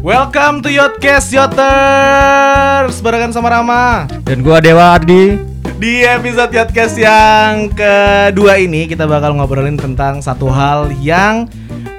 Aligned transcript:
Welcome 0.00 0.64
to 0.64 0.72
Yotcast 0.72 1.28
Yoters 1.28 3.04
Barengan 3.04 3.36
sama 3.36 3.52
Rama 3.52 4.08
Dan 4.24 4.40
gua 4.40 4.56
Dewa 4.56 4.96
Ardi. 4.96 5.36
Di 5.76 6.04
episode 6.04 6.52
Yotcast 6.52 6.96
yang 6.96 7.68
kedua 7.68 8.56
ini 8.56 8.88
Kita 8.88 9.04
bakal 9.04 9.36
ngobrolin 9.36 9.76
tentang 9.76 10.24
satu 10.24 10.48
hal 10.48 10.88
yang 10.98 11.46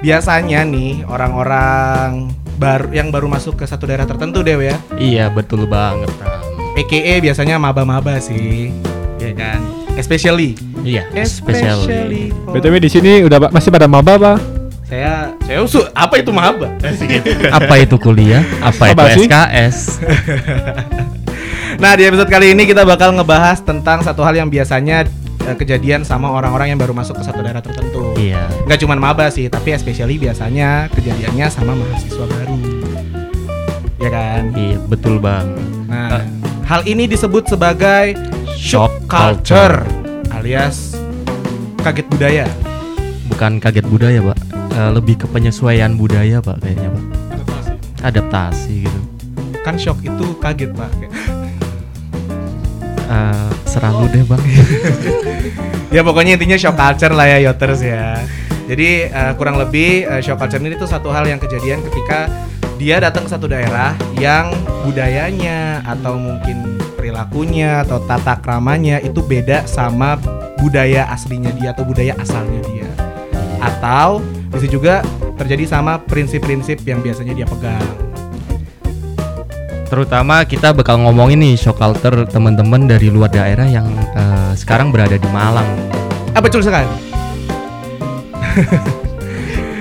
Biasanya 0.02 0.66
nih 0.66 1.06
orang-orang 1.06 2.30
baru 2.58 2.90
yang 2.90 3.08
baru 3.10 3.30
masuk 3.30 3.58
ke 3.58 3.64
satu 3.66 3.86
daerah 3.86 4.06
tertentu 4.06 4.42
Dew 4.42 4.58
ya 4.58 4.76
Iya, 4.94 5.30
betul 5.30 5.66
banget. 5.66 6.10
Ram. 6.18 6.42
EKE 6.74 7.22
biasanya 7.22 7.58
maba-maba 7.58 8.18
sih 8.18 8.74
Ya 9.22 9.30
kan 9.30 9.62
Especially 9.94 10.58
Iya, 10.82 11.06
especially. 11.14 12.34
BTW 12.50 12.82
di 12.82 12.90
sini 12.90 13.22
udah 13.22 13.54
masih 13.54 13.70
pada 13.70 13.86
maba 13.86 14.18
apa? 14.18 14.34
Saya 14.92 15.32
saya 15.48 15.58
usul 15.64 15.88
apa 15.96 16.20
itu 16.20 16.28
maba? 16.36 16.68
Apa 17.56 17.80
itu 17.80 17.96
kuliah? 17.96 18.44
Apa 18.60 18.92
itu 18.92 19.24
sih? 19.24 19.26
SKS? 19.32 19.76
Nah 21.80 21.96
di 21.96 22.04
episode 22.04 22.28
kali 22.28 22.52
ini 22.52 22.68
kita 22.68 22.84
bakal 22.84 23.16
ngebahas 23.16 23.64
tentang 23.64 24.04
satu 24.04 24.20
hal 24.20 24.36
yang 24.36 24.52
biasanya 24.52 25.08
eh, 25.48 25.56
kejadian 25.56 26.04
sama 26.04 26.28
orang-orang 26.28 26.76
yang 26.76 26.78
baru 26.78 26.92
masuk 26.92 27.16
ke 27.16 27.24
satu 27.24 27.40
daerah 27.40 27.64
tertentu. 27.64 28.12
Iya. 28.20 28.44
Nggak 28.68 28.84
cuma 28.84 28.94
maba 29.00 29.32
sih, 29.32 29.48
tapi 29.48 29.72
especially 29.72 30.20
biasanya 30.20 30.92
kejadiannya 30.92 31.48
sama 31.48 31.72
mahasiswa 31.72 32.28
baru. 32.28 32.56
Ya 33.96 34.10
kan? 34.12 34.52
Iya, 34.52 34.78
betul 34.84 35.16
banget. 35.16 35.64
Nah, 35.88 36.20
hal 36.68 36.84
ini 36.84 37.08
disebut 37.08 37.48
sebagai 37.48 38.14
shock 38.60 38.92
Shock 39.08 39.08
culture 39.08 39.80
alias 40.36 40.94
kaget 41.80 42.06
budaya. 42.12 42.46
Bukan 43.32 43.58
kaget 43.58 43.86
budaya, 43.88 44.20
Pak. 44.20 44.38
Eh, 44.72 44.90
lebih 44.92 45.14
ke 45.16 45.26
penyesuaian 45.26 45.96
budaya, 45.96 46.44
Pak, 46.44 46.60
kayaknya, 46.60 46.92
Pak. 46.92 47.04
Adaptasi 48.02 48.84
gitu. 48.84 49.00
Kan 49.64 49.80
shock 49.80 50.04
itu 50.04 50.36
kaget, 50.36 50.70
Pak. 50.76 50.90
Kayak, 51.00 51.12
Eh, 53.12 53.50
serah 53.68 53.92
lu 53.92 54.08
deh, 54.08 54.24
Bang. 54.24 54.40
ya 55.94 56.00
pokoknya 56.00 56.40
intinya 56.40 56.56
shock 56.56 56.80
culture 56.80 57.12
lah 57.12 57.28
ya 57.28 57.38
Yoters 57.50 57.84
ya. 57.84 58.16
Jadi 58.64 59.12
eh, 59.12 59.32
kurang 59.36 59.60
lebih 59.60 60.08
eh, 60.08 60.20
shock 60.24 60.40
culture 60.40 60.62
ini 60.64 60.80
tuh 60.80 60.88
satu 60.88 61.12
hal 61.12 61.28
yang 61.28 61.36
kejadian 61.36 61.84
ketika 61.92 62.32
dia 62.80 62.96
datang 63.04 63.28
ke 63.28 63.30
satu 63.36 63.52
daerah 63.52 63.92
yang 64.16 64.48
budayanya 64.80 65.84
atau 65.84 66.16
mungkin 66.16 66.80
perilakunya 66.96 67.84
atau 67.84 68.00
tata 68.08 68.40
kramanya 68.40 68.96
itu 69.04 69.20
beda 69.20 69.68
sama 69.68 70.16
budaya 70.56 71.04
aslinya 71.12 71.52
dia 71.52 71.76
atau 71.76 71.84
budaya 71.84 72.16
asalnya 72.16 72.64
dia. 72.64 72.88
Atau 73.62 74.18
bisa 74.50 74.66
juga 74.66 74.94
terjadi 75.38 75.70
sama 75.70 76.02
prinsip-prinsip 76.02 76.82
yang 76.82 76.98
biasanya 76.98 77.32
dia 77.38 77.46
pegang. 77.46 77.86
Terutama 79.86 80.42
kita 80.48 80.72
bakal 80.72 81.04
ngomongin 81.04 81.38
nih 81.38 81.54
shock 81.54 81.76
culture 81.76 82.24
teman-teman 82.24 82.88
dari 82.88 83.12
luar 83.12 83.28
daerah 83.28 83.68
yang 83.68 83.86
eh, 84.16 84.52
sekarang 84.58 84.90
berada 84.90 85.14
di 85.14 85.28
Malang. 85.30 85.68
Ah 86.32 86.40
betul 86.40 86.64
sekali. 86.64 86.88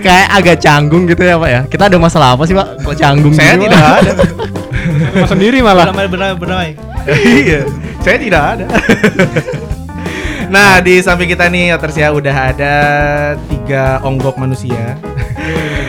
Kayak 0.04 0.28
agak 0.34 0.58
canggung 0.60 1.06
gitu 1.06 1.22
ya, 1.22 1.38
Pak 1.38 1.50
ya. 1.50 1.62
Kita 1.70 1.84
ada 1.88 1.98
masalah 2.02 2.34
apa 2.34 2.44
sih, 2.50 2.58
Pak? 2.58 2.82
Kok 2.82 2.96
canggung 2.98 3.34
Saya 3.38 3.54
gitu, 3.56 3.70
tidak 3.70 3.86
ada. 3.86 4.12
Sendiri 5.30 5.62
malah. 5.62 5.94
Bernamai 5.94 6.36
bernamai. 6.36 6.70
iya, 7.46 7.62
saya 8.02 8.18
tidak 8.18 8.42
ada. 8.58 8.66
nah, 10.52 10.84
di 10.84 11.00
samping 11.00 11.32
kita 11.32 11.48
nih 11.48 11.72
Otersia 11.72 12.12
udah 12.12 12.36
ada 12.52 12.76
tiga 13.48 14.04
onggok 14.04 14.36
manusia. 14.36 15.00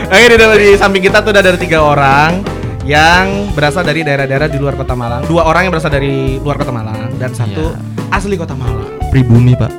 Oke, 0.07 0.25
di, 0.31 0.37
di 0.39 0.69
samping 0.79 1.03
kita 1.03 1.19
tuh 1.19 1.35
udah 1.35 1.43
ada 1.43 1.59
tiga 1.59 1.83
orang 1.83 2.39
yang 2.87 3.51
berasal 3.55 3.83
dari 3.83 4.03
daerah-daerah 4.03 4.47
di 4.47 4.59
luar 4.59 4.75
kota 4.79 4.95
Malang. 4.95 5.23
Dua 5.27 5.47
orang 5.47 5.67
yang 5.67 5.73
berasal 5.75 5.91
dari 5.91 6.39
luar 6.39 6.59
kota 6.59 6.71
Malang 6.71 7.15
dan 7.19 7.35
satu 7.35 7.75
asli 8.11 8.35
kota 8.39 8.55
Malang. 8.55 8.99
Pribumi, 9.11 9.55
Pak. 9.55 9.71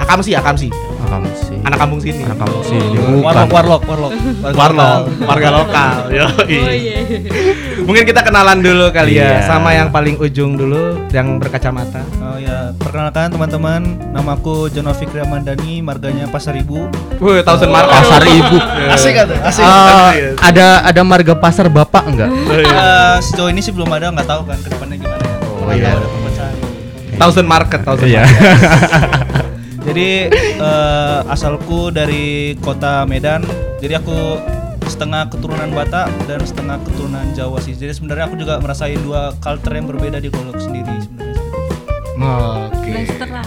Akamsi, 0.00 0.36
Akamsi. 0.36 0.68
Kamu 1.08 1.28
sih. 1.34 1.56
Anak 1.64 1.78
kampung 1.78 1.98
sini. 1.98 2.20
Anak 2.20 2.36
kampung 2.36 2.62
sini. 2.62 2.84
Warlock, 3.18 3.48
warlock, 3.48 3.82
warlock. 3.84 4.12
Warlock, 4.44 5.00
warga 5.24 5.48
lokal. 5.50 5.96
Yoi. 6.12 6.58
Oh 6.58 6.68
iya. 6.68 6.96
Mungkin 7.88 8.04
kita 8.04 8.20
kenalan 8.20 8.60
dulu 8.60 8.92
kali 8.92 9.16
ya 9.16 9.40
Iya. 9.40 9.48
sama 9.48 9.72
yang 9.72 9.88
paling 9.88 10.20
ujung 10.20 10.54
dulu 10.54 11.08
yang 11.08 11.40
berkacamata. 11.40 12.04
Oh 12.20 12.36
ya, 12.36 12.76
perkenalkan 12.76 13.32
teman-teman, 13.32 13.80
namaku 14.12 14.68
Jono 14.68 14.92
Fikri 14.92 15.24
Amandani, 15.24 15.80
marganya 15.80 16.28
Pasar 16.28 16.52
Ibu. 16.52 16.92
Wih, 17.16 17.40
thousand 17.40 17.72
mark. 17.72 17.88
Pasar 17.88 18.20
Ibu. 18.22 18.56
Asik 18.92 19.12
kan? 19.16 19.26
Asik. 19.40 19.64
Eh, 19.64 20.36
ada 20.36 20.84
ada 20.84 21.00
marga 21.00 21.32
pasar 21.32 21.72
Bapak 21.72 22.04
enggak? 22.04 22.28
Eh, 22.52 23.16
sejauh 23.24 23.48
ini 23.48 23.64
sih 23.64 23.72
belum 23.72 23.88
ada, 23.88 24.12
nggak 24.12 24.28
tahu 24.28 24.44
kan 24.44 24.60
ke 24.60 24.68
depannya 24.68 24.96
gimana. 25.00 25.24
ya. 25.24 25.32
Oh, 25.64 25.72
iya. 25.72 25.96
ada. 25.96 26.06
Thousand 27.18 27.48
market, 27.48 27.80
thousand 27.82 28.06
Iya. 28.06 28.22
market. 28.22 29.32
Jadi 29.88 30.28
eh, 30.60 31.18
asalku 31.26 31.88
dari 31.88 32.52
kota 32.60 33.08
Medan. 33.08 33.40
Jadi 33.80 33.94
aku 33.94 34.36
setengah 34.84 35.28
keturunan 35.28 35.68
Batak 35.70 36.08
dan 36.26 36.40
setengah 36.42 36.76
keturunan 36.82 37.24
Jawa 37.32 37.58
sih. 37.60 37.72
Jadi 37.72 37.92
sebenarnya 37.92 38.28
aku 38.28 38.36
juga 38.36 38.58
merasain 38.58 38.98
dua 39.00 39.32
culture 39.38 39.72
yang 39.72 39.86
berbeda 39.86 40.18
di 40.18 40.28
Golok 40.28 40.58
sendiri 40.58 40.92
sebenarnya. 40.98 41.36
Oke. 42.18 42.90
Lah. 43.30 43.46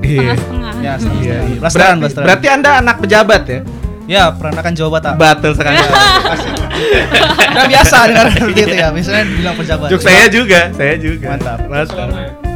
Iya. 0.00 0.32
Setengah-setengah. 0.34 0.72
Ya, 0.80 0.94
Iya, 1.20 1.36
iya. 1.44 1.58
Blasteran, 1.58 1.84
Berarti, 1.84 2.00
blasteran. 2.00 2.26
berarti 2.26 2.46
Anda 2.48 2.70
anak 2.80 2.96
pejabat 3.02 3.42
ya? 3.44 3.60
Ya, 4.08 4.22
peranakan 4.32 4.72
Jawa 4.72 4.90
Batak. 4.96 5.14
Betul 5.20 5.52
sekali. 5.52 5.76
Udah 5.76 7.66
biasa 7.76 7.96
dengar 8.08 8.26
seperti 8.32 8.60
itu 8.64 8.76
ya. 8.78 8.88
Misalnya 8.88 9.24
bilang 9.28 9.54
pejabat. 9.54 9.88
Juk 9.92 10.00
saya 10.00 10.24
juga, 10.32 10.72
saya 10.72 10.94
juga. 10.96 11.36
Mantap. 11.36 11.58
Mantap. 11.68 12.08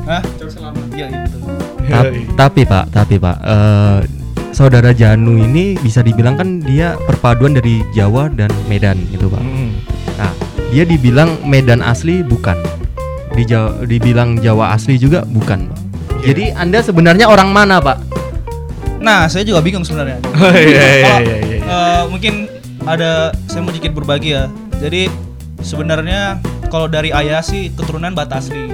Hah? 0.09 0.23
Iya, 0.97 1.07
iya 1.13 1.19
betul. 1.29 1.41
Ta- 1.93 2.49
tapi 2.49 2.61
Pak, 2.65 2.85
tapi 2.91 3.15
Pak, 3.21 3.37
eh, 3.45 3.99
saudara 4.53 4.93
Janu 4.93 5.37
ini 5.41 5.77
bisa 5.81 6.05
dibilang 6.05 6.37
kan 6.37 6.61
dia 6.61 6.97
perpaduan 7.09 7.57
dari 7.57 7.81
Jawa 7.93 8.29
dan 8.33 8.53
Medan 8.69 9.01
gitu 9.09 9.29
Pak. 9.29 9.41
Hmm. 9.41 9.71
Nah, 10.17 10.33
dia 10.73 10.85
dibilang 10.85 11.41
Medan 11.45 11.81
asli 11.85 12.21
bukan. 12.25 12.57
Di 13.33 13.45
Jawa, 13.49 13.85
dibilang 13.89 14.37
Jawa 14.41 14.77
asli 14.77 15.01
juga 15.01 15.25
bukan. 15.25 15.69
Pak. 15.69 15.79
Iya. 16.23 16.25
Jadi 16.33 16.45
Anda 16.55 16.79
sebenarnya 16.85 17.27
orang 17.27 17.51
mana 17.51 17.81
Pak? 17.81 17.99
Nah, 19.03 19.27
saya 19.27 19.43
juga 19.43 19.59
bingung 19.65 19.83
sebenarnya. 19.83 20.23
Oh, 20.39 20.53
iya, 20.55 20.85
iya, 21.01 21.17
iya, 21.19 21.37
iya. 21.43 21.59
eh, 21.65 22.03
mungkin 22.07 22.47
ada 22.87 23.35
saya 23.51 23.65
mau 23.65 23.75
sedikit 23.75 23.97
berbagi 23.97 24.37
ya. 24.37 24.47
Jadi 24.79 25.11
sebenarnya 25.63 26.39
kalau 26.71 26.87
dari 26.87 27.11
ayah 27.11 27.43
sih 27.43 27.73
keturunan 27.75 28.15
Batak 28.15 28.39
asli. 28.47 28.69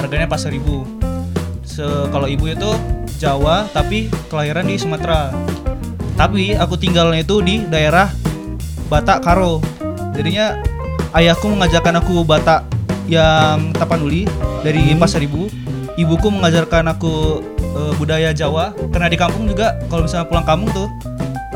Harganya 0.00 0.26
pasar 0.28 0.52
ibu. 0.52 0.84
Se 1.80 1.88
kalau 2.12 2.28
ibu 2.28 2.44
itu 2.44 2.68
Jawa 3.16 3.64
tapi 3.72 4.12
kelahiran 4.28 4.68
di 4.68 4.76
Sumatera. 4.76 5.32
Tapi 6.12 6.52
aku 6.52 6.76
tinggalnya 6.76 7.24
itu 7.24 7.40
di 7.40 7.64
daerah 7.64 8.12
Batak 8.92 9.24
Karo. 9.24 9.64
Jadinya 10.12 10.60
ayahku 11.16 11.48
mengajarkan 11.48 12.04
aku 12.04 12.20
Batak 12.20 12.68
yang 13.08 13.72
Tapanuli 13.72 14.28
dari 14.60 14.92
Pasar 14.92 15.24
Ibu. 15.24 15.48
Ibuku 15.96 16.28
mengajarkan 16.28 16.84
aku 16.92 17.40
eh, 17.56 17.92
budaya 17.96 18.36
Jawa 18.36 18.76
karena 18.92 19.08
di 19.08 19.16
kampung 19.16 19.48
juga 19.48 19.80
kalau 19.88 20.04
misalnya 20.04 20.28
pulang 20.28 20.44
kampung 20.44 20.68
tuh 20.76 20.88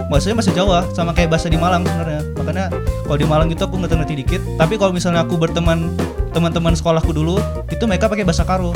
bahasanya 0.09 0.41
bahasa 0.41 0.53
Jawa 0.57 0.79
sama 0.97 1.13
kayak 1.13 1.37
bahasa 1.37 1.53
di 1.53 1.61
Malang 1.61 1.85
sebenarnya. 1.85 2.21
Makanya 2.41 2.67
kalau 3.05 3.19
di 3.21 3.27
Malang 3.29 3.49
itu 3.53 3.61
aku 3.61 3.77
ngerti-ngerti 3.77 4.15
dikit. 4.25 4.41
Tapi 4.57 4.81
kalau 4.81 4.97
misalnya 4.97 5.21
aku 5.21 5.37
berteman 5.37 5.93
teman-teman 6.33 6.73
sekolahku 6.73 7.13
dulu 7.13 7.37
itu 7.69 7.85
mereka 7.85 8.09
pakai 8.09 8.25
bahasa 8.25 8.49
Karo. 8.49 8.73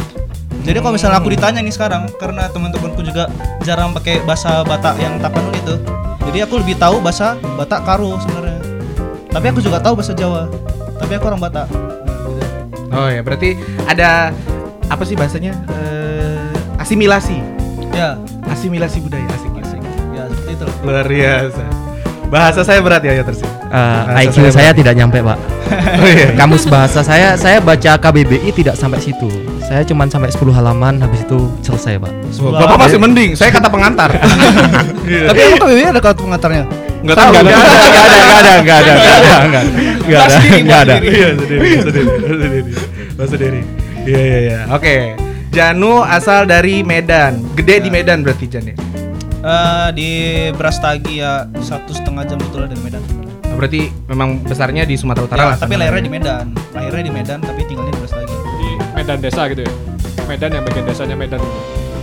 Jadi 0.62 0.78
kalau 0.78 0.92
misalnya 0.92 1.16
aku 1.18 1.30
ditanya 1.32 1.60
nih 1.62 1.72
sekarang 1.72 2.06
karena 2.18 2.46
teman-temanku 2.50 3.00
juga 3.00 3.30
jarang 3.62 3.94
pakai 3.94 4.20
bahasa 4.22 4.60
Batak 4.62 5.00
yang 5.00 5.16
Tapanuli 5.18 5.58
itu. 5.58 5.74
Jadi 6.28 6.38
aku 6.44 6.54
lebih 6.60 6.76
tahu 6.76 7.00
bahasa 7.00 7.38
Batak 7.56 7.82
Karo 7.82 8.20
sebenarnya. 8.20 8.60
Tapi 9.32 9.46
aku 9.48 9.60
juga 9.64 9.78
tahu 9.80 9.96
bahasa 9.96 10.12
Jawa. 10.12 10.50
Tapi 10.98 11.12
aku 11.16 11.24
orang 11.26 11.40
Batak. 11.40 11.68
Oh 12.88 13.08
ya, 13.08 13.20
berarti 13.20 13.54
ada 13.84 14.32
apa 14.88 15.02
sih 15.04 15.14
bahasanya? 15.14 15.52
Eh, 15.68 16.80
asimilasi. 16.80 17.36
Ya, 17.92 18.16
Asimilasi 18.48 19.04
budaya 19.04 19.24
asik 19.28 19.52
asik. 19.60 19.80
ya 20.16 20.24
seperti 20.28 20.52
itu. 20.56 20.66
Luar 20.84 21.04
biasa. 21.04 21.64
Bahasa 22.28 22.60
saya 22.64 22.80
berat 22.80 23.04
ya 23.04 23.12
ya 23.16 23.22
terus. 23.24 23.40
Eh, 23.40 23.48
Bahasa 23.72 24.20
IQ 24.24 24.34
saya 24.48 24.52
saya 24.52 24.70
tidak 24.72 24.94
nyampe 24.96 25.20
Pak. 25.20 25.38
Oh 26.02 26.08
iya. 26.08 26.30
Kamus 26.34 26.64
bahasa 26.66 27.00
saya 27.02 27.34
saya 27.34 27.58
baca 27.58 27.98
KBBI 27.98 28.50
tidak 28.54 28.74
sampai 28.78 29.00
situ. 29.02 29.28
Saya 29.66 29.84
cuma 29.84 30.08
sampai 30.08 30.32
10 30.32 30.40
halaman 30.54 31.02
habis 31.02 31.20
itu 31.22 31.50
selesai 31.60 32.00
Pak. 32.00 32.12
Wah, 32.40 32.64
Bapak 32.64 32.88
masih 32.88 32.98
mending, 33.00 33.36
saya 33.36 33.52
kata 33.52 33.68
pengantar. 33.68 34.10
Iya. 35.08 35.32
Tapi 35.32 35.40
emang 35.40 35.58
KBBI 35.64 35.86
ada 35.88 36.00
kartu 36.04 36.20
pengantarnya? 36.28 36.64
Enggak 37.00 37.16
tahu. 37.16 37.32
Enggak 37.32 37.40
ada, 37.40 37.48
enggak 37.48 37.64
ada, 37.64 37.80
enggak 37.80 38.04
ada, 38.04 38.12
enggak 38.20 38.36
ada, 38.36 38.52
enggak 38.60 38.76
ada, 38.76 38.92
enggak 38.92 39.56
ada, 39.56 39.60
enggak 40.04 40.20
ada, 40.20 40.36
enggak 40.60 40.80
ada. 40.84 40.94
Iya, 41.00 41.28
sendiri, 41.32 41.68
sendiri, 41.80 42.36
sendiri. 42.36 42.72
Mas 43.16 43.28
sendiri. 43.32 43.60
Iya, 44.04 44.20
iya, 44.20 44.38
iya. 44.44 44.58
Oke. 44.68 45.16
Janu 45.48 46.04
asal 46.04 46.44
dari 46.44 46.84
Medan. 46.84 47.40
Gede 47.56 47.80
di 47.80 47.88
Medan 47.88 48.20
berarti 48.20 48.44
Jan 48.52 48.68
ya? 48.68 48.76
Eh, 49.38 49.88
di 49.96 50.10
Brastagi 50.52 51.24
ya 51.24 51.48
satu 51.64 51.96
setengah 51.96 52.28
jam 52.28 52.36
betul 52.36 52.68
dari 52.68 52.82
Medan. 52.84 53.17
Berarti 53.58 53.80
memang 54.06 54.38
besarnya 54.40 54.86
di 54.86 54.94
Sumatera 54.94 55.26
Utara 55.26 55.40
Ya, 55.40 55.46
lah. 55.50 55.56
tapi 55.58 55.74
lahirnya 55.74 56.04
di 56.04 56.12
Medan. 56.12 56.46
Lahirnya 56.70 57.04
di 57.04 57.12
Medan 57.12 57.38
tapi 57.42 57.60
tinggalnya 57.66 57.90
di 57.90 58.00
Brastagi. 58.00 58.36
Di 58.54 58.68
Medan 58.94 59.18
desa 59.18 59.42
gitu 59.50 59.62
ya. 59.66 59.72
Medan 60.24 60.50
yang 60.54 60.62
bagian 60.62 60.84
desanya 60.86 61.16
Medan. 61.18 61.42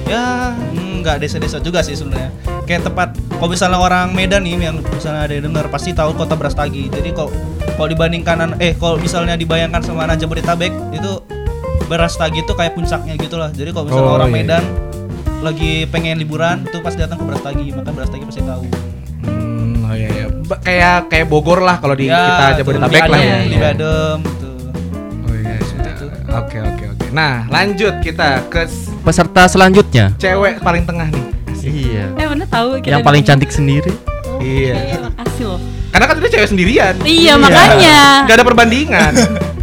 Ya, 0.06 0.54
nggak 0.76 1.18
desa-desa 1.18 1.58
juga 1.58 1.80
sih 1.80 1.96
sebenarnya. 1.96 2.30
Kayak 2.66 2.86
tempat 2.86 3.10
kalau 3.32 3.50
misalnya 3.50 3.80
orang 3.80 4.12
Medan 4.12 4.44
nih 4.44 4.60
yang 4.60 4.78
misalnya 4.84 5.22
ada 5.24 5.34
yang 5.34 5.48
dengar 5.48 5.66
pasti 5.72 5.96
tahu 5.96 6.12
kota 6.12 6.36
Brastagi. 6.36 6.92
Jadi 6.92 7.10
kok 7.10 7.32
kalau 7.74 7.88
dibandingkan 7.88 8.60
eh 8.60 8.76
kalau 8.76 9.00
misalnya 9.00 9.34
dibayangkan 9.34 9.80
sama 9.80 10.04
anak 10.04 10.20
Jabodetabek 10.20 10.76
itu 10.92 11.12
Brastagi 11.86 12.42
itu 12.42 12.52
kayak 12.52 12.74
puncaknya 12.74 13.16
gitu 13.16 13.38
lah. 13.38 13.50
Jadi 13.50 13.70
kalau 13.72 13.86
misalnya 13.88 14.12
Oh, 14.12 14.18
orang 14.18 14.30
iya. 14.30 14.38
Medan 14.42 14.64
lagi 15.40 15.86
pengen 15.88 16.18
liburan 16.18 16.66
tuh 16.68 16.82
pasti 16.82 17.00
datang 17.00 17.22
ke 17.22 17.26
Brastagi, 17.26 17.70
maka 17.72 17.90
Brastagi 17.90 18.26
pasti 18.26 18.42
tahu. 18.42 18.66
Kayak 20.58 21.08
kayak 21.08 21.26
Bogor 21.26 21.60
lah 21.60 21.78
kalau 21.78 21.94
di 21.94 22.06
Ya, 22.06 22.16
kita 22.16 22.44
tuh, 22.44 22.56
Jabodetabek 22.60 23.02
lah 23.06 23.20
ya. 23.20 23.38
Di 23.40 23.48
Iya. 23.48 23.60
Badem 23.62 24.18
gitu. 24.22 24.50
Oh 25.22 25.34
iya. 25.34 25.56
iya. 25.56 26.36
Oke 26.36 26.58
oke 26.60 26.84
oke. 26.90 27.06
Nah 27.12 27.34
lanjut 27.48 27.94
kita 28.00 28.30
ke 28.46 28.62
Peserta 29.02 29.46
selanjutnya. 29.46 30.14
cewek 30.16 30.60
paling 30.60 30.84
tengah 30.84 31.08
nih. 31.08 31.26
Iya. 31.62 32.06
Eh 32.16 32.26
mana 32.26 32.46
tahu 32.46 32.78
kita 32.78 32.92
Yang 32.92 33.02
paling 33.04 33.22
di- 33.22 33.28
cantik 33.28 33.50
sendiri. 33.50 33.94
Oh, 34.28 34.38
Iya. 34.38 34.76
oke, 34.76 34.96
makasih 35.08 35.46
loh. 35.48 35.60
Karena 35.90 36.06
kan 36.06 36.16
dia 36.18 36.30
cewek 36.30 36.50
sendirian. 36.50 36.94
Iya, 37.02 37.34
makanya. 37.36 38.00
Gak 38.24 38.36
ada 38.36 38.46
perbandingan. 38.46 39.14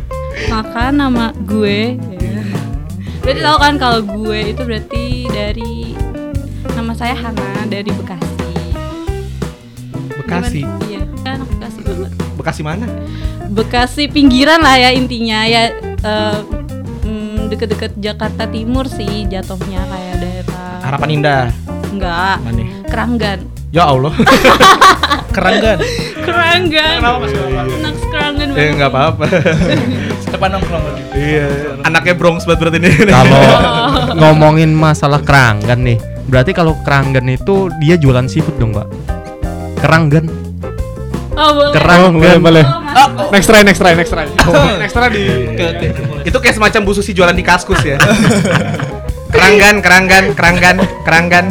Maka 0.53 0.89
nama 0.91 1.31
gue 1.37 1.95
ya. 1.95 2.41
Berarti 3.21 3.41
tahu 3.41 3.57
kan 3.57 3.75
kalau 3.77 4.01
gue 4.01 4.39
itu 4.49 4.63
berarti 4.63 5.05
dari 5.29 5.95
nama 6.73 6.91
saya 6.93 7.13
Hana 7.13 7.69
dari 7.69 7.93
Bekasi. 7.93 8.32
Bekasi. 10.33 10.61
Gimana? 10.65 10.87
Iya, 10.89 11.03
kan 11.21 11.33
anak 11.37 11.49
Bekasi 11.53 11.81
banget. 11.85 12.11
Bekasi 12.33 12.61
mana? 12.65 12.87
Bekasi 13.53 14.03
pinggiran 14.09 14.61
lah 14.65 14.77
ya 14.81 14.91
intinya 14.97 15.45
ya 15.45 15.63
eh, 15.85 16.39
mm, 17.05 17.53
deket-deket 17.53 17.93
Jakarta 18.01 18.49
Timur 18.49 18.89
sih 18.89 19.29
jatuhnya 19.29 19.85
kayak 19.85 20.17
daerah 20.25 20.81
Harapan 20.81 21.09
Indah. 21.21 21.45
enggak 21.93 22.37
Mana? 22.41 22.65
Keranggan 22.89 23.39
Ya 23.73 23.89
Allah. 23.89 24.13
Keranggan. 25.37 25.81
Keranggan 26.21 27.01
Kenapa, 27.01 27.25
Mas? 27.25 27.33
anak 27.33 27.97
Keranggan 28.13 28.49
eh 28.53 28.69
nggak 28.77 28.91
apa-apa. 28.93 29.25
Depan 30.33 30.49
nongkrong 30.53 30.85
lagi. 30.85 31.03
iya. 31.17 31.49
Anaknya 31.81 32.15
Bronx 32.21 32.45
banget 32.45 32.61
berarti 32.69 32.79
ini. 32.85 32.91
Kalau 33.09 33.41
ngomongin 34.21 34.77
masalah 34.77 35.25
keranggan 35.25 35.89
nih, 35.89 35.97
berarti 36.29 36.53
kalau 36.53 36.77
keranggan 36.85 37.25
itu 37.33 37.73
dia 37.81 37.97
jualan 37.97 38.29
seafood 38.29 38.61
dong, 38.61 38.77
Mbak. 38.77 38.89
Keranggan. 39.83 40.27
oh 41.35 41.51
boleh 41.59 41.73
Keranggan. 41.75 42.13
boleh, 42.15 42.39
boleh. 42.39 42.65
Oh, 42.65 42.81
masuk. 42.87 43.29
Next 43.35 43.47
try, 43.51 43.63
next 43.67 43.81
try, 43.83 43.93
next 43.99 44.13
try. 44.15 44.27
next 44.83 44.95
try 44.95 45.09
di 45.11 45.25
Oke, 45.53 45.65
oke. 45.75 45.89
Itu 46.23 46.39
kayak 46.39 46.55
semacam 46.55 46.81
Bu 46.87 46.93
Susi 46.95 47.11
jualan 47.11 47.35
di 47.35 47.43
kaskus 47.43 47.83
ya. 47.83 47.99
keranggan, 49.35 49.83
keranggan, 49.83 50.25
keranggan, 50.39 50.77
keranggan. 51.03 51.47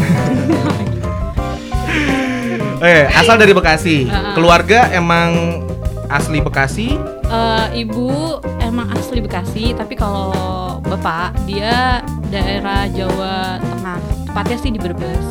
Eh, 2.81 3.05
asal 3.13 3.37
dari 3.37 3.53
Bekasi. 3.53 4.09
Ah. 4.09 4.33
Keluarga 4.33 4.89
emang 4.89 5.61
asli 6.09 6.41
Bekasi. 6.41 6.97
Eh, 7.31 7.65
ibu 7.85 8.41
emang 8.57 8.89
asli 8.95 9.21
Bekasi, 9.21 9.77
tapi 9.77 9.93
kalau 9.93 10.33
bapak 10.81 11.35
dia 11.45 12.01
daerah 12.33 12.89
Jawa 12.89 13.61
Tengah, 13.61 13.99
tepatnya 14.27 14.57
sih 14.57 14.71
di 14.73 14.79
Brebes. 14.81 15.25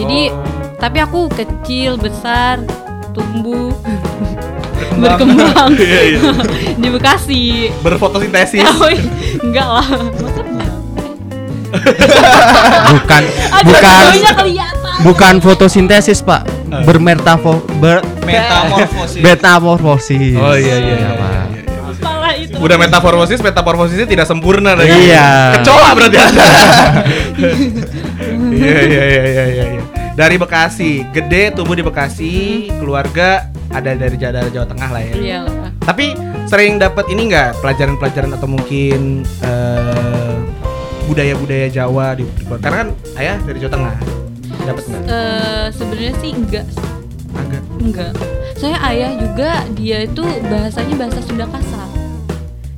Jadi, 0.00 0.20
Oh. 0.26 0.40
tapi 0.76 0.98
aku 0.98 1.28
kecil, 1.28 1.94
besar, 1.94 2.64
tumbuh, 3.12 3.68
Berkembang. 4.96 5.36
berkembang 5.36 5.70
Iya, 5.76 6.00
iya. 6.08 6.20
di 6.74 6.88
Bekasi. 6.88 7.42
Berfotosintesis. 7.80 8.64
Oh, 8.70 8.88
enggak 9.42 9.68
lah? 9.68 9.88
Bukan 12.90 13.22
Aduh, 13.54 13.70
bukan 13.70 14.12
bukan 15.00 15.34
fotosintesis, 15.38 16.18
Pak. 16.20 16.42
Bermetafo 16.82 17.62
ber 17.78 18.02
Metamorfosis. 18.22 19.22
metamorfosis. 19.22 20.34
Oh 20.34 20.54
iya 20.54 20.76
iya. 20.76 20.94
iya, 20.96 21.10
Pak. 21.10 21.30
iya, 21.30 21.60
iya. 21.62 21.80
Apalah 21.90 22.32
itu. 22.34 22.54
Udah 22.58 22.76
metamorfosis, 22.76 23.38
metamorfosisnya 23.40 24.06
tidak 24.06 24.26
sempurna 24.26 24.74
lagi. 24.74 24.90
Iya. 25.10 25.58
Kecoa 25.58 25.88
berarti 25.94 26.18
ada. 26.18 26.46
Iya 28.50 28.78
iya 28.82 29.02
iya 29.06 29.22
iya 29.24 29.64
iya. 29.70 29.82
Dari 30.20 30.36
Bekasi, 30.36 31.00
gede 31.16 31.48
tumbuh 31.56 31.72
di 31.72 31.80
Bekasi, 31.80 32.68
keluarga 32.76 33.48
ada 33.72 33.96
dari 33.96 34.20
Jawa, 34.20 34.52
Jawa 34.52 34.68
Tengah 34.68 34.88
lah 34.92 35.00
ya. 35.00 35.14
Iya. 35.16 35.40
Tapi 35.80 36.12
sering 36.44 36.76
dapat 36.76 37.08
ini 37.08 37.32
nggak 37.32 37.64
pelajaran-pelajaran 37.64 38.36
atau 38.36 38.44
mungkin 38.44 39.24
eh, 39.40 40.36
budaya-budaya 41.08 41.72
Jawa 41.72 42.20
di, 42.20 42.28
di 42.36 42.44
karena 42.44 42.84
kan 42.84 42.88
ayah 43.16 43.40
dari 43.48 43.64
Jawa 43.64 43.72
Tengah. 43.72 43.96
Dapat 44.68 44.82
nggak? 44.92 45.02
Eh, 45.08 45.66
sebenarnya 45.72 46.12
sih 46.20 46.30
enggak 46.36 46.66
Agak. 47.32 47.62
Enggak. 47.80 48.12
Saya 48.60 48.76
ayah 48.92 49.16
juga 49.16 49.64
dia 49.72 50.04
itu 50.04 50.20
bahasanya 50.52 51.00
bahasa 51.00 51.24
Sunda 51.24 51.48
kasar. 51.48 51.88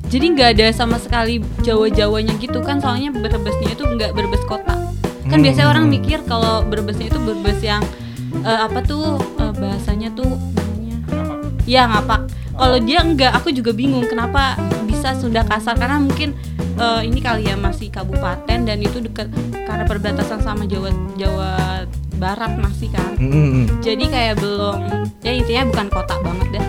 Jadi 0.07 0.25
nggak 0.31 0.49
ada 0.55 0.67
sama 0.71 0.95
sekali 0.95 1.43
Jawa-Jawanya 1.59 2.39
gitu 2.39 2.63
kan 2.63 2.79
soalnya 2.79 3.11
Brebesnya 3.11 3.75
itu 3.75 3.83
nggak 3.83 4.15
Brebes 4.15 4.47
kota. 4.47 4.82
Kan 5.33 5.41
Hmm. 5.41 5.45
biasanya 5.49 5.67
orang 5.73 5.85
mikir 5.89 6.21
kalau 6.29 6.61
Brebesnya 6.61 7.09
itu 7.09 7.17
Brebes 7.17 7.57
yang 7.65 7.81
eh, 8.45 8.59
apa 8.61 8.85
tuh 8.85 9.17
eh, 9.41 9.53
bahasanya 9.57 10.13
tuh 10.13 10.29
namanya. 10.53 10.97
Iya 11.65 11.89
ngapak. 11.89 12.21
Kalau 12.53 12.77
dia 12.77 13.01
enggak, 13.01 13.33
aku 13.33 13.49
juga 13.49 13.73
bingung 13.73 14.05
kenapa 14.05 14.53
bisa 14.85 15.17
Sunda 15.17 15.41
kasar 15.41 15.73
karena 15.73 15.97
mungkin 15.97 16.37
eh, 16.77 17.01
ini 17.01 17.17
kali 17.17 17.49
ya 17.49 17.57
masih 17.57 17.89
kabupaten 17.89 18.59
dan 18.61 18.77
itu 18.77 19.01
dekat 19.01 19.25
karena 19.65 19.89
perbatasan 19.89 20.45
sama 20.45 20.69
Jawa 20.69 20.93
Jawa 21.17 21.83
Barat 22.13 22.55
masih 22.55 22.93
kan 22.93 23.17
Mm-mm. 23.19 23.81
jadi 23.83 24.05
kayak 24.07 24.35
belum 24.39 24.79
ya 25.25 25.33
intinya 25.33 25.63
bukan 25.75 25.87
kota 25.91 26.15
banget 26.23 26.47
deh 26.55 26.65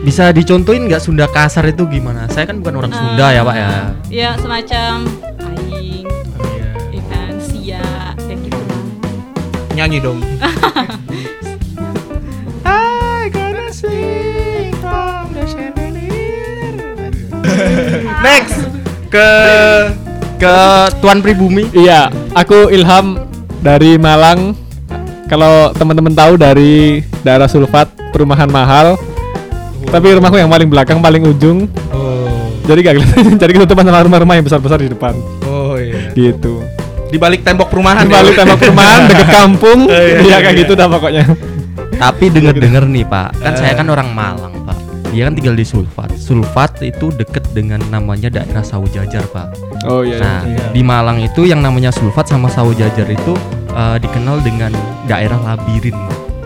Bisa 0.00 0.32
dicontohin 0.32 0.88
nggak 0.88 1.02
Sunda 1.02 1.28
kasar 1.28 1.68
itu 1.68 1.84
gimana? 1.84 2.24
Saya 2.32 2.48
kan 2.48 2.58
bukan 2.58 2.74
orang 2.80 2.92
Sunda 2.92 3.26
ya, 3.30 3.44
Pak 3.44 3.54
ya. 3.54 3.68
ya 4.08 4.30
semacam 4.40 4.92
aing 5.68 6.08
Oh, 6.40 6.48
iya. 6.48 6.68
ikan 6.96 7.34
sia 7.38 7.84
kayak 8.16 8.38
gitu 8.42 8.60
Nyanyi 9.76 9.98
dong. 10.00 10.18
I 12.64 13.28
gonna 13.28 13.68
sing 13.70 14.72
from 14.80 15.36
the 15.36 15.44
chandelier. 15.44 16.74
Next 18.20 18.58
ke 19.08 19.28
Ke 20.40 20.56
Tuan 21.04 21.20
Pribumi. 21.20 21.68
Iya, 21.70 22.08
aku 22.32 22.72
Ilham 22.72 23.20
dari 23.60 24.00
Malang. 24.00 24.56
Kalau 25.28 25.68
teman-teman 25.76 26.16
tahu 26.16 26.40
dari 26.40 27.04
daerah 27.20 27.44
Sulfat, 27.44 27.92
perumahan 28.08 28.48
mahal. 28.48 28.96
Tapi 29.90 30.06
rumahku 30.14 30.38
yang 30.38 30.50
paling 30.50 30.68
belakang, 30.70 30.98
paling 31.02 31.22
ujung. 31.26 31.66
Oh. 31.90 32.30
Jadi 32.62 32.78
gak 32.86 32.94
kelihatan. 32.94 33.34
Jadi 33.42 33.50
ketutupan 33.58 33.82
sama 33.82 34.00
rumah-rumah 34.06 34.34
yang 34.38 34.46
besar-besar 34.46 34.78
di 34.78 34.86
depan. 34.86 35.18
Oh 35.50 35.74
iya. 35.74 36.14
Gitu. 36.14 36.62
Di 37.10 37.18
balik 37.18 37.42
tembok 37.42 37.66
perumahan. 37.66 38.06
Di 38.06 38.14
balik 38.14 38.38
ya? 38.38 38.46
tembok 38.46 38.58
perumahan 38.62 39.00
dekat 39.10 39.28
kampung. 39.42 39.78
Oh, 39.90 39.98
iya, 39.98 40.22
Iya 40.22 40.22
iya, 40.22 40.36
kayak 40.38 40.54
iya. 40.54 40.62
gitu 40.62 40.72
dah 40.78 40.86
pokoknya. 40.86 41.24
Tapi 42.00 42.24
denger-denger 42.32 42.84
nih 42.88 43.04
Pak, 43.04 43.28
kan 43.44 43.52
saya 43.58 43.76
kan 43.76 43.86
orang 43.90 44.08
Malang 44.14 44.54
Pak. 44.64 44.78
Dia 45.10 45.26
kan 45.26 45.34
tinggal 45.34 45.58
di 45.58 45.66
Sulfat. 45.66 46.14
Sulfat 46.16 46.80
itu 46.86 47.10
deket 47.12 47.44
dengan 47.50 47.82
namanya 47.90 48.30
daerah 48.30 48.62
Sawojajar 48.62 49.26
Pak. 49.34 49.48
Oh 49.90 50.06
iya. 50.06 50.22
Nah, 50.22 50.40
iya. 50.46 50.64
di 50.70 50.80
Malang 50.86 51.18
itu 51.18 51.44
yang 51.44 51.60
namanya 51.60 51.90
Sulfat 51.90 52.30
sama 52.30 52.46
Sawojajar 52.46 53.10
itu 53.10 53.34
eh, 53.74 53.96
dikenal 53.98 54.38
dengan 54.46 54.70
daerah 55.10 55.36
labirin. 55.42 55.98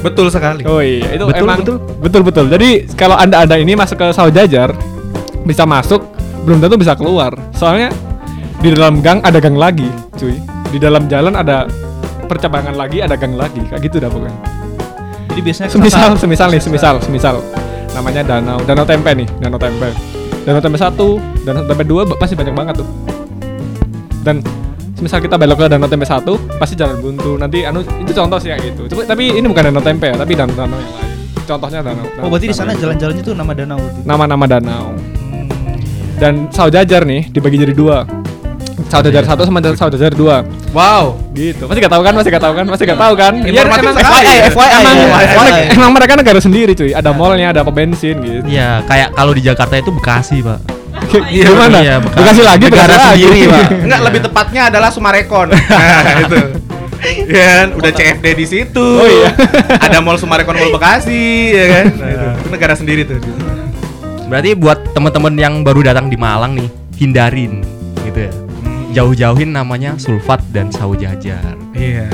Betul 0.04 0.28
sekali. 0.28 0.62
Oh 0.68 0.84
iya, 0.84 1.16
itu 1.16 1.24
Betul, 1.24 1.40
emang 1.48 1.58
betul. 1.64 1.76
betul 2.04 2.22
betul. 2.28 2.46
Jadi 2.52 2.92
kalau 2.92 3.16
anda 3.16 3.40
ada 3.48 3.56
ini 3.56 3.72
masuk 3.72 3.96
ke 3.96 4.06
Saujajar 4.12 4.76
bisa 5.48 5.64
masuk, 5.64 6.04
belum 6.44 6.60
tentu 6.60 6.76
bisa 6.76 6.92
keluar. 6.92 7.32
Soalnya 7.56 7.88
di 8.60 8.68
dalam 8.72 9.00
gang 9.00 9.24
ada 9.24 9.40
gang 9.40 9.56
lagi, 9.56 9.88
cuy. 10.20 10.36
Di 10.68 10.76
dalam 10.76 11.08
jalan 11.08 11.32
ada 11.32 11.64
percabangan 12.28 12.76
lagi, 12.76 13.00
ada 13.00 13.16
gang 13.16 13.32
lagi, 13.32 13.64
kayak 13.64 13.80
gitu 13.80 13.96
dah 13.96 14.12
pokoknya. 14.12 14.40
Jadi 15.32 15.40
biasanya 15.40 15.70
Semisal, 15.72 16.12
kesasar- 16.14 16.20
semisal 16.20 16.48
nih, 16.52 16.62
semisal, 16.62 16.94
semisal. 17.00 17.36
Namanya 17.96 18.22
danau, 18.26 18.58
danau 18.62 18.84
tempe 18.84 19.10
nih, 19.16 19.28
danau 19.40 19.56
tempe. 19.56 19.88
Danau 20.44 20.60
tempe 20.60 20.76
satu, 20.76 21.16
danau 21.48 21.64
tempe 21.64 21.82
dua 21.88 22.04
pasti 22.20 22.36
banyak 22.36 22.52
banget 22.52 22.74
tuh. 22.84 22.88
Dan 24.20 24.40
semisal 24.94 25.18
kita 25.18 25.34
belok 25.34 25.58
ke 25.58 25.66
danau 25.68 25.86
tempe 25.86 26.02
satu, 26.02 26.38
pasti 26.56 26.74
jalan 26.74 26.98
buntu. 26.98 27.34
Nanti 27.34 27.62
anu 27.62 27.82
itu 27.82 28.12
contoh 28.12 28.38
sih 28.38 28.48
kayak 28.48 28.62
gitu. 28.64 28.82
Coba, 28.88 29.02
tapi 29.06 29.30
ini 29.30 29.44
bukan 29.44 29.68
danau 29.68 29.82
tempe 29.82 30.06
ya, 30.08 30.16
tapi 30.16 30.32
danau 30.32 30.54
danau 30.54 30.78
yang 30.78 30.92
lain. 30.92 31.10
Contohnya 31.44 31.80
danau. 31.82 32.06
Oh 32.18 32.28
berarti 32.28 32.46
di 32.46 32.50
danau 32.50 32.56
sana 32.56 32.70
yang- 32.72 32.80
jalan-jalannya 32.80 33.22
tuh 33.22 33.34
nama 33.34 33.52
danau. 33.52 33.80
nama-nama 34.02 34.44
danau. 34.48 34.86
Dan 36.14 36.46
Saujajar 36.48 37.02
nih 37.02 37.26
dibagi 37.28 37.58
jadi 37.58 37.74
dua. 37.74 38.06
Saujajar 38.86 39.26
satu 39.26 39.42
sama 39.42 39.58
Saujajar 39.74 40.14
dua. 40.14 40.46
Wow. 40.70 41.18
gitu 41.34 41.66
masih 41.66 41.82
gak 41.82 41.90
tahu 41.90 42.02
kan 42.02 42.14
masih 42.14 42.30
gak 42.30 42.44
tahu 42.46 42.54
kan 42.54 42.66
masih 42.66 42.84
gak 42.86 43.00
tahu 43.00 43.14
kan 43.18 43.32
Informatif 43.34 43.82
emang, 43.82 43.94
sekali. 43.98 44.14
FYI, 44.14 44.38
FYI, 44.54 44.70
emang, 44.70 44.94
ya, 44.94 45.02
emang, 45.02 45.46
FYI. 45.50 45.62
emang 45.74 45.90
mereka 45.90 46.12
negara 46.14 46.38
sendiri 46.38 46.72
cuy 46.74 46.90
ada 46.94 47.10
mallnya 47.10 47.50
ada 47.50 47.60
apa 47.66 47.74
bensin 47.74 48.22
gitu 48.22 48.46
Iya, 48.46 48.86
kayak 48.86 49.14
kalau 49.14 49.34
di 49.34 49.42
Jakarta 49.42 49.74
itu 49.74 49.90
Bekasi, 49.90 50.46
Pak. 50.46 50.58
Iya, 51.30 51.46
gimana 51.50 51.78
iya, 51.82 51.96
Bekasi. 52.02 52.18
Bekasi 52.18 52.42
lagi 52.42 52.64
Negara 52.70 52.86
Bekasi 52.86 53.06
lagi. 53.06 53.22
sendiri, 53.22 53.40
Pak. 53.46 53.66
Enggak, 53.86 54.00
lebih 54.06 54.20
tepatnya 54.26 54.62
adalah 54.72 54.90
Sumarekon. 54.90 55.48
Nah, 55.54 56.16
itu. 56.24 56.38
Ya 57.28 57.44
kan, 57.60 57.66
udah 57.76 57.92
CFD 57.92 58.26
di 58.32 58.46
situ. 58.48 58.80
Oh, 58.80 59.04
iya. 59.04 59.30
Ada 59.84 60.00
Mall 60.00 60.16
Sumarekon 60.16 60.56
Mall 60.56 60.72
Bekasi, 60.72 61.52
ya 61.52 61.66
kan. 61.68 61.84
Nah, 62.00 62.08
itu. 62.08 62.26
Itu 62.40 62.48
negara 62.48 62.74
sendiri 62.74 63.02
tuh. 63.04 63.20
Berarti 64.24 64.56
buat 64.56 64.80
teman-teman 64.96 65.36
yang 65.36 65.54
baru 65.60 65.84
datang 65.84 66.08
di 66.08 66.16
Malang 66.16 66.56
nih, 66.56 66.68
hindarin 66.96 67.60
gitu 68.08 68.18
ya. 68.24 68.32
Jauh-jauhin 68.94 69.52
namanya 69.52 70.00
sulfat 70.00 70.40
dan 70.54 70.72
sawo 70.72 70.96
jajar. 70.96 71.58
Iya. 71.76 72.08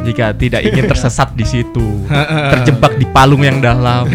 Jika 0.00 0.32
tidak 0.32 0.64
ingin 0.64 0.88
tersesat 0.88 1.36
di 1.36 1.44
situ, 1.44 2.04
terjebak 2.56 2.96
di 2.96 3.04
palung 3.04 3.44
yang 3.44 3.60
dalam. 3.60 4.08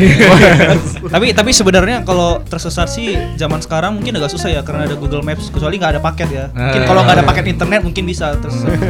tapi 1.14 1.30
tapi 1.32 1.52
sebenarnya 1.54 2.02
kalau 2.02 2.42
tersesat 2.42 2.90
sih 2.90 3.14
zaman 3.38 3.62
sekarang 3.62 3.96
mungkin 3.96 4.18
agak 4.18 4.34
susah 4.34 4.50
ya 4.50 4.62
karena 4.66 4.90
ada 4.90 4.98
Google 4.98 5.22
Maps 5.22 5.54
kecuali 5.54 5.78
nggak 5.78 5.98
ada 5.98 6.02
paket 6.02 6.30
ya. 6.34 6.46
Mungkin 6.50 6.82
kalau 6.84 7.02
nggak 7.06 7.16
ada 7.22 7.26
paket 7.26 7.46
internet 7.54 7.82
mungkin 7.86 8.04
bisa 8.04 8.34
tersesat. 8.36 8.74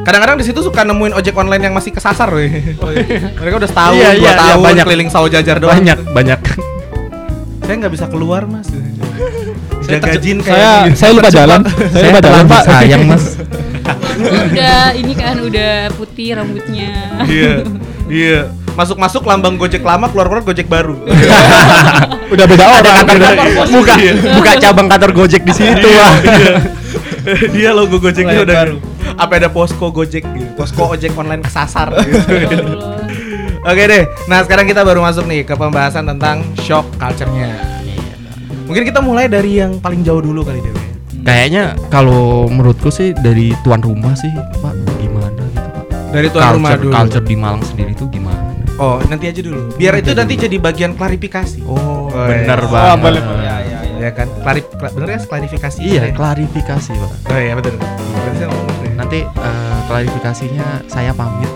Kadang-kadang 0.00 0.40
di 0.40 0.48
situ 0.48 0.64
suka 0.64 0.80
nemuin 0.80 1.12
ojek 1.12 1.36
online 1.36 1.60
yang 1.60 1.74
masih 1.76 1.92
kesasar, 1.92 2.32
weh. 2.32 2.48
Mereka 3.36 3.54
udah 3.60 3.68
setahun, 3.68 3.94
Iya, 4.00 4.10
dua 4.10 4.16
iya, 4.16 4.32
iya, 4.32 4.32
tahun 4.32 4.64
banyak. 4.64 4.84
keliling 4.88 5.10
sawo 5.12 5.26
jajar 5.28 5.56
doang. 5.60 5.76
banyak, 5.76 5.98
banyak. 6.16 6.40
Saya 7.62 7.74
nggak 7.76 7.92
bisa 7.92 8.06
keluar, 8.08 8.48
Mas. 8.48 8.64
Saya 9.84 10.00
Jaga 10.00 10.16
jin 10.16 10.38
saya 10.40 10.88
kayak 10.88 10.96
saya 10.96 11.10
lupa 11.12 11.30
jalan 11.30 11.60
saya 11.92 12.02
lupa 12.08 12.20
jalan 12.22 12.44
pak 12.46 12.62
sayang, 12.64 13.02
Mas. 13.06 13.24
Udah 14.20 14.92
ini 14.92 15.12
kan 15.12 15.38
udah 15.38 15.90
putih 15.94 16.34
rambutnya 16.34 17.20
Iya. 17.24 17.54
Iya. 18.06 18.40
Masuk-masuk 18.70 19.22
lambang 19.22 19.54
Gojek 19.54 19.82
lama, 19.82 20.06
keluar-keluar 20.06 20.42
Gojek 20.42 20.64
baru. 20.64 20.94
udah 22.32 22.44
beda 22.46 22.64
orang 22.70 23.02
buka 23.68 23.94
buka 24.30 24.52
cabang 24.56 24.86
kantor 24.86 25.10
Gojek 25.12 25.42
di 25.42 25.52
situ, 25.52 25.84
Pak. 25.84 26.14
Dia 27.50 27.70
logo 27.70 27.98
Gojeknya 27.98 28.40
udah 28.40 28.56
baru. 28.56 28.76
apa 29.14 29.32
ada 29.36 29.48
posko 29.50 29.90
Gojek 29.90 30.22
gitu. 30.24 30.50
Posko 30.54 30.86
ojek 30.88 31.12
online 31.12 31.42
kesasar 31.42 31.92
gitu. 31.98 32.64
Oke 33.60 33.82
deh. 33.84 34.08
Nah, 34.24 34.40
sekarang 34.40 34.64
kita 34.64 34.80
baru 34.80 35.02
masuk 35.02 35.28
nih 35.28 35.44
ke 35.44 35.52
pembahasan 35.52 36.06
tentang 36.06 36.40
shock 36.58 36.88
culture-nya. 36.96 37.52
Mungkin 38.64 38.86
kita 38.86 39.02
mulai 39.02 39.26
dari 39.26 39.58
yang 39.58 39.76
paling 39.76 40.00
jauh 40.00 40.22
dulu 40.22 40.40
kali 40.40 40.62
Dewi. 40.62 40.79
Kayaknya 41.22 41.62
kalau 41.88 42.22
menurutku 42.46 42.88
sih 42.88 43.12
dari 43.14 43.52
tuan 43.60 43.78
rumah 43.78 44.12
sih, 44.14 44.30
Pak, 44.56 44.72
gimana 44.96 45.28
gitu, 45.46 45.68
Pak? 45.68 45.84
Dari 46.10 46.28
tuan 46.28 46.42
culture, 46.42 46.56
rumah 46.56 46.70
dulu. 46.76 46.92
culture 46.92 47.24
di 47.24 47.36
Malang 47.36 47.62
sendiri 47.62 47.90
itu 47.90 48.04
gimana? 48.08 48.40
Oh, 48.76 48.96
nanti 49.04 49.28
aja 49.28 49.40
dulu. 49.40 49.70
Biar 49.74 49.94
itu 49.94 50.10
nanti 50.10 50.34
jadi 50.34 50.56
bagian 50.56 50.92
klarifikasi. 50.92 51.60
Oh, 51.62 52.08
Oh, 52.10 52.26
bener 52.26 52.58
iya. 52.58 52.66
banget. 52.66 52.90
Oh, 52.90 52.96
boleh. 52.98 53.22
ya 53.22 53.56
ya 53.60 53.78
ya. 53.84 53.96
Ya 54.00 54.10
kan? 54.10 54.26
Klarif 54.36 54.64
kla- 54.72 54.90
bener 54.90 55.08
ya 55.10 55.18
klarifikasi. 55.20 55.78
Iya, 55.78 56.02
ya? 56.02 56.12
klarifikasi, 56.12 56.90
Pak. 56.90 57.10
Oh 57.28 57.38
iya 57.38 57.52
betul. 57.54 57.76
Bener 57.76 58.34
ya? 58.34 58.48
Nanti 58.96 59.18
eh, 59.22 59.78
klarifikasinya 59.86 60.66
saya 60.86 61.12
pamit. 61.12 61.52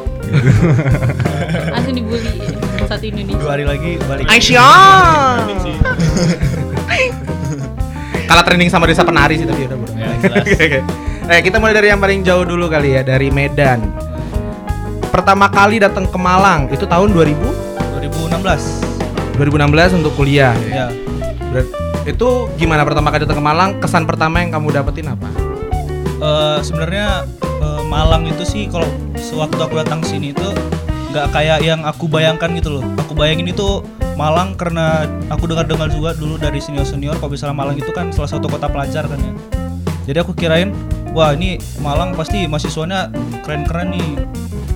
langsung 1.71 1.95
dibully 1.95 2.43
satu 2.85 3.05
Indonesia 3.05 3.39
Dua 3.39 3.51
hari 3.53 3.65
lagi 3.65 3.91
balik. 4.03 4.25
Aisyah. 4.27 5.47
Kalah 8.35 8.51
trending 8.51 8.67
sama 8.67 8.91
desa 8.91 9.07
penari 9.07 9.39
sih 9.39 9.47
tapi 9.47 9.71
udah 9.71 9.79
bro. 9.79 9.95
Ya. 9.95 10.83
Eh 11.31 11.39
kita 11.39 11.63
mulai 11.63 11.71
dari 11.71 11.95
yang 11.95 12.03
paling 12.03 12.27
jauh 12.27 12.43
dulu 12.43 12.67
kali 12.67 12.99
ya 12.99 13.07
dari 13.07 13.31
Medan. 13.31 13.79
Pertama 15.07 15.47
kali 15.47 15.79
datang 15.79 16.03
ke 16.03 16.19
Malang 16.19 16.67
itu 16.67 16.83
tahun 16.83 17.15
2000 17.15 17.31
2016. 18.03 19.39
2016 19.39 20.03
untuk 20.03 20.19
kuliah. 20.19 20.51
Ya. 20.67 20.91
Berat- 21.55 21.79
itu 22.11 22.51
gimana 22.59 22.83
pertama 22.83 23.15
kali 23.15 23.23
datang 23.23 23.39
ke 23.39 23.45
Malang? 23.47 23.71
Kesan 23.79 24.03
pertama 24.03 24.43
yang 24.43 24.51
kamu 24.51 24.83
dapetin 24.83 25.15
apa? 25.15 25.31
Eh, 26.19 26.59
sebenarnya 26.67 27.31
eh, 27.39 27.83
Malang 27.87 28.27
itu 28.27 28.43
sih 28.43 28.67
kalau 28.67 28.91
sewaktu 29.15 29.63
aku 29.63 29.79
datang 29.79 30.03
sini 30.03 30.35
itu 30.35 30.51
nggak 31.15 31.31
kayak 31.31 31.63
yang 31.63 31.87
aku 31.87 32.11
bayangkan 32.11 32.51
gitu 32.59 32.83
loh. 32.83 32.85
Aku 32.99 33.15
bayangin 33.15 33.47
itu 33.47 33.87
Malang 34.19 34.59
karena 34.59 35.07
aku 35.31 35.47
dengar-dengar 35.47 35.87
juga 35.87 36.11
dulu 36.15 36.35
dari 36.39 36.59
senior-senior 36.59 37.23
kalau 37.23 37.39
misalnya 37.39 37.55
Malang 37.55 37.79
itu 37.79 37.95
kan 37.95 38.11
salah 38.11 38.27
satu 38.27 38.51
kota 38.51 38.67
pelajar 38.67 39.07
kan 39.07 39.19
ya. 39.23 39.33
Jadi 40.11 40.19
aku 40.19 40.35
kirain 40.35 40.75
wah 41.15 41.31
ini 41.31 41.63
Malang 41.79 42.19
pasti 42.19 42.51
mahasiswanya 42.51 43.15
keren-keren 43.47 43.95
nih. 43.95 44.11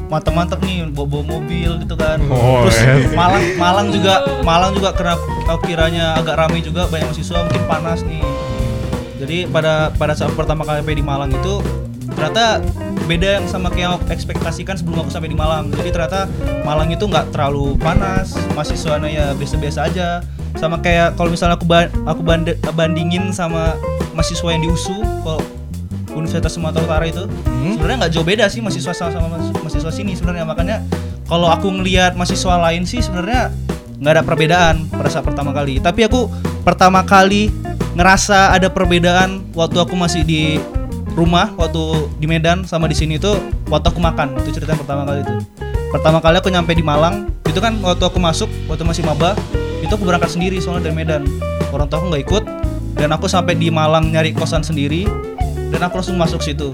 Mantap-mantap 0.09 0.62
nih 0.62 0.87
bawa-bawa 0.95 1.42
mobil 1.42 1.75
gitu 1.83 1.99
kan. 1.99 2.23
Oh, 2.30 2.62
Terus 2.71 2.78
yes. 2.87 3.11
Malang 3.18 3.42
Malang 3.59 3.87
juga 3.90 4.14
Malang 4.47 4.73
juga 4.78 4.95
karena 4.95 5.18
aku 5.50 5.62
kiranya 5.66 6.23
agak 6.23 6.38
ramai 6.38 6.62
juga 6.62 6.87
banyak 6.87 7.11
mahasiswa 7.11 7.42
mungkin 7.50 7.62
panas 7.66 8.07
nih. 8.07 8.23
Jadi 9.18 9.38
pada 9.50 9.90
pada 9.90 10.14
saat 10.14 10.30
pertama 10.38 10.62
kali 10.62 10.87
di 10.87 11.02
Malang 11.02 11.35
itu 11.35 11.59
ternyata 12.19 12.59
beda 13.07 13.39
yang 13.39 13.47
sama 13.47 13.71
kayak 13.71 13.85
yang 13.87 13.93
aku 13.95 14.11
ekspektasikan 14.11 14.75
sebelum 14.75 15.07
aku 15.07 15.11
sampai 15.15 15.31
di 15.31 15.39
Malang. 15.39 15.71
Jadi 15.71 15.95
ternyata 15.95 16.27
Malang 16.67 16.91
itu 16.91 17.07
nggak 17.07 17.31
terlalu 17.31 17.79
panas, 17.79 18.35
mahasiswanya 18.59 19.07
ya 19.07 19.27
biasa-biasa 19.39 19.87
aja. 19.87 20.21
Sama 20.59 20.83
kayak 20.83 21.15
kalau 21.15 21.31
misalnya 21.31 21.55
aku 21.55 21.65
ba- 21.65 21.93
aku 22.05 22.21
band- 22.27 22.59
bandingin 22.75 23.31
sama 23.31 23.79
mahasiswa 24.19 24.51
yang 24.51 24.67
di 24.67 24.69
USU 24.69 24.99
kalau 25.23 25.39
Universitas 26.19 26.59
Sumatera 26.59 26.83
Utara 26.83 27.07
itu 27.07 27.23
sebenarnya 27.79 27.97
nggak 28.03 28.13
jauh 28.19 28.27
beda 28.27 28.51
sih 28.51 28.59
mahasiswa 28.59 28.91
sama, 28.91 29.15
sama 29.15 29.27
mahas- 29.39 29.55
mahasiswa 29.63 29.93
sini 29.95 30.19
sebenarnya 30.19 30.43
makanya 30.43 30.83
kalau 31.31 31.47
aku 31.47 31.71
ngelihat 31.71 32.19
mahasiswa 32.19 32.59
lain 32.59 32.83
sih 32.83 32.99
sebenarnya 32.99 33.55
nggak 34.03 34.13
ada 34.19 34.23
perbedaan 34.27 34.75
pada 34.91 35.07
saat 35.07 35.23
pertama 35.23 35.55
kali 35.55 35.79
tapi 35.79 36.03
aku 36.03 36.27
pertama 36.67 37.07
kali 37.07 37.55
ngerasa 37.95 38.51
ada 38.51 38.67
perbedaan 38.67 39.47
waktu 39.55 39.79
aku 39.79 39.95
masih 39.95 40.27
di 40.27 40.59
rumah 41.19 41.51
waktu 41.59 42.07
di 42.23 42.31
Medan 42.31 42.63
sama 42.63 42.87
di 42.87 42.95
sini 42.95 43.19
tuh 43.19 43.35
waktu 43.67 43.91
aku 43.91 43.99
makan. 43.99 44.39
Itu 44.39 44.55
cerita 44.55 44.79
yang 44.79 44.87
pertama 44.87 45.03
kali 45.03 45.27
itu. 45.27 45.35
Pertama 45.91 46.19
kali 46.23 46.39
aku 46.39 46.49
nyampe 46.55 46.71
di 46.79 46.85
Malang 46.87 47.27
itu 47.43 47.59
kan 47.59 47.75
waktu 47.83 48.07
aku 48.07 48.23
masuk 48.23 48.47
waktu 48.71 48.87
masih 48.87 49.03
maba 49.03 49.35
itu 49.83 49.91
aku 49.91 50.07
berangkat 50.07 50.31
sendiri 50.31 50.63
soalnya 50.63 50.87
dari 50.87 50.95
Medan. 51.03 51.27
Orang 51.75 51.91
tua 51.91 51.99
aku 51.99 52.15
nggak 52.15 52.23
ikut 52.23 52.45
dan 52.95 53.11
aku 53.11 53.27
sampai 53.27 53.59
di 53.59 53.67
Malang 53.67 54.15
nyari 54.15 54.31
kosan 54.31 54.63
sendiri 54.63 55.11
dan 55.75 55.83
aku 55.83 55.99
langsung 55.99 56.15
masuk 56.15 56.39
situ. 56.39 56.71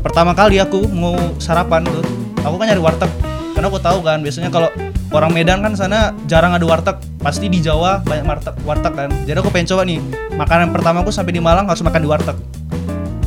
Pertama 0.00 0.32
kali 0.32 0.56
aku 0.56 0.88
mau 0.88 1.20
sarapan 1.36 1.84
tuh 1.84 2.00
aku 2.40 2.56
kan 2.56 2.72
nyari 2.72 2.80
warteg. 2.80 3.12
Karena 3.52 3.68
aku 3.68 3.78
tahu 3.78 4.00
kan 4.00 4.24
biasanya 4.24 4.48
kalau 4.48 4.72
orang 5.12 5.30
Medan 5.36 5.60
kan 5.60 5.76
sana 5.76 6.16
jarang 6.24 6.56
ada 6.56 6.64
warteg. 6.64 6.96
Pasti 7.20 7.52
di 7.52 7.60
Jawa 7.60 8.00
banyak 8.00 8.24
warteg 8.24 8.54
warteg 8.64 8.92
kan. 8.96 9.12
Jadi 9.28 9.36
aku 9.36 9.52
pengen 9.52 9.68
coba 9.76 9.84
nih 9.84 10.00
makanan 10.40 10.72
pertama 10.72 11.04
aku 11.04 11.12
sampai 11.12 11.36
di 11.36 11.42
Malang 11.44 11.68
harus 11.68 11.84
makan 11.84 12.00
di 12.00 12.08
warteg 12.08 12.38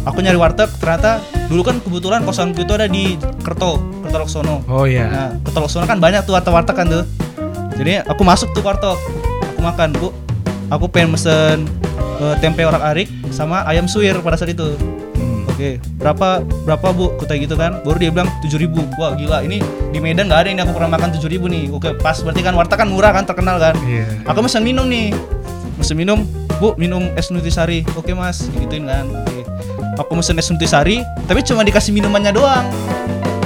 aku 0.08 0.24
nyari 0.24 0.40
warteg 0.40 0.72
ternyata 0.80 1.20
dulu 1.52 1.62
kan 1.68 1.76
kebetulan 1.84 2.24
kosanku 2.24 2.64
itu 2.64 2.74
ada 2.74 2.88
di 2.88 3.20
Kerto 3.44 3.84
Kerto 4.08 4.18
Laksono 4.24 4.64
Oh 4.68 4.88
iya. 4.88 5.08
Nah, 5.08 5.30
ke 5.44 5.52
Teluk 5.52 5.72
kan 5.88 6.00
banyak 6.00 6.24
tuh 6.24 6.36
warteg-warteg 6.36 6.76
kan 6.76 6.88
tuh. 6.88 7.04
Jadi 7.78 8.04
aku 8.04 8.22
masuk 8.24 8.52
tuh 8.56 8.64
warteg, 8.64 8.98
aku 9.54 9.60
makan 9.62 9.90
bu. 9.96 10.10
Aku 10.68 10.92
pengen 10.92 11.16
mesen 11.16 11.68
eh, 12.20 12.36
tempe 12.44 12.64
orak 12.68 12.84
arik 12.84 13.08
sama 13.32 13.64
ayam 13.68 13.88
suwir 13.88 14.20
pada 14.24 14.36
saat 14.36 14.52
itu. 14.52 14.76
Hmm. 15.16 15.48
Oke, 15.48 15.80
berapa 16.00 16.44
berapa 16.68 16.88
bu? 16.92 17.16
Kutai 17.20 17.44
gitu 17.44 17.56
kan. 17.56 17.80
Baru 17.86 18.00
dia 18.00 18.12
bilang 18.12 18.28
7000 18.44 19.00
Wah 19.00 19.16
gila, 19.16 19.44
ini 19.44 19.64
di 19.94 20.00
Medan 20.04 20.28
nggak 20.28 20.40
ada 20.44 20.50
ini 20.52 20.62
aku 20.64 20.76
pernah 20.76 20.92
makan 20.98 21.16
7000 21.16 21.48
nih. 21.48 21.64
Oke, 21.72 21.90
pas 22.00 22.18
berarti 22.20 22.42
kan 22.44 22.54
warteg 22.58 22.78
kan 22.80 22.90
murah 22.90 23.12
kan 23.16 23.24
terkenal 23.24 23.62
kan. 23.62 23.76
Iya. 23.88 24.28
Aku 24.28 24.44
mesen 24.44 24.64
minum 24.64 24.88
nih. 24.90 25.16
Mesen 25.78 25.94
minum, 25.94 26.26
Bu, 26.58 26.74
minum 26.74 27.06
es 27.14 27.30
nutrisari. 27.30 27.86
Oke, 27.94 28.18
Mas. 28.18 28.50
Gituin 28.58 28.90
kan. 28.90 29.06
Aku 29.98 30.14
mesen 30.14 30.38
es 30.38 30.48
nutrisari, 30.54 31.02
tapi 31.26 31.42
cuma 31.42 31.66
dikasih 31.66 31.90
minumannya 31.90 32.30
doang. 32.30 32.66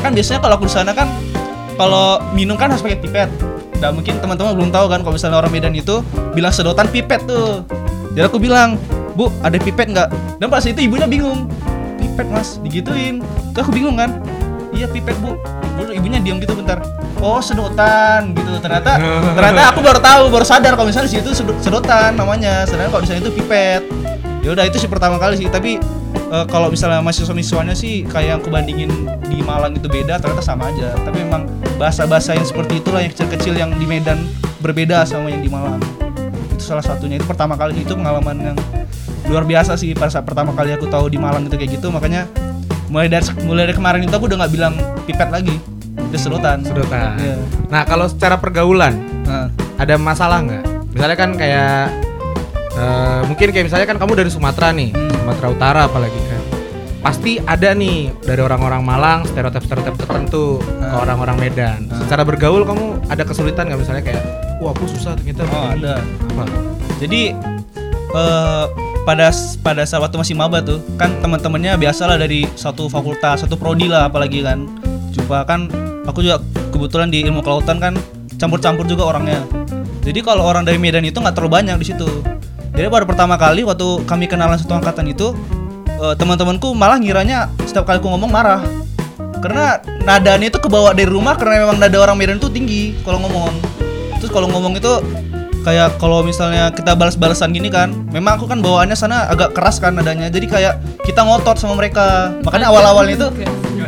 Kan 0.03 0.12
biasanya 0.12 0.43
kalau 0.43 0.60
aku 0.60 0.67
di 0.67 0.74
sana 0.74 0.91
kan 0.91 1.08
kalau 1.79 2.20
minum 2.36 2.60
kan 2.60 2.67
harus 2.70 2.84
pakai 2.84 3.00
pipet. 3.00 3.29
Nah, 3.81 3.89
mungkin 3.89 4.20
teman-teman 4.22 4.53
belum 4.53 4.70
tahu 4.70 4.86
kan 4.91 5.00
kalau 5.01 5.15
misalnya 5.17 5.41
orang 5.41 5.50
Medan 5.50 5.74
itu 5.74 6.05
bilang 6.36 6.53
sedotan 6.53 6.86
pipet 6.91 7.25
tuh. 7.25 7.65
Jadi 8.13 8.27
aku 8.27 8.38
bilang, 8.38 8.75
"Bu, 9.15 9.31
ada 9.41 9.55
pipet 9.58 9.89
nggak?" 9.89 10.10
Dan 10.38 10.51
pas 10.51 10.62
itu 10.67 10.77
ibunya 10.84 11.08
bingung. 11.08 11.48
Pipet, 11.98 12.27
Mas, 12.29 12.60
digituin. 12.62 13.24
Terus 13.55 13.63
aku 13.65 13.72
bingung 13.74 13.96
kan? 13.96 14.22
Iya, 14.75 14.86
pipet, 14.91 15.15
Bu. 15.24 15.34
Baru 15.79 15.96
ibunya 15.96 16.20
diam 16.20 16.38
gitu 16.38 16.53
bentar. 16.53 16.84
Oh, 17.24 17.39
sedotan 17.39 18.36
gitu. 18.36 18.60
Ternyata 18.60 19.00
ternyata 19.34 19.62
aku 19.72 19.79
baru 19.79 20.00
tahu, 20.01 20.24
baru 20.29 20.46
sadar 20.46 20.74
kalau 20.75 20.89
misalnya 20.91 21.08
di 21.08 21.15
situ 21.17 21.29
sedot- 21.31 21.62
sedotan 21.63 22.13
namanya. 22.20 22.67
Sedangkan 22.67 23.00
kalau 23.00 23.01
misalnya 23.08 23.22
itu 23.25 23.34
pipet. 23.39 23.81
Ya 24.41 24.50
udah 24.53 24.65
itu 24.65 24.77
sih 24.77 24.89
pertama 24.89 25.22
kali 25.22 25.38
sih, 25.38 25.48
tapi 25.50 25.77
eh, 26.13 26.46
kalau 26.50 26.72
misalnya 26.72 27.00
mahasiswa-mahasiswanya 27.03 27.75
sih 27.75 28.06
kayak 28.08 28.27
yang 28.27 28.38
aku 28.44 28.50
bandingin 28.51 28.91
di 29.27 29.39
Malang 29.41 29.75
itu 29.75 29.88
beda, 29.88 30.20
ternyata 30.20 30.44
sama 30.44 30.70
aja. 30.70 30.94
Tapi 31.01 31.24
memang 31.24 31.48
bahasa-bahasa 31.75 32.36
yang 32.38 32.46
seperti 32.46 32.80
itulah 32.84 33.01
yang 33.03 33.12
kecil-kecil 33.12 33.53
yang 33.58 33.72
di 33.75 33.86
Medan 33.88 34.27
berbeda 34.60 35.03
sama 35.08 35.32
yang 35.32 35.41
di 35.41 35.50
Malang. 35.50 35.82
Itu 36.53 36.63
salah 36.63 36.84
satunya. 36.84 37.18
Itu 37.20 37.27
pertama 37.27 37.58
kali 37.58 37.82
itu 37.82 37.94
pengalaman 37.94 38.53
yang 38.53 38.58
luar 39.30 39.48
biasa 39.48 39.80
sih 39.80 39.94
pada 39.96 40.12
saat 40.12 40.25
pertama 40.27 40.51
kali 40.51 40.75
aku 40.75 40.89
tahu 40.91 41.08
di 41.08 41.18
Malang 41.22 41.48
itu 41.48 41.56
kayak 41.56 41.80
gitu, 41.80 41.88
makanya 41.94 42.27
mulai 42.91 43.08
dari 43.08 43.24
mulai 43.48 43.63
dari 43.70 43.75
kemarin 43.77 44.03
itu 44.03 44.12
aku 44.12 44.27
udah 44.27 44.44
nggak 44.44 44.51
bilang 44.51 44.75
pipet 45.08 45.32
lagi 45.32 45.56
udah 45.96 46.20
sedotan 46.20 46.60
Sedotan. 46.60 47.15
Iya. 47.15 47.39
Nah, 47.72 47.88
kalau 47.88 48.03
secara 48.03 48.36
pergaulan 48.36 49.12
Nah, 49.32 49.48
ada 49.80 49.96
masalah 49.96 50.44
nggak? 50.44 50.63
Misalnya 50.91 51.18
kan 51.18 51.32
kayak 51.39 51.88
eh, 52.73 53.21
mungkin 53.25 53.47
kayak 53.51 53.65
misalnya 53.67 53.87
kan 53.87 53.97
kamu 53.97 54.13
dari 54.15 54.29
Sumatera 54.31 54.71
nih, 54.71 54.89
Hmm. 54.91 55.11
Sumatera 55.21 55.47
Utara 55.51 55.81
apalagi 55.87 56.19
kan. 56.27 56.41
Pasti 57.01 57.41
ada 57.41 57.73
nih 57.73 58.13
dari 58.21 58.41
orang-orang 58.45 58.85
Malang 58.85 59.25
stereotip-stereotip 59.25 59.97
tertentu 59.97 60.61
ke 60.61 60.85
Ah. 60.85 61.01
orang-orang 61.01 61.33
Medan. 61.41 61.89
Ah. 61.89 61.97
Secara 62.05 62.21
bergaul 62.21 62.61
kamu 62.61 63.09
ada 63.09 63.25
kesulitan 63.25 63.65
nggak 63.67 63.79
misalnya 63.81 64.03
kayak, 64.05 64.21
wah 64.61 64.69
aku 64.69 64.85
susah 64.85 65.17
ternyata. 65.17 65.41
Oh, 65.49 65.65
begini." 65.65 65.81
ada. 65.81 65.93
Apa? 66.29 66.43
Jadi 67.01 67.21
eh 68.11 68.65
pada 69.01 69.33
pada 69.65 69.81
saat 69.81 69.97
waktu 69.97 70.13
masih 70.21 70.37
maba 70.37 70.61
tuh 70.61 70.77
kan 70.93 71.09
teman-temannya 71.25 71.73
biasalah 71.73 72.21
dari 72.21 72.45
satu 72.53 72.85
fakultas, 72.85 73.41
satu 73.41 73.57
prodi 73.57 73.89
lah 73.89 74.05
apalagi 74.05 74.45
kan. 74.45 74.69
Jumpa 75.09 75.41
kan 75.49 75.73
aku 76.05 76.21
juga 76.21 76.37
kebetulan 76.69 77.09
di 77.09 77.25
ilmu 77.25 77.41
kelautan 77.41 77.81
kan 77.81 77.97
campur-campur 78.37 78.85
juga 78.85 79.09
orangnya. 79.09 79.41
Jadi 80.05 80.21
kalau 80.21 80.45
orang 80.45 80.65
dari 80.65 80.77
Medan 80.77 81.01
itu 81.01 81.17
nggak 81.17 81.33
terlalu 81.33 81.61
banyak 81.61 81.81
di 81.81 81.87
situ. 81.93 82.09
Jadi 82.81 82.89
pada 82.89 83.05
pertama 83.05 83.38
kali 83.38 83.61
waktu 83.61 84.09
kami 84.09 84.25
kenalan 84.25 84.57
satu 84.57 84.73
angkatan 84.73 85.05
itu 85.13 85.38
eh, 86.01 86.17
teman-temanku 86.17 86.73
malah 86.73 86.97
ngiranya 86.97 87.53
setiap 87.61 87.85
kali 87.85 88.01
aku 88.01 88.09
ngomong 88.09 88.33
marah. 88.33 88.65
Karena 89.38 89.77
nadanya 90.01 90.50
itu 90.50 90.57
kebawa 90.57 90.89
dari 90.97 91.05
rumah 91.05 91.38
karena 91.38 91.61
memang 91.61 91.77
nada 91.77 91.93
orang 92.01 92.17
Medan 92.17 92.41
itu 92.41 92.50
tinggi 92.50 92.97
kalau 93.05 93.21
ngomong. 93.21 93.53
Terus 94.17 94.33
kalau 94.33 94.50
ngomong 94.50 94.81
itu 94.81 94.97
kayak 95.61 96.01
kalau 96.01 96.25
misalnya 96.25 96.73
kita 96.73 96.97
balas-balasan 96.97 97.53
gini 97.53 97.69
kan, 97.69 97.93
memang 98.09 98.41
aku 98.41 98.50
kan 98.50 98.65
bawaannya 98.65 98.97
sana 98.97 99.29
agak 99.29 99.53
keras 99.53 99.77
kan 99.77 99.93
nadanya. 99.93 100.33
Jadi 100.33 100.50
kayak 100.50 100.81
kita 101.05 101.21
ngotot 101.21 101.61
sama 101.61 101.77
mereka. 101.77 102.33
Makanya 102.41 102.73
awal-awal 102.73 103.05
itu 103.05 103.29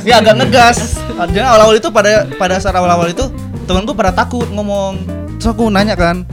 ya 0.05 0.21
agak 0.21 0.38
ngegas. 0.38 1.01
Jadi 1.33 1.41
awal-awal 1.41 1.81
itu 1.81 1.89
pada 1.89 2.29
pada 2.38 2.62
saat 2.62 2.77
awal-awal 2.77 3.09
itu 3.09 3.25
temanku 3.65 3.97
pada 3.97 4.13
takut 4.13 4.45
ngomong. 4.53 5.01
Terus 5.41 5.50
aku 5.50 5.65
nanya 5.73 5.97
kan, 5.97 6.29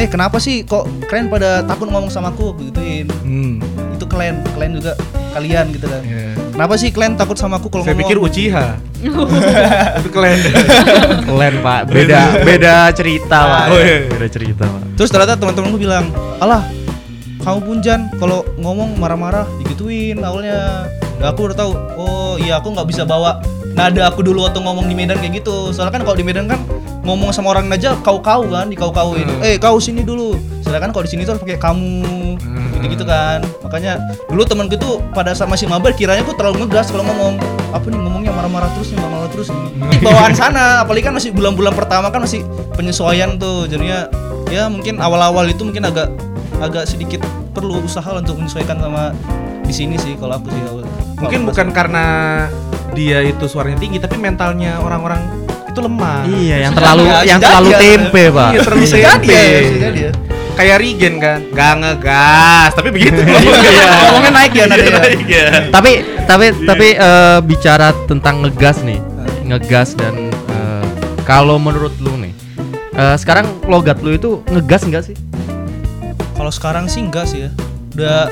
eh 0.00 0.08
kenapa 0.08 0.40
sih 0.40 0.64
kok 0.64 0.88
kalian 1.12 1.28
pada 1.28 1.60
takut 1.68 1.92
ngomong 1.92 2.08
sama 2.08 2.32
aku? 2.32 2.56
Gituin. 2.56 3.04
Hmm. 3.20 3.60
Itu 3.92 4.08
kalian, 4.08 4.40
kalian 4.56 4.80
juga 4.80 4.96
kalian 5.36 5.76
gitu 5.76 5.86
kan. 5.86 6.00
iya. 6.02 6.32
Kenapa 6.56 6.74
sih 6.80 6.88
kalian 6.88 7.20
takut 7.20 7.36
sama 7.36 7.60
aku 7.60 7.68
kalau 7.68 7.84
Saya 7.84 7.92
ngomong? 7.92 8.08
pikir 8.08 8.16
Uchiha. 8.16 8.66
Itu 10.00 10.08
kalian. 10.12 10.38
Keren 11.28 11.54
pak, 11.60 11.80
beda 11.88 12.20
beda 12.44 12.74
cerita 12.96 13.38
pak. 13.44 13.64
Oh, 13.72 13.80
iya. 13.80 14.08
Beda 14.08 14.26
cerita 14.32 14.64
pak. 14.64 14.82
Terus 14.96 15.08
ternyata 15.12 15.36
teman-temanku 15.36 15.76
bilang, 15.76 16.08
alah 16.40 16.64
kamu 17.40 17.58
punjan 17.64 18.00
kalau 18.16 18.44
ngomong 18.56 18.96
marah-marah 18.96 19.44
digituin 19.60 20.20
awalnya. 20.24 20.88
Nah, 21.20 21.32
aku 21.32 21.52
udah 21.52 21.56
tahu. 21.56 21.72
Oh 22.00 22.34
iya 22.40 22.56
aku 22.56 22.72
nggak 22.72 22.88
bisa 22.88 23.04
bawa 23.04 23.40
nada 23.76 24.08
aku 24.08 24.24
dulu 24.24 24.48
waktu 24.48 24.60
ngomong 24.64 24.88
di 24.88 24.96
Medan 24.96 25.20
kayak 25.20 25.44
gitu. 25.44 25.72
Soalnya 25.72 26.00
kan 26.00 26.02
kalau 26.08 26.16
di 26.16 26.24
Medan 26.24 26.48
kan 26.48 26.60
ngomong 27.00 27.32
sama 27.32 27.56
orang 27.56 27.72
aja 27.72 27.96
kau-kau 28.04 28.44
kan, 28.46 28.68
di 28.68 28.76
kau-kauin. 28.76 29.24
Hmm. 29.24 29.40
Eh 29.44 29.56
kau 29.56 29.80
sini 29.80 30.04
dulu. 30.04 30.36
Sedangkan 30.60 30.92
kalau 30.92 31.04
di 31.08 31.10
sini 31.10 31.24
tuh 31.24 31.34
harus 31.34 31.42
pakai 31.42 31.56
kamu, 31.56 32.36
Hmm. 32.36 32.70
gitu-gitu 32.76 33.04
kan. 33.04 33.40
Makanya 33.64 33.96
dulu 34.28 34.42
temanku 34.44 34.76
tuh 34.76 35.00
pada 35.12 35.32
saat 35.32 35.48
masih 35.48 35.66
mabar 35.66 35.96
kiranya 35.96 36.20
aku 36.20 36.36
terlalu 36.36 36.64
ngegas 36.64 36.92
kalau 36.92 37.04
ngomong. 37.08 37.40
Apa 37.70 37.86
nih 37.88 37.98
ngomongnya 37.98 38.32
marah-marah 38.34 38.68
terus 38.76 38.92
nih, 38.92 38.98
marah-marah 39.00 39.30
terus. 39.32 39.48
Ini 39.48 39.96
bawaan 40.04 40.34
sana, 40.40 40.84
apalagi 40.84 41.04
kan 41.08 41.14
masih 41.16 41.30
bulan-bulan 41.32 41.72
pertama 41.72 42.12
kan 42.12 42.20
masih 42.20 42.44
penyesuaian 42.76 43.40
tuh. 43.40 43.64
Jadinya 43.64 44.06
ya 44.52 44.68
mungkin 44.68 44.98
awal-awal 44.98 45.48
itu 45.48 45.62
mungkin 45.64 45.88
agak 45.88 46.10
agak 46.60 46.84
sedikit 46.84 47.24
perlu 47.56 47.80
usaha 47.80 48.12
untuk 48.12 48.36
menyesuaikan 48.36 48.76
sama 48.76 49.16
di 49.64 49.72
sini 49.72 49.96
sih 49.96 50.18
kalau 50.20 50.36
aku 50.36 50.52
sih 50.52 50.62
awal. 50.68 50.84
Mungkin 51.20 51.48
bukan 51.48 51.70
karena 51.72 52.04
dia 52.90 53.22
itu 53.22 53.46
suaranya 53.46 53.78
tinggi, 53.78 54.02
tapi 54.02 54.18
mentalnya 54.18 54.82
orang-orang 54.82 55.39
itu 55.70 55.80
lemah. 55.80 56.18
Iya, 56.26 56.56
yang 56.68 56.72
terlalu 56.74 57.04
yang 57.24 57.40
terlalu 57.40 57.70
tempe 57.78 58.22
pak. 58.34 58.50
Iya, 58.50 58.60
terlalu 58.66 58.84
jadi 58.84 59.02
tempe. 59.06 59.32
ya, 59.32 59.60
bisa 59.62 59.76
jadi 59.78 60.00
ya. 60.02 60.12
Kayak 60.50 60.76
Regen 60.84 61.14
kan, 61.16 61.38
gak 61.56 61.72
ngegas, 61.80 62.70
tapi 62.76 62.88
begitu. 62.92 63.20
Iya. 63.24 63.86
Ngomongnya 64.10 64.32
naik 64.34 64.52
ya 64.52 64.64
nadanya. 64.68 65.00
Naik 65.00 65.24
ya. 65.24 65.46
tapi 65.72 65.92
tapi 66.28 66.46
tapi 66.68 66.86
eh, 66.98 67.38
bicara 67.40 67.88
tentang 68.04 68.44
ngegas 68.44 68.84
nih, 68.84 69.00
ngegas 69.48 69.96
dan 69.96 70.28
eh, 70.28 70.84
kalau 71.24 71.56
menurut 71.56 71.94
lu 72.02 72.12
nih, 72.20 72.34
eh, 72.92 73.16
sekarang 73.16 73.48
logat 73.70 74.04
lu 74.04 74.12
itu 74.12 74.44
ngegas 74.52 74.84
enggak 74.84 75.08
sih? 75.08 75.16
Kalau 76.36 76.52
sekarang 76.52 76.92
sih 76.92 77.00
enggak 77.08 77.24
sih 77.24 77.48
ya. 77.48 77.50
Udah 77.96 78.28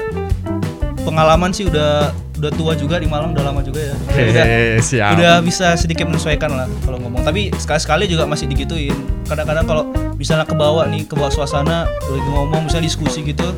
pengalaman 1.08 1.56
sih 1.56 1.64
udah 1.64 2.12
udah 2.38 2.50
tua 2.54 2.72
juga 2.78 3.02
di 3.02 3.10
Malang 3.10 3.34
udah 3.34 3.44
lama 3.50 3.60
juga 3.66 3.92
ya. 3.92 3.94
Udah, 4.14 4.46
siap. 4.78 5.18
udah 5.18 5.34
bisa 5.42 5.74
sedikit 5.74 6.06
menyesuaikan 6.06 6.54
lah 6.54 6.70
kalau 6.86 7.02
ngomong. 7.02 7.26
Tapi 7.26 7.50
sekali-sekali 7.58 8.06
juga 8.06 8.24
masih 8.24 8.46
digituin. 8.46 8.94
Kadang-kadang 9.26 9.66
kalau 9.66 9.84
misalnya 10.14 10.46
ke 10.46 10.54
bawah 10.54 10.86
nih, 10.86 11.04
ke 11.04 11.14
bawah 11.18 11.34
suasana 11.34 11.90
lagi 11.90 12.28
ngomong 12.30 12.70
misalnya 12.70 12.86
diskusi 12.86 13.26
gitu, 13.26 13.50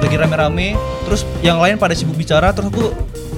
lagi 0.00 0.16
rame-rame, 0.16 0.74
terus 1.04 1.28
yang 1.44 1.60
lain 1.60 1.76
pada 1.76 1.92
sibuk 1.92 2.16
bicara, 2.16 2.56
terus 2.56 2.72
aku 2.72 2.88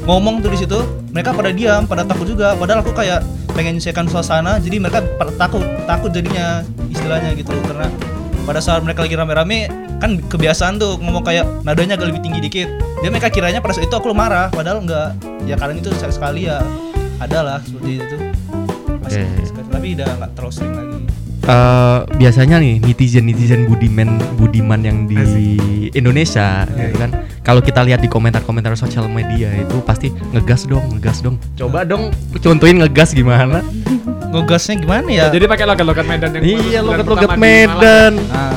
ngomong 0.06 0.42
tuh 0.42 0.50
di 0.54 0.58
situ, 0.62 0.78
mereka 1.10 1.34
pada 1.34 1.50
diam, 1.50 1.86
pada 1.90 2.06
takut 2.06 2.26
juga. 2.30 2.54
Padahal 2.54 2.86
aku 2.86 2.94
kayak 2.94 3.26
pengen 3.52 3.76
menyesuaikan 3.76 4.06
suasana, 4.06 4.62
jadi 4.62 4.78
mereka 4.78 5.02
pada 5.18 5.34
takut, 5.34 5.62
takut 5.90 6.10
jadinya 6.14 6.62
istilahnya 6.86 7.34
gitu. 7.34 7.50
Karena 7.66 7.90
pada 8.42 8.58
saat 8.58 8.82
mereka 8.82 9.06
lagi 9.06 9.14
rame-rame 9.14 9.70
kan 10.02 10.18
kebiasaan 10.18 10.82
tuh 10.82 10.98
ngomong 10.98 11.22
kayak 11.22 11.46
nadanya 11.62 11.94
agak 11.94 12.10
lebih 12.10 12.22
tinggi 12.26 12.40
dikit. 12.42 12.68
Dia 13.02 13.10
mereka 13.10 13.30
kiranya 13.30 13.62
pada 13.62 13.78
saat 13.78 13.86
itu 13.86 13.94
aku 13.94 14.10
marah 14.10 14.50
padahal 14.50 14.82
enggak 14.82 15.14
ya 15.46 15.54
kadang 15.54 15.78
itu 15.78 15.90
sekali 15.94 16.12
sekali 16.14 16.40
ya 16.50 16.58
ada 17.22 17.38
lah 17.42 17.58
seperti 17.62 18.02
itu. 18.02 18.16
Masih 19.02 19.26
sekali- 19.46 19.70
tapi 19.72 19.88
udah 19.98 20.08
nggak 20.20 20.30
terlalu 20.34 20.52
sering 20.54 20.74
lagi 20.74 20.91
Eh, 21.42 21.98
biasanya 22.22 22.62
nih 22.62 22.78
netizen 22.78 23.26
netizen 23.26 23.66
budiman 23.66 24.14
budiman 24.38 24.78
yang 24.78 25.10
di 25.10 25.18
Indonesia 25.90 26.70
gitu 26.70 26.94
kan? 27.02 27.10
Kalau 27.42 27.58
kita 27.58 27.82
lihat 27.82 27.98
di 27.98 28.06
komentar-komentar 28.06 28.78
sosial 28.78 29.10
media 29.10 29.50
itu 29.50 29.82
pasti 29.82 30.14
ngegas 30.30 30.70
dong 30.70 30.86
ngegas 30.94 31.18
dong. 31.18 31.42
Coba 31.58 31.82
dong. 31.82 32.14
Contohin 32.38 32.78
ngegas 32.78 33.10
gimana? 33.10 33.58
Ngegasnya 34.30 34.86
gimana 34.86 35.08
ya? 35.10 35.26
Jadi 35.34 35.50
pakai 35.50 35.66
logat-logat 35.66 36.06
Medan 36.06 36.30
yang 36.38 36.44
iya 36.46 36.78
bulan 36.78 36.86
logat 36.86 37.06
pertama 37.10 37.18
logat 37.18 37.34
di 37.34 37.42
Malang. 37.42 37.74
Medan 37.74 38.12
nah 38.30 38.54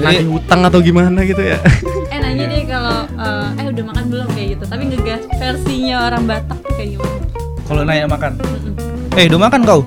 nagih 0.00 0.26
hutang 0.28 0.60
atau 0.68 0.80
gimana 0.84 1.18
gitu 1.24 1.40
ya? 1.40 1.56
Eh 2.12 2.18
nanya 2.20 2.44
deh 2.52 2.62
kalau 2.68 3.08
eh, 3.16 3.48
eh 3.64 3.66
udah 3.72 3.84
makan 3.96 4.04
belum? 4.12 4.28
Kayak 4.36 4.48
gitu. 4.60 4.64
Tapi 4.68 4.82
ngegas 4.92 5.22
versinya 5.40 5.96
orang 6.04 6.22
Batak 6.28 6.58
tuh 6.68 6.72
kayak 6.76 6.88
gimana? 7.00 7.16
Kalau 7.64 7.82
nanya 7.88 8.04
makan? 8.12 8.32
Eh 9.16 9.24
udah 9.24 9.40
makan 9.40 9.62
kau 9.64 9.80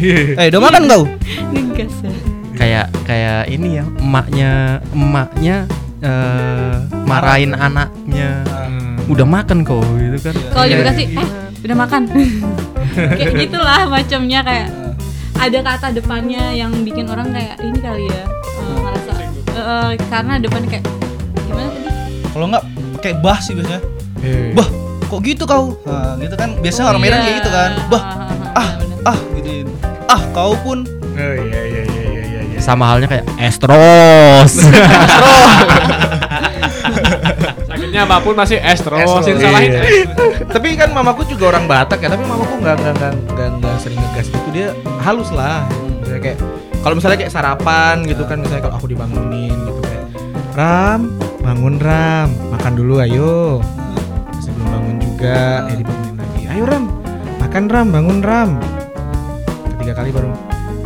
eh 0.00 0.46
udah 0.48 0.60
makan 0.60 0.82
kau? 0.86 1.02
Ngegas 1.50 1.94
ya 2.00 2.12
kayak 2.52 2.86
kayak 3.04 3.40
ini 3.48 3.80
ya 3.80 3.84
emaknya 3.98 4.50
emaknya 4.90 5.56
eh, 6.00 6.74
marahin 7.04 7.52
anaknya. 7.52 8.44
Hmm. 8.46 8.96
udah 9.08 9.26
makan 9.26 9.62
kok 9.62 9.82
gitu 9.96 10.18
kan? 10.22 10.34
Kalau 10.50 10.64
Iya. 10.64 10.76
dikasih 10.80 11.06
eh 11.12 11.28
udah 11.62 11.76
makan. 11.78 12.02
Kayak 12.90 13.34
gitulah 13.38 13.86
macamnya 13.86 14.42
kayak 14.42 14.68
ada 15.36 15.58
kata 15.62 15.86
depannya 15.92 16.42
yang 16.52 16.74
bikin 16.80 17.06
orang 17.06 17.30
kayak 17.30 17.54
ini 17.60 17.78
kali 17.78 18.04
ya 18.06 18.22
ngerasa 18.76 19.12
eh, 19.48 19.90
karena 20.06 20.34
depannya 20.36 20.68
kayak 20.68 20.84
gimana 21.40 21.68
tadi? 21.70 21.90
Kalau 22.28 22.46
nggak 22.46 22.64
pakai 22.96 23.12
bah 23.16 23.38
sih 23.38 23.54
biasanya. 23.54 23.80
Iya. 24.20 24.52
bah 24.52 24.68
kok 25.02 25.20
gitu 25.22 25.42
kau? 25.44 25.74
Nah, 25.82 26.14
gitu 26.16 26.34
kan. 26.34 26.50
Biasanya 26.56 26.84
Oh, 26.84 26.90
orang 26.90 27.02
Medan 27.02 27.14
iya. 27.14 27.24
kayak 27.24 27.36
gitu 27.38 27.50
kan. 27.50 27.70
Bah 27.88 28.02
ah 28.54 28.70
ah 29.06 29.18
gituin 29.34 29.66
ah 30.06 30.22
kau 30.30 30.54
pun 30.60 30.82
Oh 31.10 31.34
iya 31.36 31.60
iya 31.68 31.82
iya 31.82 31.82
iya 31.84 32.22
iya. 32.24 32.40
iya. 32.48 32.58
sama 32.62 32.88
halnya 32.88 33.06
kayak 33.06 33.26
estros 33.36 34.52
Sakitnya 37.70 38.02
apa 38.04 38.16
pun 38.20 38.34
masih 38.34 38.58
estro, 38.58 38.96
Estro, 38.98 39.22
sing 39.22 39.36
salahin. 39.38 39.70
iya. 39.72 39.82
tapi 40.48 40.74
kan 40.74 40.90
mamaku 40.90 41.22
juga 41.26 41.54
orang 41.54 41.64
Batak 41.70 42.02
ya, 42.02 42.08
tapi 42.10 42.24
mamaku 42.26 42.58
nggak 42.58 42.76
nggak 42.76 42.94
nggak 42.98 43.12
nggak 43.30 43.48
nggak 43.60 43.74
sering 43.78 43.98
ngegas 43.98 44.26
gitu 44.28 44.48
dia 44.50 44.68
halus 45.00 45.30
lah. 45.30 45.64
Misalnya 46.00 46.20
kayak 46.20 46.38
kalau 46.80 46.94
misalnya 46.98 47.18
kayak 47.20 47.32
sarapan 47.32 47.94
gitu 48.04 48.22
kan, 48.26 48.36
misalnya 48.40 48.62
kalau 48.64 48.74
aku 48.76 48.86
dibangunin 48.90 49.54
gitu 49.54 49.80
kayak 49.80 50.04
Ram, 50.50 51.00
bangun 51.40 51.76
Ram, 51.78 52.28
makan 52.50 52.72
dulu 52.74 52.94
ayo. 53.00 53.62
Sebelum 54.40 54.66
bangun 54.66 54.96
juga, 54.98 55.38
ya 55.70 55.74
dibangunin 55.78 56.14
lagi. 56.18 56.42
Ayo 56.50 56.64
Ram, 56.66 56.84
makan 57.50 57.66
Ram, 57.66 57.90
bangun 57.90 58.18
Ram. 58.22 58.50
Ketiga 59.74 59.92
kali 59.98 60.14
baru. 60.14 60.30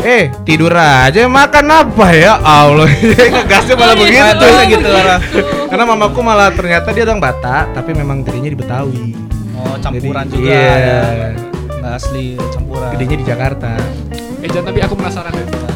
Eh 0.01 0.33
tidur 0.49 0.73
aja 0.73 1.29
makan 1.29 1.67
apa 1.69 2.07
ya 2.17 2.41
Allah 2.41 2.89
ngegasnya 3.37 3.77
malah 3.77 3.93
Oh, 3.93 4.01
iya. 4.01 4.33
begitu 4.33 4.45
Biasa 4.49 4.63
gitu 4.73 4.89
orang 4.89 5.21
karena 5.69 5.85
mamaku 5.85 6.21
malah 6.25 6.49
ternyata 6.57 6.89
dia 6.97 7.05
orang 7.05 7.21
Batak 7.21 7.77
tapi 7.77 7.93
memang 7.93 8.25
gedenya 8.25 8.49
di 8.49 8.57
Betawi. 8.57 9.13
oh 9.61 9.77
campuran 9.81 10.25
Jadi, 10.25 10.37
juga 10.41 10.49
iya. 10.57 11.01
ya 11.13 11.31
asli 11.85 12.33
campuran 12.49 12.97
Gedenya 12.97 13.17
di 13.21 13.27
Jakarta. 13.29 13.71
Eh 14.41 14.49
Jan, 14.49 14.65
tapi 14.65 14.81
aku 14.81 14.95
penasaran. 14.97 15.33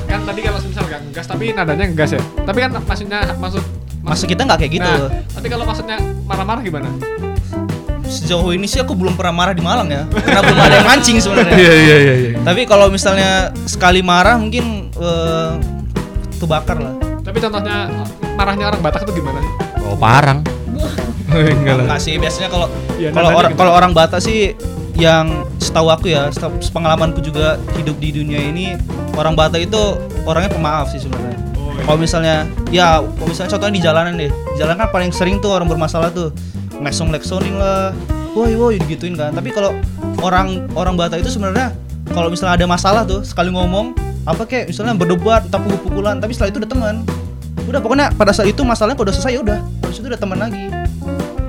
Kan 0.09 0.21
tadi 0.25 0.41
kalau 0.41 0.57
misal 0.57 0.85
gak 0.89 1.01
ngegas 1.05 1.27
tapi 1.29 1.45
nadanya 1.53 1.85
ngegas 1.85 2.11
ya. 2.17 2.23
Tapi 2.49 2.59
kan 2.65 2.71
maksudnya 2.81 3.21
maksud 3.37 3.61
Maksud 4.01 4.25
kita 4.25 4.41
nggak 4.49 4.57
kayak 4.65 4.73
gitu 4.73 4.89
Nah, 4.89 5.13
tapi 5.37 5.47
kalau 5.53 5.69
maksudnya 5.69 6.01
marah-marah 6.25 6.65
gimana? 6.65 6.89
Sejauh 8.09 8.51
ini 8.57 8.65
sih 8.65 8.81
aku 8.81 8.97
belum 8.97 9.15
pernah 9.15 9.45
marah 9.45 9.55
di 9.55 9.61
Malang 9.61 9.89
ya. 9.93 10.03
Karena 10.09 10.41
belum 10.41 10.59
ada 10.59 10.75
yang 10.81 10.89
mancing 10.89 11.17
sebenarnya. 11.21 11.57
Iya 11.63 11.75
iya 11.75 11.97
iya. 11.97 12.15
iya. 12.17 12.31
Tapi 12.43 12.65
kalau 12.65 12.89
misalnya 12.89 13.53
sekali 13.69 14.01
marah 14.01 14.41
mungkin 14.41 14.89
eh, 14.97 15.53
terbakar 16.41 16.81
lah. 16.81 16.95
Tapi 17.23 17.39
contohnya 17.45 17.93
marahnya 18.35 18.73
orang 18.73 18.81
Batak 18.81 19.05
itu 19.05 19.21
gimana? 19.21 19.45
Oh, 19.85 19.95
parang. 19.95 20.41
Enggak 21.61 21.85
lah. 21.85 22.01
Sih, 22.01 22.17
biasanya 22.17 22.49
kalau 22.49 22.67
Iya, 22.99 23.15
kalau 23.15 23.31
orang 23.31 23.53
gitu. 23.55 23.61
kalau 23.63 23.73
orang 23.79 23.93
Batak 23.95 24.21
sih 24.25 24.59
yang 24.99 25.47
setahu 25.63 25.87
aku 25.93 26.11
ya, 26.11 26.27
setahu 26.35 26.59
pengalamanku 26.75 27.23
juga 27.23 27.55
hidup 27.79 27.95
di 28.03 28.11
dunia 28.11 28.43
ini 28.43 28.75
orang 29.15 29.39
Batak 29.39 29.71
itu 29.71 29.83
orangnya 30.27 30.51
pemaaf 30.51 30.91
sih 30.91 30.99
sebenarnya. 30.99 31.39
Kalau 31.87 31.99
misalnya 32.01 32.45
ya, 32.75 32.99
kalau 33.01 33.29
misalnya 33.31 33.51
contohnya 33.55 33.75
di 33.79 33.83
jalanan 33.83 34.13
deh. 34.19 34.31
Di 34.33 34.57
jalanan 34.59 34.77
kan 34.83 34.89
paling 34.91 35.11
sering 35.15 35.39
tuh 35.39 35.55
orang 35.55 35.71
bermasalah 35.71 36.11
tuh 36.11 36.35
ngesong 36.83 37.11
leksonin 37.11 37.59
lah. 37.59 37.95
Woi 38.37 38.55
woi 38.55 38.79
digituin 38.79 39.19
kan. 39.19 39.35
Tapi 39.35 39.51
kalau 39.51 39.75
orang 40.23 40.69
orang 40.79 40.95
Batak 40.95 41.23
itu 41.23 41.31
sebenarnya 41.35 41.75
kalau 42.11 42.33
misalnya 42.33 42.59
ada 42.59 42.67
masalah 42.67 43.03
tuh 43.05 43.23
sekali 43.23 43.53
ngomong 43.53 43.95
apa 44.29 44.45
kayak 44.45 44.69
misalnya 44.69 44.93
berdebat 44.97 45.49
entah 45.49 45.61
pukul-pukulan 45.61 46.21
tapi 46.21 46.33
setelah 46.37 46.51
itu 46.53 46.59
udah 46.65 46.71
teman. 46.71 46.95
Udah 47.69 47.81
pokoknya 47.85 48.15
pada 48.17 48.33
saat 48.33 48.49
itu 48.49 48.65
masalahnya 48.65 48.97
kalau 48.97 49.09
udah 49.11 49.17
selesai 49.17 49.33
ya 49.37 49.41
udah. 49.45 49.59
Habis 49.85 49.97
itu 50.01 50.09
udah 50.09 50.21
teman 50.21 50.39
lagi. 50.41 50.65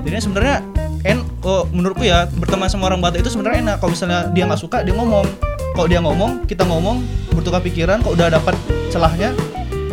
Jadi 0.04 0.14
sebenarnya 0.20 0.56
en 1.04 1.24
oh, 1.44 1.64
menurutku 1.72 2.04
ya 2.04 2.28
berteman 2.36 2.68
sama 2.68 2.92
orang 2.92 3.00
Batak 3.00 3.24
itu 3.24 3.30
sebenarnya 3.32 3.58
enak. 3.64 3.76
Kalau 3.80 3.92
misalnya 3.92 4.28
dia 4.32 4.44
nggak 4.48 4.60
suka 4.60 4.82
dia 4.82 4.94
ngomong. 4.96 5.26
Kalau 5.70 5.86
dia 5.86 6.00
ngomong 6.02 6.44
kita 6.50 6.66
ngomong 6.66 7.06
bertukar 7.30 7.62
pikiran 7.62 8.02
kalau 8.02 8.18
udah 8.18 8.28
dapat 8.28 8.58
celahnya 8.90 9.32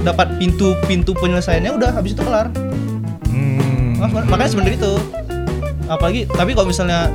dapat 0.02 0.40
pintu 0.42 0.74
pintu 0.88 1.12
penyelesaiannya 1.16 1.72
udah 1.76 1.90
habis 1.94 2.16
itu 2.16 2.24
kelar. 2.24 2.50
Hmm. 3.30 4.00
Makanya 4.28 4.50
sebenarnya 4.52 4.78
itu 4.80 4.94
apalagi 5.88 6.28
tapi 6.28 6.52
kalau 6.52 6.68
misalnya 6.68 7.10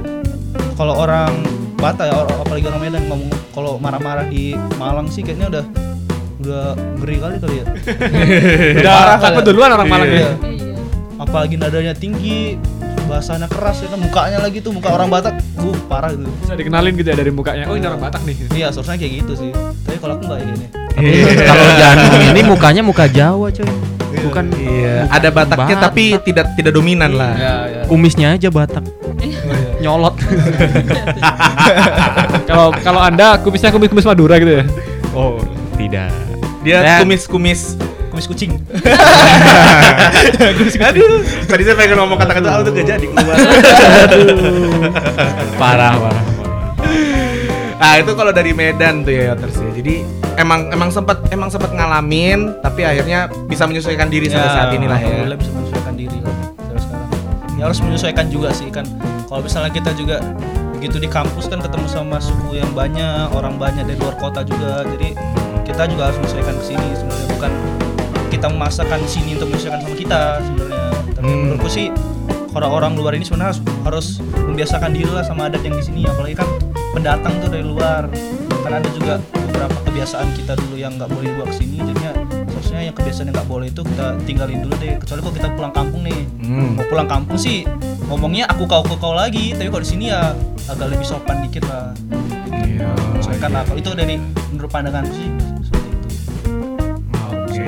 kalau 0.75 0.97
orang 0.99 1.31
Batak 1.75 2.07
ya 2.07 2.15
or- 2.17 2.31
apalagi 2.39 2.65
orang 2.65 2.81
Medan 2.81 3.03
ngomong 3.07 3.27
kalau 3.51 3.75
marah-marah 3.77 4.25
di 4.25 4.55
Malang 4.77 5.07
sih 5.07 5.21
kayaknya 5.21 5.51
udah 5.51 5.65
udah 6.39 6.65
ngeri 6.97 7.17
kali 7.19 7.37
kali 7.39 7.55
ya 7.57 7.65
Udah 8.79 8.95
Parah 8.95 9.17
kali 9.17 9.25
takut 9.29 9.43
ya. 9.43 9.49
duluan 9.49 9.71
orang 9.73 9.89
Malang 9.89 10.09
Iya. 10.09 10.17
ya. 10.17 10.31
Iya. 10.43 10.77
apalagi 11.19 11.55
nadanya 11.57 11.93
tinggi 11.93 12.55
bahasanya 13.05 13.47
keras 13.47 13.79
ya 13.79 13.89
kan 13.89 13.99
mukanya 13.99 14.39
lagi 14.39 14.59
tuh 14.59 14.71
muka 14.71 14.89
orang 14.89 15.07
Batak 15.07 15.43
uh 15.57 15.77
parah 15.85 16.11
gitu 16.11 16.31
Bisa 16.39 16.55
dikenalin 16.55 16.95
gitu 16.95 17.09
ya 17.09 17.17
dari 17.17 17.31
mukanya. 17.31 17.67
Oh, 17.67 17.75
ini 17.75 17.85
orang 17.85 17.99
Batak 18.01 18.23
nih. 18.23 18.35
iya 18.53 18.67
seharusnya 18.69 18.95
kayak 18.97 19.13
gitu 19.21 19.33
sih 19.37 19.51
tapi 19.83 19.99
kalau 19.99 20.15
aku 20.15 20.25
nggak 20.25 20.39
kayak 20.39 20.51
gini 20.51 20.67
Kalau 21.51 21.67
Janung 21.75 22.23
ini 22.27 22.41
mukanya 22.43 22.81
muka 22.81 23.05
Jawa, 23.07 23.49
coy. 23.49 23.67
Bukan 24.23 24.45
Iya, 24.55 25.09
ada 25.09 25.29
Bataknya 25.31 25.67
Batak. 25.73 25.85
tapi 25.85 26.05
tidak 26.23 26.47
tidak 26.55 26.73
dominan 26.73 27.11
lah. 27.11 27.33
Ya 27.93 27.93
ya 27.93 28.01
kumisnya 28.01 28.29
aja 28.41 28.49
Batak. 28.49 28.85
Nyolot. 29.85 30.17
Kalau 32.49 32.73
kalau 32.81 33.01
Anda 33.01 33.37
kumisnya 33.41 33.69
kumis-kumis 33.69 34.09
Madura 34.09 34.41
gitu 34.41 34.61
ya. 34.61 34.65
oh, 35.13 35.37
tidak. 35.77 36.09
Dia 36.65 37.05
kumis-kumis. 37.05 37.77
kumis 38.13 38.29
kucing 38.29 38.61
Aduh, 40.85 41.25
tadi 41.49 41.63
saya 41.65 41.77
pengen 41.81 41.97
ngomong 41.97 42.21
kata-kata 42.21 42.45
"Ah, 42.45 42.61
itu 42.61 42.71
gak 42.77 42.87
jadi 42.93 43.07
keluar. 43.09 43.37
Parah, 45.57 45.97
parah. 45.97 46.25
Nah 47.81 47.93
itu 47.97 48.13
kalau 48.13 48.37
dari 48.37 48.53
Medan 48.53 49.01
tuh 49.01 49.17
ya 49.17 49.33
Yoters 49.33 49.57
ya. 49.57 49.71
Jadi 49.81 50.05
emang 50.37 50.69
emang 50.71 50.93
sempat 50.93 51.25
emang 51.33 51.49
sempat 51.49 51.73
ngalamin, 51.73 52.53
tapi 52.61 52.85
akhirnya 52.85 53.33
bisa 53.49 53.65
menyesuaikan 53.65 54.13
diri 54.13 54.29
sampai 54.29 54.61
saat 54.61 54.77
ini 54.77 54.85
lah 54.85 55.01
ya. 55.01 55.09
alhamdulillah 55.09 55.39
bisa 55.41 55.51
menyesuaikan 55.57 55.95
diri 55.97 56.19
lah 56.21 56.52
ya 57.59 57.69
harus 57.69 57.81
menyesuaikan 57.85 58.27
juga 58.33 58.53
sih 58.53 58.69
kan. 58.73 58.87
Kalau 59.29 59.41
misalnya 59.45 59.73
kita 59.73 59.93
juga 59.97 60.21
begitu 60.77 60.99
di 60.99 61.07
kampus 61.07 61.47
kan 61.47 61.63
ketemu 61.63 61.87
sama 61.87 62.19
suku 62.19 62.59
yang 62.59 62.71
banyak 62.75 63.31
orang 63.33 63.57
banyak 63.57 63.87
dari 63.87 63.99
luar 64.01 64.17
kota 64.19 64.43
juga. 64.43 64.83
Jadi 64.85 65.15
kita 65.63 65.87
juga 65.89 66.11
harus 66.11 66.19
menyesuaikan 66.21 66.55
ke 66.59 66.65
sini 66.75 66.89
sebenarnya. 66.97 67.29
Bukan 67.39 67.53
kita 68.33 68.47
memaksakan 68.51 69.01
sini 69.07 69.37
untuk 69.39 69.49
menyesuaikan 69.53 69.81
sama 69.85 69.97
kita 69.97 70.21
sebenarnya. 70.43 70.85
Tapi 71.17 71.29
Hmm. 71.29 71.39
menurutku 71.47 71.69
sih 71.71 71.87
kalau 72.53 72.69
orang 72.69 72.93
luar 72.99 73.17
ini 73.17 73.25
sebenarnya 73.25 73.57
harus, 73.57 73.61
harus 73.87 74.07
membiasakan 74.37 74.91
diri 74.93 75.09
lah 75.09 75.25
sama 75.25 75.49
adat 75.49 75.63
yang 75.65 75.77
di 75.79 75.85
sini. 75.85 76.03
Apalagi 76.05 76.37
kan 76.37 76.49
pendatang 76.93 77.33
tuh 77.41 77.49
dari 77.49 77.65
luar. 77.65 78.11
Kan 78.63 78.73
ada 78.79 78.89
juga 78.95 79.19
beberapa 79.33 79.75
kebiasaan 79.91 80.35
kita 80.39 80.55
dulu 80.55 80.77
yang 80.79 80.95
nggak 80.99 81.11
boleh 81.11 81.31
dibawa 81.31 81.47
ke 81.51 81.57
sini 81.59 81.83
jadinya 81.83 82.13
seharusnya 82.63 82.81
yang 82.85 82.95
kebiasaan 82.95 83.27
yang 83.27 83.35
nggak 83.35 83.49
boleh 83.49 83.67
itu 83.69 83.83
kita 83.83 84.07
tinggalin 84.23 84.59
dulu 84.61 84.75
deh 84.77 84.95
kecuali 84.97 85.21
kalau 85.21 85.35
kita 85.35 85.49
pulang 85.53 85.73
kampung 85.73 86.03
nih 86.03 86.21
Hmm. 86.41 86.75
mau 86.75 86.87
pulang 86.87 87.09
kampung 87.09 87.35
sih 87.37 87.67
ngomongnya 88.05 88.45
aku 88.47 88.63
kau 88.65 88.83
kau 88.83 88.95
kau 88.97 89.13
lagi 89.13 89.51
tapi 89.53 89.67
kalau 89.67 89.81
di 89.81 89.89
sini 89.89 90.05
ya 90.09 90.31
agak 90.67 90.87
lebih 90.89 91.03
sopan 91.03 91.43
dikit 91.43 91.65
lah 91.65 91.91
Iya. 92.53 92.87
menyesuaikan 93.11 93.51
lah 93.51 93.63
Kalau 93.65 93.79
itu 93.79 93.91
dari 93.93 94.15
menurut 94.49 94.69
pandangan 94.69 95.05
sih 95.09 95.29
seperti 95.61 95.89
itu 95.89 96.09
Oke. 97.13 97.67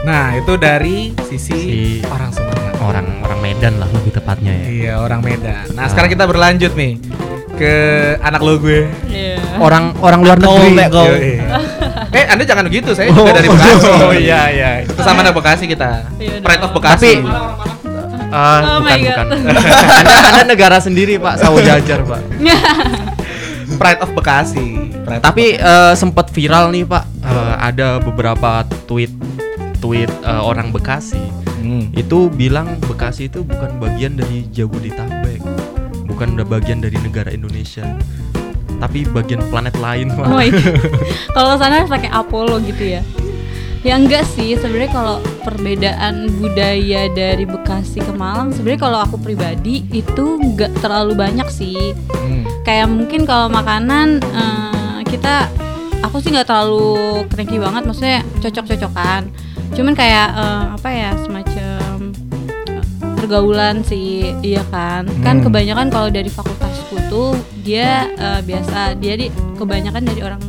Nah 0.00 0.34
itu 0.34 0.52
dari 0.56 0.96
sisi 1.26 1.56
Si- 1.56 2.02
orang 2.06 2.30
Sumatera. 2.30 2.70
Orang 2.80 3.06
orang 3.20 3.40
Medan 3.40 3.74
lah 3.76 3.88
lebih 3.90 4.12
tepatnya 4.12 4.52
ya. 4.52 4.66
Iya 4.66 4.92
orang 4.98 5.20
Medan. 5.20 5.66
Nah 5.70 5.84
sekarang 5.86 6.08
kita 6.08 6.24
berlanjut 6.24 6.72
nih 6.72 6.96
ke 7.52 7.72
anak 8.18 8.40
lo 8.40 8.56
gue. 8.56 8.88
Iya. 9.06 9.36
Orang 9.58 9.92
orang 9.98 10.20
luar 10.22 10.38
negeri. 10.38 11.36
Eh 12.10 12.24
anda 12.26 12.42
jangan 12.42 12.64
begitu, 12.64 12.90
saya 12.90 13.08
juga 13.08 13.30
dari 13.32 13.46
Bekasi. 13.46 13.86
Oh 14.02 14.12
iya 14.12 14.40
iya. 14.48 14.70
Kesama 14.84 15.22
anak 15.22 15.32
Bekasi 15.32 15.64
kita. 15.64 16.10
Iya 16.16 16.40
Pride 16.40 16.62
of. 16.62 16.70
Bekasi. 16.72 17.12
Tapi 17.18 17.48
Ah, 18.30 18.78
Oh 18.78 18.80
my 18.80 18.94
bukan 18.94 19.26
God. 19.26 19.26
bukan. 19.42 19.58
anda, 20.00 20.16
anda 20.30 20.42
negara 20.44 20.78
sendiri 20.78 21.18
Pak, 21.18 21.34
sawo 21.36 21.58
jajar 21.58 22.02
Pak. 22.02 22.20
Pride 23.80 24.00
of 24.00 24.10
Bekasi. 24.12 24.66
Pride 25.00 25.18
of 25.18 25.24
Tapi 25.24 25.44
eh, 25.54 25.92
sempat 25.94 26.30
viral 26.30 26.70
nih 26.70 26.84
Pak, 26.84 27.04
Eh, 27.20 27.54
ada 27.60 27.98
beberapa 27.98 28.62
tweet 28.86 29.10
tweet 29.78 30.10
eh, 30.20 30.40
orang 30.40 30.70
Bekasi 30.70 31.20
Hmm. 31.60 31.92
itu 31.92 32.32
bilang 32.32 32.80
Bekasi 32.80 33.26
itu 33.26 33.44
bukan 33.44 33.76
bagian 33.78 34.16
dari 34.16 34.48
Jabodetabek, 34.48 35.44
bukan 36.04 36.28
udah 36.32 36.46
bagian 36.48 36.80
dari 36.80 36.96
negara 36.96 37.28
Indonesia, 37.28 37.84
tapi 38.80 39.04
bagian 39.06 39.44
planet 39.52 39.76
lain. 39.76 40.08
Oh 40.16 40.24
God. 40.24 40.56
Kalau 41.36 41.54
sana 41.54 41.84
pakai 41.84 42.08
Apollo 42.08 42.64
gitu 42.64 42.96
ya. 42.96 43.02
Ya 43.80 43.96
enggak 43.96 44.28
sih, 44.28 44.60
sebenarnya 44.60 44.92
kalau 44.92 45.16
perbedaan 45.40 46.28
budaya 46.36 47.08
dari 47.08 47.48
Bekasi 47.48 48.04
ke 48.04 48.12
Malang, 48.12 48.52
sebenarnya 48.52 48.76
kalau 48.76 49.00
aku 49.00 49.16
pribadi 49.16 49.88
itu 49.88 50.36
enggak 50.36 50.68
terlalu 50.84 51.16
banyak 51.16 51.48
sih. 51.48 51.96
Hmm. 52.12 52.44
Kayak 52.60 52.92
mungkin 52.92 53.24
kalau 53.24 53.48
makanan 53.48 54.20
eh, 54.20 54.98
kita 55.08 55.48
aku 56.04 56.20
sih 56.20 56.28
nggak 56.28 56.44
terlalu 56.44 57.24
cranky 57.32 57.56
banget, 57.56 57.88
maksudnya 57.88 58.20
cocok-cocokan. 58.44 59.32
Cuman 59.72 59.96
kayak 59.96 60.28
eh, 60.28 60.64
apa 60.76 60.88
ya 60.92 61.10
semacam 61.24 62.12
eh, 62.76 62.84
pergaulan 63.16 63.80
sih, 63.80 64.36
iya 64.44 64.60
kan? 64.68 65.08
Kan 65.24 65.40
Hmm. 65.40 65.48
kebanyakan 65.48 65.88
kalau 65.88 66.12
dari 66.12 66.28
fakultasku 66.28 67.00
tuh 67.08 67.32
dia 67.70 68.10
eh, 68.18 68.40
biasa 68.42 68.98
dia 68.98 69.14
di 69.14 69.30
kebanyakan 69.54 70.02
dari 70.02 70.20
orang 70.26 70.42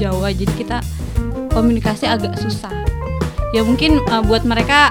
Jawa, 0.00 0.32
jadi 0.32 0.48
kita 0.56 0.78
komunikasi 1.52 2.08
agak 2.08 2.40
susah. 2.40 2.72
Ya 3.52 3.60
mungkin 3.60 4.00
eh, 4.00 4.22
buat 4.24 4.48
mereka 4.48 4.88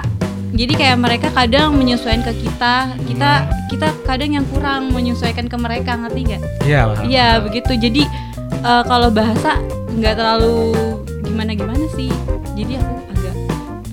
jadi 0.54 0.78
kayak 0.78 0.98
mereka 1.00 1.28
kadang 1.34 1.74
menyesuaikan 1.74 2.22
ke 2.22 2.46
kita, 2.46 2.94
kita 3.10 3.30
kita 3.66 3.88
kadang 4.06 4.36
yang 4.36 4.46
kurang 4.52 4.94
menyesuaikan 4.94 5.48
ke 5.50 5.56
mereka, 5.58 5.96
ngerti 5.96 6.20
nggak? 6.28 6.42
Iya, 6.68 6.80
paham. 6.86 7.02
Iya 7.10 7.28
begitu. 7.42 7.72
Jadi 7.74 8.02
eh, 8.62 8.82
kalau 8.86 9.10
bahasa 9.10 9.58
nggak 9.90 10.14
terlalu 10.14 10.70
gimana 11.26 11.50
gimana 11.58 11.82
sih. 11.98 12.12
Jadi 12.54 12.78
aku 12.78 12.94
agak. 13.10 13.34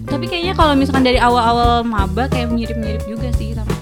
Tapi 0.06 0.26
kayaknya 0.30 0.54
kalau 0.54 0.78
misalkan 0.78 1.10
dari 1.10 1.18
awal-awal 1.18 1.82
maba 1.82 2.30
kayak 2.30 2.54
mirip-mirip 2.54 3.02
juga 3.10 3.34
sih 3.34 3.58
sama. 3.58 3.79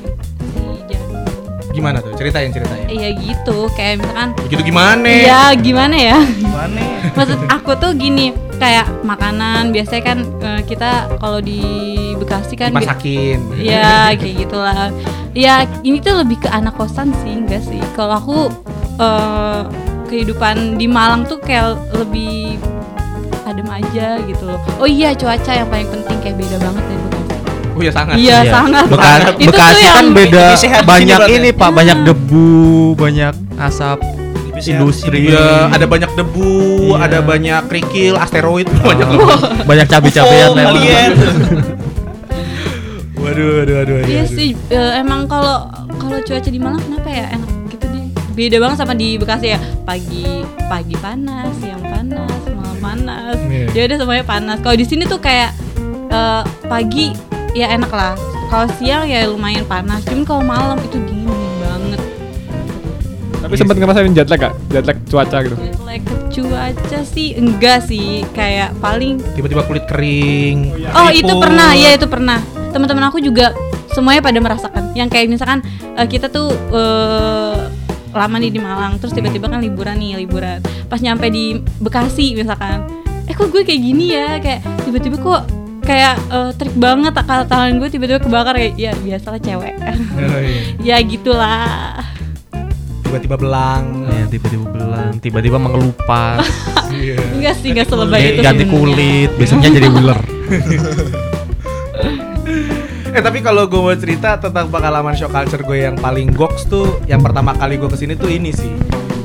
Gimana 1.78 1.98
tuh? 2.02 2.12
Ceritain, 2.18 2.50
ceritain. 2.50 2.86
Iya 2.90 3.10
gitu. 3.14 3.70
Kayak 3.78 4.02
misalkan. 4.02 4.30
Begitu 4.50 4.62
gimana? 4.74 5.06
Iya 5.06 5.42
gimana 5.56 5.96
ya? 5.96 6.18
gimana 6.26 6.80
Maksud 7.14 7.38
aku 7.50 7.72
tuh 7.78 7.92
gini 7.94 8.34
kayak 8.58 8.90
makanan 9.06 9.70
biasanya 9.70 10.04
kan 10.04 10.18
eh, 10.42 10.62
kita 10.66 11.06
kalau 11.22 11.38
di 11.38 11.62
Bekasi 12.18 12.58
kan 12.58 12.74
bi- 12.74 12.82
Dimasakin. 12.82 13.40
Ya 13.56 14.10
kayak 14.18 14.36
gitulah. 14.42 14.90
Ya 15.38 15.70
ini 15.86 16.02
tuh 16.02 16.18
lebih 16.18 16.42
ke 16.42 16.50
anak 16.50 16.74
kosan 16.74 17.14
sih 17.22 17.38
enggak 17.38 17.62
sih. 17.62 17.78
Kalau 17.94 18.18
aku 18.18 18.40
eh, 18.98 19.62
kehidupan 20.10 20.82
di 20.82 20.90
Malang 20.90 21.30
tuh 21.30 21.38
kayak 21.38 21.78
lebih 21.94 22.58
adem 23.46 23.70
aja 23.70 24.20
gitu 24.26 24.44
loh. 24.44 24.60
Oh 24.82 24.90
iya 24.90 25.14
cuaca 25.16 25.52
yang 25.54 25.70
paling 25.70 25.88
penting 25.88 26.18
kayak 26.20 26.36
beda 26.36 26.58
banget 26.60 26.84
dari 26.84 27.00
Bekasi. 27.06 27.27
Oh 27.78 27.84
ya 27.84 27.92
sangat. 27.92 28.16
Iya 28.16 28.38
sangat. 28.44 28.86
Beka- 28.88 29.38
Itu 29.38 29.48
Bekasi 29.48 29.86
kan 29.88 30.06
beda 30.10 30.34
lebih 30.44 30.58
sehat 30.58 30.82
di 30.82 30.88
banyak 30.88 31.20
berarti. 31.20 31.38
ini 31.38 31.50
Pak, 31.52 31.70
banyak 31.72 31.98
debu, 32.04 32.50
banyak 32.94 33.34
asap 33.56 34.00
Lebih 34.48 34.64
industri. 34.68 35.20
di. 35.20 35.30
Iya, 35.30 35.48
ada 35.70 35.86
banyak 35.86 36.12
debu, 36.12 36.52
Iya. 36.90 36.98
ada 37.00 37.20
banyak 37.22 37.62
kerikil, 37.68 38.14
asteroid, 38.16 38.66
banyak 38.82 39.06
Oh, 39.08 39.38
banyak 39.64 39.86
cabai-cabean 39.86 40.48
UFO, 40.48 40.58
lewat. 40.58 40.74
alien. 40.74 41.12
Waduh, 43.18 43.50
waduh, 43.60 43.76
waduh. 43.76 43.98
Iya 44.04 44.24
sih 44.26 44.50
eh, 44.68 44.92
emang 44.96 45.26
kalau 45.26 45.68
kalau 45.92 46.18
cuaca 46.20 46.48
di 46.48 46.58
Malang 46.58 46.80
kenapa 46.80 47.10
ya 47.10 47.26
enak 47.30 47.50
gitu 47.68 47.86
deh 47.86 48.06
beda 48.32 48.58
banget 48.58 48.78
sama 48.78 48.94
di 48.94 49.18
Bekasi 49.18 49.48
ya 49.50 49.60
pagi 49.84 50.24
pagi 50.64 50.96
panas 50.96 51.50
siang 51.58 51.82
panas 51.84 52.30
malam 52.48 52.78
panas 52.80 53.36
Iya. 53.44 53.68
ya 53.70 53.82
udah 53.86 53.98
semuanya 53.98 54.24
panas 54.24 54.58
kalau 54.60 54.76
di 54.76 54.86
sini 54.86 55.04
tuh 55.04 55.20
kayak 55.20 55.52
eh, 56.08 56.42
pagi 56.64 57.12
ya 57.58 57.74
enak 57.74 57.90
lah 57.90 58.14
kalau 58.48 58.70
siang 58.78 59.10
ya 59.10 59.26
lumayan 59.26 59.66
panas 59.66 60.06
cuman 60.06 60.24
kalau 60.24 60.44
malam 60.46 60.78
itu 60.86 61.02
dingin 61.04 61.28
banget 61.60 62.02
Tapi 63.38 63.54
sempat 63.56 63.76
ngerasain 63.80 64.12
jet 64.12 64.28
lag 64.28 64.40
gak? 64.44 64.54
Jet 64.70 64.86
lag 64.86 64.98
cuaca 65.08 65.38
gitu. 65.40 65.56
Jet 65.56 65.80
lag 65.88 66.02
ke 66.04 66.16
cuaca 66.36 67.00
sih 67.08 67.28
enggak 67.40 67.80
sih 67.88 68.28
kayak 68.36 68.76
paling 68.84 69.24
Tiba-tiba 69.40 69.64
kulit 69.64 69.88
kering. 69.88 70.76
Oh 70.92 71.08
itu 71.08 71.24
Keriput. 71.24 71.44
pernah, 71.48 71.72
ya 71.72 71.96
itu 71.96 72.08
pernah. 72.12 72.44
Teman-teman 72.76 73.08
aku 73.08 73.24
juga 73.24 73.56
semuanya 73.96 74.20
pada 74.20 74.40
merasakan. 74.44 74.92
Yang 75.00 75.10
kayak 75.16 75.28
misalkan 75.32 75.60
eh, 75.96 76.08
kita 76.12 76.28
tuh 76.28 76.52
eh, 76.76 77.58
lama 78.12 78.36
nih 78.36 78.52
di 78.52 78.60
Malang, 78.60 79.00
terus 79.00 79.16
tiba-tiba 79.16 79.48
kan 79.48 79.64
liburan 79.64 79.96
nih 79.96 80.20
liburan. 80.28 80.60
Pas 80.92 81.00
nyampe 81.00 81.32
di 81.32 81.56
Bekasi 81.80 82.36
misalkan, 82.36 82.84
eh 83.30 83.36
kok 83.38 83.48
gue 83.48 83.64
kayak 83.64 83.80
gini 83.80 84.12
ya, 84.12 84.44
kayak 84.44 84.60
tiba-tiba 84.84 85.24
kok 85.24 85.42
kayak 85.88 86.16
eh, 86.20 86.52
trik 86.60 86.76
banget 86.76 87.16
akal 87.16 87.48
tangan 87.48 87.80
gue 87.80 87.88
tiba-tiba 87.88 88.20
kebakar 88.20 88.60
kayak 88.60 88.76
ya 88.76 88.92
biasalah 89.00 89.40
cewek. 89.40 89.74
Oh, 89.80 90.40
iya. 90.44 90.62
ya 91.00 91.08
gitulah. 91.08 92.04
Tiba-tiba 93.08 93.40
belang. 93.40 94.04
Ya, 94.12 94.28
tiba-tiba 94.28 94.68
belang, 94.68 95.12
tiba-tiba 95.24 95.56
mengelupas, 95.56 96.44
Iya. 96.92 97.16
Enggak 97.40 97.56
sih, 97.64 97.72
enggak 97.72 97.88
selebay 97.88 98.36
itu 98.36 98.44
ganti 98.44 98.66
kulit, 98.68 99.32
biasanya 99.40 99.72
jadi 99.72 99.88
ular. 99.88 100.20
Eh 103.08 103.24
tapi 103.26 103.42
kalau 103.42 103.66
gue 103.66 103.82
mau 103.82 103.98
cerita 103.98 104.38
tentang 104.38 104.70
pengalaman 104.70 105.18
shock 105.18 105.34
culture 105.34 105.66
gue 105.66 105.90
yang 105.90 105.98
paling 105.98 106.30
goks 106.38 106.70
tuh, 106.70 107.02
yang 107.10 107.18
pertama 107.18 107.50
kali 107.58 107.82
gue 107.82 107.90
ke 107.90 107.98
sini 107.98 108.14
tuh 108.14 108.30
ini 108.30 108.54
sih. 108.54 108.70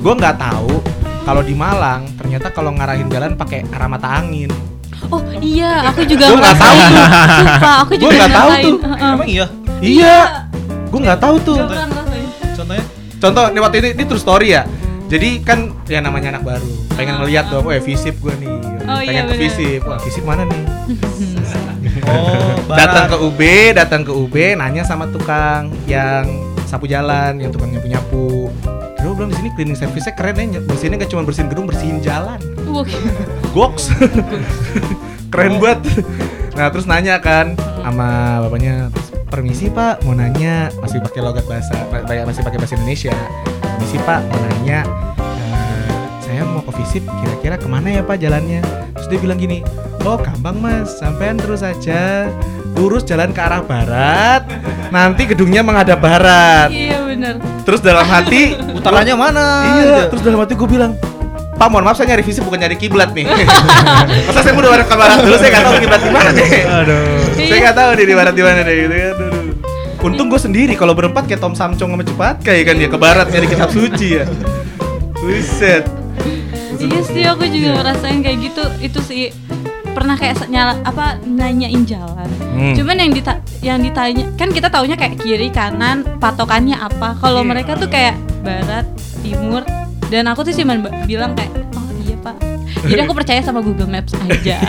Gue 0.00 0.16
nggak 0.16 0.40
tahu 0.40 0.80
kalau 1.28 1.44
di 1.44 1.52
Malang 1.52 2.08
ternyata 2.16 2.48
kalau 2.56 2.72
ngarahin 2.72 3.12
jalan 3.12 3.36
pakai 3.36 3.68
arah 3.68 3.92
mata 3.92 4.08
angin. 4.16 4.48
Oh 5.12 5.22
iya, 5.40 5.92
aku 5.92 6.04
juga 6.08 6.24
Gua 6.32 6.38
nggak 6.40 6.58
tahu 6.58 6.76
tuh. 6.78 7.04
Sumpah, 7.36 7.74
aku 7.84 7.92
juga 7.96 8.12
nggak 8.16 8.32
tahu 8.32 8.50
tuh. 8.60 8.76
Emang 8.96 9.28
iya? 9.28 9.46
Iya, 9.82 10.18
gue 10.88 11.00
nggak 11.02 11.20
tahu 11.20 11.36
tuh. 11.42 11.58
Contohnya? 12.54 12.84
Contoh, 13.18 13.44
nih 13.50 13.60
waktu 13.60 13.76
ini, 13.82 13.88
ini 13.98 14.04
true 14.06 14.22
story 14.22 14.48
ya. 14.54 14.62
Jadi 15.12 15.44
kan 15.44 15.76
ya 15.84 16.00
namanya 16.00 16.38
anak 16.38 16.44
baru, 16.48 16.72
pengen 16.96 17.20
ngeliat 17.20 17.52
dong, 17.52 17.68
eh 17.68 17.84
visip 17.84 18.16
gue 18.24 18.32
nih, 18.40 18.48
Oh, 18.88 18.96
pengen 18.96 19.28
iya, 19.28 19.28
ke 19.28 19.34
visip, 19.36 19.80
wah 19.84 20.00
visip 20.00 20.24
mana 20.24 20.48
nih? 20.48 20.62
Oh, 22.02 22.56
datang 22.80 23.12
ke. 23.12 23.16
UB, 23.20 23.40
datang 23.76 24.02
ke 24.02 24.10
UB, 24.10 24.34
nanya 24.58 24.82
sama 24.82 25.06
tukang 25.12 25.70
yang 25.86 26.24
sapu 26.64 26.88
jalan, 26.88 27.38
yang 27.38 27.52
tukang 27.52 27.70
nyapu 27.70 27.86
nyapu. 27.86 28.26
Terus 28.96 29.06
gue 29.06 29.16
bilang 29.18 29.30
di 29.30 29.36
sini 29.38 29.50
cleaning 29.54 29.78
service-nya 29.78 30.14
keren 30.16 30.34
ya, 30.50 30.60
bersihinnya 30.64 30.96
nggak 31.04 31.10
cuma 31.12 31.22
bersihin 31.22 31.48
gedung, 31.52 31.66
bersihin 31.68 31.98
jalan. 32.00 32.40
Wah, 32.72 32.88
Goks, 33.52 33.92
keren 35.32 35.60
banget. 35.60 35.84
Nah 36.56 36.72
terus 36.72 36.88
nanya 36.88 37.20
kan 37.20 37.52
sama 37.84 38.40
bapaknya, 38.48 38.88
permisi 39.28 39.68
pak, 39.68 40.00
mau 40.08 40.16
nanya, 40.16 40.72
masih 40.80 41.04
pakai 41.04 41.20
logat 41.20 41.44
bahasa, 41.44 41.76
banyak 41.92 42.24
masih 42.24 42.40
pakai 42.40 42.56
bahasa 42.56 42.74
Indonesia. 42.80 43.12
Permisi 43.60 44.00
pak, 44.08 44.24
mau 44.24 44.40
nanya, 44.40 44.88
eh, 45.20 45.92
saya 46.24 46.48
mau 46.48 46.64
ke 46.64 46.72
visip, 46.80 47.04
kira-kira 47.20 47.60
ke 47.60 47.68
mana 47.68 48.00
ya 48.00 48.00
pak 48.00 48.16
jalannya? 48.16 48.64
Terus 48.96 49.08
dia 49.12 49.20
bilang 49.20 49.36
gini, 49.36 49.60
oh 50.08 50.16
gampang 50.16 50.56
mas, 50.56 50.96
sampean 50.96 51.36
terus 51.36 51.60
aja, 51.60 52.32
lurus 52.80 53.04
jalan 53.04 53.36
ke 53.36 53.40
arah 53.44 53.60
barat, 53.60 54.48
nanti 54.88 55.28
gedungnya 55.28 55.60
menghadap 55.60 56.00
barat. 56.00 56.72
Iya 56.72 57.04
bener 57.04 57.36
Terus 57.62 57.80
dalam 57.84 58.06
hati, 58.08 58.56
Utaranya 58.78 59.14
mana? 59.14 59.46
Iya, 59.78 60.00
terus 60.10 60.22
dalam 60.24 60.42
hati 60.42 60.58
gue 60.58 60.68
bilang, 60.68 60.96
Pak 61.62 61.70
mohon 61.70 61.86
maaf 61.86 61.94
saya 61.94 62.10
nyari 62.10 62.26
visi 62.26 62.42
bukan 62.42 62.58
nyari 62.58 62.74
kiblat 62.74 63.14
nih. 63.14 63.22
Masa 64.26 64.42
saya 64.42 64.50
udah 64.50 64.66
barat 64.68 64.82
ke 64.82 64.96
barat 64.98 65.18
dulu 65.22 65.36
saya 65.38 65.50
nggak 65.52 65.62
tahu 65.62 65.76
kiblat 65.78 66.00
di 66.02 66.10
mana 66.10 66.30
nih. 66.34 66.50
Aduh. 66.66 67.02
Saya 67.30 67.46
Iya. 67.46 67.56
nggak 67.62 67.76
tahu 67.78 67.90
nih 67.92 68.02
di 68.02 68.14
barat 68.14 68.34
di 68.34 68.42
mana 68.42 68.58
deh 68.60 68.74
gitu 68.74 68.90
kan. 68.90 69.14
Aduh. 69.14 69.42
Untung 70.02 70.26
gue 70.26 70.40
sendiri 70.42 70.74
kalau 70.74 70.90
berempat 70.90 71.22
kayak 71.24 71.38
Tom 71.38 71.54
Samcong 71.54 71.86
sama 71.88 72.02
Cepat 72.02 72.42
kayak 72.42 72.62
kan 72.66 72.76
ya 72.76 72.88
ke 72.90 72.98
barat 72.98 73.26
nyari 73.30 73.46
kitab 73.46 73.70
suci 73.70 74.08
ya. 74.12 74.24
Buset. 75.14 75.86
Iya 76.74 76.98
sih 77.04 77.22
aku 77.22 77.46
juga 77.46 77.78
ngerasain 77.78 78.18
kayak 78.20 78.38
gitu 78.42 78.62
Itu 78.82 78.98
sih 79.00 79.30
pernah 79.88 80.18
kayak 80.18 80.42
nyala 80.48 80.82
apa 80.82 81.14
nanyain 81.22 81.86
jalan 81.86 82.26
Hmm. 82.52 82.76
cuman 82.76 82.96
yang 82.98 83.12
dita 83.12 83.32
yang 83.60 83.80
ditanya 83.80 84.28
kan 84.36 84.48
kita 84.48 84.68
taunya 84.68 84.92
kayak 84.92 85.16
kiri 85.16 85.48
kanan 85.48 86.04
patokannya 86.18 86.76
apa 86.76 87.16
kalau 87.16 87.40
Iya. 87.40 87.48
mereka 87.48 87.72
tuh 87.74 87.88
kayak 87.88 88.12
barat 88.40 88.84
timur 89.20 89.64
dan 90.12 90.28
aku 90.28 90.44
tuh 90.44 90.52
cuma 90.52 90.76
bilang 91.08 91.32
kayak 91.32 91.48
oh 91.72 91.88
iya 92.04 92.16
pak 92.20 92.36
jadi 92.84 93.08
aku 93.08 93.16
percaya 93.16 93.40
sama 93.40 93.64
Google 93.64 93.88
Maps 93.88 94.12
aja 94.12 94.60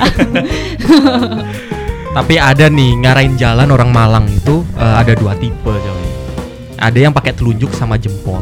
Tapi 2.13 2.37
ada 2.37 2.69
nih 2.69 2.93
ngarahin 3.01 3.33
jalan 3.35 3.73
orang 3.73 3.89
Malang 3.89 4.29
itu 4.29 4.61
eh, 4.77 4.95
ada 5.01 5.17
dua 5.17 5.33
tipe 5.33 5.65
coy. 5.65 6.05
Ada 6.77 7.09
yang 7.09 7.13
pakai 7.13 7.33
telunjuk 7.33 7.73
sama 7.73 7.97
jempol. 7.97 8.37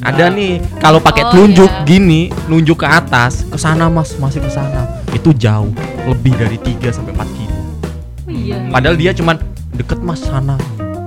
Ada 0.00 0.32
nih 0.32 0.64
kalau 0.80 0.96
pakai 0.96 1.28
Oh, 1.28 1.30
telunjuk 1.32 1.68
iya. 1.68 1.84
gini, 1.84 2.32
nunjuk 2.48 2.80
ke 2.80 2.88
atas, 2.88 3.44
ke 3.44 3.60
sana 3.60 3.92
Mas, 3.92 4.16
masih 4.16 4.40
ke 4.40 4.48
sana. 4.48 4.88
Itu 5.12 5.36
jauh, 5.36 5.76
lebih 6.08 6.32
dari 6.40 6.56
3 6.56 6.88
sampai 6.88 7.12
4 7.12 7.36
kilo. 7.36 7.52
oh, 7.52 8.32
iya 8.32 8.56
Padahal 8.72 8.96
dia 8.96 9.12
cuman 9.12 9.36
deket 9.76 10.00
Mas 10.00 10.24
sana. 10.24 10.56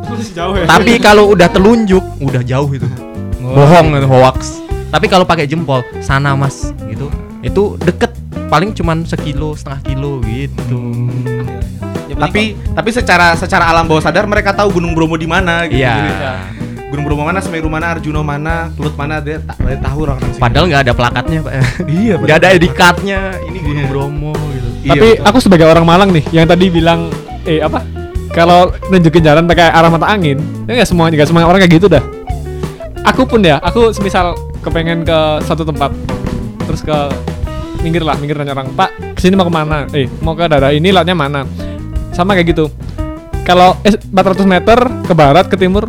Masih 0.06 0.38
jauh 0.38 0.54
ya. 0.54 0.70
Tapi 0.70 1.02
kalau 1.02 1.34
udah 1.34 1.50
telunjuk, 1.50 2.06
udah 2.22 2.46
jauh 2.46 2.70
itu. 2.70 2.86
Bohong 3.58 3.98
itu 3.98 4.06
hoax. 4.06 4.62
Tapi 4.88 5.06
kalau 5.06 5.24
pakai 5.24 5.46
jempol, 5.46 5.84
sana 6.00 6.32
Mas 6.34 6.72
gitu. 6.88 7.12
Itu 7.40 7.76
deket, 7.78 8.12
paling 8.48 8.72
cuman 8.72 9.04
sekilo, 9.04 9.54
setengah 9.54 9.82
kilo 9.84 10.24
gitu. 10.24 10.82
Ya, 12.08 12.16
paling 12.16 12.24
Tapi 12.24 12.42
tapi 12.72 12.90
secara 12.92 13.36
secara 13.36 13.68
alam 13.68 13.84
bawah 13.84 14.00
sadar 14.00 14.24
mereka 14.24 14.56
tahu 14.56 14.80
Gunung 14.80 14.96
Bromo 14.96 15.20
di 15.20 15.28
mana 15.28 15.68
gitu. 15.68 15.84
Iya. 15.84 15.94
Jadi, 15.94 16.12
Gunung 16.88 17.04
Bromo 17.04 17.28
mana, 17.28 17.44
Semeru 17.44 17.68
mana, 17.68 17.92
Arjuna 17.92 18.24
mana, 18.24 18.72
Kelut 18.80 18.96
mana, 18.96 19.20
dia, 19.20 19.44
ta- 19.44 19.60
dia 19.60 19.76
tahu 19.76 20.08
orang-orang 20.08 20.32
sini. 20.32 20.40
Padahal 20.40 20.66
nggak 20.72 20.82
ada 20.88 20.94
plakatnya, 20.96 21.40
Pak. 21.44 21.54
Iya, 22.00 22.14
Nggak 22.16 22.38
ada 22.40 22.48
card-nya. 22.72 23.20
Ini 23.44 23.58
Gunung 23.60 23.84
Iya. 23.84 23.92
Bromo 23.92 24.32
gitu. 24.56 24.68
Iya, 24.88 24.92
Tapi 24.96 25.08
betul. 25.20 25.28
aku 25.28 25.38
sebagai 25.44 25.66
orang 25.68 25.84
Malang 25.84 26.10
nih, 26.16 26.24
yang 26.32 26.48
tadi 26.48 26.72
bilang 26.72 27.12
eh 27.44 27.60
apa? 27.60 27.84
Kalau 28.32 28.72
nunjukin 28.88 29.20
jalan 29.20 29.44
pakai 29.44 29.68
arah 29.68 29.92
mata 29.92 30.08
angin, 30.08 30.40
ya 30.64 30.80
nggak 30.80 30.88
semua 30.88 31.12
nggak 31.12 31.28
semua 31.28 31.44
orang 31.44 31.60
kayak 31.60 31.76
gitu 31.76 31.92
dah. 31.92 32.04
Aku 33.04 33.28
pun 33.28 33.44
ya, 33.44 33.60
aku 33.60 33.92
semisal 33.92 34.36
kepengen 34.68 35.08
ke 35.08 35.20
satu 35.48 35.64
tempat, 35.64 35.96
terus 36.68 36.84
ke 36.84 36.98
minggir 37.80 38.04
lah, 38.04 38.20
minggir 38.20 38.36
nanya 38.36 38.52
orang, 38.52 38.76
Pak, 38.76 39.16
ke 39.16 39.20
sini 39.24 39.40
mau 39.40 39.48
ke 39.48 39.54
mana? 39.54 39.88
Eh, 39.96 40.12
mau 40.20 40.36
ke 40.36 40.44
daerah 40.46 40.76
ini, 40.76 40.92
latnya 40.92 41.16
mana? 41.16 41.48
Sama 42.12 42.36
kayak 42.36 42.52
gitu. 42.52 42.68
Kalau 43.48 43.80
eh, 43.88 43.96
400 43.96 44.44
meter 44.44 44.78
ke 45.08 45.14
barat, 45.16 45.48
ke 45.48 45.56
timur, 45.56 45.88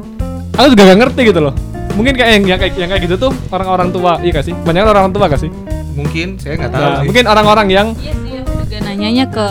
aku 0.54 0.66
juga 0.72 0.94
gak 0.94 0.98
ngerti 1.02 1.20
gitu 1.34 1.40
loh. 1.42 1.54
Mungkin 1.98 2.14
kayak 2.14 2.30
yang, 2.38 2.44
yang 2.46 2.58
kayak 2.62 2.74
yang 2.78 2.88
kayak 2.94 3.02
gitu 3.10 3.16
tuh 3.18 3.32
orang-orang 3.50 3.90
tua, 3.90 4.22
iya 4.22 4.30
gak 4.30 4.46
sih? 4.46 4.54
Banyak 4.54 4.86
orang 4.86 5.10
tua 5.10 5.26
gak 5.26 5.42
sih? 5.42 5.50
mungkin 5.98 6.38
saya 6.38 6.54
nggak 6.54 6.70
tahu 6.70 6.78
Nah, 6.80 6.94
sih. 6.94 7.06
mungkin 7.10 7.24
orang-orang 7.26 7.66
yang 7.74 7.86
Iya 7.98 8.14
sih 8.14 8.32
aku 8.38 8.52
juga 8.62 8.78
nanyanya 8.86 9.24
ke 9.26 9.46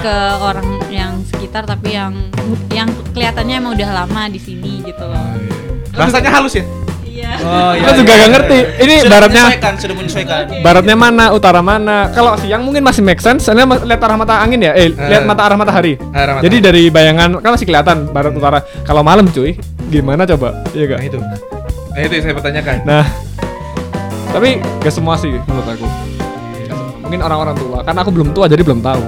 ke 0.00 0.16
orang 0.40 0.66
yang 0.88 1.12
sekitar 1.28 1.68
tapi 1.68 1.92
yang 1.92 2.12
yang 2.72 2.88
kelihatannya 3.12 3.60
emang 3.60 3.72
udah 3.76 3.90
lama 3.92 4.22
di 4.32 4.40
sini 4.40 4.80
gitu 4.88 5.04
loh. 5.04 5.36
Bahasanya 5.92 6.32
halus 6.32 6.56
ya? 6.56 6.64
Iya. 7.16 7.32
Oh, 7.40 7.72
Kita 7.78 7.90
juga 7.94 8.12
gak 8.14 8.30
ngerti. 8.30 8.58
Ini 8.78 8.94
sudah 8.98 9.10
baratnya 9.10 9.42
menyesuaikan, 9.42 9.72
sudah 9.76 9.94
menyesuaikan. 9.96 10.42
baratnya 10.60 10.96
mana, 10.96 11.24
utara 11.30 11.60
mana. 11.60 11.98
Kalau 12.10 12.36
siang 12.36 12.60
mungkin 12.60 12.82
masih 12.82 13.00
make 13.00 13.18
sense, 13.18 13.42
soalnya 13.42 13.64
lihat 13.80 13.98
arah 13.98 14.14
mata 14.14 14.34
angin 14.36 14.60
ya. 14.60 14.72
Eh, 14.72 14.92
lihat 14.92 15.24
mata 15.24 15.42
arah 15.42 15.56
matahari. 15.56 15.96
Arah 16.10 16.36
mata- 16.36 16.44
Jadi 16.44 16.56
dari 16.60 16.82
bayangan 16.88 17.40
kan 17.40 17.50
masih 17.50 17.64
kelihatan 17.64 18.06
barat 18.06 18.32
utara. 18.32 18.58
Kalau 18.82 19.00
malam 19.00 19.24
cuy, 19.26 19.56
gimana 19.86 20.22
coba? 20.26 20.60
Iya 20.70 20.84
Nah 20.86 20.92
gak? 20.92 21.00
itu. 21.06 21.18
Nah 21.88 22.00
itu 22.02 22.12
yang 22.12 22.24
saya 22.24 22.34
pertanyakan. 22.34 22.76
Nah, 22.84 23.04
tapi 24.28 24.48
gak 24.80 24.92
semua 24.92 25.16
sih 25.16 25.32
menurut 25.32 25.64
aku. 25.66 25.86
Mungkin 27.00 27.20
orang-orang 27.22 27.54
tua, 27.54 27.78
karena 27.80 28.00
aku 28.02 28.10
belum 28.10 28.28
tua 28.30 28.44
jadi 28.46 28.60
belum 28.60 28.82
tahu. 28.82 29.04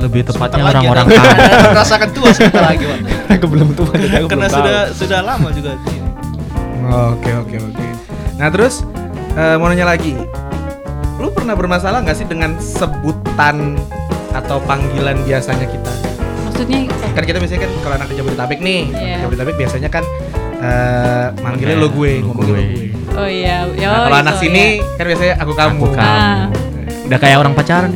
Lebih 0.00 0.24
tepatnya 0.24 0.64
orang-orang 0.64 1.04
kaya. 1.06 1.20
Anda 1.28 1.68
merasakan 1.76 2.08
tua 2.10 2.28
sebentar 2.32 2.64
lagi, 2.64 2.84
Pak. 2.86 2.98
aku 3.30 3.46
belum 3.46 3.68
tua 3.74 3.92
jadi 3.92 4.14
aku 4.16 4.28
Karena 4.28 4.46
belum 4.46 4.56
sudah 4.56 4.78
tahu. 4.80 4.96
sudah 4.96 5.20
lama 5.20 5.48
juga. 5.52 5.72
Oke 6.82 7.30
oke 7.30 7.56
oke. 7.60 7.86
Nah 8.36 8.48
terus 8.48 8.82
eh, 9.32 9.56
mau 9.56 9.68
nanya 9.68 9.84
lagi, 9.86 10.16
lu 11.16 11.28
pernah 11.30 11.52
bermasalah 11.52 12.00
nggak 12.00 12.16
sih 12.16 12.24
dengan 12.24 12.56
sebutan 12.56 13.76
atau 14.30 14.58
panggilan 14.60 15.20
biasanya 15.22 15.66
kita? 15.66 15.92
Maksudnya 16.46 16.88
Kan 17.10 17.22
kita 17.24 17.38
biasanya 17.38 17.60
kan 17.60 17.72
kalau 17.80 17.94
anak 17.96 18.08
di 18.08 18.16
Jabodetabek 18.16 18.58
nih, 18.60 18.80
Iya. 18.88 19.16
Jabodetabek 19.22 19.56
biasanya 19.56 19.88
kan 19.88 20.04
eh, 20.56 21.26
manggilnya 21.40 21.76
lo 21.76 21.88
gue, 21.90 22.12
Lo 22.20 22.32
gue. 22.32 22.46
gue. 22.46 22.64
oh 23.10 23.26
iya, 23.26 23.66
ya 23.70 23.86
Nah, 23.88 24.06
kalau 24.06 24.18
anak 24.22 24.34
sini 24.38 24.78
kan 24.94 25.04
biasanya 25.04 25.34
aku 25.36 25.52
kamu. 25.52 25.76
Aku 25.82 25.86
kamu. 25.92 26.14
Ah. 26.16 26.46
Udah 27.04 27.18
kayak 27.18 27.36
orang 27.36 27.52
pacaran. 27.52 27.90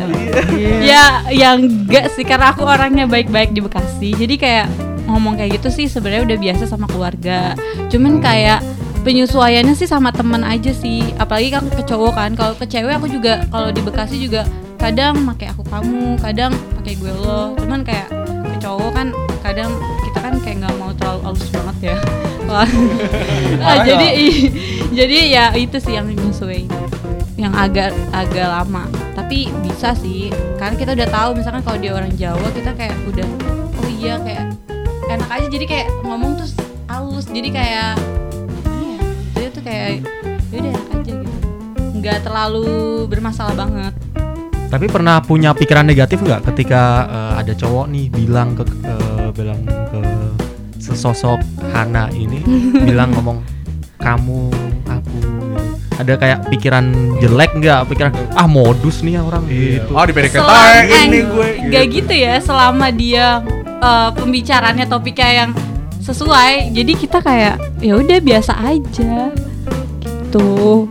Ya, 0.83 1.23
yang 1.31 1.62
enggak 1.62 2.11
sih 2.11 2.27
karena 2.27 2.51
aku 2.51 2.66
orangnya 2.66 3.07
baik-baik 3.07 3.55
di 3.55 3.62
Bekasi. 3.62 4.11
Jadi 4.12 4.35
kayak 4.35 4.66
ngomong 5.07 5.37
kayak 5.37 5.61
gitu 5.61 5.69
sih 5.71 5.87
sebenarnya 5.87 6.25
udah 6.35 6.38
biasa 6.40 6.64
sama 6.69 6.87
keluarga. 6.88 7.53
Cuman 7.93 8.21
kayak 8.25 8.64
penyesuaiannya 9.05 9.77
sih 9.77 9.87
sama 9.87 10.11
temen 10.11 10.40
aja 10.43 10.73
sih. 10.73 11.05
Apalagi 11.21 11.53
kan 11.53 11.64
ke 11.69 11.83
cowok 11.85 12.12
kan. 12.17 12.31
Kalau 12.35 12.55
ke 12.57 12.64
cewek 12.64 12.97
aku 12.97 13.07
juga 13.12 13.45
kalau 13.53 13.69
di 13.71 13.81
Bekasi 13.85 14.17
juga 14.19 14.49
kadang 14.81 15.25
pakai 15.29 15.53
aku 15.53 15.62
kamu 15.69 16.19
kadang 16.19 16.53
pakai 16.81 16.95
gue 16.97 17.12
lo. 17.12 17.53
Cuman 17.61 17.85
kayak 17.85 18.09
ke 18.49 18.57
cowok 18.64 18.90
kan 18.97 19.09
kadang 19.45 19.71
kita 20.09 20.19
kan 20.25 20.35
kayak 20.40 20.57
nggak 20.64 20.75
mau 20.81 20.90
terlalu 20.97 21.21
halus 21.29 21.49
banget 21.53 21.77
ya. 21.93 21.97
Wah. 22.49 22.69
Ah, 23.61 23.77
jadi 23.85 24.09
jadi 24.93 25.19
ya 25.33 25.45
itu 25.57 25.77
sih 25.81 25.97
yang 25.97 26.09
menyesuai 26.09 26.64
yang 27.37 27.53
agak 27.53 27.93
agak 28.12 28.49
lama. 28.49 28.88
Tapi 29.12 29.53
bisa 29.61 29.93
sih. 29.93 30.33
Karena 30.57 30.75
kita 30.81 30.97
udah 30.97 31.09
tahu 31.12 31.31
misalkan 31.37 31.61
kalau 31.61 31.77
dia 31.77 31.93
orang 31.93 32.12
Jawa 32.17 32.49
kita 32.57 32.73
kayak 32.73 32.97
udah 33.05 33.29
oh 33.85 33.88
iya 34.01 34.17
kayak 34.25 34.63
enak 35.11 35.29
aja 35.29 35.47
jadi 35.49 35.64
kayak 35.69 35.88
ngomong 36.05 36.33
terus 36.40 36.53
halus 36.88 37.27
jadi 37.29 37.49
kayak 37.53 37.93
gimana 38.64 38.85
ya 38.85 38.99
jadi 39.35 39.47
tuh 39.53 39.62
kayak 39.64 39.88
ya 40.53 40.59
udah 40.61 40.71
enak 40.73 40.87
aja 40.93 41.12
gitu 41.12 41.38
nggak 41.95 42.19
terlalu 42.25 42.69
bermasalah 43.09 43.55
banget 43.57 43.95
Tapi 44.64 44.90
pernah 44.90 45.23
punya 45.23 45.55
pikiran 45.55 45.87
negatif 45.87 46.19
nggak 46.19 46.51
ketika 46.51 47.07
eh, 47.07 47.33
ada 47.47 47.53
cowok 47.55 47.87
nih 47.95 48.11
bilang 48.11 48.59
ke 48.59 48.67
eh, 48.83 49.29
bilang 49.31 49.62
ke 49.64 50.01
sesosok 50.83 51.38
Hana 51.71 52.11
ini 52.11 52.43
bilang 52.88 53.14
ngomong 53.14 53.38
kamu 54.03 54.51
aku 54.90 55.17
gitu. 55.17 55.62
Ada 55.95 56.19
kayak 56.19 56.38
pikiran 56.51 56.90
jelek 57.23 57.55
nggak? 57.55 57.87
Pikiran 57.87 58.11
ah 58.35 58.51
modus 58.51 59.07
nih 59.07 59.23
orang 59.23 59.47
gitu. 59.47 59.95
Oh 59.95 60.03
di 60.03 60.11
PDKT 60.11 60.43
ini 61.07 61.19
gue. 61.23 61.49
nggak 61.71 61.85
gitu 61.95 62.12
ya 62.19 62.35
selama 62.43 62.90
dia 62.90 63.47
eh, 63.85 64.11
pembicaraannya 64.16 64.87
topiknya 64.88 65.31
yang 65.44 65.51
sesuai 66.01 66.73
jadi 66.73 66.92
kita 66.97 67.18
kayak 67.20 67.57
ya 67.81 67.97
udah 67.97 68.18
biasa 68.20 68.53
aja 68.61 69.33
gitu 70.01 70.85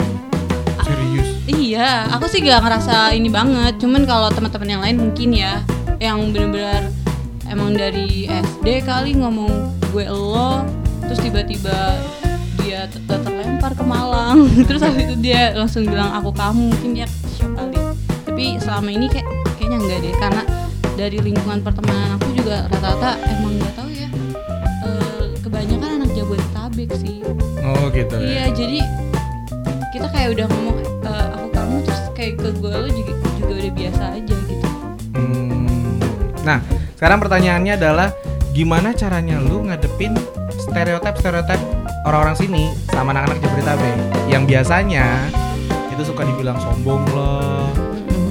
Serius. 0.84 1.30
Iya, 1.46 2.08
aku 2.12 2.26
sih 2.28 2.44
gak 2.44 2.64
ngerasa 2.64 3.14
ini 3.16 3.28
banget. 3.28 3.80
Cuman 3.80 4.04
kalau 4.04 4.28
teman-teman 4.32 4.68
yang 4.68 4.82
lain 4.84 4.98
mungkin 5.00 5.30
ya, 5.32 5.64
yang 6.00 6.32
bener-bener 6.32 6.92
emang 7.48 7.76
dari 7.76 8.26
SD 8.28 8.84
kali 8.84 9.16
ngomong 9.16 9.72
gue 9.92 10.08
lo, 10.10 10.66
terus 11.08 11.20
tiba-tiba 11.22 12.00
dia 12.64 12.90
t- 12.90 13.00
terlempar 13.06 13.76
ke 13.76 13.84
Malang, 13.86 14.50
terus 14.68 14.82
habis 14.82 15.08
itu 15.08 15.16
dia 15.20 15.54
langsung 15.54 15.86
bilang 15.86 16.10
aku 16.16 16.34
kamu, 16.34 16.74
mungkin 16.74 16.90
dia 16.98 17.08
shock 17.38 17.54
kali. 17.54 17.78
Tapi 18.26 18.46
selama 18.60 18.90
ini 18.90 19.06
kayak 19.12 19.28
kayaknya 19.60 19.78
enggak 19.84 20.00
deh, 20.04 20.16
karena 20.18 20.44
dari 20.96 21.18
lingkungan 21.22 21.60
pertemanan 21.62 22.18
aku 22.18 22.33
juga 22.44 22.68
rata-rata 22.68 23.12
emang 23.24 23.54
nggak 23.56 23.74
tahu 23.74 23.90
ya. 23.90 24.10
eh, 24.84 25.24
kebanyakan 25.40 25.90
anak 25.96 26.10
Jabodetabek 26.12 26.90
sih. 27.00 27.16
Oh 27.64 27.88
gitu. 27.88 28.16
Iya, 28.20 28.52
jadi 28.52 28.80
kita 29.96 30.08
kayak 30.12 30.30
udah 30.36 30.46
ngomong 30.52 30.78
eh, 30.84 31.28
aku 31.32 31.48
kamu 31.50 31.76
terus 31.88 32.02
kayak 32.12 32.34
ke 32.36 32.50
gue 32.52 32.74
lo 32.74 32.90
juga 32.92 33.14
juga 33.40 33.54
udah 33.56 33.74
biasa 33.74 34.04
aja 34.20 34.36
gitu. 34.44 34.68
Hmm. 35.16 35.96
Nah, 36.44 36.60
sekarang 37.00 37.24
pertanyaannya 37.24 37.74
adalah 37.80 38.10
gimana 38.52 38.92
caranya 38.92 39.40
lu 39.40 39.64
ngadepin 39.64 40.12
stereotip-stereotip 40.60 41.60
orang-orang 42.04 42.36
sini 42.36 42.64
sama 42.92 43.16
anak-anak 43.16 43.40
Jabodetabek 43.40 43.96
yang 44.28 44.44
biasanya 44.44 45.32
itu 45.90 46.04
suka 46.04 46.28
dibilang 46.28 46.60
sombong 46.60 47.06
lah, 47.16 47.70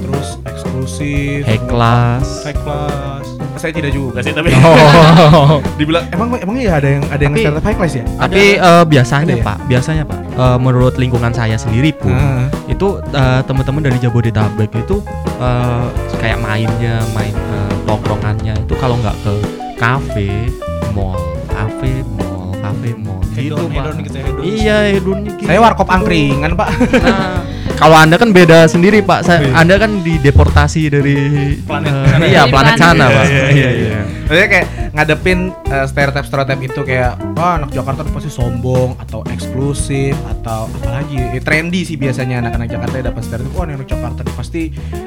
terus 0.04 0.36
eksklusif, 0.44 1.46
High 1.46 1.64
class. 1.64 2.42
high 2.44 2.58
class. 2.58 3.21
Saya 3.62 3.72
tidak 3.72 3.94
juga 3.94 4.18
sih 4.18 4.34
tapi 4.34 4.50
Oh. 4.52 5.62
dibilang 5.78 6.02
emang 6.10 6.34
emangnya 6.34 6.62
ya 6.64 6.74
ada 6.76 6.88
yang 6.90 7.02
ada 7.06 7.22
yang 7.22 7.34
Tapi- 7.38 7.62
high 7.62 7.76
class 7.78 7.94
ya? 7.94 8.04
Tapi 8.18 8.42
eh, 8.58 8.84
biasanya 8.84 9.22
Ada 9.24 9.34
ya? 9.34 9.44
Pak, 9.44 9.58
biasanya 9.64 10.02
Pak, 10.04 10.18
eh, 10.34 10.58
menurut 10.58 10.94
lingkungan 10.98 11.30
saya 11.30 11.54
sendiri 11.54 11.94
pun 11.94 12.10
Ah. 12.10 12.50
itu 12.66 12.86
eh, 12.98 13.40
teman-teman 13.42 13.80
dari 13.80 13.96
Jabodetabek 13.96 14.70
itu 14.74 14.98
eh, 15.38 15.86
kayak 16.18 16.38
mainnya, 16.38 16.98
main 17.12 17.30
eh, 17.30 17.72
tongkrongannya 17.84 18.58
itu 18.58 18.74
kalau 18.76 18.98
nggak 18.98 19.14
ke 19.16 19.32
kafe, 19.76 20.50
mall, 20.90 21.14
kafe, 21.48 22.02
mall, 22.12 22.50
kafe, 22.58 22.90
mall. 22.96 23.22
gitu, 23.32 23.54
Hedon, 23.54 23.64
Pak. 23.64 23.74
hedon 23.78 23.96
gitu 24.02 24.16
ya, 24.16 24.24
hedon. 24.24 24.42
Iya, 24.42 24.76
hedonnya 24.92 25.30
gitu. 25.32 25.46
Saya 25.46 25.58
warkop 25.60 25.88
angkringan, 25.88 26.52
Pak. 26.52 26.68
Nah, 26.98 27.40
kalau 27.82 27.96
Anda 27.98 28.16
kan 28.16 28.30
beda 28.30 28.58
sendiri, 28.64 29.02
Pak. 29.02 29.20
Saya, 29.22 29.38
Iya. 29.42 29.52
Anda 29.58 29.74
kan 29.76 29.90
dideportasi 30.00 30.82
dari 30.86 31.16
Planet 31.60 31.90
eh, 31.90 32.06
sana. 32.06 32.24
iya, 32.24 32.42
planet 32.46 32.74
sana, 32.78 33.04
Pak. 33.06 33.24
Iya, 33.26 33.44
iya, 33.50 33.70
iya. 33.74 34.00
Maksudnya 34.22 34.48
kayak 34.48 34.66
ngadepin 34.92 35.38
uh, 35.66 35.84
stereotip-stereotip 35.84 36.60
itu 36.62 36.80
kayak 36.82 37.12
oh 37.34 37.52
anak 37.52 37.68
Jakarta 37.68 38.00
tuh 38.00 38.12
pasti 38.12 38.30
sombong 38.30 38.96
atau 38.96 39.20
eksklusif 39.26 40.14
atau 40.28 40.68
apalagi 40.70 41.16
eh, 41.32 41.42
trendy 41.42 41.82
sih 41.82 41.96
biasanya 41.96 42.40
anak-anak 42.40 42.68
Jakarta 42.70 42.94
ya 42.96 43.04
dapat 43.08 43.22
stereotip 43.24 43.52
oh 43.52 43.62
anak 43.62 43.84
Jakarta 43.84 44.20
nih 44.22 44.34
pasti 44.34 44.60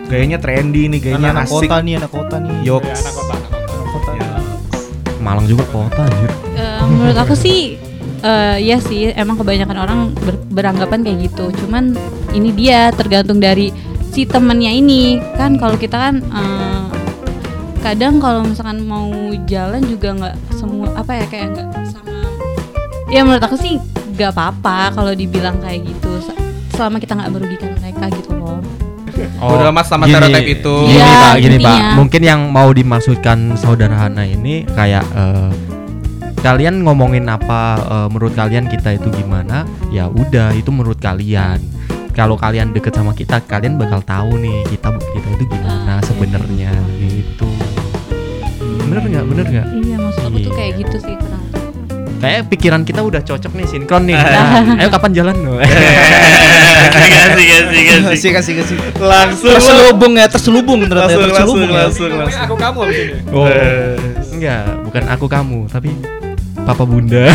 gayanya 0.06 0.38
trendy 0.38 0.90
nih 0.90 1.00
gayanya 1.00 1.30
anak 1.32 1.46
asik 1.48 1.70
kota 1.70 1.76
nih, 1.82 1.94
anak 1.98 2.12
kota 2.12 2.36
nih. 2.38 2.56
Yok. 2.66 2.84
Ya, 2.84 2.94
anak 2.94 3.14
kota, 3.14 3.34
anak 3.34 3.50
kota. 3.50 3.72
Anak 3.72 3.90
kota. 3.94 4.12
Ya. 4.14 4.28
Malang 5.18 5.46
juga 5.46 5.64
kota 5.70 6.02
anjir. 6.02 6.32
Eh, 6.54 6.82
menurut 6.86 7.18
aku 7.18 7.34
sih 7.34 7.60
eh 8.22 8.58
ya 8.60 8.78
sih 8.78 9.14
emang 9.14 9.38
kebanyakan 9.38 9.78
orang 9.78 10.00
ber- 10.18 10.44
beranggapan 10.50 11.02
kayak 11.02 11.30
gitu. 11.30 11.50
Cuman 11.62 11.94
ini 12.36 12.52
dia 12.52 12.92
tergantung 12.92 13.40
dari 13.40 13.72
si 14.06 14.24
temennya 14.24 14.70
ini 14.70 15.02
kan 15.34 15.56
kalau 15.56 15.76
kita 15.76 15.96
kan 15.98 16.16
eh, 16.22 16.86
kadang 17.80 18.18
kalau 18.18 18.42
misalkan 18.42 18.82
mau 18.82 19.08
jalan 19.46 19.82
juga 19.82 20.10
nggak 20.14 20.36
semua 20.52 20.90
apa 20.94 21.12
ya 21.14 21.26
kayak 21.26 21.48
nggak 21.54 21.68
sama 21.86 22.20
ya 23.08 23.22
menurut 23.22 23.42
aku 23.42 23.56
sih 23.56 23.78
nggak 24.12 24.32
apa-apa 24.32 24.92
kalau 24.92 25.12
dibilang 25.12 25.60
kayak 25.60 25.86
gitu 25.86 26.18
Se- 26.20 26.40
selama 26.72 26.98
kita 26.98 27.14
nggak 27.14 27.32
merugikan 27.32 27.72
mereka 27.76 28.12
gitu 28.12 28.32
loh 28.32 28.60
Bodo 29.38 29.64
amat 29.70 29.86
sama 29.86 30.04
gini- 30.04 30.18
stereotip 30.18 30.48
itu. 30.60 30.76
Gini 30.84 30.98
Iya, 30.98 31.08
Pak, 31.08 31.34
gini 31.40 31.58
Pak. 31.58 31.78
Mungkin 31.96 32.22
yang 32.22 32.42
mau 32.52 32.68
dimaksudkan 32.70 33.56
saudara 33.56 33.96
Hana 33.96 34.28
ini 34.28 34.68
kayak 34.68 35.08
eh, 35.08 35.52
kalian 36.38 36.84
ngomongin 36.84 37.24
apa 37.26 37.62
eh, 37.80 38.08
menurut 38.12 38.36
kalian 38.36 38.68
kita 38.68 38.92
itu 38.92 39.08
gimana? 39.14 39.64
Ya 39.88 40.12
udah, 40.12 40.52
itu 40.52 40.68
menurut 40.68 41.00
kalian. 41.00 41.64
Kalau 42.16 42.36
kalian 42.36 42.72
deket 42.72 42.96
sama 42.96 43.12
kita, 43.12 43.44
kalian 43.44 43.76
bakal 43.76 44.00
tahu 44.02 44.40
nih 44.40 44.64
kita 44.66 44.88
kita 44.88 45.28
itu 45.34 45.46
gimana 45.50 45.74
Ah, 45.86 46.02
sebenarnya 46.02 46.72
gitu. 46.98 47.48
Bener 48.82 49.04
nggak? 49.04 49.24
Bener 49.26 49.46
nggak? 49.46 49.68
iya 49.78 49.96
maksud 49.98 50.24
aku 50.24 50.38
tuh 50.40 50.48
Iya. 50.48 50.56
kayak 50.56 50.72
gitu 50.78 50.96
sih 51.02 51.14
kurang 51.14 51.44
Kayak 52.16 52.48
pikiran 52.48 52.82
kita 52.82 53.02
udah 53.02 53.22
cocok 53.22 53.52
nih, 53.54 53.68
sinkron 53.68 54.04
nih. 54.06 54.16
Ayo 54.80 54.88
kapan 54.90 55.12
jalan? 55.14 55.36
Kasih 56.86 57.12
kasih 57.12 57.46
Kasih 58.08 58.32
kasih 58.32 58.54
kasih. 58.56 58.76
Langsung 58.98 59.52
Terselubung 59.52 60.14
ya, 60.16 60.26
terselubung 60.26 60.80
ternyata 60.82 61.12
ya, 61.12 61.18
langsung 61.18 61.28
langsung 61.28 61.36
terselubung 61.36 61.68
ya. 61.68 61.84
langsung 61.84 62.08
Ngomongin 62.08 62.24
langsung. 62.24 62.46
aku 62.46 62.56
kamu 62.56 62.78
abis 62.80 62.98
ini. 62.98 63.14
Oh. 63.30 63.48
Enggak, 64.32 64.64
bukan 64.82 65.04
aku 65.06 65.26
kamu, 65.28 65.60
tapi 65.68 65.90
papa 66.58 66.84
bunda. 66.84 67.24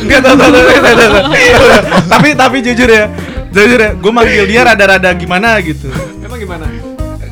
Enggak 0.00 0.20
tahu 0.22 0.34
tahu. 0.36 0.50
Tapi 2.06 2.28
tapi 2.34 2.56
jujur 2.60 2.88
ya. 2.88 3.04
Jujur 3.50 3.78
ya, 3.78 3.90
gue 3.92 4.12
manggil 4.12 4.44
dia 4.46 4.62
rada-rada 4.62 5.10
gimana 5.12 5.58
gitu. 5.60 5.90
Emang 6.20 6.38
gimana? 6.38 6.66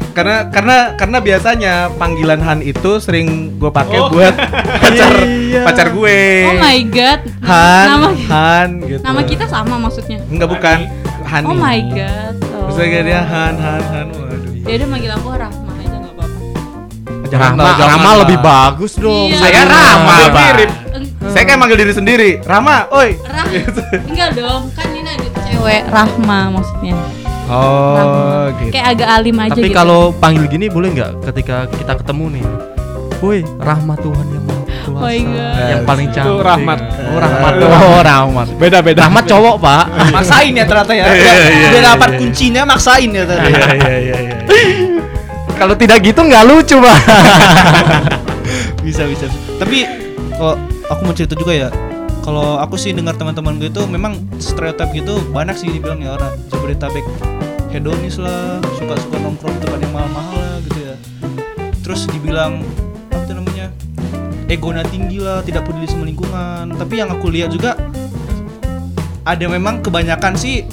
karena 0.09 0.51
karena 0.51 0.77
karena 0.99 1.19
biasanya 1.23 1.75
panggilan 1.95 2.43
Han 2.43 2.59
itu 2.59 2.99
sering 2.99 3.55
gue 3.55 3.71
pakai 3.71 4.03
Oh. 4.03 4.11
buat 4.11 4.35
pacar 4.83 5.15
Iya. 5.15 5.63
pacar 5.63 5.95
gue. 5.95 6.19
oh 6.43 6.59
my 6.59 6.79
god 6.91 7.21
Han, 7.39 7.87
nama 7.87 8.09
Han 8.27 8.69
gitu. 8.83 8.99
nama 8.99 9.21
kita 9.23 9.47
sama 9.47 9.79
maksudnya 9.79 10.19
enggak 10.27 10.51
bukan 10.51 10.79
Hani. 11.23 11.47
oh 11.47 11.55
my 11.55 11.79
god 11.95 12.35
oh. 12.51 12.75
Kayak 12.75 13.07
dia 13.07 13.23
Han 13.23 13.55
Han 13.55 13.83
Han. 13.85 14.07
Waduh. 14.11 14.67
Ya 14.67 14.75
udah 14.75 14.89
manggil 14.91 15.11
aku 15.13 15.29
Rahma 15.31 15.71
aja 15.73 15.97
nggak 15.97 16.13
apa-apa. 16.19 17.87
Rama 17.87 18.11
lah. 18.11 18.17
lebih 18.27 18.39
bagus 18.43 18.93
dong. 18.99 19.31
Iya. 19.31 19.39
Saya 19.39 19.63
Rama, 19.63 20.11
Hampir 20.11 20.31
Pak. 20.35 20.47
mirip. 20.51 20.71
Eng- 21.19 21.33
Saya 21.35 21.43
kayak 21.45 21.59
manggil 21.59 21.79
diri 21.79 21.93
sendiri. 21.93 22.31
Rama, 22.43 22.87
oi. 22.95 23.19
Rah, 23.19 23.47
enggak 24.07 24.31
dong, 24.39 24.71
kan 24.71 24.87
ini 24.93 25.09
ada 25.09 25.29
cewek 25.45 25.83
Rahma 25.91 26.41
maksudnya. 26.55 26.95
Oh, 27.49 27.97
Rahma. 27.97 28.55
gitu. 28.55 28.71
Kayak 28.71 28.87
agak 28.95 29.09
alim 29.11 29.37
aja 29.41 29.51
Tapi 29.57 29.67
gitu. 29.67 29.75
kalau 29.75 30.01
panggil 30.15 30.45
gini 30.47 30.67
boleh 30.69 30.89
nggak 30.93 31.11
ketika 31.27 31.67
kita 31.67 31.93
ketemu 31.99 32.25
nih? 32.39 32.45
Woi, 33.19 33.43
rahmat 33.59 33.99
Tuhan 33.99 34.27
yang 34.31 34.45
maha 34.47 34.63
kuasa. 34.63 34.87
Oh 34.87 34.95
my 34.95 35.19
God. 35.19 35.59
Yang 35.59 35.83
paling 35.83 36.07
Itu 36.07 36.15
cantik. 36.15 36.39
rahmat. 36.47 36.79
Oh, 36.87 37.19
rahmat. 37.19 37.53
Oh, 37.59 37.99
rahmat. 37.99 38.49
Beda 38.55 38.79
beda. 38.79 39.01
Rahmat 39.03 39.25
cowok, 39.27 39.57
Pak. 39.59 39.85
Maksain 40.15 40.53
ya 40.55 40.65
ternyata 40.65 40.93
ya. 40.95 41.05
Iya, 41.09 41.35
iya, 41.35 41.69
iya, 41.75 41.81
dapat 41.83 42.09
iya. 42.15 42.19
kuncinya 42.23 42.63
maksain 42.63 43.11
ya 43.11 43.25
tadi. 43.27 43.51
Iya 43.51 43.69
iya 43.75 43.97
iya 43.99 44.17
iya. 44.23 44.37
Kalau 45.59 45.75
tidak 45.75 45.99
gitu 45.99 46.21
nggak 46.23 46.45
lucu, 46.47 46.79
Pak. 46.79 46.99
bisa 48.87 49.03
bisa 49.05 49.27
bisa. 49.27 49.39
tapi 49.59 49.83
kalau 50.33 50.55
aku 50.89 51.01
mau 51.05 51.15
cerita 51.15 51.37
juga 51.37 51.53
ya 51.53 51.69
kalau 52.25 52.61
aku 52.61 52.77
sih 52.77 52.93
dengar 52.93 53.17
teman-teman 53.17 53.57
gue 53.57 53.73
itu 53.73 53.85
memang 53.89 54.21
stereotip 54.37 54.93
gitu 54.93 55.21
banyak 55.33 55.57
sih 55.57 55.73
dibilang 55.73 56.05
ya 56.05 56.17
orang 56.21 56.37
Jabodetabek 56.53 57.07
hedonis 57.69 58.17
lah 58.17 58.61
suka-suka 58.77 59.17
nongkrong 59.21 59.55
di 59.57 59.61
tempat 59.65 59.81
yang 59.85 59.93
mahal-mahal 59.93 60.37
lah 60.37 60.57
gitu 60.65 60.79
ya. 60.93 60.95
Terus 61.85 62.09
dibilang 62.09 62.65
apa 63.13 63.25
tuh 63.29 63.35
namanya 63.37 63.67
egonya 64.49 64.85
tinggi 64.89 65.21
lah 65.21 65.45
tidak 65.45 65.69
peduli 65.69 65.89
sama 65.89 66.05
lingkungan. 66.09 66.65
Tapi 66.77 66.95
yang 67.01 67.09
aku 67.13 67.29
lihat 67.29 67.53
juga 67.53 67.77
ada 69.25 69.45
memang 69.45 69.85
kebanyakan 69.85 70.37
sih 70.37 70.65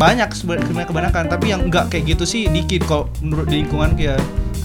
banyak 0.00 0.32
sebenarnya 0.32 0.88
kebanyakan 0.88 1.28
tapi 1.28 1.52
yang 1.52 1.68
enggak 1.68 1.92
kayak 1.92 2.16
gitu 2.16 2.24
sih 2.24 2.48
dikit 2.48 2.88
kok 2.88 3.12
menurut 3.20 3.52
lingkungan 3.52 3.92
kayak 3.92 4.16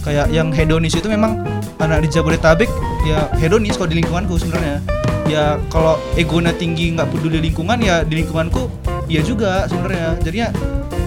kayak 0.05 0.29
yang 0.29 0.53
hedonis 0.53 0.93
itu 0.93 1.09
memang 1.09 1.41
anak 1.81 2.05
di 2.05 2.13
Jabodetabek 2.13 2.69
ya 3.09 3.25
hedonis 3.41 3.73
kalau 3.73 3.89
di 3.89 3.97
lingkunganku 3.99 4.37
sebenarnya. 4.37 4.77
Ya 5.25 5.57
kalau 5.73 5.97
egonya 6.13 6.53
tinggi 6.53 6.93
nggak 6.93 7.09
peduli 7.09 7.41
lingkungan 7.41 7.81
ya 7.81 8.05
di 8.05 8.21
lingkunganku 8.21 8.69
ya 9.09 9.25
juga 9.25 9.65
sebenarnya. 9.65 10.21
Jadinya 10.21 10.53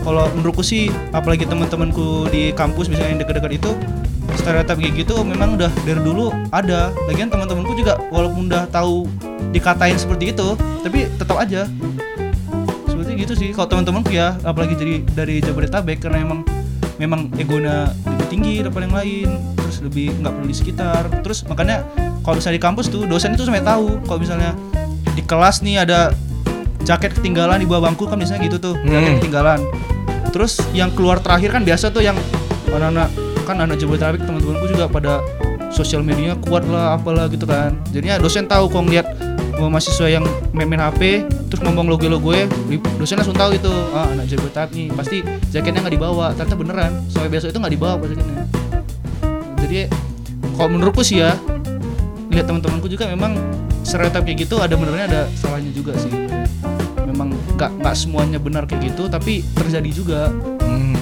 kalau 0.02 0.26
menurutku 0.34 0.66
sih 0.66 0.90
apalagi 1.14 1.46
teman-temanku 1.46 2.26
di 2.34 2.50
kampus 2.50 2.90
misalnya 2.90 3.14
yang 3.14 3.20
dekat-dekat 3.22 3.52
itu 3.62 3.70
stereotip 4.34 4.76
kayak 4.82 5.06
gitu 5.06 5.22
memang 5.22 5.54
udah 5.54 5.70
dari 5.86 6.02
dulu 6.02 6.34
ada. 6.50 6.90
Lagian 7.06 7.30
teman-temanku 7.30 7.78
juga 7.78 8.02
walaupun 8.10 8.50
udah 8.50 8.66
tahu 8.74 9.06
dikatain 9.54 9.94
seperti 9.94 10.34
itu 10.34 10.58
tapi 10.82 11.06
tetap 11.14 11.38
aja. 11.38 11.70
Seperti 12.90 13.10
gitu 13.22 13.34
sih 13.38 13.54
kalau 13.54 13.70
teman-temanku 13.70 14.10
ya 14.10 14.34
apalagi 14.42 14.74
jadi 14.74 14.94
dari 15.14 15.38
Jabodetabek 15.38 16.02
karena 16.02 16.26
emang 16.26 16.42
memang 16.98 17.30
egonya 17.38 17.94
tinggi 18.28 18.60
daripada 18.62 18.84
yang 18.86 18.96
lain 18.96 19.28
terus 19.56 19.76
lebih 19.80 20.12
nggak 20.20 20.32
peduli 20.36 20.54
sekitar. 20.54 21.02
Terus 21.24 21.44
makanya 21.48 21.84
kalau 22.22 22.38
misalnya 22.38 22.56
di 22.60 22.64
kampus 22.64 22.86
tuh 22.88 23.04
dosen 23.08 23.34
itu 23.34 23.44
sampai 23.44 23.64
tahu. 23.64 23.98
Kalau 24.04 24.20
misalnya 24.20 24.52
di 25.16 25.22
kelas 25.24 25.64
nih 25.64 25.82
ada 25.82 26.12
jaket 26.84 27.16
ketinggalan 27.16 27.60
di 27.60 27.66
bawah 27.68 27.90
bangku 27.90 28.06
kan 28.06 28.16
biasanya 28.16 28.48
gitu 28.48 28.56
tuh 28.60 28.74
jaket 28.80 29.10
Hmm. 29.12 29.18
ketinggalan. 29.20 29.60
Terus 30.30 30.60
yang 30.76 30.92
keluar 30.92 31.18
terakhir 31.18 31.56
kan 31.56 31.64
biasa 31.64 31.90
tuh 31.90 32.04
yang 32.04 32.16
anak-anak 32.68 33.08
kan 33.48 33.56
anak 33.64 33.80
Jabodetabek 33.80 34.28
teman-temanku 34.28 34.68
juga 34.68 34.84
pada 34.92 35.24
sosial 35.72 36.04
media 36.04 36.36
kuat 36.36 36.68
lah 36.68 37.00
apalah 37.00 37.28
gitu 37.32 37.48
kan. 37.48 37.76
Jadinya 37.92 38.20
dosen 38.20 38.44
tahu 38.44 38.68
kok 38.68 38.84
ngeliat 38.84 39.08
mahasiswa 39.58 40.06
yang 40.06 40.24
main-main 40.54 40.80
HP 40.80 41.24
terus 41.48 41.60
ngomong 41.62 41.88
logo-logo 41.88 42.30
ya 42.30 42.44
dosen 42.94 43.16
langsung 43.16 43.32
tahu 43.32 43.52
itu 43.52 43.72
ah 43.90 44.06
anak 44.06 44.28
Jabodetabek 44.28 44.70
nih 44.70 44.88
pasti 44.92 45.16
jaketnya 45.48 45.80
nggak 45.80 45.94
dibawa 45.94 46.26
ternyata 46.32 46.54
beneran 46.54 46.92
sampai 47.06 47.28
besok 47.28 47.48
itu 47.48 47.58
nggak 47.58 47.72
dibawa 47.72 47.94
pas 47.96 48.06
jaketnya 48.06 48.44
jadi 49.58 49.80
kalau 50.54 50.68
menurutku 50.70 51.00
sih 51.00 51.18
ya 51.18 51.32
lihat 52.28 52.44
teman-temanku 52.44 52.86
juga 52.86 53.08
memang 53.08 53.40
stereotip 53.80 54.22
kayak 54.22 54.44
gitu 54.44 54.58
ada 54.58 54.74
benernya 54.74 55.04
ada 55.06 55.20
salahnya 55.34 55.72
juga 55.72 55.96
sih 55.96 56.12
memang 57.02 57.32
nggak 57.54 57.80
nggak 57.80 57.94
semuanya 57.94 58.36
benar 58.36 58.62
kayak 58.62 58.92
gitu 58.92 59.08
tapi 59.08 59.40
terjadi 59.54 59.90
juga 59.90 60.20
Hmm, 60.60 60.94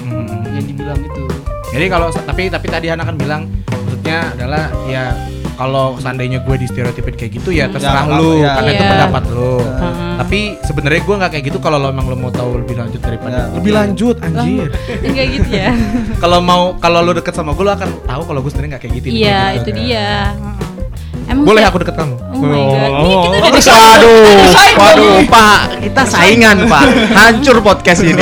yang 0.49 0.65
dibilang 0.65 0.97
itu 0.97 1.23
Jadi 1.67 1.85
kalau 1.87 2.07
tapi 2.09 2.47
tapi 2.47 2.65
tadi 2.65 2.87
Hana 2.87 3.03
kan 3.03 3.13
bilang 3.13 3.51
maksudnya 3.67 4.31
adalah 4.31 4.71
ya 4.87 5.11
kalau 5.53 5.99
seandainya 5.99 6.39
gue 6.39 6.55
di 6.55 6.65
stereotipin 6.65 7.13
kayak 7.13 7.31
gitu 7.35 7.49
ya 7.51 7.67
Hmm. 7.67 7.75
terserah 7.75 8.05
Ya, 8.05 8.15
lu 8.15 8.29
ya. 8.37 8.51
karena 8.55 8.69
itu 8.71 8.79
Iya. 8.79 8.91
pendapat 8.95 9.23
lu. 9.27 9.53
Heeh. 9.59 10.06
Tapi 10.17 10.39
sebenarnya 10.59 10.99
gue 10.99 11.15
nggak 11.15 11.31
kayak 11.31 11.45
gitu 11.45 11.57
kalau 11.57 11.77
lo 11.77 11.87
emang 11.87 12.05
lo 12.05 12.15
mau 12.15 12.29
tahu 12.29 12.59
lebih 12.59 12.75
lanjut 12.75 12.97
daripada 12.99 13.37
Ya, 13.39 13.53
lebih 13.53 13.69
iya. 13.69 13.77
lanjut 13.77 14.15
anjir. 14.19 14.67
enggak 14.99 15.25
gitu 15.35 15.49
ya 15.51 15.69
kalau 16.23 16.39
mau 16.39 16.63
kalau 16.75 16.99
lo 16.99 17.13
deket 17.13 17.31
sama 17.31 17.51
gue 17.51 17.61
lo 17.61 17.71
akan 17.71 17.89
tahu 18.03 18.21
kalau 18.23 18.39
gue 18.39 18.49
sebenarnya 18.49 18.71
nggak 18.71 18.83
kayak 18.83 18.93
gitu. 18.95 19.05
iya 19.09 19.39
gitu. 19.53 19.59
itu 19.59 19.69
dia 19.77 20.07
Heeh. 20.33 21.29
emang 21.29 21.45
Boleh 21.45 21.63
aku 21.63 21.77
deket 21.79 21.95
kamu? 21.95 22.15
oh 22.17 22.39
my 22.39 22.61
god 22.63 22.91
Nih, 22.97 23.15
kita 23.15 23.35
udah 23.37 23.51
di 23.51 23.61
Waduh, 23.67 24.31
waduh, 24.75 25.15
Pak, 25.27 25.59
kita 25.81 26.01
saingan, 26.03 26.57
Pak. 26.65 26.83
Hancur 27.09 27.57
podcast 27.59 27.99
ini. 28.01 28.15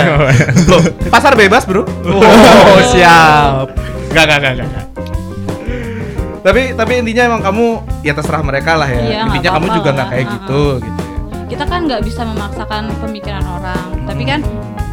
Loh, 0.70 0.82
pasar 1.08 1.32
bebas 1.34 1.62
bro. 1.62 1.84
oh, 1.84 2.80
siap. 2.84 3.70
Gak 4.10 4.24
gak 4.24 4.38
gak 4.40 4.52
gak. 4.58 4.68
Tapi 6.42 6.76
tapi 6.76 6.92
intinya 7.00 7.22
emang 7.26 7.42
kamu 7.42 7.66
ya 8.02 8.12
terserah 8.12 8.42
mereka 8.42 8.76
lah 8.76 8.84
ya. 8.86 9.00
Iya, 9.00 9.18
intinya 9.26 9.50
kamu 9.56 9.66
juga 9.72 9.88
nggak 9.92 10.08
kayak 10.10 10.26
gitu 10.30 10.62
gitu. 10.78 11.02
Ya. 11.44 11.50
kita 11.50 11.64
kan 11.64 11.80
nggak 11.84 12.02
bisa 12.02 12.22
memaksakan 12.22 12.82
pemikiran 12.98 13.44
orang 13.44 13.84
tapi 14.04 14.22
kan 14.22 14.40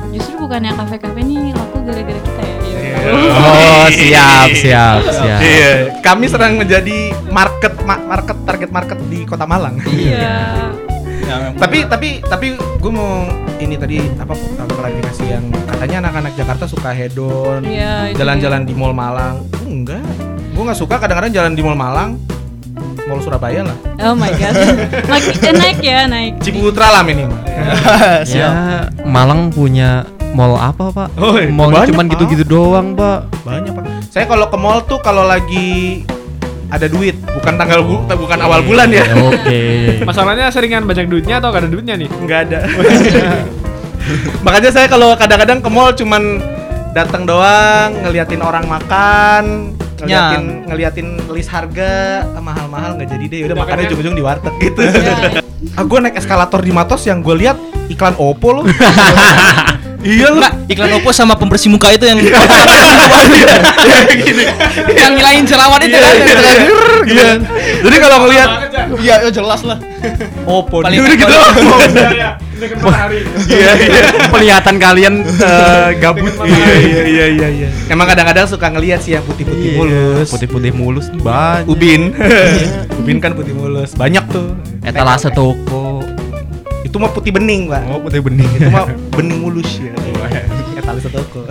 justru 0.09 0.35
bukannya 0.37 0.71
kafe-kafe 0.73 1.19
ini 1.19 1.51
laku 1.51 1.77
gara-gara 1.81 2.19
kita 2.19 2.41
ya 2.41 2.55
Iya. 2.61 2.87
Oh, 3.41 3.87
siap, 3.89 4.47
siap, 4.53 5.01
siap. 5.09 5.39
Iya, 5.41 5.71
kami 5.99 6.29
sedang 6.29 6.53
menjadi 6.53 7.09
market 7.27 7.73
ma- 7.81 7.97
market 7.99 8.37
target 8.45 8.69
market 8.69 8.99
di 9.07 9.25
Kota 9.25 9.43
Malang. 9.43 9.81
iya 9.89 10.69
ya, 11.21 11.35
memang 11.39 11.57
tapi 11.57 11.77
tapi 11.83 12.09
tapi 12.21 12.47
gue 12.57 12.91
mau 12.91 13.25
ini 13.57 13.73
tadi 13.73 13.97
apa 14.15 14.33
kalau 14.35 14.73
klarifikasi 14.75 15.23
yang 15.25 15.43
katanya 15.65 15.97
anak-anak 16.03 16.33
Jakarta 16.35 16.65
suka 16.65 16.91
hedon, 16.91 17.61
Iya, 17.63 18.11
jalan-jalan 18.13 18.61
di 18.63 18.73
Mall 18.73 18.91
Malang. 18.91 19.47
Enggak, 19.63 20.03
gue 20.51 20.61
nggak 20.61 20.77
suka 20.77 20.99
kadang-kadang 20.99 21.31
jalan 21.31 21.53
di 21.53 21.61
Mall 21.61 21.79
Malang, 21.79 22.19
Mall 23.07 23.19
Surabaya 23.23 23.61
lah, 23.65 23.77
oh 24.09 24.15
my 24.15 24.31
god 24.35 24.55
Makin 25.11 25.35
eh, 25.41 25.53
naik 25.55 25.79
ya 25.79 26.05
naik 26.07 26.33
Ciputra 26.43 26.87
lah 26.89 27.01
minimal. 27.03 27.37
Ya, 28.31 28.87
Malang 29.05 29.53
punya 29.53 30.07
mall 30.33 30.55
apa, 30.57 30.89
Pak? 30.89 31.07
Oh, 31.19 31.35
iya, 31.37 31.51
Mallnya 31.51 31.85
banyak, 31.85 31.89
cuman 31.93 32.05
gitu-gitu 32.09 32.43
doang, 32.47 32.95
Pak. 32.95 33.29
Banyak 33.43 33.71
pak. 33.75 33.83
Saya 34.09 34.25
kalau 34.25 34.47
ke 34.47 34.57
mall 34.57 34.81
tuh 34.87 34.97
kalau 35.03 35.27
lagi 35.27 36.01
ada 36.71 36.87
duit, 36.87 37.19
bukan 37.35 37.59
tanggal 37.59 37.83
bu, 37.83 38.07
bukan 38.07 38.39
awal 38.39 38.63
bulan 38.63 38.89
ya. 38.89 39.03
Oke. 39.13 39.61
Masalahnya 40.09 40.47
seringan 40.49 40.87
banyak 40.87 41.11
duitnya 41.11 41.43
atau 41.43 41.51
gak 41.51 41.67
ada 41.67 41.69
duitnya 41.69 41.95
nih? 41.99 42.09
nggak 42.09 42.39
ada 42.47 42.59
makanya 44.41 44.71
saya 44.73 44.87
kalau 44.89 45.13
kadang-kadang 45.13 45.59
ke 45.61 45.69
mall 45.69 45.93
cuman 45.93 46.41
datang 46.91 47.23
doang 47.23 47.95
ngeliatin 48.03 48.41
orang 48.43 48.65
makan 48.67 49.75
ngeliatin 50.01 50.43
ngeliatin 50.65 51.07
list 51.29 51.49
harga 51.49 51.89
ah, 52.27 52.41
mahal-mahal 52.41 52.97
nggak 52.97 53.09
jadi 53.09 53.25
deh. 53.25 53.39
Udah 53.45 53.53
Udah 53.53 53.57
makannya 53.61 53.83
ujung-ujung 53.87 54.15
di 54.17 54.23
warteg 54.23 54.55
gitu. 54.59 54.81
Iya. 54.81 55.41
ah 55.77 55.83
gue 55.85 55.99
naik 56.01 56.17
eskalator 56.17 56.59
di 56.59 56.73
Matos 56.73 57.05
yang 57.05 57.21
gue 57.21 57.35
lihat 57.37 57.57
iklan 57.87 58.17
Oppo 58.17 58.49
loh. 58.51 58.65
Iya 60.01 60.33
loh. 60.33 60.41
Enggak, 60.41 60.65
iklan 60.65 60.97
Oppo 60.97 61.13
sama 61.13 61.37
pembersih 61.37 61.69
muka 61.69 61.93
itu 61.93 62.01
yang 62.09 62.17
yang 64.97 65.13
ngilangin 65.13 65.45
jerawat 65.45 65.77
itu 65.85 65.93
kan. 65.93 66.15
Iya. 67.05 67.37
jadi 67.85 67.95
kalau 68.01 68.25
ngelihat 68.25 68.49
Iya, 68.97 69.15
ya 69.23 69.31
jelas 69.31 69.61
lah. 69.61 69.77
Oppo 70.49 70.81
Paling- 70.81 71.05
gitu 71.05 71.37
gitu 72.67 72.85
iya 73.55 73.71
iya 73.77 74.01
Penglihatan 74.29 74.75
kalian 74.77 75.13
eh, 75.25 75.89
gabut. 75.97 76.33
iya 76.45 76.73
iya 76.77 77.03
iya 77.05 77.25
iya 77.27 77.47
iya 77.49 77.69
emang 77.89 78.05
kadang-kadang 78.05 78.45
suka 78.45 78.69
ngelihat 78.69 79.01
sih 79.01 79.17
yang 79.17 79.25
putih-putih 79.25 79.77
mulus 79.77 80.27
Putih-putih 80.31 80.71
mulus 80.73 81.07
banyak. 81.21 81.67
Ubin. 81.67 82.01
Ubin 83.01 83.17
kan 83.19 83.33
putih 83.33 83.53
mulus. 83.53 83.93
Banyak 83.93 84.23
tuh. 84.29 84.53
Etalase 84.85 85.29
toko. 85.33 86.01
Itu 86.81 86.97
mah 86.97 87.11
putih 87.13 87.31
bening, 87.33 87.69
Pak. 87.69 87.83
Oh, 87.89 87.99
putih 88.01 88.21
bening. 88.21 88.49
Itu 88.57 88.69
mah 88.69 88.85
bening 89.13 89.39
mulus 89.41 89.79
ya. 89.79 89.93
Etalase 90.79 91.09
toko. 91.09 91.45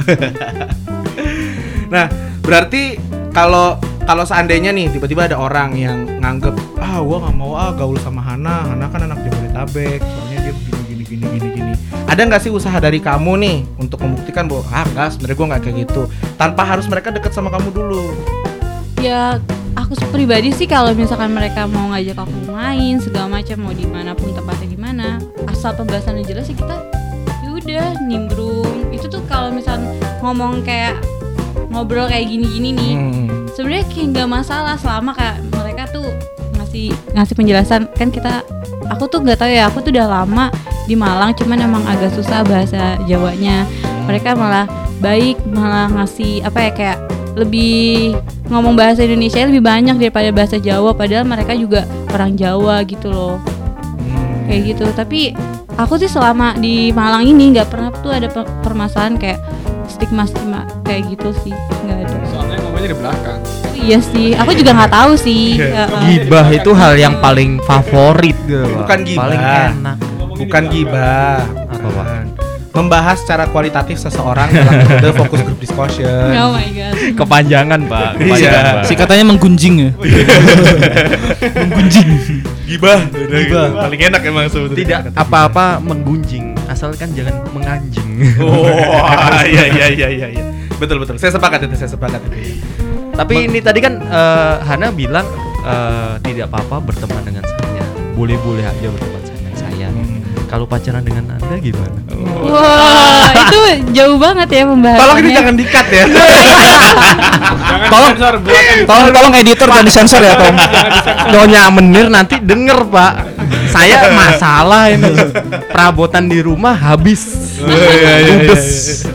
nah, 1.94 2.06
berarti 2.42 2.98
kalau 3.30 3.78
kalau 4.04 4.26
seandainya 4.26 4.74
nih 4.74 4.90
tiba-tiba 4.90 5.30
ada 5.30 5.38
orang 5.38 5.70
yang 5.78 6.02
nganggep 6.18 6.56
ah 6.82 6.98
gua 6.98 7.22
nggak 7.22 7.36
mau 7.38 7.54
ah 7.54 7.70
gaul 7.70 7.94
sama 8.02 8.18
Hana 8.18 8.66
Hana 8.66 8.90
kan 8.90 9.06
anak 9.06 9.22
Jabodetabek 9.22 10.02
soalnya 10.02 10.38
dia 10.50 10.52
begini 10.56 10.79
gini 11.10 11.26
gini 11.26 11.48
gini. 11.50 11.72
Ada 12.06 12.22
nggak 12.22 12.40
sih 12.46 12.52
usaha 12.54 12.78
dari 12.78 13.02
kamu 13.02 13.32
nih 13.42 13.56
untuk 13.82 13.98
membuktikan 14.06 14.46
bahwa 14.46 14.62
ah 14.70 14.86
enggak 14.86 15.08
sebenarnya 15.18 15.36
gua 15.36 15.46
nggak 15.50 15.62
kayak 15.66 15.76
gitu. 15.82 16.02
Tanpa 16.38 16.62
harus 16.62 16.86
mereka 16.86 17.10
deket 17.10 17.34
sama 17.34 17.50
kamu 17.50 17.68
dulu. 17.74 18.14
Ya 19.02 19.42
aku 19.74 19.98
pribadi 20.14 20.54
sih 20.54 20.70
kalau 20.70 20.94
misalkan 20.94 21.34
mereka 21.34 21.66
mau 21.66 21.90
ngajak 21.90 22.14
aku 22.14 22.36
main 22.46 23.02
segala 23.02 23.40
macam 23.40 23.58
mau 23.66 23.74
di 23.74 23.86
mana 23.88 24.14
pun 24.14 24.30
tempatnya 24.30 24.68
di 24.70 24.78
mana 24.78 25.18
asal 25.50 25.74
pembahasannya 25.74 26.22
jelas 26.22 26.46
sih 26.46 26.54
kita 26.54 26.78
yaudah 27.42 27.98
nimbrung. 28.06 28.94
Itu 28.94 29.10
tuh 29.10 29.26
kalau 29.26 29.50
misalkan 29.50 29.98
ngomong 30.22 30.62
kayak 30.62 30.94
ngobrol 31.70 32.06
kayak 32.06 32.26
gini-gini 32.26 32.70
nih 32.74 32.92
Hmm. 32.98 33.26
sebenarnya 33.54 33.86
kayak 33.90 34.06
nggak 34.10 34.28
masalah 34.28 34.74
selama 34.74 35.14
kayak 35.14 35.38
mereka 35.54 35.86
tuh 35.90 36.06
ngasih 36.58 36.90
ngasih 37.14 37.34
penjelasan 37.38 37.82
kan 37.94 38.10
kita 38.10 38.42
aku 38.90 39.06
tuh 39.06 39.22
nggak 39.22 39.38
tahu 39.38 39.50
ya 39.50 39.70
aku 39.70 39.78
tuh 39.80 39.94
udah 39.94 40.06
lama 40.10 40.50
di 40.84 40.98
Malang 40.98 41.30
cuman 41.38 41.58
emang 41.62 41.84
agak 41.86 42.10
susah 42.18 42.42
bahasa 42.42 42.98
Jawanya. 43.06 43.64
Mereka 44.10 44.34
malah 44.34 44.66
baik 44.98 45.38
malah 45.48 45.88
ngasih 45.88 46.44
apa 46.44 46.58
ya 46.68 46.70
kayak 46.74 46.98
lebih 47.38 48.18
ngomong 48.50 48.74
bahasa 48.74 49.06
Indonesia 49.06 49.46
lebih 49.46 49.62
banyak 49.62 49.96
daripada 49.96 50.34
bahasa 50.34 50.58
Jawa 50.58 50.90
padahal 50.92 51.22
mereka 51.22 51.54
juga 51.54 51.86
orang 52.10 52.34
Jawa 52.34 52.82
gitu 52.84 53.08
loh. 53.08 53.38
Kayak 54.50 54.60
gitu. 54.74 54.84
Tapi 54.90 55.30
aku 55.78 55.94
sih 56.02 56.10
selama 56.10 56.58
di 56.58 56.90
Malang 56.90 57.22
ini 57.22 57.54
nggak 57.54 57.70
pernah 57.70 57.94
tuh 58.02 58.10
ada 58.10 58.26
pe- 58.26 58.50
permasalahan 58.66 59.14
kayak 59.14 59.38
stigma 59.86 60.26
stigma 60.26 60.66
kayak 60.82 61.06
gitu 61.14 61.30
sih. 61.46 61.54
Nggak 61.86 61.98
ada. 62.10 62.16
Soalnya 62.34 62.59
ngomongnya 62.80 62.96
di 62.96 62.98
belakang. 62.98 63.40
iya 63.76 63.98
sih 64.00 64.28
aku 64.32 64.50
juga 64.56 64.70
nggak 64.72 64.92
tahu 64.92 65.12
sih 65.16 65.44
Iya. 65.60 65.84
Heeh. 65.84 66.00
Gibah 66.24 66.46
itu 66.48 66.70
hal 66.72 66.92
yang 66.96 67.14
paling 67.20 67.60
favorit 67.64 68.36
gitu. 68.48 68.64
Bukan 68.80 68.98
gibah. 69.04 69.20
Paling 69.20 69.42
enak. 69.44 69.96
bukan 70.40 70.62
gibah 70.72 71.44
Apa, 71.68 71.86
Pak? 71.86 72.06
Bukan. 72.08 72.24
membahas 72.70 73.18
secara 73.18 73.50
kualitatif 73.50 73.98
seseorang 73.98 74.46
dalam 74.48 74.72
metode 74.80 75.10
fokus 75.12 75.42
group 75.42 75.58
discussion. 75.58 76.30
Oh 76.38 76.54
my 76.54 76.70
god. 76.70 76.94
Kepanjangan, 77.18 77.80
Pak. 77.84 78.10
Iya. 78.16 78.50
Pak. 78.80 78.86
Si 78.86 78.94
katanya 78.94 79.26
menggunjing 79.26 79.74
ya. 79.76 79.90
Gibah, 82.64 82.98
Gibah. 83.10 83.66
paling 83.74 84.00
enak 84.00 84.20
emang 84.22 84.46
sebetulnya. 84.46 84.78
Tidak 84.78 85.00
apa-apa 85.18 85.82
menggunjing, 85.82 86.54
asalkan 86.70 87.10
jangan 87.10 87.42
menganjing. 87.50 88.38
Oh, 88.38 88.62
iya 89.44 89.64
iya 89.66 89.86
iya 89.90 90.08
iya 90.08 90.28
iya. 90.30 90.44
Betul 90.80 90.96
betul. 91.04 91.20
Saya 91.20 91.36
sepakat 91.36 91.68
itu, 91.68 91.76
saya 91.76 91.90
sepakat 91.92 92.20
itu. 92.32 92.56
Tapi 93.12 93.34
ini 93.44 93.60
tadi 93.60 93.84
kan 93.84 94.00
eh, 94.00 94.56
Hana 94.64 94.88
bilang 94.88 95.28
eh, 95.60 96.16
tidak 96.24 96.48
apa-apa 96.48 96.80
berteman 96.80 97.20
dengan 97.20 97.44
saya. 97.44 97.84
Boleh-boleh 98.16 98.64
aja 98.64 98.88
berteman 98.88 99.20
dengan 99.28 99.54
saya. 99.60 99.88
Kalau 100.48 100.64
pacaran 100.66 101.04
dengan 101.04 101.36
Anda 101.36 101.60
gimana? 101.62 102.00
Wah, 102.42 103.28
itu 103.30 103.58
jauh 103.94 104.18
banget 104.18 104.48
ya 104.50 104.62
pembahasannya. 104.66 105.04
Tolong 105.04 105.18
ini 105.20 105.30
jangan 105.36 105.54
dikat 105.54 105.86
ya. 105.92 106.04
Tolong 107.92 108.12
sensor 108.16 108.34
buat 108.42 108.64
Tolong 108.86 109.08
tolong 109.14 109.34
editor 109.34 109.68
dan 109.70 109.84
disensor 109.86 110.22
ya, 110.22 110.34
Tom. 110.34 110.54
Nyonya 111.30 111.62
Menir 111.70 112.06
nanti 112.10 112.38
denger 112.38 112.86
Pak 112.86 113.12
Saya 113.70 114.06
masalah 114.20 114.90
ini 114.90 115.10
Perabotan 115.70 116.26
di 116.26 116.38
rumah 116.42 116.74
habis 116.74 117.58
Ludes 117.62 119.06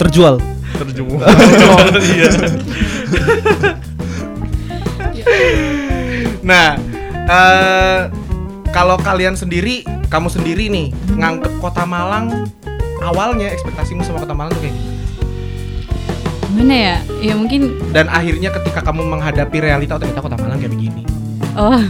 Terjual. 0.00 0.59
Terjemur. 0.80 1.20
Iya. 2.00 2.30
Nah, 6.40 6.80
eh, 7.28 8.00
kalau 8.72 8.96
kalian 8.96 9.36
sendiri, 9.36 9.84
kamu 10.08 10.32
sendiri 10.32 10.72
nih 10.72 10.88
nganggep 11.14 11.52
Kota 11.60 11.84
Malang 11.84 12.48
awalnya 13.04 13.52
ekspektasimu 13.52 14.00
sama 14.02 14.24
Kota 14.24 14.32
Malang 14.32 14.52
tuh 14.56 14.62
kayak 14.64 14.74
gimana? 14.74 14.98
Gimana 16.50 16.74
ya? 16.74 16.96
Ya 17.22 17.34
mungkin 17.36 17.78
Dan 17.94 18.10
akhirnya 18.10 18.50
ketika 18.50 18.80
kamu 18.82 19.06
menghadapi 19.06 19.56
realita 19.62 19.94
oh, 19.96 19.98
ternyata 20.00 20.20
Kota 20.24 20.36
Malang 20.40 20.58
kayak 20.58 20.72
begini. 20.74 21.02
oh 21.54 21.82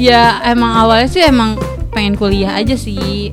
ya 0.00 0.42
emang 0.48 0.74
awalnya 0.74 1.08
sih 1.10 1.22
emang 1.22 1.54
pengen 1.94 2.18
kuliah 2.18 2.56
aja 2.58 2.74
sih. 2.74 3.30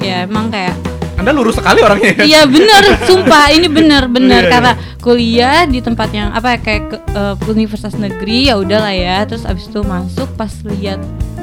Ya 0.00 0.24
emang 0.24 0.48
kayak 0.48 0.78
Anda 1.18 1.30
lurus 1.30 1.58
sekali 1.58 1.82
orangnya. 1.82 2.14
ya? 2.14 2.24
Iya 2.24 2.40
bener, 2.46 2.82
sumpah 3.02 3.50
ini 3.50 3.66
bener 3.66 4.06
bener 4.06 4.38
Iya, 4.38 4.46
iya. 4.46 4.52
karena 4.54 4.72
kuliah 4.98 5.58
di 5.64 5.78
tempat 5.78 6.08
yang 6.10 6.30
apa 6.30 6.54
ya, 6.54 6.58
kayak 6.58 6.82
ke, 6.86 6.96
eh, 7.10 7.34
universitas 7.44 7.94
negeri 7.94 8.46
ya 8.46 8.54
udahlah 8.56 8.94
ya. 8.94 9.26
Terus 9.26 9.42
abis 9.42 9.66
itu 9.66 9.82
masuk 9.82 10.30
pas 10.34 10.50
lihat 10.64 11.02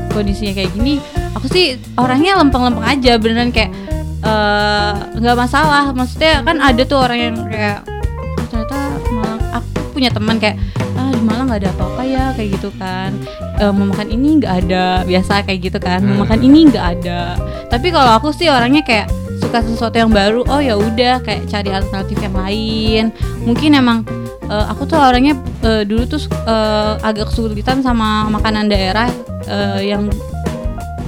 kondisinya 0.09 0.55
kayak 0.55 0.71
gini, 0.71 1.03
aku 1.31 1.45
sih 1.45 1.65
orangnya 1.95 2.39
lempeng-lempeng 2.39 2.83
aja 2.83 3.15
beneran 3.15 3.51
kayak 3.51 3.75
eh, 4.21 4.91
nggak 5.13 5.37
masalah. 5.37 5.91
Maksudnya 5.91 6.39
kan 6.41 6.57
ada 6.57 6.81
tuh 6.81 6.97
orang 6.97 7.19
yang 7.21 7.35
kayak 7.45 7.83
"Oh, 7.85 8.47
ternyata 8.47 8.77
Malang 9.07 9.41
aku 9.53 9.67
punya 9.91 10.09
teman 10.09 10.37
kayak 10.37 10.55
ah 10.95 11.11
di 11.11 11.19
Malang 11.19 11.45
nggak 11.45 11.61
ada 11.61 11.71
apa-apa 11.71 12.01
ya 12.03 12.23
kayak 12.31 12.49
gitu 12.53 12.69
kan 12.73 13.11
Eh, 13.55 13.71
mau 13.71 13.87
makan 13.87 14.07
ini 14.09 14.29
nggak 14.37 14.53
ada 14.61 14.83
biasa 15.01 15.39
kayak 15.41 15.59
gitu 15.61 15.79
kan 15.79 16.03
mau 16.03 16.23
makan 16.23 16.39
ini 16.41 16.67
nggak 16.67 16.85
ada 16.93 17.39
tapi 17.65 17.87
kalau 17.87 18.11
aku 18.11 18.31
sih 18.31 18.47
orangnya 18.47 18.83
kayak 18.83 19.07
suka 19.45 19.61
sesuatu 19.61 19.95
yang 20.01 20.09
baru 20.09 20.41
oh 20.49 20.57
ya 20.57 20.73
udah 20.73 21.21
kayak 21.21 21.45
cari 21.45 21.69
alternatif 21.69 22.17
yang 22.17 22.33
lain. 22.33 23.03
Mungkin 23.45 23.77
emang 23.77 24.01
eh, 24.49 24.65
aku 24.65 24.89
tuh 24.89 24.97
orangnya 24.97 25.37
eh, 25.61 25.85
dulu 25.85 26.09
tuh 26.09 26.21
eh, 26.25 26.93
agak 27.05 27.29
kesulitan 27.29 27.85
sama 27.85 28.25
makanan 28.33 28.65
daerah 28.65 29.05
eh, 29.45 29.93
yang 29.93 30.09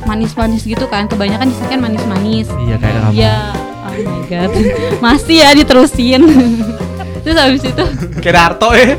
manis-manis 0.06 0.64
gitu 0.64 0.86
kan. 0.86 1.10
Kebanyakan 1.10 1.50
di 1.50 1.56
sini 1.58 1.68
kan 1.74 1.82
manis-manis. 1.82 2.48
Iya 2.70 2.76
kayak 2.78 2.98
kamu. 3.02 3.14
Ya 3.18 3.38
oh 3.58 3.94
my 3.98 4.22
god. 4.30 4.50
Masih 5.06 5.36
ya 5.42 5.50
diterusin. 5.58 6.22
Terus 7.28 7.44
habis 7.44 7.60
itu 7.60 7.84
Kayak 8.24 8.36
Darto 8.56 8.72
ya. 8.72 8.96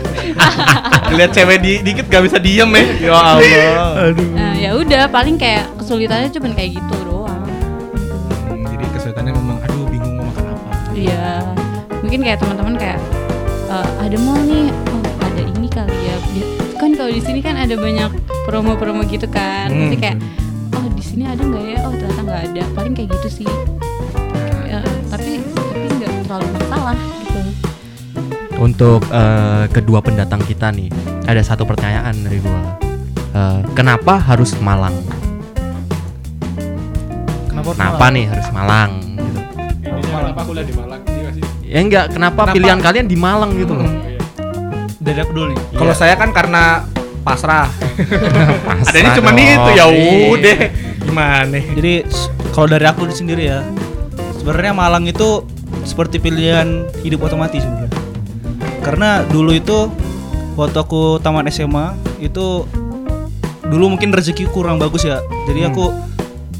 Lihat 1.16 1.30
cewek 1.32 1.59
di, 1.64 1.72
dikit 1.80 2.12
gak 2.12 2.28
bisa 2.28 2.36
diem 2.36 2.68
ya. 2.68 2.84
Ya 3.09 3.12
Allah. 3.16 4.12
eh, 4.12 4.55
ya 4.61 4.70
udah 4.76 5.09
paling 5.09 5.41
kayak 5.41 5.64
kesulitannya 5.80 6.28
cuma 6.28 6.53
kayak 6.53 6.76
gitu 6.76 7.08
mungkin 12.09 12.25
kayak 12.25 12.41
teman-teman 12.41 12.75
kayak 12.81 12.97
"Eh, 13.69 13.89
ada 14.01 14.17
mall 14.25 14.41
nih, 14.49 14.73
oh 14.73 15.05
ada 15.29 15.43
ini 15.45 15.69
kali 15.69 15.93
ya. 16.09 16.17
Kan 16.81 16.97
kalau 16.97 17.13
di 17.13 17.21
sini 17.21 17.45
kan 17.45 17.53
ada 17.61 17.77
banyak 17.77 18.09
promo-promo 18.49 19.05
gitu 19.05 19.29
kan. 19.29 19.69
Hmm. 19.69 19.93
Kayak 19.93 20.17
oh 20.73 20.89
di 20.97 21.05
sini 21.05 21.29
ada 21.29 21.45
nggak 21.45 21.65
ya? 21.69 21.85
Oh 21.85 21.93
ternyata 21.93 22.21
nggak 22.25 22.41
ada. 22.49 22.63
Paling 22.73 22.97
kayak 22.97 23.13
gitu 23.13 23.45
sih. 23.45 23.49
Ya, 24.65 24.81
tapi 25.13 25.45
tapi 25.45 25.87
nggak 26.01 26.13
terlalu 26.25 26.49
masalah 26.57 26.97
gitu. 26.97 27.41
Untuk 28.57 29.05
eh, 29.13 29.65
kedua 29.69 30.01
pendatang 30.01 30.41
kita 30.43 30.73
nih 30.75 30.89
Ada 31.29 31.45
satu 31.45 31.63
pertanyaan 31.69 32.17
dari 32.25 32.41
gua 32.41 32.81
Eh, 33.37 33.61
Kenapa 33.77 34.17
harus 34.17 34.57
Malang? 34.65 34.97
Kenapa? 37.53 37.77
Kenapa 37.77 38.05
nih 38.17 38.25
harus 38.33 38.49
Malang 38.49 38.97
gitu. 39.05 39.41
Kenapa 39.85 40.41
kuliah 40.49 40.65
di 40.65 40.73
Malang? 40.73 41.08
Iya. 41.69 41.75
Ya 41.75 41.79
enggak, 41.85 42.05
kenapa, 42.11 42.49
Kenapa? 42.49 42.55
pilihan 42.57 42.79
kalian 42.81 43.07
di 43.07 43.16
Malang 43.16 43.53
gitu 43.55 43.77
loh 43.77 43.89
Dari 44.99 45.19
aku 45.21 45.33
dulu 45.33 45.47
nih. 45.53 45.59
Kalau 45.77 45.93
saya 45.93 46.16
kan 46.16 46.33
karena 46.33 46.85
pasrah. 47.21 47.69
Pasrah 48.66 48.89
Adanya 48.89 49.11
cuma 49.14 49.31
itu 49.37 49.71
ya 49.77 49.85
Iya. 49.89 50.29
udah. 50.33 50.59
Gimana? 51.05 51.57
Jadi 51.77 51.93
kalau 52.53 52.69
dari 52.69 52.85
aku 52.85 53.05
sendiri 53.09 53.49
ya, 53.49 53.61
sebenarnya 54.37 54.73
Malang 54.73 55.05
itu 55.05 55.45
seperti 55.85 56.16
pilihan 56.19 56.89
hidup 57.01 57.25
otomatis 57.25 57.61
sebenarnya. 57.61 57.93
Karena 58.81 59.25
dulu 59.25 59.53
itu 59.53 59.89
waktu 60.57 60.77
aku 60.77 61.21
tamat 61.21 61.49
SMA 61.49 61.93
itu 62.19 62.64
dulu 63.64 63.85
mungkin 63.93 64.12
rezeki 64.12 64.49
kurang 64.49 64.81
bagus 64.81 65.05
ya. 65.05 65.21
Jadi 65.49 65.61
Hmm. 65.64 65.71
aku 65.73 65.85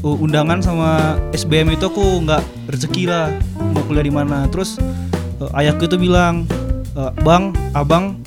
undangan 0.01 0.61
sama 0.61 0.89
SBM 1.33 1.75
itu 1.75 1.85
aku 1.85 2.23
nggak 2.23 2.41
rezeki 2.69 3.09
lah 3.09 3.33
mau 3.73 3.81
kuliah 3.89 4.05
di 4.05 4.13
mana. 4.13 4.45
Terus 4.47 4.77
uh, 5.41 5.57
ayahku 5.57 5.89
itu 5.89 5.97
bilang, 5.97 6.45
"Eh, 6.93 7.11
bang, 7.25 7.51
abang 7.73 8.21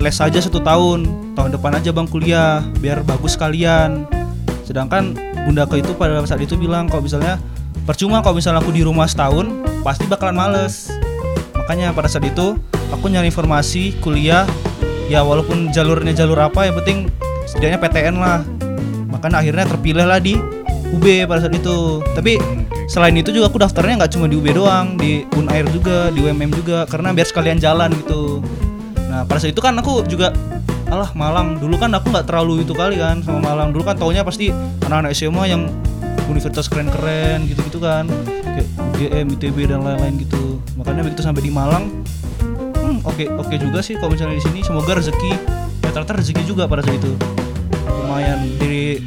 les 0.00 0.16
aja 0.20 0.38
satu 0.40 0.60
tahun, 0.60 1.08
tahun 1.36 1.50
depan 1.56 1.72
aja 1.76 1.90
bang 1.92 2.08
kuliah 2.08 2.64
biar 2.80 3.04
bagus 3.04 3.36
kalian. 3.36 4.08
Sedangkan 4.64 5.16
bundaku 5.46 5.80
itu 5.80 5.92
pada 5.94 6.18
saat 6.26 6.42
itu 6.42 6.58
bilang 6.58 6.90
kalau 6.90 7.04
misalnya 7.04 7.40
percuma 7.86 8.20
kalau 8.20 8.36
misalnya 8.36 8.60
aku 8.60 8.74
di 8.74 8.82
rumah 8.82 9.06
setahun 9.08 9.46
pasti 9.84 10.04
bakalan 10.08 10.36
males. 10.36 10.90
Makanya 11.54 11.92
pada 11.96 12.10
saat 12.10 12.26
itu 12.26 12.58
aku 12.92 13.08
nyari 13.08 13.30
informasi 13.30 13.96
kuliah 14.02 14.44
ya 15.06 15.22
walaupun 15.22 15.70
jalurnya 15.70 16.14
jalur 16.14 16.38
apa 16.38 16.66
yang 16.66 16.74
penting 16.82 16.98
setidaknya 17.48 17.78
PTN 17.78 18.16
lah. 18.18 18.40
Makanya 19.08 19.40
akhirnya 19.40 19.64
terpilih 19.70 20.06
lah 20.06 20.20
di 20.20 20.36
UB 20.92 21.04
pada 21.24 21.46
saat 21.46 21.54
itu. 21.56 22.04
Tapi 22.14 22.36
selain 22.86 23.14
itu 23.18 23.34
juga 23.34 23.50
aku 23.50 23.58
daftarnya 23.58 24.02
nggak 24.02 24.12
cuma 24.14 24.26
di 24.30 24.34
UB 24.38 24.46
doang, 24.54 24.94
di 24.98 25.26
Unair 25.34 25.66
juga, 25.70 26.10
di 26.14 26.22
UMM 26.22 26.50
juga 26.54 26.86
karena 26.86 27.10
biar 27.10 27.26
sekalian 27.26 27.58
jalan 27.58 27.90
gitu. 28.06 28.40
Nah 29.10 29.26
pada 29.26 29.38
saat 29.42 29.54
itu 29.54 29.62
kan 29.62 29.74
aku 29.78 30.06
juga 30.06 30.30
alah 30.90 31.10
Malang. 31.14 31.58
Dulu 31.58 31.76
kan 31.78 31.90
aku 31.94 32.10
nggak 32.14 32.26
terlalu 32.30 32.62
itu 32.62 32.72
kali 32.72 32.96
kan 32.98 33.22
sama 33.26 33.42
Malang. 33.42 33.74
Dulu 33.74 33.82
kan 33.82 33.98
taunya 33.98 34.22
pasti 34.22 34.54
anak-anak 34.86 35.12
SMA 35.14 35.44
yang 35.50 35.66
universitas 36.30 36.70
keren-keren 36.70 37.46
gitu-gitu 37.50 37.78
kan. 37.82 38.06
Kayak 38.56 38.66
UGM, 38.96 39.26
ITB 39.36 39.56
dan 39.68 39.80
lain-lain 39.82 40.14
gitu. 40.22 40.62
Makanya 40.78 41.06
begitu 41.06 41.22
sampai 41.22 41.42
di 41.42 41.52
Malang 41.52 41.90
hmm 42.86 43.02
oke 43.02 43.24
oke 43.42 43.54
juga 43.58 43.82
sih 43.82 43.98
kalau 43.98 44.14
misalnya 44.14 44.38
di 44.38 44.44
sini. 44.46 44.60
Semoga 44.62 44.98
rezeki 44.98 45.32
ya 45.82 45.90
ternyata 45.90 46.22
rezeki 46.22 46.42
juga 46.46 46.70
pada 46.70 46.86
saat 46.86 47.02
itu. 47.02 47.12
Lumayan 47.86 48.46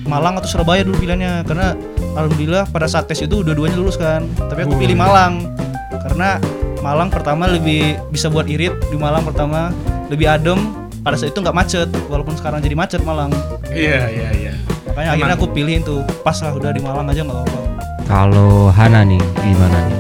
Malang 0.09 0.41
atau 0.41 0.49
Surabaya 0.49 0.81
dulu 0.81 0.97
pilihannya. 0.97 1.45
Karena 1.45 1.77
alhamdulillah 2.17 2.65
pada 2.73 2.89
saat 2.89 3.05
tes 3.05 3.21
itu 3.21 3.45
dua-duanya 3.45 3.77
lulus 3.77 3.95
kan. 3.95 4.25
Tapi 4.49 4.65
aku 4.65 4.73
pilih 4.75 4.97
Malang. 4.97 5.53
Karena 6.01 6.41
Malang 6.81 7.13
pertama 7.13 7.45
lebih 7.45 8.01
bisa 8.09 8.27
buat 8.27 8.49
irit 8.49 8.73
di 8.89 8.97
Malang 8.97 9.21
pertama. 9.21 9.69
Lebih 10.09 10.25
adem. 10.25 10.73
Pada 10.99 11.15
saat 11.15 11.31
itu 11.31 11.39
nggak 11.39 11.53
macet. 11.55 11.87
Walaupun 12.09 12.33
sekarang 12.33 12.59
jadi 12.59 12.73
macet 12.73 13.05
Malang. 13.05 13.29
Iya 13.69 14.09
iya 14.09 14.29
iya. 14.33 14.53
makanya 14.89 15.15
akhirnya 15.15 15.35
aku 15.37 15.47
pilih 15.53 15.75
itu 15.79 15.95
pas 16.25 16.35
lah 16.41 16.51
udah 16.51 16.73
di 16.73 16.81
Malang 16.81 17.07
aja 17.07 17.21
nggak 17.23 17.37
apa-apa. 17.39 17.61
Kalau 18.09 18.73
Hana 18.73 19.05
nih 19.05 19.21
gimana 19.37 19.77
nih? 19.85 19.99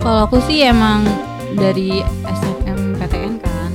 Kalau 0.00 0.24
aku 0.26 0.40
sih 0.42 0.64
emang 0.64 1.04
dari 1.54 2.00
SNMPTN 2.24 3.38
kan. 3.38 3.70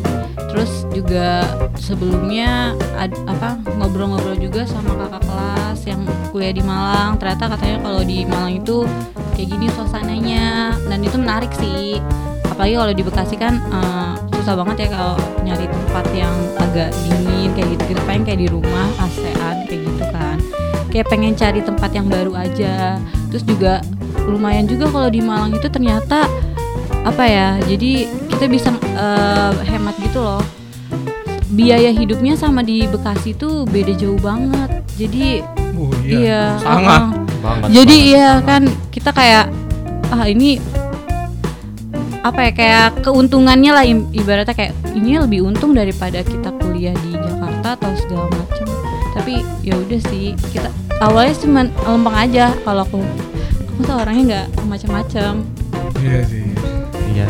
Terus 0.49 0.84
juga 0.91 1.45
sebelumnya 1.78 2.73
ad- 2.97 3.15
apa 3.30 3.61
ngobrol-ngobrol 3.78 4.36
juga 4.36 4.65
sama 4.65 4.97
kakak 4.97 5.23
kelas 5.23 5.56
kuliah 6.30 6.53
di 6.53 6.63
Malang. 6.63 7.17
Ternyata 7.17 7.55
katanya 7.55 7.78
kalau 7.84 8.01
di 8.03 8.23
Malang 8.28 8.53
itu 8.59 8.86
kayak 9.34 9.47
gini 9.53 9.67
suasananya 9.73 10.75
dan 10.88 10.99
itu 11.01 11.17
menarik 11.17 11.51
sih. 11.57 11.99
Apalagi 12.47 12.73
kalau 12.78 12.93
di 12.93 13.03
Bekasi 13.05 13.36
kan 13.38 13.53
eh, 13.59 14.13
susah 14.38 14.53
banget 14.55 14.88
ya 14.88 14.88
kalau 14.95 15.15
nyari 15.43 15.65
tempat 15.67 16.05
yang 16.13 16.36
agak 16.59 16.89
dingin 17.05 17.49
kayak 17.55 17.67
gitu. 17.78 17.84
Kita 17.95 18.01
pengen 18.05 18.23
kayak 18.28 18.39
di 18.43 18.47
rumah 18.49 18.88
ASEAN 19.01 19.55
kayak 19.65 19.82
gitu 19.88 20.03
kan. 20.11 20.38
Kayak 20.93 21.07
pengen 21.11 21.34
cari 21.36 21.59
tempat 21.61 21.89
yang 21.91 22.07
baru 22.07 22.34
aja. 22.36 22.97
Terus 23.30 23.43
juga 23.43 23.84
lumayan 24.28 24.67
juga 24.67 24.91
kalau 24.91 25.07
di 25.07 25.23
Malang 25.23 25.55
itu 25.55 25.67
ternyata 25.71 26.28
apa 27.07 27.23
ya 27.23 27.55
jadi 27.63 28.03
kita 28.28 28.51
bisa 28.51 28.69
eh, 28.84 29.51
hemat 29.63 29.95
gitu 30.03 30.19
loh 30.19 30.43
biaya 31.55 31.95
hidupnya 31.95 32.36
sama 32.36 32.59
di 32.59 32.84
Bekasi 32.84 33.32
tuh 33.32 33.63
beda 33.63 33.95
jauh 33.95 34.19
banget 34.19 34.84
jadi 34.99 35.41
Oh 35.78 35.93
iya 36.01 36.57
sangat. 36.57 37.01
uh-uh. 37.05 37.25
Banget, 37.38 37.67
jadi 37.69 37.95
banget. 37.95 38.09
iya 38.11 38.30
kan 38.41 38.61
kita 38.89 39.09
kayak 39.13 39.45
ah 40.09 40.25
ini 40.25 40.57
apa 42.25 42.39
ya 42.43 42.51
kayak 42.51 42.88
keuntungannya 43.05 43.71
lah 43.71 43.86
ibaratnya 43.88 44.51
kayak 44.51 44.73
ini 44.91 45.15
lebih 45.15 45.45
untung 45.45 45.71
daripada 45.71 46.25
kita 46.25 46.49
kuliah 46.59 46.91
di 47.05 47.13
Jakarta 47.15 47.78
atau 47.78 47.91
segala 47.95 48.25
macam 48.34 48.65
tapi 49.13 49.34
ya 49.63 49.78
udah 49.78 50.01
sih 50.11 50.34
kita 50.51 50.67
awalnya 50.99 51.38
cuma 51.39 51.61
lempeng 51.86 52.17
aja 52.17 52.51
kalau 52.65 52.84
aku 52.84 52.99
aku 53.71 53.80
tuh 53.86 53.95
orangnya 53.95 54.23
nggak 54.25 54.45
macam-macam 54.65 55.34
Iya 55.97 56.19
sih. 56.30 56.45
Iya, 57.15 57.25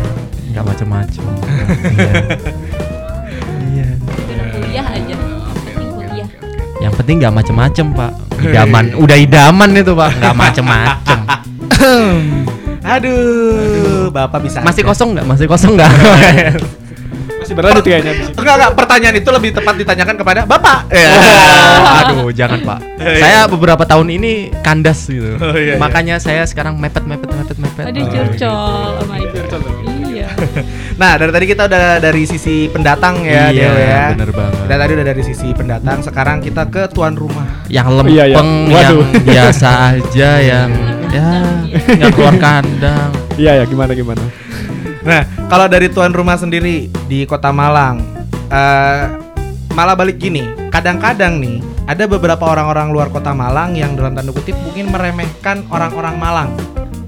nggak 0.51 0.65
macam-macam. 0.65 1.23
Iya. 1.87 2.11
Iya. 3.63 3.89
udah 4.27 4.45
kuliah 4.51 4.87
aja 4.87 5.15
Yang 6.77 6.93
penting 6.99 7.15
nggak 7.21 7.35
macam-macam 7.35 7.85
pak. 7.95 8.11
Idaman, 8.41 8.85
udah 8.97 9.17
idaman 9.17 9.69
itu 9.73 9.91
pak. 9.97 10.09
Nggak 10.21 10.35
macam-macam. 10.35 11.19
Aduh, 12.87 14.07
Bapak 14.13 14.39
bisa. 14.47 14.63
Masih 14.63 14.81
aja. 14.85 14.89
kosong 14.95 15.09
nggak? 15.17 15.25
Masih 15.27 15.45
kosong 15.49 15.75
nggak? 15.75 15.91
Masih 17.43 17.53
berlanjut 17.57 17.83
kayaknya. 17.83 18.13
Enggak, 18.31 18.55
enggak, 18.55 18.71
pertanyaan 18.79 19.15
itu 19.19 19.29
lebih 19.29 19.51
tepat 19.51 19.75
ditanyakan 19.75 20.15
kepada 20.15 20.41
Bapak. 20.47 20.87
Ya. 20.93 21.09
Aduh, 22.07 22.31
jangan 22.31 22.63
pak. 22.63 22.79
Iya. 23.01 23.19
Saya 23.19 23.39
beberapa 23.51 23.83
tahun 23.83 24.07
ini 24.07 24.55
kandas 24.63 25.11
gitu. 25.11 25.35
Oh, 25.35 25.51
iya, 25.51 25.75
iya. 25.75 25.81
Makanya 25.81 26.15
saya 26.23 26.47
sekarang 26.47 26.79
mepet, 26.79 27.03
mepet, 27.03 27.27
mepet, 27.27 27.57
mepet. 27.59 27.85
aduh 27.91 28.05
curcol 28.07 29.03
oh 29.03 29.05
my 29.11 29.21
god 29.35 29.61
iya 29.61 29.86
Nah, 31.01 31.13
dari 31.15 31.31
tadi 31.33 31.45
kita 31.45 31.69
udah 31.69 32.01
dari 32.01 32.23
sisi 32.25 32.65
pendatang 32.67 33.21
ya, 33.21 33.53
Iya, 33.53 33.69
ya. 33.73 34.03
bener 34.17 34.31
banget. 34.33 34.65
Udah 34.65 34.77
tadi 34.77 34.91
udah 34.97 35.05
dari 35.05 35.21
sisi 35.21 35.47
pendatang, 35.53 35.97
sekarang 36.01 36.37
kita 36.41 36.65
ke 36.67 36.89
tuan 36.89 37.13
rumah. 37.13 37.45
Yang 37.69 37.87
Iya, 38.09 38.23
iya. 38.25 38.35
lempeng, 38.37 38.51
yang 38.73 38.97
biasa 39.29 39.69
aja, 39.93 40.29
yang 40.41 40.69
ya 41.17 41.29
nggak 42.01 42.11
keluar 42.13 42.35
kandang. 42.37 43.11
Iya 43.37 43.61
ya, 43.61 43.63
gimana 43.65 43.91
gimana. 43.93 44.23
Nah, 45.05 45.21
kalau 45.47 45.69
dari 45.69 45.87
tuan 45.87 46.11
rumah 46.11 46.35
sendiri 46.35 46.89
di 47.07 47.23
Kota 47.23 47.53
Malang, 47.53 48.01
eh 48.49 49.03
malah 49.71 49.93
balik 49.93 50.17
gini. 50.17 50.43
Kadang-kadang 50.67 51.37
nih 51.39 51.61
ada 51.87 52.03
beberapa 52.05 52.43
orang-orang 52.43 52.91
luar 52.91 53.07
Kota 53.07 53.31
Malang 53.31 53.77
yang 53.77 53.95
dalam 53.95 54.11
tanda 54.11 54.33
kutip 54.33 54.57
mungkin 54.57 54.91
meremehkan 54.91 55.63
orang-orang 55.71 56.17
Malang. 56.17 56.49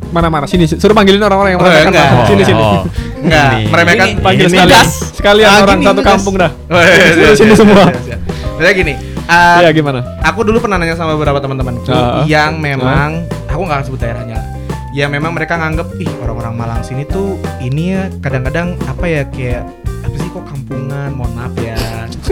Mana-mana 0.09 0.45
sini 0.45 0.65
suruh 0.65 0.91
panggilin 0.91 1.19
orang-orang 1.19 1.53
yang 1.53 1.59
Oh, 1.59 1.65
mereka 1.65 1.89
enggak. 1.89 2.09
Sini 2.25 2.43
sini. 2.43 2.59
Oh, 2.59 2.81
Enggak, 3.19 3.51
meremehkan. 3.67 4.07
Panggil 4.19 4.45
Ini 4.45 4.51
sekalian. 4.51 4.73
gas. 4.75 4.89
Sekalian 5.13 5.47
Ah, 5.47 5.59
orang 5.61 5.77
gini, 5.77 5.87
satu 5.87 6.01
kampung 6.01 6.35
dah. 6.35 6.51
Oh, 6.65 6.79
iya, 6.79 6.89
iya, 6.89 7.05
Sini, 7.05 7.21
iya, 7.21 7.31
sini 7.35 7.47
iya, 7.47 7.57
semua. 7.57 7.83
iya, 7.83 7.99
iya. 8.05 8.17
Jadi 8.59 8.73
gini, 8.75 8.93
eh, 9.23 9.57
Iya 9.59 9.69
gimana? 9.71 9.99
aku 10.19 10.39
dulu 10.41 10.57
pernah 10.59 10.75
nanya 10.75 10.93
sama 10.93 11.13
beberapa 11.13 11.37
teman-temanku 11.37 11.87
Ah. 11.87 12.23
yang 12.25 12.57
memang 12.57 13.23
aku 13.45 13.61
nggak 13.61 13.85
sebut 13.85 13.99
daerahnya 13.99 14.35
ya 14.89 15.05
memang 15.05 15.31
mereka 15.31 15.55
nganggep 15.55 15.95
ih 15.97 16.11
orang-orang 16.19 16.53
Malang 16.55 16.81
sini 16.81 17.05
tuh 17.05 17.37
ini 17.59 17.93
ya 17.93 18.09
kadang-kadang 18.19 18.73
apa 18.83 19.05
ya 19.05 19.21
kayak 19.25 19.63
apa 20.01 20.15
sih 20.17 20.27
kok 20.27 20.43
kampungan 20.43 21.13
mohon 21.13 21.29
maaf 21.33 21.53
ya 21.55 21.77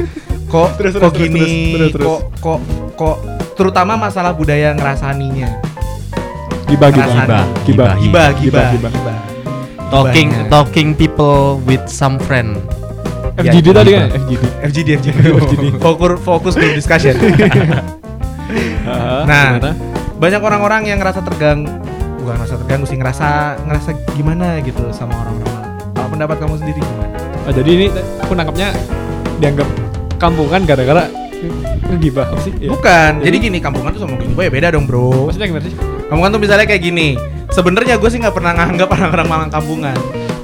kok 0.52 0.70
Terus, 0.76 0.94
kok 0.96 1.06
terus, 1.06 1.16
gini 1.16 1.40
terus, 1.40 1.54
terus, 1.72 1.92
terus. 1.94 2.06
kok 2.08 2.20
kok 2.42 2.60
kok 2.98 3.18
terutama 3.54 3.94
masalah 3.96 4.34
budaya 4.34 4.74
ngerasaninya 4.74 5.50
Gibah 6.68 6.90
gibah. 6.92 7.08
Gibah. 7.64 7.94
Gibah. 7.96 8.30
gibah 8.36 8.62
gibah 8.92 9.16
Talking, 9.88 10.28
talking 10.52 10.90
people 10.92 11.64
with 11.64 11.80
some 11.88 12.20
friend. 12.20 12.60
Ya, 13.40 13.54
FGD 13.54 13.68
tadi 13.72 13.90
gibah. 13.90 14.04
kan? 14.04 14.10
FGD. 14.20 14.44
FGD 14.62 14.90
FGD 14.98 15.18
fokus 15.80 16.20
fokus 16.20 16.54
group 16.54 16.74
discussion 16.74 17.16
Ah, 18.84 19.24
Nah. 19.24 19.48
gimana? 19.56 19.72
banyak 20.18 20.42
orang-orang 20.42 20.82
yang 20.88 20.98
ngerasa 20.98 21.22
terganggu 21.22 21.70
bukan 22.18 22.34
ngerasa 22.36 22.56
terganggu 22.58 22.86
sih 22.86 22.98
ngerasa 22.98 23.28
ngerasa 23.64 23.90
gimana 24.12 24.58
gitu 24.60 24.82
sama 24.92 25.14
orang-orang. 25.16 25.64
Kalau 25.94 26.10
pendapat 26.10 26.36
kamu 26.38 26.54
sendiri 26.58 26.80
gimana? 26.80 27.08
Oh, 27.46 27.54
jadi 27.54 27.70
ini 27.70 27.88
aku 28.18 28.32
nangkapnya 28.34 28.68
dianggap 29.38 29.68
kampungan 30.18 30.66
gara-gara 30.66 31.06
ngegibah 31.88 32.26
apa 32.28 32.42
sih? 32.42 32.52
Iya. 32.58 32.70
Bukan. 32.72 33.12
Jadi 33.22 33.38
gini, 33.40 33.58
kampungan 33.58 33.92
tuh 33.92 34.02
sama 34.02 34.18
Gimbo 34.18 34.42
ya 34.42 34.50
beda 34.50 34.68
dong, 34.74 34.86
Bro. 34.86 35.30
Maksudnya 35.30 35.48
gimana 35.48 35.66
sih? 35.66 35.76
Kampungan 36.08 36.30
tuh 36.32 36.42
misalnya 36.42 36.66
kayak 36.66 36.82
gini. 36.82 37.08
Sebenarnya 37.48 37.96
gue 37.96 38.10
sih 38.10 38.20
nggak 38.20 38.36
pernah 38.36 38.52
nganggap 38.54 38.88
orang-orang 38.96 39.28
Malang 39.28 39.52
kampungan. 39.52 39.98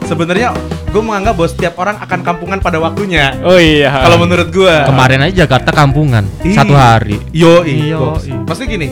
Sebenarnya 0.04 0.52
gue 0.92 1.02
menganggap 1.02 1.34
bahwa 1.34 1.50
setiap 1.50 1.74
orang 1.80 1.96
akan 1.98 2.20
kampungan 2.22 2.60
pada 2.60 2.78
waktunya. 2.78 3.34
Oh 3.42 3.58
iya. 3.58 3.90
Kalau 4.04 4.20
menurut 4.20 4.52
gue. 4.52 4.76
Kemarin 4.86 5.20
aja 5.26 5.48
Jakarta 5.48 5.72
kampungan 5.72 6.24
Ih. 6.44 6.54
satu 6.54 6.76
hari. 6.76 7.18
Yo, 7.32 7.64
Iyo. 7.64 8.20
Maksudnya 8.46 8.70
gini, 8.70 8.88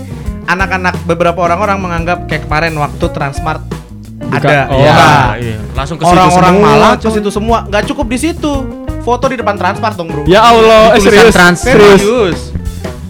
anak-anak 0.48 1.04
beberapa 1.06 1.40
orang-orang 1.44 1.78
menganggap 1.78 2.26
kayak 2.26 2.48
kemarin 2.48 2.74
waktu 2.74 3.06
Transmart 3.12 3.62
Buka- 4.22 4.48
ada. 4.48 4.60
oh. 4.72 4.80
ya. 4.80 4.96
Iya, 4.96 5.12
iya. 5.44 5.58
Langsung 5.76 6.00
ke 6.00 6.04
situ 6.08 6.14
Orang-orang 6.16 6.54
semua, 6.56 6.68
Malang 6.72 6.94
ke 6.98 7.10
situ 7.12 7.30
semua. 7.30 7.58
Nggak 7.68 7.84
cukup 7.92 8.06
di 8.08 8.18
situ. 8.18 8.54
Foto 9.02 9.26
di 9.26 9.36
depan 9.36 9.56
Transmart 9.56 9.96
dong, 9.96 10.08
Bro. 10.08 10.24
Ya 10.26 10.42
Allah, 10.44 10.94
eh, 10.94 11.02
serius. 11.02 11.34
trans- 11.34 11.60
serius. 11.60 12.00
Serius. 12.00 12.40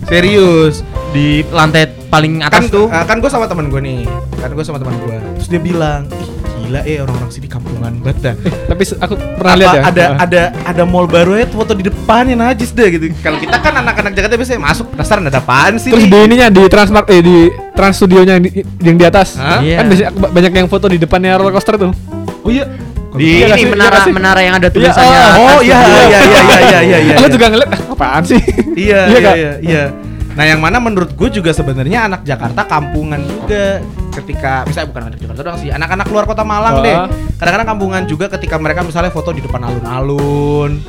Serius. 0.04 0.76
di 1.12 1.44
lantai 1.46 1.92
paling 2.08 2.40
kan 2.40 2.48
atas 2.50 2.72
tuh. 2.72 2.88
eh, 2.88 3.04
kan 3.04 3.20
gue 3.20 3.28
sama 3.28 3.44
temen 3.44 3.68
gue 3.68 3.78
nih 3.78 4.08
kan 4.34 4.48
gue 4.48 4.64
sama 4.64 4.80
teman 4.80 4.96
gue 4.98 5.12
terus 5.36 5.48
dia 5.48 5.60
bilang 5.60 6.08
Ih, 6.08 6.28
gila 6.64 6.80
eh 6.86 6.98
orang-orang 6.98 7.28
sini 7.30 7.48
kampungan 7.48 8.00
banget 8.00 8.18
dah 8.22 8.36
Tapi 8.72 8.84
aku 8.96 9.14
pernah 9.36 9.56
lihat 9.58 9.76
ya. 9.76 9.84
ada 9.84 10.04
Ah. 10.06 10.16
ada 10.22 10.42
ada 10.66 10.84
mall 10.86 11.04
baru 11.06 11.36
ya 11.36 11.44
foto 11.46 11.76
di 11.76 11.84
depannya 11.84 12.40
najis 12.40 12.72
deh 12.72 12.88
gitu 12.90 13.12
kalau 13.20 13.36
kita 13.38 13.60
kan 13.60 13.76
anak-anak 13.78 14.12
Jakarta 14.14 14.36
biasanya 14.36 14.64
masuk 14.64 14.88
penasaran 14.90 15.24
ada 15.26 15.36
apaan 15.38 15.76
sih 15.76 15.92
Terus 15.92 16.08
di 16.08 16.16
ininya 16.18 16.48
di 16.50 16.64
Transmart 16.66 17.08
eh 17.10 17.20
di 17.20 17.38
Trans 17.72 17.96
Studionya 17.98 18.34
yang 18.34 18.44
di, 18.46 18.52
yang 18.82 18.96
di 18.96 19.04
atas. 19.06 19.36
Hah? 19.36 19.60
Iya. 19.60 19.76
Kan 19.76 19.86
biasanya 19.86 20.12
ba- 20.14 20.32
banyak 20.32 20.52
yang 20.54 20.68
foto 20.70 20.88
di 20.88 20.96
depannya 20.98 21.36
roller 21.36 21.52
coaster 21.52 21.76
tuh. 21.78 21.92
oh 22.38 22.50
iya 22.50 22.72
di 23.14 23.26
Iya 23.38 23.48
ini? 23.50 23.62
Iya 23.62 23.68
menara 23.68 23.98
sih? 24.02 24.12
menara 24.12 24.40
yang 24.40 24.56
ada 24.56 24.68
Iya, 24.68 24.74
tulisannya. 24.74 25.20
oh, 25.20 25.48
oh 25.48 25.60
iya 25.62 25.78
iya 25.78 26.02
iya 26.02 26.20
iya 26.22 26.42
iya 26.42 26.80
iya 26.82 26.98
iya 27.02 27.14
Aku 27.14 27.24
iya. 27.24 27.32
juga 27.32 27.46
ngeliat 27.48 27.70
ah, 27.70 27.82
apaan 27.92 28.24
sih? 28.24 28.40
iya 28.74 29.00
Iya 29.08 29.20
iya 29.20 29.34
iya 29.34 29.52
iya 29.62 29.84
nah 30.32 30.48
yang 30.48 30.58
mana 30.58 30.80
menurut 30.80 31.12
gue 31.12 31.28
juga 31.30 31.52
sebenarnya 31.52 32.08
anak 32.08 32.24
Jakarta 32.24 32.64
kampungan 32.64 33.20
juga 33.20 33.84
ketika 34.12 34.64
misalnya 34.64 34.88
bukan 34.88 35.04
anak 35.06 35.20
Jakarta 35.20 35.42
doang 35.44 35.60
sih 35.60 35.70
anak-anak 35.70 36.08
luar 36.08 36.24
kota 36.24 36.40
Malang 36.42 36.74
Ah. 36.74 36.82
deh 36.82 36.96
kadang-kadang 37.36 37.68
kampungan 37.70 38.02
juga 38.06 38.26
ketika 38.32 38.56
mereka 38.56 38.80
misalnya 38.80 39.12
foto 39.12 39.30
di 39.30 39.40
depan 39.40 39.60
alun-alun 39.62 40.80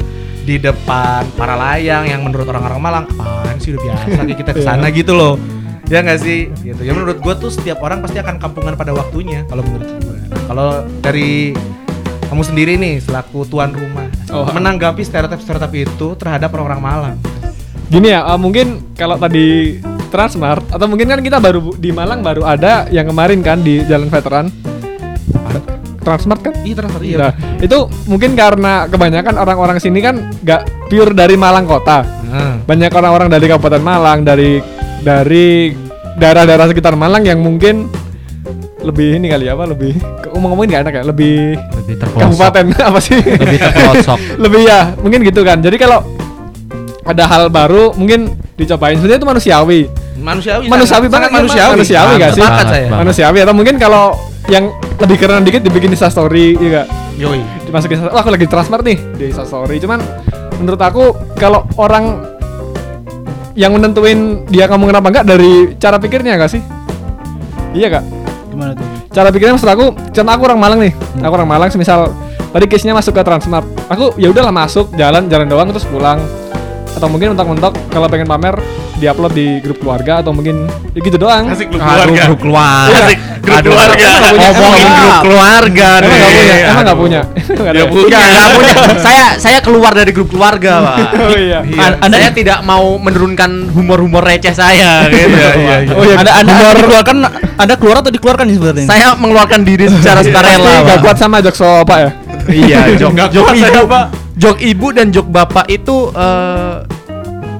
di 0.40 0.56
depan 0.56 1.26
para 1.34 1.58
layang 1.58 2.06
yang 2.06 2.22
menurut 2.22 2.46
orang-orang 2.46 2.78
Malang 2.78 3.04
apaan 3.08 3.58
sih 3.58 3.74
udah 3.74 3.82
biasa 3.82 4.04
kayak 4.16 4.38
kita 4.38 4.50
ke 4.52 4.62
sana 4.62 4.86
gitu 4.94 5.10
loh 5.12 5.34
ya 5.86 5.98
nggak 6.00 6.18
sih 6.18 6.46
gitu 6.62 6.78
ya 6.80 6.92
menurut 6.92 7.18
gue 7.18 7.34
tuh 7.36 7.50
setiap 7.50 7.82
orang 7.82 7.98
pasti 7.98 8.16
akan 8.16 8.38
kampungan 8.38 8.72
pada 8.72 8.94
waktunya 8.94 9.42
kalau 9.44 9.66
menurut 9.66 9.90
gue 9.98 10.16
kalau 10.44 10.68
dari 11.02 11.50
kamu 12.32 12.42
sendiri 12.48 12.72
nih 12.80 12.96
selaku 13.04 13.44
tuan 13.44 13.76
rumah 13.76 14.08
Oh. 14.32 14.48
menanggapi 14.48 15.04
stereotip-stereotip 15.04 15.92
itu 15.92 16.16
terhadap 16.16 16.48
orang-orang 16.56 16.80
Malang 16.80 17.16
Gini 17.92 18.08
ya, 18.08 18.24
eh, 18.24 18.40
mungkin 18.40 18.96
kalau 18.96 19.20
tadi 19.20 19.76
Transmart 20.08 20.72
atau 20.72 20.88
mungkin 20.88 21.12
kan 21.12 21.20
kita 21.20 21.36
baru 21.36 21.76
di 21.76 21.92
Malang 21.92 22.24
baru 22.24 22.48
ada 22.48 22.88
yang 22.88 23.04
kemarin 23.04 23.44
kan 23.44 23.60
di 23.60 23.84
Jalan 23.84 24.08
Veteran. 24.08 24.48
Transmart 26.02 26.40
kan? 26.42 26.52
Iya 26.64 26.74
transfer 26.82 27.02
iya. 27.04 27.16
Nah, 27.16 27.32
itu 27.62 27.78
mungkin 28.10 28.34
karena 28.34 28.90
kebanyakan 28.90 29.38
orang-orang 29.38 29.78
sini 29.78 30.02
kan 30.02 30.32
nggak 30.42 30.88
pure 30.90 31.14
dari 31.14 31.36
Malang 31.38 31.64
kota. 31.64 32.02
Nah, 32.26 32.58
Banyak 32.64 32.92
orang-orang 32.92 33.28
dari 33.30 33.46
Kabupaten 33.46 33.82
Malang, 33.84 34.24
dari 34.26 34.58
dari 35.04 35.70
daerah-daerah 36.18 36.72
sekitar 36.72 36.98
Malang 36.98 37.22
yang 37.22 37.38
mungkin 37.40 37.86
lebih 38.82 39.16
ini 39.16 39.26
kali 39.26 39.46
ya, 39.46 39.54
apa 39.54 39.64
lebih 39.64 39.94
ngomong-ngomongin 40.28 40.68
nggak 40.68 40.82
enak 40.82 40.94
ya, 40.94 41.02
lebih 41.04 41.34
Lebih 41.54 41.94
terpelosok. 41.96 42.22
kabupaten 42.28 42.64
apa 42.90 42.98
sih? 42.98 43.18
Lebih 43.18 43.58
terpelosok. 43.58 44.18
lebih 44.44 44.60
ya, 44.62 44.80
mungkin 44.98 45.20
gitu 45.22 45.40
kan. 45.40 45.58
Jadi 45.58 45.76
kalau 45.76 46.02
ada 47.02 47.24
hal 47.24 47.42
baru 47.46 47.90
mungkin 47.92 48.30
dicobain 48.54 48.94
sebenarnya 48.94 49.18
itu 49.18 49.28
manusiawi. 49.28 49.80
manusiawi. 50.14 50.66
Manusiawi 50.66 51.06
sangat- 51.06 51.10
banget, 51.10 51.28
sangat 51.28 51.38
manusiawi. 51.40 51.72
manusiawi 51.72 52.12
nggak 52.14 52.32
sih? 52.32 52.42
Saya. 52.44 52.86
Manusiawi 52.92 53.38
atau 53.40 53.54
mungkin 53.54 53.74
kalau 53.76 54.04
yang 54.46 54.70
lebih 54.98 55.16
keren 55.16 55.42
dikit 55.42 55.62
dibikin 55.62 55.90
Insta 55.90 56.06
story, 56.06 56.54
iya 56.56 56.82
gak? 56.82 56.86
Yoi. 57.14 57.38
dimasukin 57.62 58.02
wah 58.02 58.18
aku 58.18 58.30
lagi 58.30 58.46
transmart 58.46 58.82
nih 58.82 58.98
di 59.14 59.24
Insta 59.28 59.44
story 59.44 59.76
cuman 59.78 60.00
menurut 60.56 60.78
aku 60.78 61.04
kalau 61.34 61.62
orang 61.76 62.24
yang 63.52 63.70
menentuin 63.70 64.42
dia 64.46 64.64
ngomongin 64.66 64.96
apa 64.96 65.08
enggak 65.08 65.26
dari 65.26 65.52
cara 65.76 65.96
pikirnya 65.96 66.34
gak 66.34 66.50
sih 66.50 66.62
iya 67.72 67.88
kak 67.90 68.04
Gimana 68.52 68.76
tuh? 68.76 68.84
cara 69.12 69.28
pikirnya 69.28 69.56
maksud 69.56 69.70
aku 69.72 69.86
contoh 70.12 70.32
aku 70.32 70.42
orang 70.48 70.60
Malang 70.60 70.80
nih. 70.84 70.92
Aku 71.24 71.32
orang 71.32 71.48
Malang 71.48 71.68
semisal 71.72 72.12
tadi 72.52 72.64
case 72.68 72.84
nya 72.84 72.92
masuk 72.92 73.16
ke 73.16 73.22
Transmart. 73.24 73.64
Aku 73.88 74.16
ya 74.20 74.28
udahlah 74.28 74.52
masuk 74.52 74.92
jalan 74.96 75.28
jalan 75.28 75.46
doang 75.48 75.68
terus 75.72 75.88
pulang. 75.88 76.20
Atau 76.92 77.08
mungkin 77.08 77.32
mentok-mentok 77.32 77.72
kalau 77.88 78.06
pengen 78.12 78.28
pamer 78.28 78.56
diupload 79.02 79.32
di 79.32 79.58
grup 79.58 79.78
keluarga 79.78 80.22
atau 80.22 80.30
mungkin 80.30 80.64
ya 80.94 81.00
gitu 81.00 81.18
doang. 81.18 81.50
Asik 81.50 81.68
Aduh, 81.68 81.76
keluarga. 81.76 82.22
grup 82.24 82.40
keluarga. 82.40 82.98
Asik, 83.02 83.18
grup 83.42 83.52
Aduh, 83.52 83.68
keluarga. 83.68 84.08
Punya? 84.22 84.30
Ngomongin 84.32 84.86
grup 84.88 85.18
keluarga 85.20 85.88
Emang 85.92 86.06
nih. 86.06 86.20
nggak 86.22 86.32
punya? 86.32 86.62
Emang 86.62 86.82
nggak 86.82 86.86
Aduh. 86.86 87.02
punya? 87.02 87.20
Nggak 87.42 87.66
ada 87.66 87.72
Ya, 87.72 87.82
ya? 87.82 87.90
Bu. 87.90 87.98
Enggak, 88.00 88.22
enggak 88.22 88.48
punya. 88.48 88.74
Saya 88.96 89.26
saya 89.36 89.58
keluar 89.58 89.92
dari 89.92 90.10
grup 90.10 90.28
keluarga, 90.28 90.72
Pak. 90.80 90.96
Oh 91.22 91.34
iya. 91.34 91.58
Iya. 91.60 91.78
An- 91.82 91.98
Anda 92.02 92.30
tidak 92.30 92.58
mau 92.62 92.96
menurunkan 92.96 93.50
humor-humor 93.70 94.22
receh 94.22 94.52
saya 94.52 95.04
gitu. 95.10 95.26
Iya, 95.28 95.50
iya, 95.52 95.74
iya. 95.82 95.92
Oh 95.92 96.04
iya. 96.04 96.16
Anda 96.16 96.32
Anda 96.38 96.52
dikeluarkan 96.72 97.16
Anda 97.54 97.74
keluar 97.76 97.96
atau 98.00 98.10
dikeluarkan 98.10 98.46
sebenarnya? 98.48 98.86
Saya 98.86 99.08
mengeluarkan 99.14 99.60
diri 99.62 99.90
secara 99.90 100.20
sukarela, 100.20 100.62
Pasti 100.62 100.82
nggak 100.82 100.96
Pak. 100.96 101.02
kuat 101.02 101.16
sama 101.16 101.36
jokes 101.38 101.60
bapak 101.60 101.98
ya. 101.98 102.10
Iya, 102.42 102.78
jok 102.98 103.10
jok 103.28 103.44
saya, 103.48 103.70
ibu, 103.70 103.82
Pak. 103.86 104.04
jok 104.34 104.56
ibu 104.60 104.86
dan 104.90 105.06
jok 105.08 105.26
bapak 105.28 105.64
itu 105.68 105.96
eh, 106.12 106.74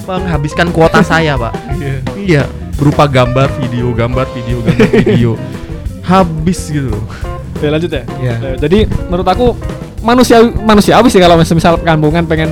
menghabiskan 0.05 0.69
kuota 0.69 1.01
saya, 1.07 1.35
Pak. 1.35 1.53
Iya. 1.75 1.97
Iya, 2.15 2.43
berupa 2.75 3.05
gambar, 3.05 3.49
video, 3.57 3.91
gambar, 3.91 4.27
video, 4.33 4.57
gambar, 4.61 4.89
video. 5.05 5.33
Habis 6.03 6.69
gitu. 6.69 6.93
Ya 7.59 7.71
lanjut 7.71 7.91
ya. 7.91 8.03
Iya. 8.19 8.35
Ya, 8.37 8.53
jadi 8.59 8.79
menurut 9.07 9.25
aku 9.25 9.47
manusia 10.01 10.39
manusiawi 10.43 11.07
sih 11.07 11.19
kalau 11.19 11.39
misal 11.39 11.79
kampungan 11.79 12.27
pengen 12.27 12.51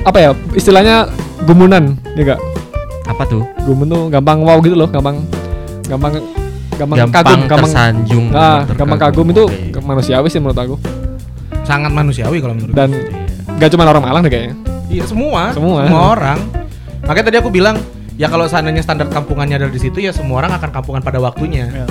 apa 0.00 0.16
ya 0.18 0.30
istilahnya 0.50 1.12
gumunan 1.44 1.92
ya 2.10 2.24
enggak 2.24 2.40
Apa 3.04 3.28
tuh? 3.28 3.44
gumun 3.60 3.84
tuh 3.84 4.02
gampang 4.08 4.40
wow 4.40 4.56
gitu 4.60 4.72
loh 4.72 4.88
gampang 4.88 5.20
gampang 5.84 6.24
gampang, 6.72 6.96
Gampang 6.98 7.12
kagum 7.20 7.40
gampang 7.44 7.68
tersanjung. 7.68 8.24
nah 8.32 8.64
gampang 8.64 8.96
kagum 8.98 9.28
itu 9.28 9.44
ke- 9.68 9.84
manusiawi 9.84 10.32
sih 10.32 10.40
menurut 10.40 10.56
aku 10.56 10.76
Sangat 11.62 11.92
manusiawi 11.92 12.40
kalau 12.40 12.56
menurut 12.56 12.72
dan 12.72 12.96
nggak 13.52 13.68
cuma 13.68 13.84
orang 13.84 14.00
Malang 14.00 14.24
deh 14.24 14.32
kayaknya 14.32 14.56
Iya 14.90 15.04
semua, 15.06 15.54
Semua. 15.54 15.86
orang. 15.86 16.38
Makanya 17.00 17.24
tadi 17.24 17.36
aku 17.38 17.48
bilang 17.48 17.78
ya 18.14 18.26
kalau 18.26 18.44
seandainya 18.44 18.82
standar 18.82 19.06
kampungannya 19.06 19.56
ada 19.56 19.68
di 19.68 19.78
situ 19.78 19.96
ya 19.96 20.10
semua 20.10 20.42
orang 20.42 20.52
akan 20.52 20.70
kampungan 20.72 21.00
pada 21.00 21.16
waktunya, 21.16 21.70
Ya. 21.70 21.86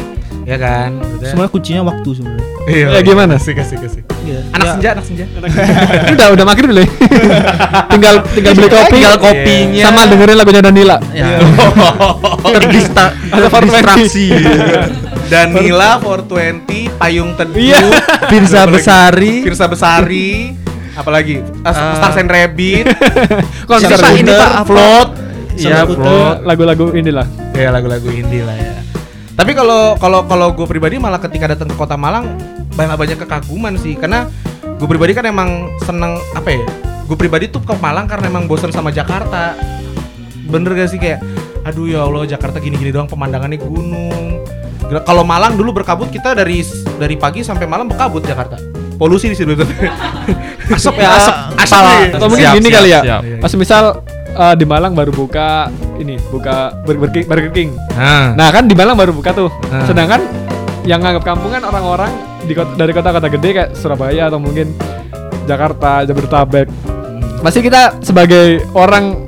ya 0.45 0.57
kan? 0.57 0.99
Sebenarnya 1.17 1.47
kuncinya 1.49 1.81
waktu 1.85 2.09
sebenarnya. 2.13 2.47
Iya. 2.67 2.87
Ya, 2.91 2.99
gimana? 3.01 3.33
Kasih 3.35 3.55
kasih 3.55 3.77
kasih. 3.79 4.01
Iya. 4.21 4.39
Anak 4.51 4.61
Ya, 4.61 4.71
senja, 4.75 4.89
anak 4.93 5.05
senja. 5.07 5.25
ini 5.25 6.11
udah 6.19 6.27
udah 6.35 6.45
makin 6.45 6.63
dulu 6.67 6.79
ya. 6.79 6.89
tinggal 7.95 8.13
tinggal 8.29 8.51
beli 8.53 8.67
kopi 8.67 8.91
Tinggal 8.93 9.15
Iya. 9.15 9.23
kopinya. 9.23 9.83
sama 9.85 10.01
dengerin 10.05 10.37
lagunya 10.37 10.61
Danila 10.61 10.97
Ya. 11.09 11.27
Terdista 12.53 13.05
Ada 13.31 13.47
420. 13.47 13.55
terdistraksi. 13.55 14.25
Danila 15.29 15.89
420, 15.99 16.89
Payung 16.91 17.31
Teduh, 17.33 17.57
Iya. 17.57 17.79
Firza 18.27 18.59
Apalagi? 18.59 18.75
Besari. 18.75 19.33
Firza 19.41 19.65
Besari, 19.65 20.29
apalagi 20.99 21.39
uh, 21.63 21.71
Eh. 21.71 21.95
Stars 21.95 22.19
and 22.19 22.27
Rabbit, 22.27 22.85
konser 23.69 23.95
ini, 24.13 24.27
Pak? 24.27 24.51
Float 24.67 25.09
Iya, 25.55 25.83
bro. 25.83 26.39
lagu-lagu 26.43 26.95
inilah 26.95 27.27
ya 27.51 27.67
lagu-lagu 27.71 28.07
indie 28.07 28.43
lah 28.43 28.55
ya. 28.55 28.79
Tapi 29.35 29.51
kalau 29.51 29.99
kalau 29.99 30.23
kalau 30.23 30.55
gue 30.55 30.63
pribadi 30.63 30.95
malah 30.95 31.19
ketika 31.19 31.51
datang 31.51 31.67
ke 31.67 31.75
Kota 31.75 31.99
Malang 31.99 32.31
banyak 32.75 32.95
banyak 32.95 33.17
kekaguman 33.19 33.75
sih 33.75 33.99
karena 33.99 34.27
gue 34.63 34.87
pribadi 34.87 35.11
kan 35.11 35.27
emang 35.27 35.67
seneng 35.83 36.15
apa 36.31 36.55
ya? 36.55 36.63
Gue 37.03 37.19
pribadi 37.19 37.51
tuh 37.51 37.59
ke 37.59 37.75
Malang 37.75 38.07
karena 38.07 38.31
emang 38.31 38.47
bosan 38.47 38.71
sama 38.71 38.87
Jakarta. 38.87 39.51
Bener 40.47 40.71
gak 40.75 40.89
sih 40.91 40.99
kayak 40.99 41.19
aduh 41.67 41.91
ya 41.91 42.07
Allah 42.07 42.23
Jakarta 42.23 42.63
gini-gini 42.63 42.95
doang 42.95 43.11
pemandangannya 43.11 43.59
gunung. 43.59 44.39
Kalau 45.03 45.27
Malang 45.27 45.59
dulu 45.59 45.75
berkabut 45.75 46.07
kita 46.07 46.31
dari 46.31 46.63
dari 46.95 47.19
pagi 47.19 47.43
sampai 47.43 47.67
malam 47.67 47.91
berkabut 47.91 48.23
Jakarta. 48.23 48.55
Polusi 48.99 49.31
di 49.31 49.35
situ. 49.35 49.55
Asap 50.69 50.95
ya, 50.95 51.09
asap. 51.15 51.35
Asap 51.55 51.83
atau 52.13 52.27
mungkin 52.27 52.45
Siap, 52.45 52.55
gini 52.59 52.67
siap, 52.67 52.77
kali 52.77 52.89
ya 52.91 53.01
siap. 53.01 53.21
pas 53.39 53.51
misal 53.55 53.83
eh, 54.29 54.53
di 54.53 54.65
Malang 54.67 54.93
baru 54.93 55.09
buka 55.09 55.71
ini 55.97 56.19
buka 56.29 56.75
Burger 56.83 57.09
King, 57.09 57.25
Burger 57.25 57.51
King. 57.51 57.69
Nah, 57.91 58.37
nah 58.37 58.47
kan 58.51 58.67
di 58.67 58.75
Malang 58.75 58.93
baru 58.93 59.11
buka 59.11 59.31
tuh 59.31 59.49
Ah. 59.71 59.81
sedangkan 59.83 60.21
yang 60.83 60.99
nganggap 60.99 61.23
kampungan 61.23 61.63
orang-orang 61.63 62.11
di 62.41 62.53
kota, 62.53 62.71
dari 62.75 62.91
kota-kota 62.91 63.27
gede 63.29 63.49
kayak 63.51 63.69
Surabaya 63.73 64.27
atau 64.27 64.37
mungkin 64.37 64.75
Jakarta 65.43 66.03
Jabodetabek 66.03 66.67
pasti 67.39 67.59
kita 67.59 67.97
sebagai 67.99 68.61
orang 68.73 69.25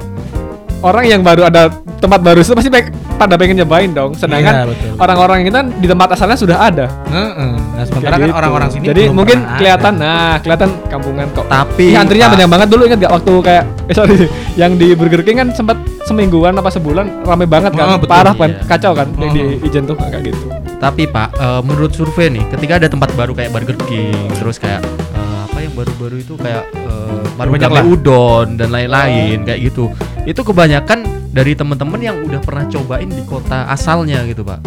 orang 0.80 1.05
yang 1.07 1.22
baru 1.22 1.47
ada 1.47 1.72
tempat 2.02 2.20
baru 2.20 2.41
itu 2.41 2.52
pasti 2.52 2.70
pada 3.16 3.38
pengen 3.38 3.62
nyobain 3.62 3.88
dong 3.88 4.12
Iya, 4.12 4.20
sedangkan 4.20 4.54
betul. 4.68 4.97
orang-orang 4.97 5.38
itu 5.43 5.54
kan 5.54 5.66
di 5.72 5.86
tempat 5.86 6.08
asalnya 6.12 6.34
sudah 6.34 6.58
ada 6.60 6.86
Heeh. 7.06 7.54
Nah, 7.72 7.84
sementara 7.86 8.02
Kayak 8.12 8.20
kan 8.20 8.28
gitu. 8.28 8.39
orang-orang 8.41 8.68
sini 8.70 8.84
jadi 8.84 9.04
mungkin 9.08 9.38
kelihatan 9.56 9.93
ada. 9.95 10.04
nah 10.04 10.34
kelihatan 10.41 10.70
kampungan 10.88 11.26
kok 11.32 11.45
Tapi 11.45 11.86
Ih, 11.88 11.95
antrinya 11.95 12.28
banyak 12.28 12.49
banget 12.49 12.68
dulu 12.68 12.82
ingat 12.84 12.99
gak 12.99 13.14
waktu 13.14 13.34
kayak 13.39 13.64
eh 13.86 13.95
sorry 13.95 14.18
yang 14.56 14.72
di 14.76 14.91
Burger 14.91 15.22
King 15.22 15.38
kan 15.38 15.47
sempat 15.52 15.78
semingguan 16.02 16.54
apa 16.54 16.68
sebulan 16.68 17.22
rame 17.22 17.45
banget 17.45 17.72
kan 17.72 17.86
Oh, 17.88 17.97
betul, 17.97 18.10
parah 18.10 18.34
kan 18.34 18.49
iya. 18.52 18.66
kacau 18.66 18.91
kan 18.91 19.08
yang 19.16 19.32
di 19.32 19.41
Oh. 19.54 19.66
Ijen 19.66 19.84
tuh 19.86 19.95
kayak 19.95 20.26
gitu 20.26 20.49
Tapi 20.76 21.06
Pak, 21.06 21.30
eh, 21.32 21.62
menurut 21.62 21.93
survei 21.93 22.26
nih, 22.28 22.41
ketika 22.49 22.74
ada 22.76 22.89
tempat 22.89 23.14
baru 23.14 23.38
kayak 23.38 23.54
Burger 23.54 23.78
King, 23.86 24.18
terus 24.34 24.58
kayak 24.58 24.82
eh, 25.14 25.39
apa 25.45 25.62
yang 25.62 25.78
baru-baru 25.78 26.18
itu 26.18 26.34
kayak 26.34 26.66
eh, 26.74 27.22
baru 27.38 27.86
udon 27.88 28.58
dan 28.58 28.74
lain-lain 28.74 29.45
kayak 29.45 29.62
gitu. 29.62 29.93
Itu 30.26 30.41
kebanyakan 30.41 31.20
dari 31.32 31.56
teman-teman 31.56 31.98
yang 31.98 32.18
udah 32.22 32.40
pernah 32.40 32.68
cobain 32.68 33.08
di 33.08 33.24
kota 33.24 33.66
asalnya 33.66 34.24
gitu, 34.24 34.44
Pak. 34.44 34.60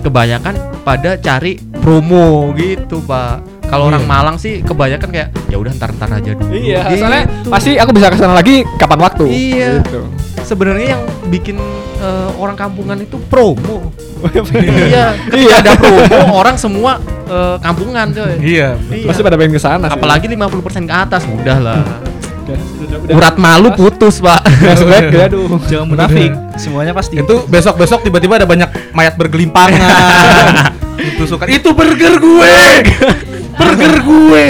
Kebanyakan 0.00 0.54
pada 0.84 1.16
cari 1.16 1.56
promo 1.74 2.52
gitu, 2.54 3.00
Pak. 3.00 3.40
Kalau 3.64 3.88
orang 3.88 4.04
Iya. 4.04 4.10
Malang 4.12 4.36
sih 4.36 4.60
kebanyakan 4.60 5.08
kayak 5.08 5.28
ya 5.48 5.56
udah 5.56 5.72
ntar-ntar 5.74 6.06
aja 6.06 6.30
dulu. 6.30 6.52
iya 6.52 6.84
gitu. 6.86 7.00
soalnya 7.00 7.24
pasti 7.48 7.74
aku 7.74 7.90
bisa 7.90 8.06
ke 8.06 8.20
sana 8.20 8.36
lagi 8.36 8.60
kapan 8.76 9.00
waktu 9.00 9.24
Iya. 9.26 9.70
gitu. 9.80 10.04
sebenarnya 10.44 10.94
yang 10.94 11.02
bikin 11.26 11.56
eh, 11.96 12.30
orang 12.36 12.54
kampungan 12.54 13.00
itu 13.00 13.16
promo. 13.26 13.90
iya 14.54 14.70
iya, 14.84 15.04
ketika 15.26 15.54
ada 15.64 15.72
promo 15.74 16.04
orang 16.36 16.54
semua 16.54 17.00
eh, 17.24 17.56
kampungan 17.58 18.12
coy. 18.12 18.36
Iya. 18.38 18.76
Iya. 18.92 19.06
pasti 19.08 19.20
pada 19.24 19.34
pengen 19.34 19.56
ke 19.56 19.62
sana 19.64 19.88
sih. 19.88 19.96
Apalagi 19.96 20.26
50% 20.28 20.84
ke 20.84 20.94
atas 20.94 21.22
udah 21.24 21.58
lah. 21.58 21.80
Urat 23.08 23.36
malu 23.40 23.72
putus, 23.72 24.20
Pak. 24.20 24.44
flashback 24.44 25.04
ya 25.10 25.26
aduh 25.28 25.48
Jangan 25.64 25.86
munafik. 25.88 26.30
Semuanya 26.60 26.92
pasti. 26.92 27.20
Itu 27.20 27.48
besok-besok 27.48 28.04
tiba-tiba 28.04 28.40
ada 28.42 28.48
banyak 28.48 28.92
mayat 28.92 29.16
bergelimpangan. 29.16 30.72
itu 31.14 31.24
suka 31.24 31.48
itu 31.48 31.72
burger 31.72 32.20
gue. 32.20 32.56
burger 33.58 33.94
gue. 34.04 34.44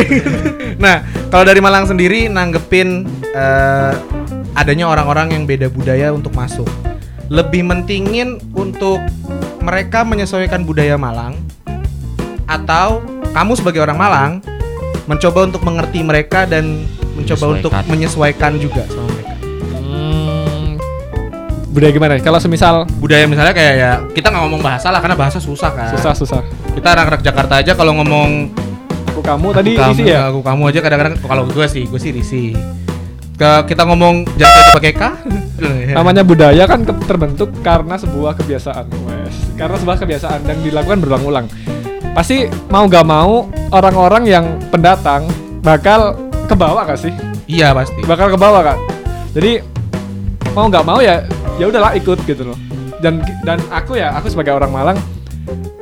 nah, 0.76 1.04
kalau 1.30 1.44
dari 1.46 1.60
Malang 1.62 1.86
sendiri 1.86 2.26
nanggepin 2.28 3.06
eh, 3.32 3.92
adanya 4.54 4.90
orang-orang 4.90 5.34
yang 5.34 5.44
beda 5.44 5.70
budaya 5.70 6.10
untuk 6.14 6.34
masuk. 6.34 6.68
Lebih 7.32 7.64
mentingin 7.64 8.36
untuk 8.52 9.00
mereka 9.64 10.04
menyesuaikan 10.04 10.62
budaya 10.68 11.00
Malang 11.00 11.40
atau 12.44 13.00
kamu 13.32 13.52
sebagai 13.56 13.80
orang 13.80 13.96
Malang 13.96 14.32
mencoba 15.08 15.48
untuk 15.48 15.64
mengerti 15.64 16.00
mereka 16.04 16.44
dan 16.48 16.84
mencoba 17.14 17.44
untuk 17.54 17.70
Menyesuaikan. 17.88 18.52
juga 18.58 18.82
sama 18.90 19.06
mereka. 19.10 19.34
Hmm, 19.80 20.78
budaya 21.70 21.90
gimana? 21.94 22.12
Kalau 22.20 22.38
semisal 22.42 22.86
budaya 22.98 23.24
misalnya 23.26 23.54
kayak 23.54 23.74
ya 23.74 23.90
kita 24.14 24.30
nggak 24.30 24.42
ngomong 24.46 24.62
bahasa 24.62 24.90
lah 24.90 25.00
karena 25.02 25.16
bahasa 25.18 25.38
susah 25.38 25.70
kan. 25.70 25.90
Susah 25.94 26.12
susah. 26.14 26.40
Kita 26.74 26.94
anak-anak 26.94 27.22
Jakarta 27.22 27.54
aja 27.62 27.72
kalau 27.78 27.94
ngomong 28.02 28.50
aku 29.14 29.22
kamu 29.22 29.46
tadi 29.54 29.72
aku 29.78 29.82
kamu 29.82 29.94
isi 29.94 30.04
ya? 30.10 30.20
aku 30.26 30.40
kamu 30.42 30.62
aja 30.74 30.80
kadang-kadang 30.82 31.14
kalau 31.22 31.44
gue 31.46 31.66
sih 31.70 31.86
gue 31.86 32.00
sih 32.02 32.10
risi 32.10 32.50
ke 33.34 33.50
kita 33.70 33.82
ngomong 33.86 34.26
jangan 34.38 34.62
pakai 34.74 34.92
k. 34.94 35.02
Namanya 35.98 36.22
budaya 36.26 36.66
kan 36.66 36.82
terbentuk 36.82 37.50
karena 37.62 37.94
sebuah 37.98 38.34
kebiasaan 38.38 38.86
wes. 39.06 39.34
Karena 39.54 39.78
sebuah 39.78 39.98
kebiasaan 40.02 40.40
dan 40.46 40.56
dilakukan 40.62 40.98
berulang-ulang. 41.02 41.46
Pasti 42.14 42.46
mau 42.70 42.86
gak 42.86 43.06
mau 43.06 43.50
orang-orang 43.74 44.22
yang 44.30 44.46
pendatang 44.70 45.26
bakal 45.66 46.14
ke 46.44 46.54
bawah 46.54 46.84
gak 46.84 47.00
sih? 47.00 47.12
Iya 47.48 47.72
pasti. 47.72 48.00
Bakal 48.04 48.32
ke 48.32 48.38
bawah 48.38 48.62
kan 48.64 48.78
jadi 49.34 49.66
mau 50.54 50.70
nggak 50.70 50.86
mau 50.86 51.02
ya 51.02 51.26
ya 51.58 51.66
udahlah 51.66 51.98
ikut 51.98 52.22
gitu 52.24 52.54
loh. 52.54 52.58
Dan 53.02 53.20
dan 53.42 53.58
aku 53.68 53.98
ya 53.98 54.14
aku 54.14 54.30
sebagai 54.30 54.54
orang 54.54 54.70
Malang 54.70 54.98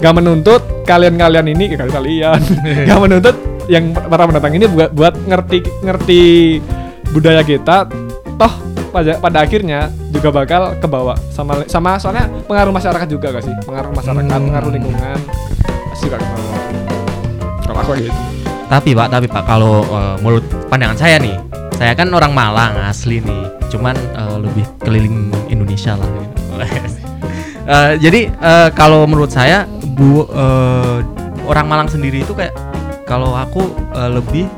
gak 0.03 0.15
menuntut 0.17 0.65
kalian-kalian 0.89 1.47
ini 1.53 1.77
kalian 1.77 1.93
kalian 1.93 2.41
gak 2.89 2.99
menuntut 2.99 3.37
yang 3.71 3.95
para 3.95 4.27
pendatang 4.27 4.59
ini 4.59 4.67
buat 4.67 4.91
buat 4.91 5.15
ngerti 5.29 5.63
ngerti 5.85 6.23
budaya 7.13 7.45
kita. 7.45 7.87
Toh 8.41 8.53
pada 8.91 9.21
pada 9.21 9.39
akhirnya 9.45 9.93
juga 10.11 10.33
bakal 10.33 10.75
ke 10.81 10.89
bawah. 10.89 11.15
Sama 11.31 11.63
sama 11.69 12.01
soalnya 12.01 12.27
pengaruh 12.49 12.73
masyarakat 12.73 13.07
juga 13.07 13.37
gak 13.37 13.45
sih? 13.45 13.55
Pengaruh 13.69 13.93
masyarakat 13.93 14.25
Hmm. 14.25 14.49
pengaruh 14.49 14.71
lingkungan. 14.73 15.19
Pasti 15.93 16.09
juga 16.09 16.19
ke 16.19 16.27
bawah. 16.27 16.61
Kalau 17.63 17.79
aku 17.85 17.93
gitu 18.01 18.32
tapi 18.73 18.97
Pak, 18.97 19.09
tapi 19.13 19.27
Pak 19.29 19.45
kalau 19.45 19.85
eh, 19.85 20.17
menurut 20.25 20.45
pandangan 20.73 20.97
saya 20.97 21.21
nih, 21.21 21.37
saya 21.77 21.93
kan 21.93 22.09
orang 22.09 22.33
Malang 22.33 22.73
asli 22.89 23.21
nih, 23.21 23.45
cuman 23.69 23.93
eh, 23.93 24.37
lebih 24.41 24.65
keliling 24.81 25.29
Indonesia 25.53 25.93
lah. 26.01 26.09
gitu. 26.09 26.33
Eh, 27.63 27.95
jadi 28.03 28.27
eh, 28.27 28.69
kalau 28.75 29.07
menurut 29.07 29.31
saya 29.31 29.71
bu 29.95 30.27
eh, 30.27 30.99
orang 31.47 31.71
Malang 31.71 31.87
sendiri 31.87 32.27
itu 32.27 32.35
kayak 32.35 32.51
kalau 33.07 33.39
aku 33.39 33.71
eh, 33.95 34.11
lebih 34.11 34.51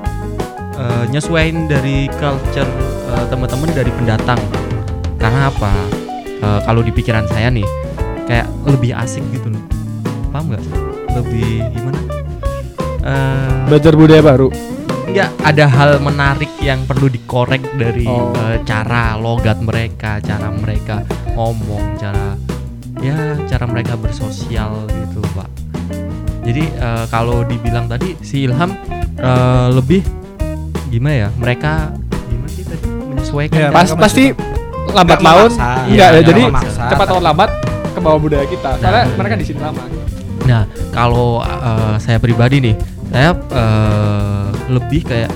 eh, 0.81 1.05
nyesuaiin 1.13 1.69
dari 1.69 2.09
culture 2.17 2.65
eh, 3.13 3.25
teman-teman 3.29 3.69
dari 3.77 3.93
pendatang. 3.93 4.41
karena 5.21 5.53
apa 5.53 5.73
Eh, 6.45 6.61
kalau 6.69 6.85
di 6.85 6.93
pikiran 6.93 7.25
saya 7.25 7.49
nih 7.49 7.65
kayak 8.29 8.45
lebih 8.69 8.93
asik 8.93 9.25
gitu 9.33 9.49
loh 9.49 9.65
paham 10.29 10.53
nggak 10.53 10.65
lebih 11.17 11.65
gimana 11.73 12.01
Eh, 13.05 13.53
Belajar 13.69 13.93
budaya 13.93 14.23
baru. 14.25 14.49
Enggak 15.05 15.31
ada 15.39 15.65
hal 15.69 15.91
menarik 16.01 16.49
yang 16.59 16.83
perlu 16.83 17.07
dikorek 17.07 17.61
dari 17.77 18.09
Oh. 18.09 18.33
eh, 18.35 18.65
cara 18.65 19.15
logat 19.15 19.61
mereka, 19.61 20.19
cara 20.19 20.49
mereka 20.49 21.05
ngomong, 21.31 22.01
cara 22.01 22.33
ya 22.99 23.37
cara 23.45 23.69
mereka 23.69 23.95
bersosial 23.95 24.89
gitu, 24.89 25.21
Pak. 25.37 25.49
Jadi 26.43 26.65
eh, 26.67 27.05
kalau 27.09 27.45
dibilang 27.45 27.85
tadi 27.85 28.17
si 28.21 28.49
Ilham 28.49 28.73
eh, 29.15 29.69
lebih 29.71 30.01
gimana 30.89 31.29
ya? 31.29 31.31
Mereka 31.37 31.73
gimana 32.25 32.49
sih 32.49 32.65
tadi 32.65 32.85
menyesuaikan 32.89 33.59
Ya, 33.59 33.69
pas, 33.69 33.93
pasti 33.93 34.33
lambat 34.89 35.21
laun. 35.21 35.53
Iya, 35.89 36.17
ya, 36.17 36.21
jadi 36.23 36.43
memaksa. 36.49 36.89
cepat 36.89 37.07
atau 37.07 37.21
lambat 37.21 37.51
ke 37.93 38.01
bawah 38.01 38.17
budaya 38.19 38.47
kita. 38.49 38.81
Nah. 38.81 39.05
mereka 39.15 39.35
di 39.37 39.45
sini 39.45 39.61
lama. 39.61 39.85
Nah, 40.45 40.65
kalau 40.91 41.41
eh, 41.41 41.97
saya 41.99 42.17
pribadi 42.17 42.61
nih, 42.61 42.75
saya 43.15 43.31
eh, 43.31 44.47
lebih 44.75 45.07
kayak 45.07 45.31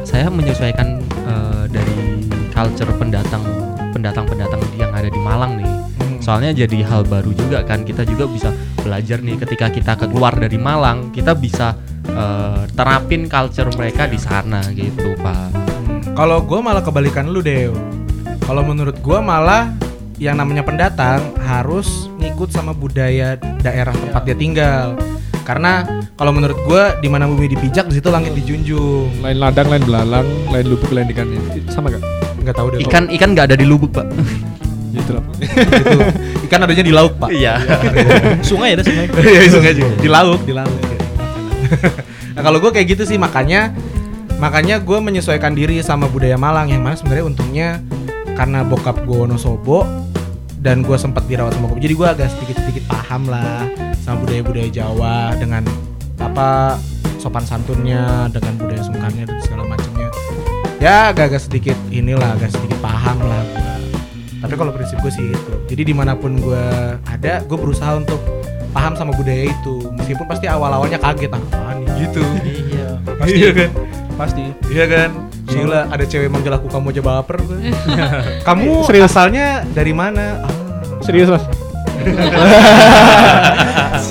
saya 0.00 0.32
menyesuaikan 0.32 1.04
eh, 1.28 1.64
dari 1.68 2.24
culture 2.56 2.88
pendatang 2.96 3.44
pendatang-pendatang 3.92 4.64
yang 4.80 4.88
ada 4.96 5.12
di 5.12 5.20
Malang 5.20 5.60
nih. 5.60 5.68
Hmm. 5.68 6.16
Soalnya 6.24 6.56
jadi 6.56 6.88
hal 6.88 7.04
baru 7.04 7.36
juga 7.36 7.60
kan 7.68 7.84
kita 7.84 8.08
juga 8.08 8.24
bisa 8.24 8.48
belajar 8.80 9.20
nih 9.20 9.36
ketika 9.44 9.68
kita 9.68 9.92
keluar 10.08 10.32
dari 10.40 10.56
Malang, 10.56 11.12
kita 11.12 11.36
bisa 11.36 11.76
eh, 12.08 12.64
terapin 12.72 13.28
culture 13.28 13.68
mereka 13.76 14.08
di 14.08 14.16
sana 14.16 14.64
gitu, 14.72 15.12
Pak. 15.20 15.52
Kalau 16.16 16.40
gue 16.48 16.60
malah 16.64 16.80
kebalikan 16.80 17.28
lu 17.28 17.44
deh. 17.44 17.68
Kalau 18.40 18.64
menurut 18.64 18.96
gue 19.04 19.18
malah 19.20 19.68
yang 20.16 20.40
namanya 20.40 20.64
pendatang 20.64 21.20
harus 21.44 22.08
ngikut 22.16 22.48
sama 22.48 22.72
budaya 22.72 23.36
daerah 23.60 23.92
tempat 23.92 24.24
dia 24.24 24.36
tinggal. 24.38 24.96
Karena 25.44 25.84
kalau 26.16 26.32
menurut 26.32 26.56
gue 26.64 26.82
di 27.04 27.08
mana 27.12 27.28
bumi 27.28 27.52
dipijak 27.52 27.92
di 27.92 28.00
situ 28.00 28.08
langit 28.08 28.32
dijunjung. 28.32 29.20
Lain 29.20 29.36
ladang, 29.36 29.68
lain 29.68 29.84
belalang, 29.84 30.24
lain 30.48 30.64
lubuk, 30.64 30.88
lain 30.88 31.12
ikannya. 31.12 31.36
Sama 31.68 31.92
gak? 31.92 32.00
Nggak 32.40 32.56
tahu 32.56 32.66
deh. 32.72 32.78
Ikan 32.88 33.12
ikan 33.12 33.36
nggak 33.36 33.52
ada 33.52 33.56
di 33.60 33.68
lubuk, 33.68 33.92
Pak. 33.92 34.08
Gitu 34.96 35.12
lah. 35.12 35.24
gitu. 35.36 36.00
Ikan 36.48 36.64
adanya 36.64 36.84
di 36.88 36.88
laut 36.88 37.12
pak. 37.20 37.28
Iya. 37.28 37.60
Sungai 38.48 38.72
ada 38.72 38.80
sungai. 38.80 39.04
Iya 39.28 39.40
sungai 39.52 39.76
juga. 39.76 39.92
Di 40.00 40.08
laut, 40.08 40.40
di 40.48 40.56
laut. 40.56 40.72
nah 42.32 42.40
kalau 42.40 42.64
gue 42.64 42.72
kayak 42.72 42.96
gitu 42.96 43.02
sih 43.04 43.20
makanya 43.20 43.76
makanya 44.40 44.80
gue 44.80 44.98
menyesuaikan 45.02 45.52
diri 45.52 45.84
sama 45.84 46.08
budaya 46.08 46.40
Malang 46.40 46.72
yang 46.72 46.80
mana 46.80 46.96
sebenarnya 46.96 47.24
untungnya 47.28 47.68
karena 48.38 48.64
bokap 48.64 49.02
gue 49.02 49.16
Wonosobo 49.26 49.82
dan 50.62 50.86
gue 50.86 50.94
sempat 50.94 51.26
dirawat 51.26 51.58
sama 51.58 51.72
bokap 51.72 51.82
jadi 51.82 51.94
gue 51.96 52.06
agak 52.06 52.28
sedikit 52.38 52.56
sedikit 52.62 52.84
paham 52.86 53.26
lah 53.26 53.66
sama 53.98 54.22
budaya 54.22 54.42
budaya 54.46 54.68
Jawa 54.70 55.34
dengan 55.40 55.66
apa 56.18 56.78
sopan 57.16 57.44
santunnya 57.44 58.28
dengan 58.30 58.54
budaya 58.56 58.82
sungkannya 58.82 59.24
dan 59.24 59.38
segala 59.42 59.62
macamnya 59.66 60.08
ya 60.78 61.10
agak-agak 61.10 61.42
sedikit 61.42 61.76
inilah 61.88 62.36
agak 62.36 62.52
sedikit 62.52 62.76
paham 62.80 63.16
lah 63.20 63.42
gua. 63.48 63.74
tapi 64.44 64.54
kalau 64.54 64.70
prinsip 64.72 65.00
gue 65.00 65.12
sih 65.12 65.26
itu 65.32 65.52
jadi 65.66 65.82
di 65.88 65.94
mana 65.96 66.12
pun 66.14 66.36
gue 66.36 66.64
ada 67.08 67.40
gue 67.42 67.58
berusaha 67.58 67.96
untuk 67.96 68.20
paham 68.70 68.92
sama 68.92 69.16
budaya 69.16 69.48
itu 69.48 69.88
meskipun 69.96 70.28
pasti 70.28 70.44
awal-awalnya 70.44 71.00
kaget 71.00 71.32
ah, 71.32 71.40
apaan 71.40 71.76
nih 71.80 71.88
gitu 72.04 72.22
Iya. 72.44 72.88
iya 73.26 73.50
kan 73.56 73.70
Pasti. 74.16 74.44
iya 74.68 74.84
kan 74.84 75.10
gila 75.46 75.88
ada 75.88 76.04
cewek 76.04 76.28
manggil 76.28 76.52
aku 76.52 76.68
kamu 76.68 76.90
aja 76.92 77.02
baper 77.02 77.36
gue. 77.40 77.58
kamu 78.48 78.84
Serius? 78.84 79.08
asalnya 79.08 79.64
dari 79.72 79.96
mana 79.96 80.44
ah, 80.44 80.52
Serius 81.00 81.32
mas? 81.32 81.44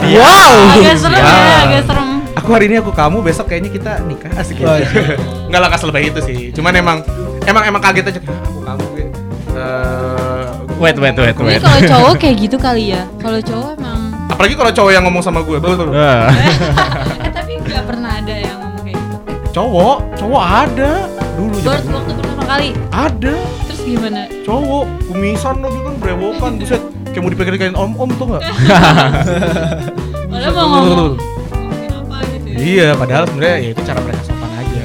Wow, 0.06 0.56
agak 0.76 0.96
serem 0.98 1.18
Siap. 1.18 1.26
ya, 1.26 1.58
agak 1.64 1.82
serem. 1.86 2.08
aku 2.36 2.50
hari 2.52 2.66
ini 2.68 2.76
aku 2.78 2.92
kamu 2.92 3.18
besok 3.22 3.46
kayaknya 3.48 3.72
kita 3.72 3.92
nikah 4.04 4.32
asik 4.36 4.60
Wah, 4.60 4.78
gitu. 4.78 5.18
nggak 5.50 5.60
lah 5.60 5.70
lebih 5.72 6.12
itu 6.12 6.20
sih 6.22 6.38
cuman 6.52 6.74
emang 6.74 6.98
emang 7.44 7.64
emang 7.66 7.82
kaget 7.82 8.06
aja 8.08 8.20
"Ah, 8.22 8.38
aku 8.44 8.60
kamu 8.62 8.84
gue 8.92 9.06
Eh, 9.56 10.44
Wait, 10.76 11.00
wait, 11.00 11.16
wait, 11.16 11.32
Ini 11.32 11.64
kalau 11.64 11.80
cowok 11.82 12.14
kayak 12.22 12.36
gitu 12.38 12.58
kali 12.60 12.92
ya. 12.92 13.08
Kalau 13.16 13.40
cowok 13.40 13.80
emang 13.80 14.00
apalagi 14.28 14.54
kalau 14.54 14.68
cowok 14.70 14.92
yang 14.92 15.04
ngomong 15.06 15.24
sama 15.24 15.40
gue 15.40 15.56
betul 15.56 15.88
betul. 15.88 15.96
Ah. 15.96 16.28
eh 17.24 17.32
tapi 17.32 17.56
nggak 17.58 17.84
pernah 17.88 18.20
ada 18.20 18.36
yang 18.36 18.58
ngomong 18.60 18.84
kayak 18.84 19.00
gitu. 19.00 19.16
cowok 19.54 19.98
cowok 20.14 20.44
ada 20.44 20.92
dulu 21.34 21.56
Baru 21.56 21.64
zaman 21.64 21.94
waktu 21.96 22.12
pertama 22.14 22.44
kali. 22.46 22.70
ada 22.92 23.36
Terus 23.64 23.80
gimana? 23.82 24.22
cowok 24.44 24.86
kumisan 25.08 25.56
lagi 25.58 25.80
kan 25.80 25.94
brewokan 25.96 26.52
buset 26.60 26.84
kayak 27.16 27.24
mau 27.24 27.32
dipegang 27.32 27.74
om 27.74 27.92
om 27.96 28.10
tuh 28.12 28.26
nggak 28.28 28.44
Padahal 30.26 30.52
mau 30.52 30.68
ngomong 30.68 31.16
ngomongin 31.16 31.92
apa 31.96 32.18
gitu 32.28 32.48
ya. 32.52 32.56
iya 32.60 32.88
padahal 32.92 33.24
sebenarnya 33.26 33.58
ya 33.58 33.70
itu 33.72 33.82
cara 33.82 34.00
mereka 34.00 34.22
sopan 34.22 34.50
aja 34.54 34.84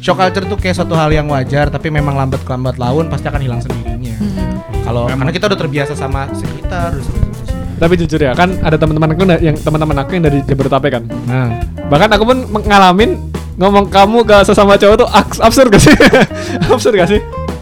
shock 0.00 0.16
culture 0.16 0.46
tuh 0.46 0.58
kayak 0.58 0.74
suatu 0.74 0.94
hal 0.94 1.10
yang 1.10 1.26
wajar 1.26 1.70
tapi 1.70 1.88
memang 1.88 2.12
lambat 2.12 2.42
kelambat 2.42 2.74
laun 2.74 3.06
pasti 3.06 3.26
akan 3.26 3.40
hilang 3.40 3.60
sendirinya 3.60 4.12
Hmm. 4.20 4.60
kalau 4.84 5.08
karena 5.08 5.30
kita 5.30 5.48
udah 5.48 5.58
terbiasa 5.58 5.92
sama 5.94 6.28
sekitar 6.30 6.92
udah 6.92 7.00
terbiasa. 7.00 7.52
Tapi 7.80 7.94
jujur 7.96 8.20
ya, 8.20 8.36
kan 8.36 8.60
ada 8.60 8.76
teman-teman 8.76 9.16
aku 9.16 9.24
yang 9.40 9.56
teman-teman 9.56 9.96
aku 9.96 10.10
yang 10.12 10.24
dari 10.28 10.44
Jabodetabek 10.44 10.90
kan. 10.92 11.04
nah 11.24 11.48
Bahkan 11.88 12.08
aku 12.12 12.24
pun 12.28 12.38
ngalamin 12.60 13.16
ngomong 13.56 13.88
kamu 13.88 14.20
ke 14.22 14.36
sesama 14.44 14.76
cowok 14.76 14.96
tuh 15.00 15.08
absurd 15.40 15.72
gak 15.72 15.80
sih? 15.80 15.96
absurd 16.68 16.92
gak 16.94 17.08
sih? 17.08 17.20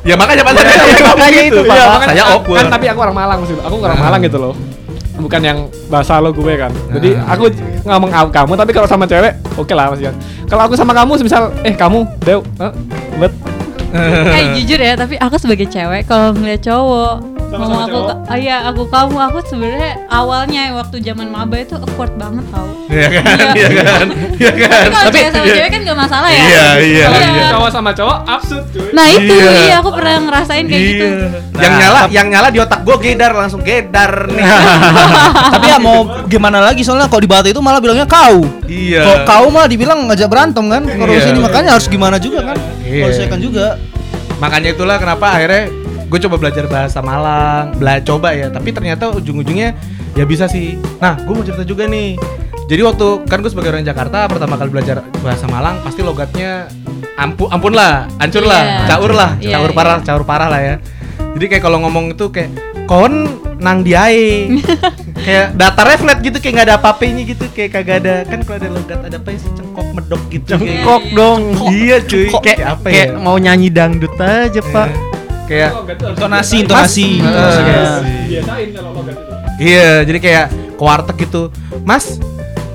Ya 0.08 0.14
makanya 0.16 0.40
Iya, 0.40 0.64
saya 0.64 0.88
ngomong 1.04 1.04
makanya 1.12 1.42
gitu 1.44 1.60
Iya, 1.60 1.68
Pak. 1.68 1.76
makanya 1.92 2.08
saya 2.08 2.24
kan- 2.24 2.32
awkward 2.32 2.58
Kan 2.58 2.66
tapi 2.72 2.86
aku 2.88 3.00
orang 3.04 3.16
Malang 3.16 3.38
maksud 3.44 3.56
Aku 3.60 3.74
orang 3.78 3.94
Nah. 3.94 4.04
Malang 4.08 4.20
gitu 4.24 4.38
loh. 4.40 4.54
Bukan 5.18 5.40
yang 5.42 5.58
bahasa 5.86 6.16
lo 6.16 6.30
gue 6.30 6.54
kan. 6.54 6.72
Jadi 6.88 7.10
Nah. 7.12 7.34
aku 7.34 7.44
ngomong 7.84 8.10
kamu 8.30 8.52
tapi 8.54 8.70
kalau 8.70 8.86
sama 8.86 9.04
cewek 9.04 9.36
oke 9.52 9.72
lah 9.72 9.92
Mas. 9.92 10.00
Kalau 10.46 10.62
aku 10.64 10.74
sama 10.74 10.96
kamu 10.96 11.20
misal 11.20 11.52
eh 11.60 11.74
kamu 11.74 12.08
Dew, 12.22 12.40
eh, 12.40 12.72
bet 13.18 13.32
Eh 13.88 14.44
jujur 14.54 14.76
ya, 14.76 14.92
tapi 14.94 15.16
aku 15.16 15.36
sebagai 15.36 15.64
cewek 15.64 16.04
kalau 16.04 16.32
ngeliat 16.32 16.60
cowok 16.60 17.37
Sama-sama 17.48 17.64
ngomong 17.80 17.80
aku, 17.82 18.00
ah, 18.26 18.36
iya 18.36 18.56
aku 18.62 18.82
kamu, 18.86 19.16
aku 19.18 19.38
sebenarnya 19.42 19.92
awalnya 20.06 20.62
waktu 20.74 21.00
zaman 21.00 21.26
maba 21.26 21.56
itu 21.56 21.74
awkward 21.74 22.12
banget 22.14 22.44
tau. 22.48 22.68
Iya 22.86 23.08
kan 23.10 23.24
Iya. 23.54 23.68
iya 23.68 23.82
kan 23.82 24.06
iya 24.36 24.52
kan 24.52 24.68
Tapi 24.68 24.90
kalau 24.90 25.00
Tapi- 25.02 25.16
cewek 25.18 25.32
sama 25.32 25.44
iya. 25.44 25.54
cewek 25.54 25.70
kan 25.70 25.80
gak 25.82 25.98
masalah 25.98 26.28
ya. 26.28 26.38
Iya, 26.38 26.66
iya, 26.78 27.06
iya. 27.08 27.48
cowok 27.50 27.70
sama 27.70 27.90
cowok 27.90 28.18
absurd 28.22 28.64
cuy. 28.68 28.88
Nah 28.92 29.06
itu, 29.08 29.32
Iya. 29.34 29.50
iya 29.64 29.74
aku 29.78 29.90
pernah 29.90 30.12
ngerasain 30.20 30.64
kayak 30.66 30.82
gitu. 30.84 31.06
Iya. 31.08 31.28
yang 31.58 31.74
nyala 31.74 32.00
yang 32.08 32.26
nyala 32.28 32.48
di 32.48 32.58
otak 32.58 32.80
gue 32.82 32.96
gedar 33.02 33.32
langsung 33.32 33.58
gedar 33.60 34.30
nih 34.30 34.44
Tapi 35.56 35.66
ya 35.66 35.78
mau 35.78 35.98
gimana 36.24 36.62
lagi 36.62 36.80
soalnya 36.80 37.08
kalau 37.08 37.18
di 37.18 37.26
Batu 37.26 37.48
itu 37.48 37.58
malah 37.58 37.80
bilangnya 37.80 38.04
kau. 38.04 38.44
iya 38.64 39.02
Kok 39.02 39.18
kau 39.24 39.46
malah 39.48 39.66
dibilang 39.66 40.06
ngajak 40.06 40.28
berantem 40.28 40.64
kan? 40.64 40.82
Kalau 40.84 41.08
di 41.08 41.16
Iya. 41.16 41.24
sini 41.24 41.38
makanya 41.40 41.70
harus 41.72 41.86
gimana 41.86 42.16
juga 42.16 42.44
kan? 42.44 42.56
Iya. 42.80 43.02
Kalau 43.02 43.14
saya 43.14 43.28
kan 43.28 43.40
juga. 43.40 43.66
makanya 44.38 44.70
itulah 44.70 44.96
kenapa 44.96 45.34
akhirnya 45.34 45.66
gue 46.08 46.18
coba 46.18 46.36
belajar 46.36 46.64
bahasa 46.64 46.98
Malang 46.98 47.76
bela 47.76 48.00
coba 48.00 48.32
ya 48.32 48.48
tapi 48.48 48.72
ternyata 48.72 49.12
ujung-ujungnya 49.12 49.76
ya 50.12 50.24
bisa 50.24 50.44
sih. 50.44 50.74
Nah 50.96 51.14
gue 51.16 51.30
mau 51.30 51.42
cerita 51.42 51.62
juga 51.62 51.84
nih. 51.84 52.16
Jadi 52.64 52.82
waktu 52.82 53.06
kan 53.24 53.40
gue 53.40 53.48
sebagai 53.48 53.70
orang 53.70 53.80
Jakarta 53.82 54.24
pertama 54.24 54.56
kali 54.56 54.68
belajar 54.70 55.00
bahasa 55.18 55.44
Malang 55.46 55.80
pasti 55.80 56.00
logatnya 56.00 56.68
ampun 57.14 57.48
ampun 57.48 57.72
lah 57.72 58.04
hancur 58.18 58.42
lah 58.42 58.60
Iya. 58.62 58.84
caur 58.86 59.12
lah 59.12 59.30
Iya, 59.38 59.52
caur 59.54 59.70
iya. 59.70 59.76
parah 59.76 59.98
caur 60.02 60.22
parah 60.22 60.48
lah 60.48 60.60
ya. 60.60 60.74
Jadi 61.32 61.44
kayak 61.46 61.62
kalau 61.62 61.78
ngomong 61.80 62.12
itu 62.12 62.28
kayak 62.28 62.50
kon 62.84 63.28
nang 63.58 63.82
diae. 63.82 64.48
Kayak 65.18 65.58
datarnya 65.58 65.98
flat 65.98 66.18
gitu 66.22 66.38
kayak 66.38 66.54
nggak 66.54 66.66
ada 66.70 66.76
apa-apanya 66.78 67.22
gitu 67.26 67.44
kayak 67.50 67.70
kagak 67.74 67.96
ada. 68.00 68.22
Kan 68.22 68.46
kalau 68.46 68.56
ada 68.56 68.70
logat 68.70 69.00
ada 69.02 69.18
apa 69.18 69.34
sih? 69.34 69.50
Cengkok 69.50 69.86
medok 69.92 70.22
gitu. 70.30 70.54
Kayak- 70.54 70.84
Kok 70.86 71.02
dong. 71.10 71.40
iya 71.68 71.96
cuy. 72.00 72.30
Kok 72.30 72.40
kayak 72.40 72.60
apa 72.64 72.86
ya? 72.86 72.92
kayak 72.94 73.10
mau 73.18 73.34
nyanyi 73.34 73.68
dangdut 73.68 74.14
aja, 74.14 74.62
Pak. 74.62 74.88
Kayak 75.48 75.70
Intonasi, 76.14 76.56
intonasi. 76.62 77.08
Iya. 77.24 78.04
Biasain 78.04 78.68
kalau 78.76 78.90
logat 78.92 79.16
itu. 79.16 79.32
Iya, 79.58 79.90
jadi 80.06 80.18
kayak 80.20 80.46
ke 80.78 80.82
warteg 80.84 81.16
gitu. 81.24 81.42
Mas, 81.82 82.20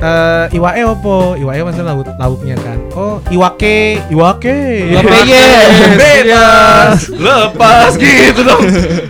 eh 0.02 0.46
iwae 0.58 0.82
opo? 0.84 1.38
Iwae 1.40 1.64
maksudnya 1.64 1.94
lauk 1.94 2.10
lauknya 2.18 2.58
kan. 2.60 2.78
Oh, 2.98 3.22
iwake, 3.30 4.02
iwake. 4.10 4.58
Iwake. 4.92 5.46
Bebas. 5.96 7.08
Lepas 7.14 7.96
gitu 7.96 8.42
dong. 8.44 8.66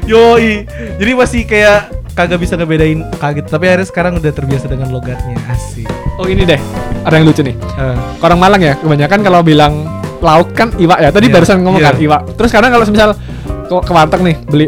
Yoi. 0.06 0.68
Jadi 1.00 1.12
masih 1.16 1.42
kayak 1.48 2.04
kagak 2.14 2.38
bisa 2.46 2.54
ngebedain 2.54 3.02
kaget 3.18 3.50
tapi 3.50 3.66
akhirnya 3.66 3.88
sekarang 3.90 4.14
udah 4.22 4.30
terbiasa 4.30 4.70
dengan 4.70 4.94
logatnya 4.94 5.34
asik 5.50 5.90
Oh 6.22 6.30
ini 6.30 6.46
deh, 6.46 6.62
ada 7.02 7.18
yang 7.18 7.26
lucu 7.26 7.42
nih. 7.42 7.58
Eh, 7.58 7.98
Orang 8.22 8.38
Malang 8.38 8.62
ya, 8.62 8.78
kebanyakan 8.78 9.26
kalau 9.26 9.42
bilang 9.42 9.90
lauk 10.24 10.56
kan 10.56 10.72
iwak 10.80 11.00
ya. 11.04 11.10
Tadi 11.12 11.28
Iya, 11.28 11.34
barusan 11.36 11.58
ngomong 11.62 11.82
iya. 11.84 11.92
kan 11.92 11.96
iwak. 12.00 12.22
Terus 12.40 12.50
kadang 12.56 12.72
kalau 12.72 12.86
misal 12.88 13.10
ke, 13.44 13.76
ke 13.84 13.92
warteg 13.92 14.22
nih 14.24 14.36
beli 14.48 14.68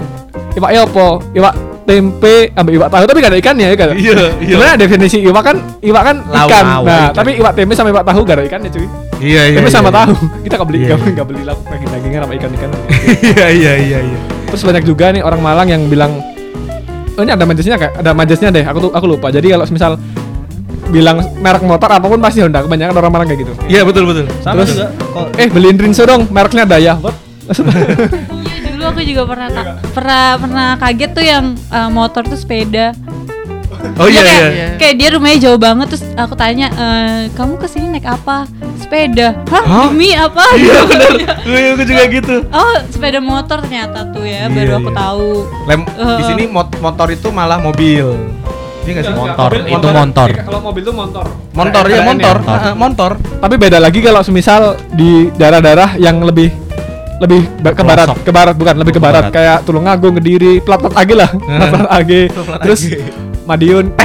iwak 0.59 0.69
ya 0.75 0.81
apa? 0.83 1.07
Iwak 1.31 1.53
tempe 1.85 2.49
ambil 2.57 2.73
iwak 2.81 2.89
tahu 2.89 3.03
tapi 3.05 3.17
gak 3.21 3.31
ada 3.31 3.39
ikannya 3.39 3.67
ya 3.71 3.75
kan? 3.77 3.87
Iya, 3.93 4.15
iya. 4.41 4.53
Sebenarnya 4.57 4.77
definisi 4.81 5.17
iwak 5.21 5.43
kan 5.45 5.57
iwak 5.85 6.03
kan 6.03 6.15
Lauk, 6.27 6.49
ikan. 6.49 6.65
lauk, 6.65 6.85
nah, 6.89 6.97
ikan. 6.97 7.13
tapi 7.13 7.31
iwak 7.39 7.53
tempe 7.53 7.73
sama 7.77 7.89
iwak 7.93 8.03
tahu 8.03 8.19
gak 8.25 8.35
ada 8.41 8.45
ikannya 8.45 8.69
cuy. 8.73 8.87
Iya 9.21 9.41
iya. 9.53 9.57
Tapi 9.61 9.69
sama 9.71 9.89
iya. 9.89 9.97
tahu. 10.03 10.13
Kita 10.45 10.53
nggak 10.59 10.67
beli 10.67 10.79
Iya, 10.81 10.87
nggak 10.91 10.99
iya. 10.99 11.13
nggak 11.15 11.27
beli 11.29 11.41
lauk 11.45 11.59
daging 11.71 11.89
dagingan 11.93 12.19
sama 12.25 12.33
ikan 12.35 12.49
ikan. 12.59 12.69
Iya 13.31 13.45
iya 13.53 13.73
iya 13.79 13.99
iya. 14.01 14.19
Terus 14.49 14.61
banyak 14.65 14.83
juga 14.83 15.05
nih 15.13 15.21
orang 15.23 15.41
Malang 15.41 15.67
yang 15.69 15.81
bilang 15.87 16.11
oh, 17.15 17.21
ini 17.23 17.31
ada 17.31 17.45
majesnya 17.47 17.75
kayak 17.79 17.93
ada 18.01 18.11
majesnya 18.11 18.49
deh. 18.51 18.65
Aku 18.67 18.77
tuh 18.81 18.91
aku 18.91 19.05
lupa. 19.07 19.29
Jadi 19.31 19.53
kalau 19.53 19.65
misal 19.69 19.95
bilang 20.87 21.17
merek 21.35 21.61
motor 21.61 21.89
apa 21.89 22.05
pun 22.05 22.17
pasti 22.17 22.39
Honda. 22.39 22.61
Kebanyakan 22.61 22.95
orang 22.95 23.11
Malang 23.11 23.27
kayak 23.27 23.41
gitu. 23.41 23.53
Iya 23.65 23.81
betul 23.81 24.05
betul. 24.05 24.25
Sama 24.39 24.61
Terus- 24.61 24.75
juga. 24.75 24.87
Eh 25.35 25.47
beliin 25.47 25.77
Rinso 25.77 26.03
dong, 26.03 26.29
mereknya 26.29 26.63
Daya. 26.63 26.93
What? 26.95 27.15
Iya 28.45 28.71
dulu 28.71 28.83
aku 28.87 29.01
juga 29.03 29.23
pernah 29.25 29.47
ka- 29.47 29.65
pernah 29.91 30.23
pernah 30.35 30.67
kaget 30.75 31.11
tuh 31.11 31.23
yang 31.23 31.45
uh, 31.69 31.89
motor 31.89 32.21
tuh 32.21 32.35
sepeda. 32.35 32.93
Oh 33.95 34.07
iya 34.07 34.17
kayak, 34.19 34.49
iya. 34.49 34.67
Kayak 34.75 34.95
dia 34.97 35.09
rumahnya 35.09 35.37
jauh 35.39 35.55
banget 35.57 35.87
terus 35.87 36.03
aku 36.15 36.33
tanya 36.33 36.67
"Eh, 36.69 37.19
kamu 37.31 37.55
ke 37.55 37.67
sini 37.67 37.85
naik 37.91 38.03
apa? 38.03 38.49
Sepeda. 38.75 39.37
Hah? 39.45 39.61
Hah? 39.63 39.87
Demi 39.87 40.09
apa? 40.11 40.41
Iya 40.57 40.79
benar. 40.83 41.11
Gue 41.39 41.59
aku 41.71 41.83
juga 41.85 42.03
gitu. 42.09 42.35
Oh 42.49 42.75
sepeda 42.87 43.19
motor 43.19 43.61
ternyata 43.61 44.09
tuh 44.09 44.25
ya 44.25 44.45
Iya, 44.45 44.49
baru 44.49 44.71
aku 44.75 44.89
iya. 44.89 44.97
tahu. 44.97 45.29
Lem 45.65 45.81
Eh. 45.87 46.17
di 46.17 46.23
sini 46.25 46.43
mot- 46.47 46.79
motor 46.79 47.07
itu 47.09 47.27
malah 47.29 47.57
mobil. 47.57 48.17
Iya 48.85 48.91
nggak 48.93 49.05
sih? 49.05 49.15
Motor, 49.17 49.49
Mobil- 49.49 49.65
itu 49.65 49.87
motor. 49.89 50.27
Kalau 50.29 50.59
mobil 50.61 50.81
tuh 50.85 50.93
motor. 50.93 51.25
Motor 51.51 51.83
ya 51.83 51.97
Keren 51.97 52.07
motor. 52.13 52.35
Motor. 52.37 52.73
Motor. 52.77 53.11
Tapi 53.41 53.55
beda 53.57 53.77
lagi 53.81 53.99
kalau 53.99 54.21
semisal 54.21 54.61
di 54.93 55.33
daerah-daerah 55.33 55.97
yang 55.97 56.21
lebih 56.21 56.53
lebih 57.15 57.47
ke 57.63 57.83
barat, 57.83 58.11
ke 58.21 58.31
barat 58.31 58.55
bukan 58.59 58.75
lebih 58.75 58.99
ke 58.99 59.01
barat 59.01 59.31
barat. 59.31 59.33
kayak 59.33 59.57
Tulungagung, 59.63 60.19
Kediri, 60.19 60.59
plat-plat 60.59 60.93
AG 60.99 61.09
lah. 61.15 61.29
Plat-plat 61.31 61.89
AG. 61.89 62.11
Terus 62.61 62.79
Madiun. 63.47 63.95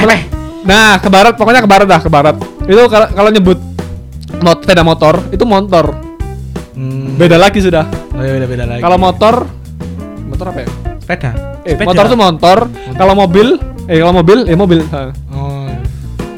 Nah, 0.61 1.01
ke 1.01 1.09
barat 1.09 1.33
pokoknya 1.35 1.61
ke 1.61 1.69
barat 1.69 1.87
dah, 1.89 1.99
ke 1.99 2.09
barat. 2.09 2.35
Itu 2.65 2.87
kalau 2.87 3.29
nyebut 3.29 3.59
mot 4.41 4.57
sepeda 4.63 4.81
motor 4.81 5.21
itu 5.29 5.43
motor. 5.45 5.93
Hmm. 6.73 7.19
Beda 7.19 7.35
lagi 7.37 7.59
sudah. 7.61 7.85
Oh, 8.15 8.23
iya, 8.23 8.39
beda 8.39 8.47
beda 8.47 8.63
lagi. 8.65 8.81
Kalau 8.81 8.97
motor 8.97 9.45
motor 10.25 10.45
apa 10.49 10.59
ya? 10.63 10.67
sepeda. 11.03 11.31
Eh, 11.61 11.75
Sepeda. 11.75 11.87
motor 11.91 12.05
tuh 12.07 12.19
motor. 12.19 12.57
Kalau 12.95 13.13
mobil, 13.13 13.47
eh 13.91 13.99
kalau 13.99 14.13
mobil, 14.15 14.47
ya 14.47 14.55
mobil. 14.55 14.79
Oh. 14.87 15.67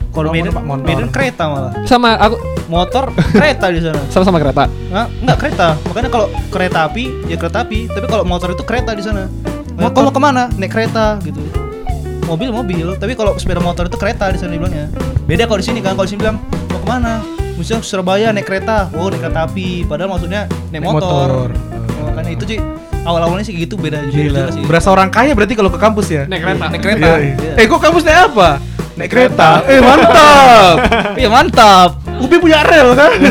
kalau 0.10 0.30
Kalau 0.30 0.30
Medan, 0.34 0.54
motor-. 0.58 0.86
Medan 0.90 1.10
kereta 1.14 1.44
malah. 1.50 1.74
Sama 1.86 2.18
aku 2.18 2.38
Motor 2.64 3.12
kereta 3.36 3.68
di 3.70 3.84
sana. 3.84 4.00
sama-sama 4.14 4.40
kereta. 4.40 4.72
Nggak, 4.90 5.08
enggak 5.22 5.38
kereta. 5.38 5.68
Makanya 5.92 6.10
kalau 6.10 6.28
kereta 6.50 6.80
api 6.88 7.04
ya 7.28 7.36
kereta 7.36 7.60
api, 7.68 7.80
tapi 7.92 8.06
kalau 8.08 8.24
motor 8.24 8.50
itu 8.56 8.64
kereta 8.64 8.96
di 8.96 9.04
sana. 9.04 9.28
Mau 9.76 9.92
kamu 9.92 10.10
ke 10.16 10.22
mana? 10.22 10.48
Naik 10.56 10.72
kereta 10.72 11.20
gitu. 11.22 11.42
Mobil 12.24 12.56
mobil, 12.56 12.88
tapi 12.96 13.20
kalau 13.20 13.36
sepeda 13.36 13.60
motor 13.60 13.92
itu 13.92 14.00
kereta 14.00 14.32
di 14.32 14.40
sana 14.40 14.56
dibilangnya. 14.56 14.88
Beda 15.28 15.44
kalau 15.44 15.60
di 15.60 15.68
sini 15.68 15.84
kan, 15.84 15.94
kalau 16.00 16.08
di 16.08 16.16
sini 16.16 16.24
bilang 16.24 16.38
mau 16.72 16.80
ke 16.80 16.88
mana? 16.88 17.20
Misalnya 17.60 17.84
Surabaya 17.84 18.32
naik 18.32 18.48
kereta, 18.48 18.88
oh 18.96 19.12
naik 19.12 19.22
kereta 19.22 19.44
api, 19.46 19.84
padahal 19.86 20.10
maksudnya 20.16 20.48
naik 20.72 20.82
Naik 20.82 20.94
motor. 20.98 21.30
motor. 21.30 21.50
Oh, 22.00 22.04
makanya 22.10 22.32
itu 22.32 22.44
sih 22.48 22.60
awal-awalnya 23.04 23.46
sih 23.46 23.56
gitu 23.56 23.76
beda 23.76 24.08
Gila. 24.08 24.12
juga 24.12 24.44
sih. 24.56 24.64
Berasa 24.64 24.88
orang 24.92 25.12
kaya 25.12 25.32
berarti 25.36 25.54
kalau 25.56 25.70
ke 25.72 25.80
kampus 25.80 26.08
ya? 26.10 26.24
Naik 26.26 26.42
kereta. 26.44 26.66
Naik 26.72 26.82
kereta. 26.82 27.08
Iya, 27.08 27.16
iya. 27.20 27.36
Iya. 27.36 27.54
Eh 27.60 27.66
kok 27.68 27.80
kampus 27.84 28.04
naik 28.08 28.20
apa? 28.32 28.50
Naik 28.96 29.10
kereta. 29.12 29.50
Eh 29.68 29.80
mantap. 29.82 30.76
Iya 31.22 31.30
mantap. 31.30 31.90
Ubi 32.22 32.36
punya 32.40 32.64
rel 32.64 32.90
kan? 32.96 33.12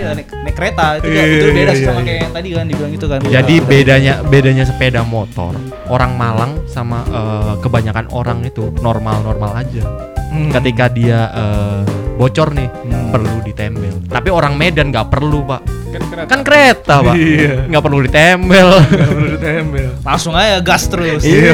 Iya 0.00 0.16
naik, 0.16 0.32
naik 0.32 0.56
kereta 0.56 0.96
itu, 0.96 1.12
Iya, 1.12 1.22
itu 1.28 1.46
beda 1.52 1.72
sih 1.76 1.84
iya, 1.84 1.88
sama 1.92 2.00
iya. 2.00 2.06
kayak 2.08 2.20
yang 2.24 2.32
tadi 2.32 2.48
kan 2.56 2.64
dibilang 2.72 2.92
itu 2.96 3.06
kan. 3.06 3.18
Jadi 3.20 3.54
bedanya 3.60 4.14
bedanya 4.24 4.64
sepeda 4.64 5.04
motor 5.04 5.52
orang 5.92 6.16
Malang 6.16 6.52
sama 6.64 7.04
eh, 7.04 7.54
kebanyakan 7.60 8.08
orang 8.08 8.40
itu 8.48 8.72
normal-normal 8.80 9.60
aja. 9.60 9.84
Hmm. 10.32 10.48
Ketika 10.56 10.88
dia 10.88 11.28
eh, 11.36 11.80
bocor 12.20 12.52
nih 12.52 12.68
Hmm. 12.68 13.08
perlu 13.08 13.40
ditempel. 13.40 13.94
Tapi 14.06 14.28
orang 14.28 14.52
Medan 14.54 14.92
nggak 14.92 15.08
perlu 15.08 15.40
pak. 15.42 15.64
Kan 15.90 16.02
kereta. 16.04 16.28
Kan 16.28 16.40
kereta 16.44 16.94
pak. 17.00 17.14
Iya. 17.16 17.52
Nggak 17.66 17.82
perlu 17.82 17.98
ditempel. 18.04 18.68
Nggak 18.76 19.08
perlu 19.08 19.28
ditempel. 19.32 19.88
langsung 20.04 20.32
aja 20.36 20.60
gas 20.60 20.84
terus. 20.84 21.22
Iya. 21.24 21.52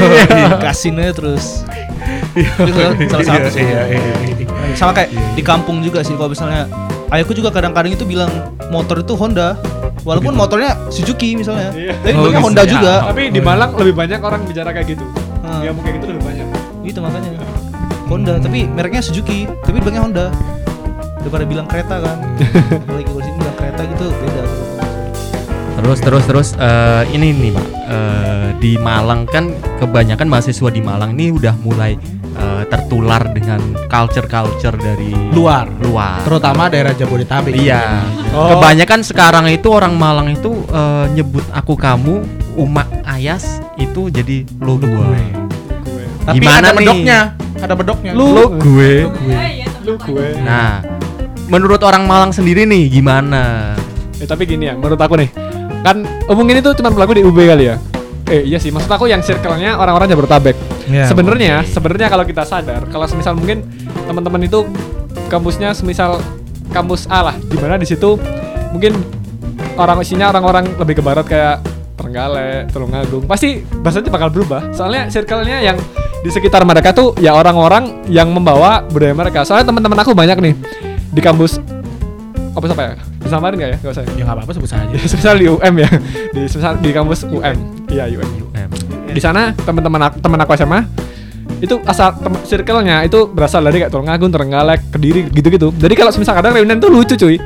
Gasin 0.59 0.99
aja 0.99 1.13
terus. 1.15 1.63
Itu 2.35 2.81
salah 3.07 3.25
satu 3.25 3.49
sih. 3.49 3.63
Iya, 3.63 3.83
iya, 3.89 4.13
iya. 4.27 4.47
Sama 4.75 4.91
kayak 4.93 5.09
di 5.33 5.43
kampung 5.43 5.81
juga 5.81 6.03
sih 6.03 6.13
kalau 6.13 6.29
misalnya 6.29 6.67
ayahku 7.09 7.33
juga 7.33 7.49
kadang-kadang 7.49 7.95
itu 7.95 8.03
bilang 8.03 8.29
motor 8.69 9.01
itu 9.01 9.15
Honda. 9.15 9.55
Walaupun 10.03 10.35
motornya 10.35 10.75
Suzuki 10.89 11.35
misalnya. 11.35 11.71
Iya. 11.73 11.95
Tapi 11.97 12.13
Oh, 12.13 12.27
gitu. 12.29 12.43
Honda 12.43 12.63
Ya. 12.63 12.69
juga. 12.69 12.95
Tapi 13.07 13.23
di 13.31 13.41
Malang 13.41 13.71
lebih 13.75 13.95
banyak 13.95 14.19
orang 14.19 14.43
bicara 14.43 14.71
kayak 14.71 14.87
gitu. 14.89 15.05
Hmm. 15.41 15.63
Ya 15.63 15.71
mungkin 15.71 15.91
gitu 15.97 16.07
lebih 16.11 16.23
banyak. 16.23 16.47
Itu 16.83 16.99
makanya. 17.01 17.31
Honda, 18.07 18.39
tapi 18.39 18.71
mereknya 18.71 19.03
Suzuki, 19.03 19.51
tapi 19.67 19.83
bilangnya 19.83 19.99
Honda. 20.01 20.27
Daripada 21.27 21.43
bilang 21.43 21.67
kereta 21.67 21.99
kan. 21.99 22.17
Apalagi 22.87 23.05
kalau 23.05 23.19
sini 23.19 23.35
bilang 23.35 23.57
kereta 23.59 23.83
gitu 23.83 24.05
beda. 24.15 24.43
Terus 25.77 25.99
terus 26.01 26.25
terus 26.25 26.49
eh, 26.57 27.03
ini 27.11 27.35
nih 27.35 27.51
pak 27.51 27.67
Eh, 27.87 28.49
di 28.59 28.75
Malang 28.75 29.27
kan 29.27 29.51
kebanyakan 29.79 30.27
mahasiswa 30.27 30.71
di 30.71 30.79
Malang 30.79 31.15
ini 31.15 31.31
udah 31.31 31.55
mulai 31.61 31.95
eh, 32.33 32.63
tertular 32.67 33.23
dengan 33.31 33.59
culture 33.87 34.27
culture 34.27 34.75
dari 34.75 35.11
Luar. 35.31 35.67
luar. 35.79 36.23
Terutama 36.23 36.67
daerah 36.67 36.91
Jabodetabek. 36.91 37.55
Iya. 37.55 38.03
Oh. 38.31 38.55
Kebanyakan 38.55 39.03
sekarang 39.03 39.47
itu 39.47 39.67
orang 39.71 39.95
Malang 39.95 40.31
itu 40.31 40.63
eh, 40.67 41.07
nyebut 41.13 41.43
aku 41.51 41.75
kamu 41.75 42.23
Umak 42.55 42.87
Ayas 43.03 43.59
itu 43.77 44.11
jadi 44.11 44.47
lo 44.59 44.79
gue. 44.79 45.23
Tapi 46.23 46.39
Gimana 46.39 46.71
ada 46.71 46.75
nih? 46.75 46.79
bedoknya. 46.83 47.21
Ada 47.59 47.75
bedoknya. 47.75 48.11
Lu- 48.15 48.59
gue. 48.59 48.93
Lu 49.83 49.95
gue. 50.03 50.29
Nah, 50.43 50.83
menurut 51.47 51.81
orang 51.87 52.07
Malang 52.07 52.35
sendiri 52.35 52.67
nih 52.67 52.91
gimana? 52.91 53.75
Eh 54.19 54.27
tapi 54.27 54.47
gini 54.49 54.67
ya, 54.67 54.75
menurut 54.75 54.99
aku 54.99 55.15
nih, 55.19 55.31
kan 55.87 56.03
omongin 56.27 56.59
itu 56.59 56.75
cuma 56.75 56.91
berlaku 56.91 57.19
di 57.19 57.23
UB 57.23 57.39
kali 57.39 57.71
ya. 57.71 57.77
Eh 58.27 58.43
iya 58.43 58.59
sih, 58.59 58.75
maksud 58.75 58.91
aku 58.91 59.07
yang 59.07 59.23
circle-nya 59.23 59.79
orang-orang 59.79 60.11
Jabodetabek. 60.11 60.57
Iya, 60.91 61.07
sebenarnya, 61.07 61.63
sebenarnya 61.63 62.09
kalau 62.11 62.25
kita 62.27 62.43
sadar, 62.43 62.83
kalau 62.91 63.07
semisal 63.07 63.39
mungkin 63.39 63.63
teman-teman 64.11 64.43
itu 64.43 64.67
kampusnya 65.31 65.71
semisal 65.75 66.19
kampus 66.75 67.07
A 67.07 67.31
lah, 67.31 67.37
di 67.39 67.55
mana 67.59 67.79
di 67.79 67.87
situ 67.87 68.19
mungkin 68.75 68.99
orang 69.79 70.03
isinya 70.03 70.35
orang-orang 70.35 70.75
lebih 70.75 70.99
ke 70.99 71.03
barat 71.03 71.27
kayak 71.27 71.63
Trenggalek, 71.97 72.69
Tulungagung, 72.75 73.25
pasti 73.25 73.63
bahasanya 73.81 74.11
bakal 74.13 74.29
berubah. 74.29 74.75
Soalnya 74.75 75.09
circle-nya 75.09 75.63
yang 75.63 75.79
di 76.21 76.31
sekitar 76.35 76.67
mereka 76.67 76.91
tuh 76.91 77.15
ya 77.23 77.33
orang-orang 77.33 78.05
yang 78.11 78.29
membawa 78.35 78.83
budaya 78.85 79.15
mereka. 79.15 79.47
Soalnya 79.47 79.71
teman-teman 79.71 80.03
aku 80.03 80.13
banyak 80.13 80.39
nih 80.43 80.55
di 81.17 81.21
kampus 81.25 81.57
apa 82.53 82.65
apa 82.73 82.83
ya? 82.85 82.95
Disamarin 83.25 83.57
nggak 83.57 83.71
ya? 83.73 83.79
Gak 83.81 83.93
usah. 83.97 84.05
ya? 84.05 84.13
Ya 84.17 84.23
nggak 84.29 84.37
apa-apa 84.37 84.53
sebut 84.53 84.69
saja. 84.69 84.97
Semisal 85.13 85.35
di 85.41 85.47
UM 85.49 85.75
ya, 85.81 85.91
di 86.33 86.41
semisal 86.45 86.77
di 86.81 86.91
kampus 86.93 87.25
UM, 87.29 87.57
iya 87.89 88.05
UM. 88.09 88.29
UM. 88.53 88.69
Di 89.13 89.21
sana 89.21 89.57
teman-teman 89.57 90.13
aku, 90.13 90.17
teman 90.21 90.39
aku 90.45 90.53
SMA 90.57 90.81
itu 91.57 91.81
asal 91.89 92.13
circle-nya 92.45 93.01
itu 93.09 93.33
berasal 93.33 93.65
dari 93.65 93.81
kayak 93.81 93.89
Tulungagung, 93.89 94.29
Trenggalek, 94.29 94.93
Kediri 94.93 95.25
gitu-gitu. 95.33 95.73
Jadi 95.73 95.95
kalau 95.97 96.13
semisal 96.13 96.37
kadang 96.37 96.53
reunian 96.53 96.77
tuh 96.77 96.93
lucu 96.93 97.17
cuy. 97.17 97.41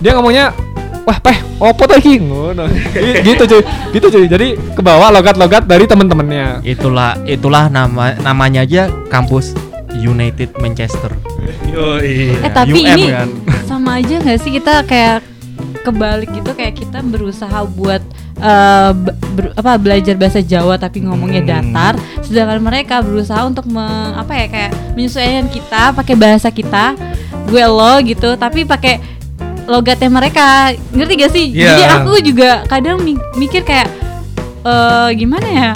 Dia 0.00 0.16
ngomongnya 0.16 0.56
Wah, 1.00 1.16
peh, 1.16 1.32
opo 1.58 1.88
tuh 1.88 1.96
iki? 1.96 2.22
Ngono. 2.22 2.68
Gi- 2.70 3.24
gitu 3.24 3.42
cuy. 3.48 3.62
Gitu 3.90 4.06
cuy. 4.12 4.24
Jadi 4.28 4.54
ke 4.54 4.80
bawah 4.84 5.08
logat-logat 5.08 5.64
dari 5.64 5.88
teman-temannya. 5.88 6.60
Itulah 6.62 7.16
itulah 7.24 7.72
nama 7.72 8.14
namanya 8.20 8.62
aja 8.62 8.92
kampus 9.08 9.69
United 9.94 10.54
Manchester. 10.56 11.12
Yoi. 11.66 12.34
Eh 12.36 12.50
tapi 12.50 12.74
UM 12.74 12.86
ini 12.88 13.04
kan. 13.08 13.28
sama 13.68 13.98
aja 13.98 14.18
nggak 14.18 14.38
sih 14.38 14.52
kita 14.52 14.82
kayak 14.82 15.22
kebalik 15.80 16.28
gitu 16.30 16.50
kayak 16.52 16.76
kita 16.76 17.00
berusaha 17.00 17.64
buat 17.66 18.02
be- 18.96 19.16
ber- 19.30 19.52
apa 19.54 19.76
belajar 19.76 20.16
bahasa 20.16 20.40
Jawa 20.40 20.76
tapi 20.76 21.00
ngomongnya 21.00 21.40
Hmm. 21.40 21.50
datar, 21.50 21.94
sedangkan 22.20 22.60
mereka 22.62 23.00
berusaha 23.00 23.44
untuk 23.44 23.64
me- 23.64 23.84
apa 24.14 24.32
ya 24.34 24.46
kayak 24.48 24.72
menyesuaikan 24.92 25.46
kita 25.46 25.92
pakai 25.92 26.16
bahasa 26.16 26.48
kita, 26.48 26.96
gue 27.46 27.60
lo 27.62 28.00
gitu, 28.00 28.36
tapi 28.36 28.64
pakai 28.64 28.96
logatnya 29.64 30.08
mereka, 30.08 30.72
ngerti 30.90 31.12
gak 31.16 31.32
sih? 31.32 31.46
Iya. 31.52 31.68
Jadi 31.68 31.82
aku 31.94 32.12
juga 32.24 32.50
kadang 32.64 32.98
mi- 32.98 33.20
mikir 33.36 33.60
kayak 33.60 33.88
eh 34.60 35.08
gimana 35.14 35.46
ya? 35.46 35.70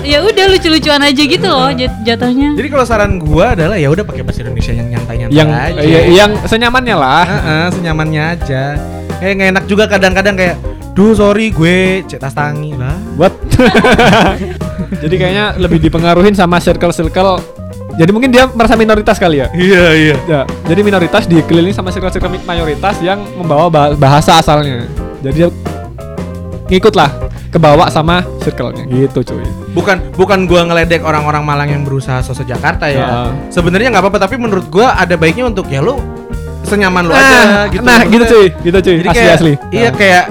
Ya 0.00 0.18
udah 0.20 0.44
lucu-lucuan 0.48 1.00
aja 1.00 1.22
gitu 1.22 1.44
loh 1.44 1.70
jat- 1.70 1.98
jatuhnya. 2.02 2.52
Jadi 2.54 2.68
kalau 2.68 2.84
saran 2.84 3.16
gua 3.16 3.52
adalah 3.52 3.74
ya 3.74 3.88
udah 3.88 4.02
pakai 4.02 4.20
bahasa 4.20 4.40
Indonesia 4.40 4.72
yang 4.72 4.88
nyantai-nyantai 4.90 5.34
Yang 5.34 5.48
aja. 5.50 5.80
iya, 5.80 6.00
yang 6.14 6.30
senyamannya 6.42 6.96
lah. 6.96 7.24
Heeh, 7.24 7.64
senyamannya 7.72 8.22
aja. 8.30 8.62
Kayak 9.16 9.32
nggak 9.34 9.48
enak 9.50 9.64
juga 9.66 9.84
kadang-kadang 9.86 10.34
kayak 10.34 10.56
Duh 10.92 11.10
sorry 11.12 11.50
gue 11.50 12.02
cek 12.04 12.18
tas 12.18 12.30
tangi 12.32 12.74
lah 12.74 12.94
Buat 13.14 13.30
Jadi 15.02 15.14
kayaknya 15.14 15.54
lebih 15.54 15.78
dipengaruhin 15.78 16.34
sama 16.34 16.58
circle-circle 16.58 17.38
Jadi 17.94 18.10
mungkin 18.10 18.30
dia 18.30 18.46
merasa 18.48 18.74
minoritas 18.74 19.14
kali 19.14 19.38
ya 19.38 19.46
Iya 19.50 19.84
iya 19.92 20.16
Ya, 20.24 20.40
jadi 20.64 20.80
minoritas 20.80 21.26
dikelilingi 21.26 21.70
sama 21.72 21.90
circle-circle 21.90 22.30
mayoritas 22.42 22.98
yang 22.98 23.22
membawa 23.32 23.66
bah- 23.66 23.94
bahasa 23.94 24.38
asalnya. 24.38 24.86
Jadi 25.18 25.34
dia 25.36 25.48
ngikut 26.68 26.94
lah 26.94 27.10
ke 27.48 27.56
bawah 27.56 27.88
sama 27.88 28.20
circle-nya 28.44 28.84
gitu 28.86 29.24
cuy. 29.24 29.44
Bukan 29.72 30.12
bukan 30.14 30.44
gua 30.44 30.68
ngeledek 30.68 31.00
orang-orang 31.00 31.40
Malang 31.42 31.68
yang 31.72 31.82
berusaha 31.82 32.20
sosok 32.20 32.44
Jakarta 32.44 32.92
ya 32.92 33.04
Heeh. 33.08 33.30
Sebenarnya 33.48 33.88
nggak 33.88 34.04
apa-apa 34.04 34.28
tapi 34.28 34.36
menurut 34.36 34.68
gua 34.68 34.92
ada 34.94 35.16
baiknya 35.16 35.48
untuk 35.48 35.64
ya 35.72 35.80
lu 35.80 35.96
senyaman 36.68 37.08
lu 37.08 37.12
Nah, 37.16 37.24
aja 37.24 37.72
gitu. 37.72 37.82
nah 37.82 38.00
gitu 38.04 38.24
cuy, 38.28 38.46
gitu 38.60 38.78
cuy. 38.84 38.94
Jadi 39.00 39.08
asli 39.08 39.16
kayak, 39.24 39.36
asli. 39.40 39.52
Iya 39.72 39.90
kayak 39.96 40.24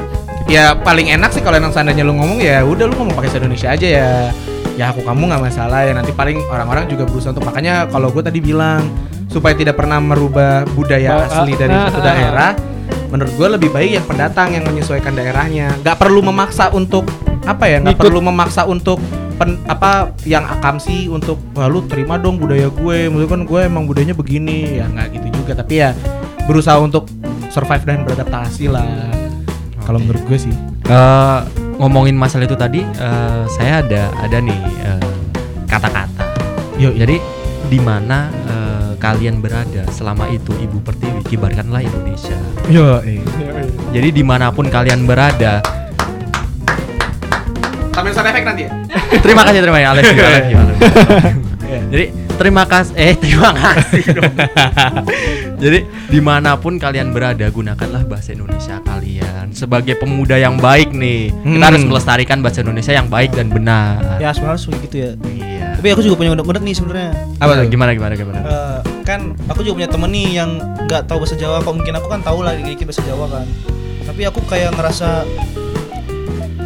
ya 0.48 0.64
paling 0.78 1.10
enak 1.12 1.34
sih 1.34 1.42
kalau 1.42 1.58
emang 1.58 1.74
seandainya 1.74 2.06
lu 2.06 2.14
ngomong 2.14 2.40
ya 2.40 2.62
udah 2.62 2.86
lu 2.86 2.94
ngomong 2.94 3.18
pakai 3.18 3.30
bahasa 3.34 3.42
Indonesia 3.42 3.70
aja 3.74 3.88
ya. 3.88 4.10
Ya 4.78 4.94
aku 4.94 5.02
kamu 5.02 5.34
nggak 5.34 5.42
masalah 5.42 5.90
ya 5.90 5.94
nanti 5.98 6.14
paling 6.14 6.38
orang-orang 6.54 6.86
juga 6.86 7.10
berusaha 7.10 7.34
untuk 7.34 7.50
makanya 7.50 7.90
kalau 7.90 8.14
gue 8.14 8.22
tadi 8.22 8.38
bilang 8.38 8.86
supaya 9.26 9.58
tidak 9.58 9.74
pernah 9.74 9.98
merubah 9.98 10.70
budaya 10.78 11.26
asli 11.26 11.58
dari 11.58 11.74
ah, 11.74 11.90
satu 11.90 12.00
ah, 12.00 12.06
daerah 12.06 12.52
menurut 13.10 13.34
gue 13.34 13.48
lebih 13.60 13.70
baik 13.72 13.92
yang 14.02 14.06
pendatang 14.06 14.54
yang 14.56 14.64
menyesuaikan 14.68 15.14
daerahnya. 15.16 15.72
Nggak 15.82 15.98
perlu 15.98 16.20
memaksa 16.26 16.72
untuk 16.76 17.08
apa 17.48 17.64
ya 17.68 17.80
nggak 17.80 17.96
perlu 17.96 18.20
memaksa 18.20 18.68
untuk 18.68 19.00
pen, 19.40 19.56
apa 19.72 20.12
yang 20.28 20.44
akamsi 20.44 21.08
untuk 21.08 21.40
wah 21.56 21.72
lu 21.72 21.86
terima 21.88 22.20
dong 22.20 22.40
budaya 22.40 22.68
gue. 22.68 23.08
Maksudnya 23.08 23.32
kan 23.32 23.42
gue 23.48 23.60
emang 23.64 23.84
budayanya 23.88 24.16
begini. 24.18 24.82
Ya 24.82 24.86
nggak 24.92 25.08
gitu 25.20 25.28
juga. 25.44 25.54
Tapi 25.58 25.74
ya 25.80 25.96
berusaha 26.48 26.80
untuk 26.80 27.08
survive 27.52 27.84
dan 27.88 28.04
beradaptasi 28.04 28.68
lah. 28.72 28.88
Kalau 29.88 30.04
menurut 30.04 30.24
gue 30.28 30.40
sih. 30.40 30.56
Eh, 30.88 31.40
ngomongin 31.80 32.16
masalah 32.16 32.48
itu 32.48 32.56
tadi, 32.56 32.84
eh, 32.84 33.44
saya 33.52 33.84
ada 33.84 34.12
ada 34.20 34.38
nih 34.40 34.60
eh, 34.84 35.10
kata-kata. 35.68 36.24
Yuk, 36.80 36.96
Jadi 36.96 37.18
di 37.68 37.80
mana 37.84 38.32
kalian 39.08 39.40
berada 39.40 39.88
selama 39.90 40.28
itu 40.28 40.52
Ibu 40.52 40.84
Pertiwi 40.84 41.24
kibarkanlah 41.26 41.80
Indonesia. 41.80 42.36
yo 42.68 43.00
eh. 43.00 43.24
Jadi 43.90 44.12
di 44.12 44.20
mana 44.22 44.52
pun 44.52 44.68
kalian 44.68 45.08
berada, 45.08 45.64
sambil 47.96 48.12
sound 48.12 48.28
efek 48.28 48.44
nanti 48.44 48.68
ya 48.68 48.72
terima 49.26 49.42
kasih 49.42 49.60
terima 49.64 49.80
kasih 49.80 49.90
Alex, 49.90 50.04
Alex, 50.06 50.22
Alex. 50.22 50.44
Iya. 50.44 51.80
Jadi 51.92 52.06
terima 52.38 52.64
kasih 52.64 52.94
eh 52.96 53.14
terima 53.16 53.52
kasih 53.54 54.04
dong. 54.14 54.34
Jadi 55.64 55.80
di 56.08 56.20
mana 56.22 56.54
pun 56.54 56.78
kalian 56.78 57.10
berada 57.10 57.48
gunakanlah 57.50 58.06
bahasa 58.06 58.32
Indonesia 58.32 58.78
kalian 58.84 59.50
sebagai 59.52 59.98
pemuda 59.98 60.38
yang 60.38 60.60
baik 60.60 60.94
nih. 60.94 61.34
Kita 61.34 61.48
Hmm. 61.48 61.64
harus 61.64 61.82
melestarikan 61.82 62.40
bahasa 62.40 62.62
Indonesia 62.62 62.94
yang 62.94 63.10
baik 63.10 63.34
dan 63.34 63.50
benar. 63.50 64.22
Ya 64.22 64.30
sebenarnya 64.30 64.54
harus 64.54 64.84
gitu 64.84 64.96
ya. 64.96 65.10
Tapi 65.88 65.96
aku 65.96 66.04
juga 66.04 66.20
punya 66.20 66.36
unek-unek 66.36 66.68
nih 66.68 66.76
sebenarnya. 66.76 67.12
apa 67.40 67.64
tuh 67.64 67.72
Gimana 67.72 67.96
gimana 67.96 68.14
gimana? 68.20 68.44
Eh, 68.44 68.80
kan 69.08 69.32
aku 69.48 69.64
juga 69.64 69.80
punya 69.80 69.88
temen 69.88 70.12
nih 70.12 70.28
yang 70.36 70.60
nggak 70.84 71.08
tahu 71.08 71.24
bahasa 71.24 71.40
Jawa. 71.40 71.64
Kok 71.64 71.80
mungkin 71.80 71.96
aku 71.96 72.12
kan 72.12 72.20
tahu 72.20 72.44
lah 72.44 72.60
dikit 72.60 72.92
bahasa 72.92 73.08
Jawa 73.08 73.26
kan. 73.32 73.48
Tapi 74.04 74.22
aku 74.28 74.44
kayak 74.52 74.76
ngerasa 74.76 75.24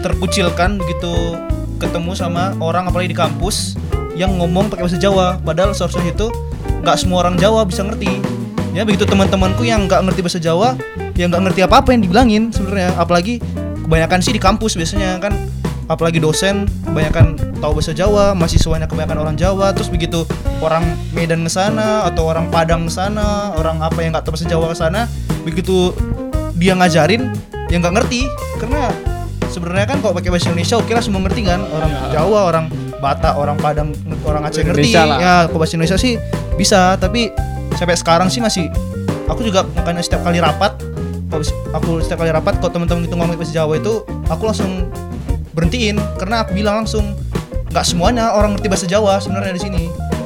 terkucilkan 0.02 0.82
begitu 0.82 1.38
ketemu 1.78 2.18
sama 2.18 2.58
orang 2.58 2.90
apalagi 2.90 3.14
di 3.14 3.18
kampus 3.22 3.78
yang 4.18 4.42
ngomong 4.42 4.74
pakai 4.74 4.90
bahasa 4.90 4.98
Jawa. 4.98 5.38
Padahal 5.38 5.78
seharusnya 5.78 6.18
itu 6.18 6.34
nggak 6.82 6.98
semua 6.98 7.22
orang 7.22 7.38
Jawa 7.38 7.62
bisa 7.70 7.86
ngerti. 7.86 8.26
Ya 8.74 8.90
begitu 8.90 9.06
teman-temanku 9.06 9.62
yang 9.62 9.86
nggak 9.86 10.02
ngerti 10.02 10.26
bahasa 10.26 10.42
Jawa, 10.42 10.74
yang 11.14 11.30
nggak 11.30 11.46
ngerti 11.46 11.62
apa-apa 11.62 11.94
yang 11.94 12.02
dibilangin 12.02 12.50
sebenarnya. 12.50 12.98
Apalagi 12.98 13.38
kebanyakan 13.86 14.18
sih 14.18 14.34
di 14.34 14.42
kampus 14.42 14.74
biasanya 14.74 15.22
kan 15.22 15.38
apalagi 15.86 16.18
dosen 16.18 16.66
kebanyakan 16.90 17.51
tahu 17.62 17.78
bahasa 17.78 17.94
Jawa, 17.94 18.34
mahasiswanya 18.34 18.90
kebanyakan 18.90 19.22
orang 19.22 19.36
Jawa, 19.38 19.72
terus 19.72 19.88
begitu 19.88 20.26
orang 20.60 20.98
Medan 21.14 21.46
ke 21.46 21.52
sana 21.54 22.10
atau 22.10 22.26
orang 22.26 22.50
Padang 22.50 22.90
ke 22.90 22.94
sana, 22.94 23.54
orang 23.56 23.80
apa 23.80 24.02
yang 24.02 24.18
nggak 24.18 24.26
tahu 24.26 24.34
bahasa 24.34 24.50
Jawa 24.50 24.66
ke 24.74 24.78
sana, 24.78 25.06
begitu 25.46 25.94
dia 26.58 26.74
ngajarin 26.74 27.30
yang 27.70 27.80
nggak 27.86 28.02
ngerti 28.02 28.26
karena 28.60 28.90
sebenarnya 29.54 29.86
kan 29.88 29.98
kalau 30.04 30.18
pakai 30.18 30.34
bahasa 30.34 30.52
Indonesia 30.52 30.76
oke 30.82 30.92
lah 30.92 31.04
semua 31.06 31.22
ngerti 31.24 31.42
kan 31.46 31.62
orang 31.70 31.92
Jawa, 32.10 32.40
orang 32.50 32.66
Batak, 33.02 33.34
orang 33.34 33.58
Padang, 33.58 33.90
orang 34.26 34.46
Aceh 34.46 34.62
ngerti. 34.62 34.94
Lah. 34.94 35.18
Ya, 35.18 35.36
kalau 35.50 35.66
bahasa 35.66 35.74
Indonesia 35.74 35.98
sih 35.98 36.22
bisa, 36.54 36.98
tapi 37.02 37.34
sampai 37.78 37.98
sekarang 37.98 38.30
sih 38.30 38.44
masih 38.44 38.70
aku 39.26 39.42
juga 39.48 39.66
makanya 39.74 40.04
setiap 40.04 40.22
kali 40.28 40.44
rapat 40.44 40.76
aku 41.72 42.04
setiap 42.04 42.20
kali 42.22 42.32
rapat 42.36 42.60
kalau 42.60 42.72
teman-teman 42.76 43.08
itu 43.08 43.16
ngomong 43.16 43.40
bahasa 43.40 43.56
Jawa 43.56 43.80
itu 43.80 44.04
aku 44.28 44.44
langsung 44.44 44.92
berhentiin 45.56 45.98
karena 46.20 46.44
aku 46.44 46.52
bilang 46.54 46.84
langsung 46.84 47.16
nggak 47.72 47.86
semuanya 47.88 48.36
orang 48.36 48.60
ngerti 48.60 48.68
bahasa 48.68 48.86
Jawa 48.88 49.18
sebenarnya 49.24 49.56
di 49.56 49.62
sini. 49.64 49.84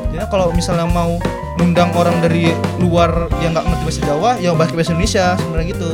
Jadi 0.09 0.25
kalau 0.33 0.49
misalnya 0.49 0.89
mau 0.89 1.21
ngundang 1.61 1.93
orang 1.93 2.17
dari 2.19 2.51
luar 2.81 3.29
yang 3.39 3.53
nggak 3.53 3.65
ngerti 3.69 3.83
bahasa 3.85 4.01
Jawa, 4.01 4.29
ya 4.41 4.49
bahas 4.57 4.73
bahasa 4.73 4.91
Indonesia 4.97 5.25
sebenarnya 5.37 5.67
gitu. 5.77 5.89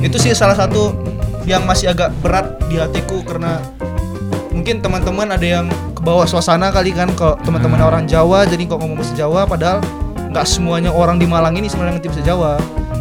Itu 0.00 0.16
sih 0.16 0.32
salah 0.32 0.56
satu 0.56 0.96
yang 1.44 1.68
masih 1.68 1.92
agak 1.92 2.12
berat 2.24 2.56
di 2.72 2.80
hatiku 2.80 3.20
karena 3.24 3.60
mungkin 4.52 4.80
teman-teman 4.84 5.28
ada 5.32 5.46
yang 5.46 5.66
ke 5.96 6.00
bawah 6.04 6.24
suasana 6.28 6.68
kali 6.72 6.92
kan 6.92 7.08
kalau 7.16 7.36
teman-teman 7.44 7.80
orang 7.80 8.04
Jawa 8.04 8.44
jadi 8.44 8.68
kok 8.68 8.80
ngomong 8.80 9.00
bahasa 9.00 9.14
Jawa 9.16 9.48
padahal 9.48 9.80
nggak 10.28 10.44
semuanya 10.44 10.92
orang 10.92 11.16
di 11.16 11.24
Malang 11.24 11.56
ini 11.56 11.68
sebenarnya 11.68 12.00
ngerti 12.00 12.08
bahasa 12.12 12.24
Jawa. 12.24 12.52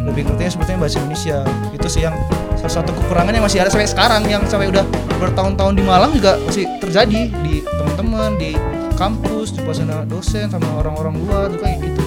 Lebih 0.07 0.23
ngertinya 0.23 0.51
sebetulnya 0.55 0.79
bahasa 0.83 0.95
Indonesia. 1.03 1.37
Itu 1.75 1.87
sih 1.91 2.01
yang 2.07 2.15
salah 2.55 2.73
satu 2.83 2.91
kekurangan 2.95 3.31
yang 3.35 3.43
masih 3.43 3.59
ada 3.63 3.69
sampai 3.71 3.87
sekarang 3.87 4.23
yang 4.27 4.43
sampai 4.47 4.71
udah 4.71 4.83
bertahun-tahun 5.19 5.73
di 5.77 5.83
Malang 5.83 6.11
juga 6.15 6.39
masih 6.47 6.65
terjadi 6.79 7.29
di 7.43 7.61
teman-teman 8.07 8.39
di 8.39 8.51
kampus 8.95 9.51
di 9.51 9.59
suasana 9.67 10.07
dosen 10.07 10.47
sama 10.47 10.79
orang-orang 10.79 11.19
luar 11.27 11.51
juga 11.51 11.67
kayak 11.67 11.79
gitu. 11.83 12.01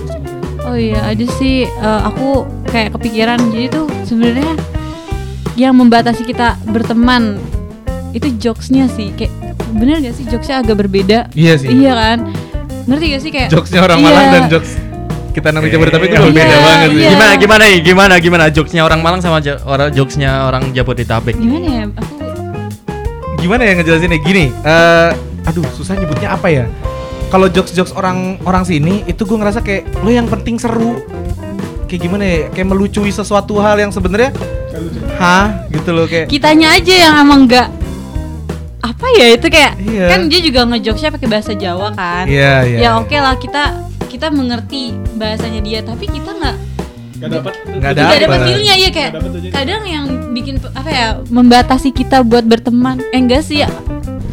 Oh 0.65 0.77
iya, 0.77 1.01
ada 1.05 1.27
sih 1.37 1.69
eh, 1.69 2.01
aku 2.09 2.49
kayak 2.73 2.97
kepikiran 2.97 3.37
jadi 3.53 3.69
tuh 3.69 3.85
sebenarnya 4.09 4.57
yang 5.61 5.77
membatasi 5.77 6.25
kita 6.25 6.57
berteman 6.73 7.37
itu 8.17 8.33
jokesnya 8.41 8.89
sih 8.89 9.13
kayak 9.13 9.29
bener 9.77 10.01
gak 10.01 10.17
sih? 10.17 10.25
Jokesnya 10.25 10.65
agak 10.65 10.81
berbeda. 10.81 11.29
Iya 11.37 11.61
sih. 11.61 11.69
Iya 11.69 11.93
kan? 11.93 12.19
Ngerti 12.89 13.05
gak 13.13 13.23
sih 13.23 13.31
kayak 13.31 13.49
jokesnya 13.53 13.81
orang 13.85 13.99
Iya. 14.01 14.07
Malang 14.09 14.27
dan 14.33 14.45
jokes 14.49 14.73
kita 15.31 15.55
nang 15.55 15.63
Jabodetabek 15.63 16.11
itu 16.11 16.17
Iya, 16.17 16.27
berbeda 16.27 16.49
iya, 16.49 16.59
banget 16.65 16.89
iya. 16.91 17.11
Gimana 17.13 17.33
gimana 17.37 17.63
nih? 17.69 17.79
Gimana 17.85 18.15
gimana? 18.19 18.45
Jokesnya 18.49 18.83
orang 18.89 19.01
Malang 19.05 19.21
sama 19.21 19.39
orang 19.69 19.93
jokesnya 19.93 20.49
orang 20.49 20.73
Jabodetabek? 20.73 21.37
gimana 21.37 21.67
ya? 21.69 21.85
Aku 21.93 22.15
gimana 23.39 23.63
ya 23.69 23.73
ngejelasinnya? 23.79 24.19
Gini 24.25 24.49
eh 24.51 25.30
aduh 25.51 25.67
susah 25.75 25.99
nyebutnya 25.99 26.31
apa 26.31 26.47
ya 26.49 26.65
kalau 27.27 27.47
jokes 27.47 27.75
jokes 27.75 27.91
orang 27.93 28.39
orang 28.43 28.63
sini 28.63 29.03
itu 29.05 29.23
gue 29.23 29.35
ngerasa 29.35 29.61
kayak 29.61 29.83
lo 30.01 30.11
yang 30.11 30.27
penting 30.27 30.57
seru 30.57 31.03
kayak 31.87 32.01
gimana 32.01 32.23
ya 32.23 32.39
kayak 32.49 32.69
melucui 32.69 33.11
sesuatu 33.11 33.59
hal 33.59 33.75
yang 33.77 33.91
sebenarnya 33.91 34.31
hah 35.19 35.67
gitu 35.69 35.91
loh 35.91 36.07
kayak 36.07 36.31
kitanya 36.31 36.73
aja 36.73 36.95
yang 37.11 37.15
emang 37.19 37.45
nggak 37.45 37.67
apa 38.81 39.07
ya 39.13 39.27
itu 39.35 39.47
kayak 39.47 39.75
Iya. 39.77 40.07
kan 40.09 40.21
dia 40.27 40.41
juga 40.41 40.61
ngejokesnya 40.67 41.11
pakai 41.11 41.29
bahasa 41.29 41.53
Jawa 41.53 41.91
kan 41.93 42.25
iya 42.25 42.63
iya 42.63 42.77
ya 42.77 42.81
iya. 42.81 42.91
oke 42.97 43.13
lah 43.13 43.35
kita 43.37 43.63
kita 44.07 44.31
mengerti 44.31 44.95
bahasanya 45.19 45.61
dia 45.61 45.81
tapi 45.83 46.07
kita 46.07 46.31
nggak 46.31 46.57
Gak 47.21 47.37
dapat. 47.37 47.53
Nggak 47.69 47.95
dapet. 48.01 48.39
feelnya 48.49 48.75
ya 48.81 48.89
kayak 48.89 49.11
Nggak 49.13 49.53
kadang 49.53 49.83
yang 49.85 50.05
bikin 50.33 50.57
apa 50.73 50.89
ya 50.89 51.07
membatasi 51.29 51.93
kita 51.93 52.25
buat 52.25 52.49
berteman 52.49 52.97
eh 53.13 53.21
enggak 53.21 53.45
sih 53.45 53.61
ya 53.61 53.69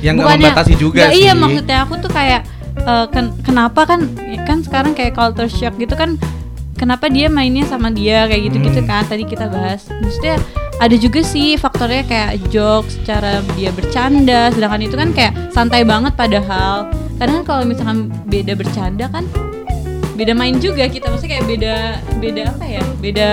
yang 0.07 0.15
nggak 0.15 0.39
membatasi 0.39 0.73
juga 0.75 1.03
nggak, 1.03 1.11
sih. 1.11 1.21
iya 1.21 1.33
maksudnya 1.33 1.77
aku 1.83 1.93
tuh 1.99 2.09
kayak 2.09 2.41
eh, 2.79 3.05
ken- 3.11 3.35
kenapa 3.41 3.81
kan 3.83 3.99
kan 4.41 4.63
sekarang 4.63 4.91
kayak 4.93 5.11
culture 5.11 5.49
shock 5.49 5.75
gitu 5.75 5.91
kan 5.93 6.15
kenapa 6.73 7.09
dia 7.09 7.27
mainnya 7.27 7.65
sama 7.65 7.89
dia 7.89 8.23
kayak 8.25 8.47
gitu 8.47 8.57
gitu 8.63 8.79
Hmm. 8.79 8.87
kan 8.87 9.03
tadi 9.03 9.23
kita 9.23 9.45
bahas. 9.47 9.89
Maksudnya 9.91 10.37
ada 10.77 10.93
juga 10.95 11.19
sih 11.21 11.57
faktornya 11.57 12.05
kayak 12.05 12.31
jokes 12.47 13.01
cara 13.01 13.41
dia 13.57 13.73
bercanda 13.73 14.53
sedangkan 14.53 14.81
itu 14.81 14.93
kan 14.93 15.09
kayak 15.11 15.33
santai 15.49 15.81
banget 15.81 16.13
padahal. 16.13 16.85
Kadang 17.17 17.41
kan 17.41 17.45
kalau 17.45 17.63
misalkan 17.65 17.99
beda 18.25 18.53
bercanda 18.53 19.09
kan 19.09 19.25
beda 20.13 20.33
main 20.33 20.57
juga 20.57 20.85
kita 20.85 21.09
maksudnya 21.09 21.37
kayak 21.37 21.47
beda 21.47 21.75
beda 22.17 22.41
apa 22.47 22.65
ya 22.67 22.83
beda 22.97 23.29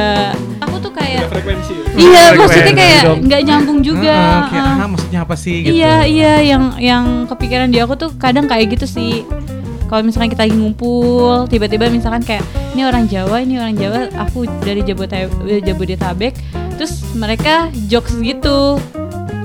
kayak 0.95 1.27
frekuensi. 1.29 1.75
iya 1.95 2.23
Frekuensi 2.31 2.39
maksudnya 2.41 2.75
kayak 2.75 3.03
nggak 3.21 3.41
nyambung 3.43 3.79
juga 3.81 4.15
Heeh, 4.15 4.43
kayak 4.49 4.65
ah. 4.65 4.81
ah 4.81 4.89
maksudnya 4.89 5.21
apa 5.21 5.35
sih 5.35 5.57
gitu 5.61 5.75
Iya 5.75 5.95
iya 6.05 6.33
yang 6.41 6.65
yang 6.79 7.05
kepikiran 7.27 7.69
di 7.69 7.79
aku 7.79 7.95
tuh 7.95 8.11
kadang 8.15 8.47
kayak 8.47 8.73
gitu 8.73 8.87
sih. 8.87 9.27
Kalau 9.85 10.01
misalkan 10.01 10.27
kita 10.29 10.49
lagi 10.49 10.57
ngumpul, 10.57 11.45
tiba-tiba 11.47 11.87
misalkan 11.87 12.25
kayak 12.25 12.43
ini 12.73 12.83
orang 12.83 13.05
Jawa, 13.05 13.37
ini 13.39 13.61
orang 13.61 13.77
Jawa, 13.77 14.09
aku 14.17 14.43
dari 14.61 14.81
Jabodetabek, 14.81 15.61
Jabodetabek 15.61 16.35
terus 16.75 17.05
mereka 17.15 17.69
jokes 17.87 18.17
gitu. 18.17 18.81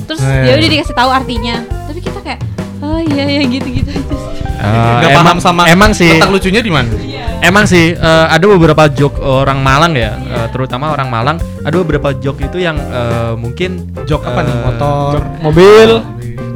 Terus 0.05 0.19
Oh, 0.19 0.31
iya. 0.31 0.55
ya 0.55 0.57
udah 0.57 0.69
dikasih 0.71 0.95
tahu 0.95 1.09
artinya. 1.11 1.55
Tapi 1.85 1.99
kita 1.99 2.19
kayak 2.19 2.39
oh 2.79 2.97
iya 3.03 3.25
ya 3.27 3.43
gitu-gitu 3.45 3.91
aja 3.91 4.48
nggak 4.59 5.11
paham 5.15 5.37
sama 5.39 5.71
emang 5.71 5.95
sih 5.95 6.19
letak 6.19 6.31
lucunya 6.35 6.59
di 6.59 6.71
mana 6.71 6.91
Emang 7.39 7.63
sih 7.63 7.95
eh, 7.95 8.25
ada 8.27 8.43
beberapa 8.51 8.91
joke 8.91 9.15
orang 9.23 9.63
Malang 9.63 9.95
ya, 9.95 10.19
eh, 10.19 10.47
terutama 10.51 10.91
orang 10.91 11.07
Malang. 11.07 11.37
Ada 11.63 11.75
beberapa 11.79 12.11
joke 12.11 12.43
itu 12.43 12.59
yang 12.59 12.75
eh, 12.75 13.33
mungkin 13.39 13.87
jok 14.03 14.27
apa 14.27 14.43
nih 14.43 14.55
motor 14.67 15.23
Mobil. 15.39 15.89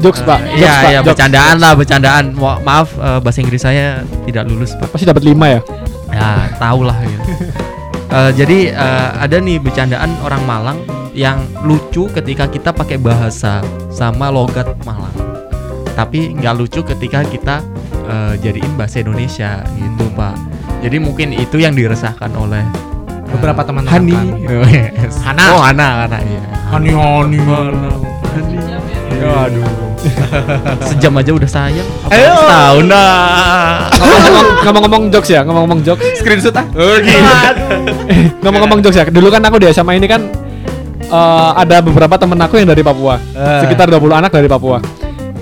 Jokes 0.04 0.20
pak. 0.28 0.44
Iya, 0.52 0.84
Pak. 0.84 0.84
iya 0.84 1.00
Jokes. 1.00 1.08
bercandaan 1.08 1.56
lah, 1.64 1.72
bercandaan. 1.80 2.24
Maaf 2.36 3.00
eh, 3.00 3.20
bahasa 3.24 3.40
Inggris 3.40 3.64
saya 3.64 4.04
tidak 4.28 4.44
lulus, 4.52 4.76
Pak. 4.76 4.92
Pasti 4.92 5.08
dapat 5.08 5.24
lima 5.24 5.48
ya. 5.48 5.60
Ya, 6.12 6.52
tau 6.60 6.84
lah 6.84 7.00
gitu. 7.04 7.24
Eh, 8.14 8.30
jadi 8.38 8.70
eh, 8.70 9.10
ada 9.18 9.42
nih 9.42 9.58
bercandaan 9.58 10.22
orang 10.22 10.46
Malang 10.46 10.78
yang 11.18 11.50
lucu 11.66 12.06
ketika 12.14 12.46
kita 12.46 12.70
pakai 12.70 13.02
bahasa 13.02 13.66
sama 13.90 14.30
logat 14.30 14.70
Malang. 14.86 15.18
Tapi 15.98 16.38
nggak 16.38 16.54
lucu 16.54 16.86
ketika 16.86 17.26
kita 17.26 17.66
eh, 18.08 18.34
jadiin 18.40 18.74
bahasa 18.76 19.02
Indonesia 19.02 19.64
gitu, 19.76 20.06
Pak. 20.14 20.36
Jadi 20.84 20.98
mungkin 21.00 21.32
itu 21.32 21.58
yang 21.60 21.74
diresahkan 21.74 22.32
oleh 22.36 22.64
beberapa 23.34 23.62
teman 23.66 23.84
Hani. 23.88 24.14
terangkan. 24.14 24.42
Oh, 24.64 24.68
yes. 24.70 25.16
Hana. 25.24 25.44
Oh, 25.56 25.62
Hana, 25.64 25.88
Hana 26.06 26.20
iya. 26.22 26.42
Hani 26.70 26.92
Hani. 26.94 27.40
Aduh. 29.24 29.94
Sejam 30.92 31.16
aja 31.16 31.32
udah 31.32 31.48
sayang. 31.50 31.88
Ayo. 32.12 32.36
Setahun 32.36 32.86
dah. 32.92 33.88
Ngomong-ngomong 33.96 34.46
ngomong-ngomong 34.68 35.04
jokes 35.16 35.30
ya, 35.32 35.42
ngomong-ngomong 35.48 35.80
jokes. 35.80 36.20
Screenshot 36.20 36.56
ah. 36.60 36.66
Oh, 36.76 37.00
gitu. 37.00 37.24
Eh, 38.12 38.28
ngomong-ngomong 38.44 38.80
jokes 38.84 38.98
ya. 39.00 39.06
Dulu 39.08 39.32
kan 39.32 39.42
aku 39.48 39.64
di 39.64 39.72
SMA 39.72 39.96
ini 39.96 40.08
kan 40.12 40.28
eh, 41.08 41.52
ada 41.56 41.80
beberapa 41.80 42.20
temen 42.20 42.36
aku 42.36 42.60
yang 42.60 42.68
dari 42.68 42.84
Papua. 42.84 43.16
Eh. 43.16 43.62
Sekitar 43.64 43.88
20 43.88 44.12
anak 44.12 44.32
dari 44.36 44.52
Papua. 44.52 44.84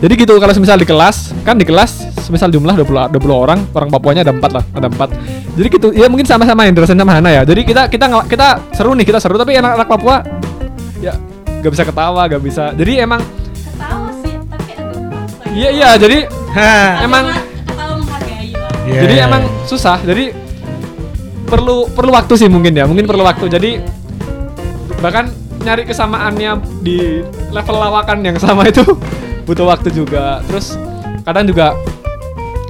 Jadi 0.02 0.14
gitu 0.18 0.34
kalau 0.42 0.50
misal 0.58 0.82
di 0.82 0.88
kelas, 0.90 1.30
kan 1.46 1.54
di 1.54 1.62
kelas 1.62 2.10
semisal 2.26 2.50
jumlah 2.50 2.74
20 2.74 3.22
20 3.22 3.22
orang, 3.30 3.60
orang 3.78 3.90
Papuanya 3.94 4.26
ada 4.26 4.34
4 4.34 4.42
lah, 4.50 4.64
ada 4.74 4.88
4. 4.90 5.14
Jadi 5.62 5.68
gitu, 5.70 5.88
ya 5.94 6.10
mungkin 6.10 6.26
sama-sama 6.26 6.66
yang 6.66 6.74
sama 6.74 7.14
Hana 7.22 7.30
ya. 7.30 7.42
Jadi 7.46 7.62
kita 7.62 7.86
kita 7.86 8.10
kita 8.26 8.48
seru 8.74 8.98
nih, 8.98 9.06
kita 9.06 9.22
seru 9.22 9.38
tapi 9.38 9.54
anak-anak 9.62 9.86
Papua 9.86 10.26
ya 11.06 11.14
gak 11.62 11.70
bisa 11.70 11.86
ketawa, 11.86 12.26
gak 12.26 12.42
bisa. 12.42 12.74
Jadi 12.74 12.98
emang 12.98 13.22
sih, 14.26 14.34
tapi 14.50 14.74
memaksa. 14.74 15.44
iya 15.54 15.70
iya, 15.70 15.90
jadi 16.02 16.26
Agak 16.26 17.06
emang 17.06 17.26
ma- 17.30 17.46
ketawa 17.70 17.94
menghargai 18.02 18.52
lah. 18.58 18.74
Iya, 18.90 19.02
jadi 19.06 19.14
iya, 19.14 19.24
emang 19.30 19.42
iya. 19.46 19.66
susah. 19.70 19.98
Jadi 20.02 20.26
perlu 21.46 21.78
perlu 21.94 22.12
waktu 22.18 22.34
sih 22.42 22.50
mungkin 22.50 22.74
ya, 22.74 22.90
mungkin 22.90 23.06
perlu 23.06 23.22
waktu. 23.22 23.46
Jadi 23.54 23.72
bahkan 24.98 25.30
nyari 25.62 25.86
kesamaannya 25.86 26.82
di 26.82 27.22
level 27.54 27.78
lawakan 27.78 28.26
yang 28.26 28.38
sama 28.42 28.66
itu 28.66 28.82
butuh 29.52 29.68
waktu 29.68 29.92
juga. 29.92 30.40
Terus 30.48 30.80
kadang 31.28 31.44
juga 31.44 31.76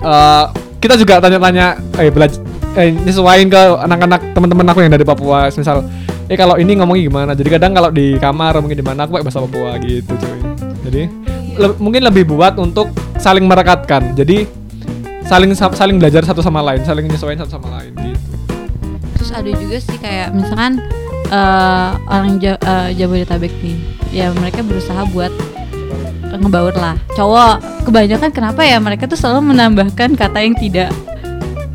eh, 0.02 0.45
kita 0.82 0.98
juga 0.98 1.22
tanya-tanya 1.22 1.78
eh 2.02 2.10
belajar 2.10 2.41
eh 2.74 2.90
nyesuaiin 2.90 3.53
ke 3.53 3.62
anak-anak 3.86 4.34
teman-teman 4.34 4.66
aku 4.74 4.80
yang 4.82 4.90
dari 4.90 5.06
Papua. 5.06 5.53
Misal 5.53 5.86
eh 6.26 6.38
kalau 6.40 6.58
ini 6.58 6.74
ngomongnya 6.82 7.03
gimana? 7.06 7.32
Jadi 7.38 7.49
kadang 7.53 7.78
kalau 7.78 7.94
di 7.94 8.18
kamar 8.18 8.58
mungkin 8.58 8.82
di 8.82 8.86
mana 8.86 9.06
aku 9.06 9.14
pakai 9.20 9.26
bahasa 9.30 9.40
Papua 9.45 9.78
gitu 9.78 10.10
cuy. 10.18 10.40
Jadi 10.90 11.02
le- 11.62 11.78
mungkin 11.78 12.02
lebih 12.02 12.26
buat 12.26 12.58
untuk 12.58 12.90
saling 13.22 13.45
merekatkan. 13.45 14.18
Jadi 14.18 14.49
saling 15.30 15.53
saling 15.53 16.02
belajar 16.02 16.26
satu 16.26 16.41
sama 16.41 16.60
lain 16.66 16.82
saling 16.84 17.06
nyesuaiin 17.06 17.40
satu 17.40 17.62
sama 17.62 17.78
lain 17.78 17.94
gitu. 17.94 18.36
Terus 19.22 19.32
ada 19.38 19.52
juga 19.53 19.78
sih 19.78 19.98
kayak 20.02 20.34
misalkan 20.34 20.82
eh, 21.30 21.90
orang 22.10 22.41
Ja- 22.41 22.58
eh, 22.60 22.90
Jabodetabek 22.98 23.53
nih, 23.62 23.78
ya 24.12 24.34
mereka 24.34 24.66
berusaha 24.66 25.06
buat 25.14 25.32
ngebaur 26.32 26.74
lah. 26.74 26.96
Cowok 27.14 27.56
kebanyakan 27.84 28.30
kenapa 28.32 28.62
ya 28.64 28.78
mereka 28.78 29.06
tuh 29.06 29.16
selalu 29.16 29.52
menambahkan 29.52 30.16
kata 30.16 30.40
yang 30.40 30.56
tidak 30.56 30.90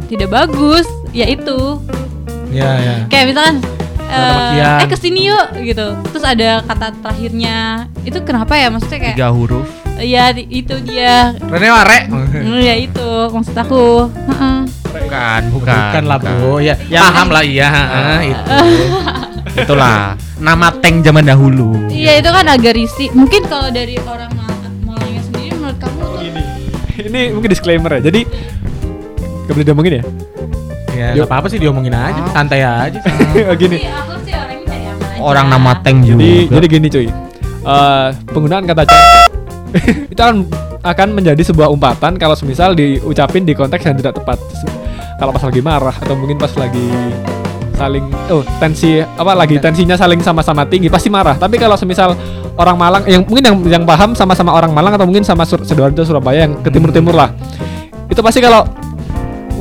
tidak 0.06 0.28
bagus, 0.28 0.86
yaitu 1.10 1.80
Iya, 2.46 2.70
iya. 2.78 2.94
kayak 3.10 3.26
misalkan 3.28 3.56
Kata 4.06 4.86
eh, 4.86 4.86
ke 4.86 4.96
sini 4.96 5.26
yuk 5.26 5.46
gitu. 5.58 5.82
Terus 6.14 6.22
ada 6.22 6.62
kata 6.62 6.94
terakhirnya 7.02 7.56
itu 8.06 8.14
kenapa 8.22 8.54
ya 8.54 8.70
maksudnya 8.70 9.02
kayak 9.02 9.16
Tiga 9.18 9.34
huruf. 9.34 9.66
ya 9.98 10.30
di- 10.30 10.46
itu 10.46 10.78
dia 10.86 11.34
Rene 11.42 11.68
Ware. 11.74 11.98
Hmm, 12.06 12.62
ya 12.62 12.74
itu 12.78 13.08
maksud 13.26 13.50
aku. 13.50 14.06
Heeh. 14.06 14.58
Bukan, 14.94 15.42
bukan. 15.50 15.74
Bukan 15.90 16.04
lah, 16.06 16.18
Bu. 16.22 16.62
Ya, 16.62 16.78
Ya, 16.86 17.02
paham 17.02 17.28
lah 17.28 17.42
iya, 17.42 17.66
ah, 17.68 18.20
itu. 18.22 18.54
Itulah 19.58 20.14
nama 20.46 20.70
tank 20.72 21.02
zaman 21.02 21.26
dahulu. 21.26 21.74
Iya 21.90 22.22
itu 22.22 22.30
kan 22.30 22.46
agak 22.46 22.72
risih. 22.72 23.10
Mungkin 23.10 23.42
kalau 23.44 23.66
dari 23.68 23.98
orang 24.00 24.30
Mal- 24.30 24.44
Malangnya 24.86 25.20
sendiri 25.20 25.50
menurut 25.52 25.76
kamu 25.76 25.98
tuh 25.98 26.22
ini 26.22 26.42
ini 27.02 27.20
mungkin 27.28 27.50
disclaimer 27.50 27.90
ya 27.92 28.00
jadi 28.00 28.20
gak 29.44 29.52
boleh 29.52 29.66
diomongin 29.66 29.94
ya 30.00 30.04
Ya, 30.96 31.12
nggak 31.12 31.28
apa-apa 31.28 31.52
sih 31.52 31.60
diomongin 31.60 31.92
aja, 31.92 32.24
santai 32.32 32.64
aja. 32.64 32.96
gini 33.60 33.76
Sih, 33.76 33.84
aku 33.84 34.16
sih 34.24 34.32
orangnya 34.32 34.64
cari 34.64 34.84
aman 34.88 35.08
aja. 35.12 35.20
Orang 35.20 35.46
nama 35.52 35.76
tank 35.84 36.08
juga. 36.08 36.16
Jadi 36.16 36.32
jadi 36.48 36.66
gini 36.72 36.86
cuy. 36.88 37.06
Eh, 37.66 38.08
penggunaan 38.32 38.64
kata 38.64 38.82
chat 38.88 39.28
itu 40.12 40.16
akan 40.16 40.48
akan 40.80 41.08
menjadi 41.12 41.42
sebuah 41.44 41.68
umpatan 41.68 42.16
kalau 42.16 42.32
semisal 42.32 42.72
diucapin 42.72 43.44
di 43.44 43.52
konteks 43.52 43.84
yang 43.84 44.00
tidak 44.00 44.16
tepat. 44.16 44.40
Kalau 45.20 45.36
pas 45.36 45.44
lagi 45.44 45.60
marah 45.60 45.92
atau 45.92 46.16
mungkin 46.16 46.40
pas 46.40 46.52
lagi 46.56 46.88
saling 47.76 48.04
oh 48.32 48.40
tensi 48.56 48.98
apa 49.04 49.32
lagi 49.36 49.60
tensinya 49.60 49.94
saling 49.94 50.18
sama-sama 50.24 50.64
tinggi 50.64 50.88
pasti 50.88 51.12
marah. 51.12 51.36
Tapi 51.36 51.60
kalau 51.60 51.76
semisal 51.76 52.16
orang 52.56 52.76
Malang 52.76 53.02
yang 53.04 53.22
mungkin 53.22 53.44
yang 53.44 53.56
yang 53.68 53.84
paham 53.84 54.16
sama-sama 54.16 54.50
orang 54.50 54.72
Malang 54.72 54.96
atau 54.96 55.04
mungkin 55.04 55.22
sama 55.22 55.44
Sur 55.44 55.60
Sidoarjo 55.62 56.02
Surabaya 56.02 56.48
yang 56.48 56.56
ke 56.58 56.72
timur-timur 56.72 57.12
lah. 57.12 57.30
Itu 58.08 58.24
pasti 58.24 58.40
kalau 58.40 58.64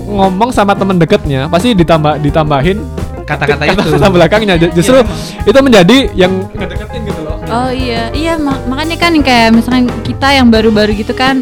ngomong 0.05 0.55
sama 0.55 0.71
temen 0.73 0.95
deketnya 0.95 1.51
pasti 1.51 1.75
ditambah 1.75 2.23
ditambahin 2.23 2.79
Kata-kata 3.25 3.65
itu. 3.65 3.81
kata 3.97 4.07
belakangnya. 4.13 4.53
Ju- 4.55 4.69
justru 4.71 5.01
itu 5.43 5.57
menjadi 5.57 5.97
yang 6.13 6.45
ngedeketin 6.53 7.09
gitu 7.09 7.19
loh. 7.25 7.35
Oh 7.49 7.69
iya, 7.73 8.13
iya 8.13 8.37
ma- 8.37 8.61
makanya 8.69 9.01
kan 9.01 9.17
kayak 9.17 9.49
misalkan 9.49 9.89
kita 10.05 10.29
yang 10.29 10.53
baru-baru 10.53 10.93
gitu 10.93 11.09
kan 11.11 11.41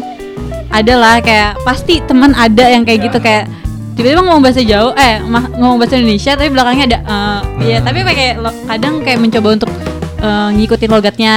ada 0.72 0.94
lah 0.96 1.20
kayak 1.20 1.60
pasti 1.62 2.00
teman 2.02 2.32
ada 2.32 2.66
yang 2.66 2.88
kayak 2.88 3.12
gitu 3.12 3.18
kayak 3.20 3.46
tiba-tiba 3.94 4.20
ngomong 4.20 4.42
bahasa 4.42 4.60
jauh 4.60 4.92
eh 4.94 5.22
ngomong 5.54 5.78
bahasa 5.78 5.96
Indonesia 5.96 6.34
tapi 6.34 6.50
belakangnya 6.50 6.84
ada 6.90 6.98
eh, 7.06 7.40
iya 7.70 7.78
tapi 7.78 8.02
kayak 8.02 8.34
kadang 8.66 8.94
kayak 9.00 9.18
mencoba 9.22 9.48
untuk 9.54 9.70
eh, 10.18 10.48
ngikutin 10.58 10.90
logatnya 10.90 11.34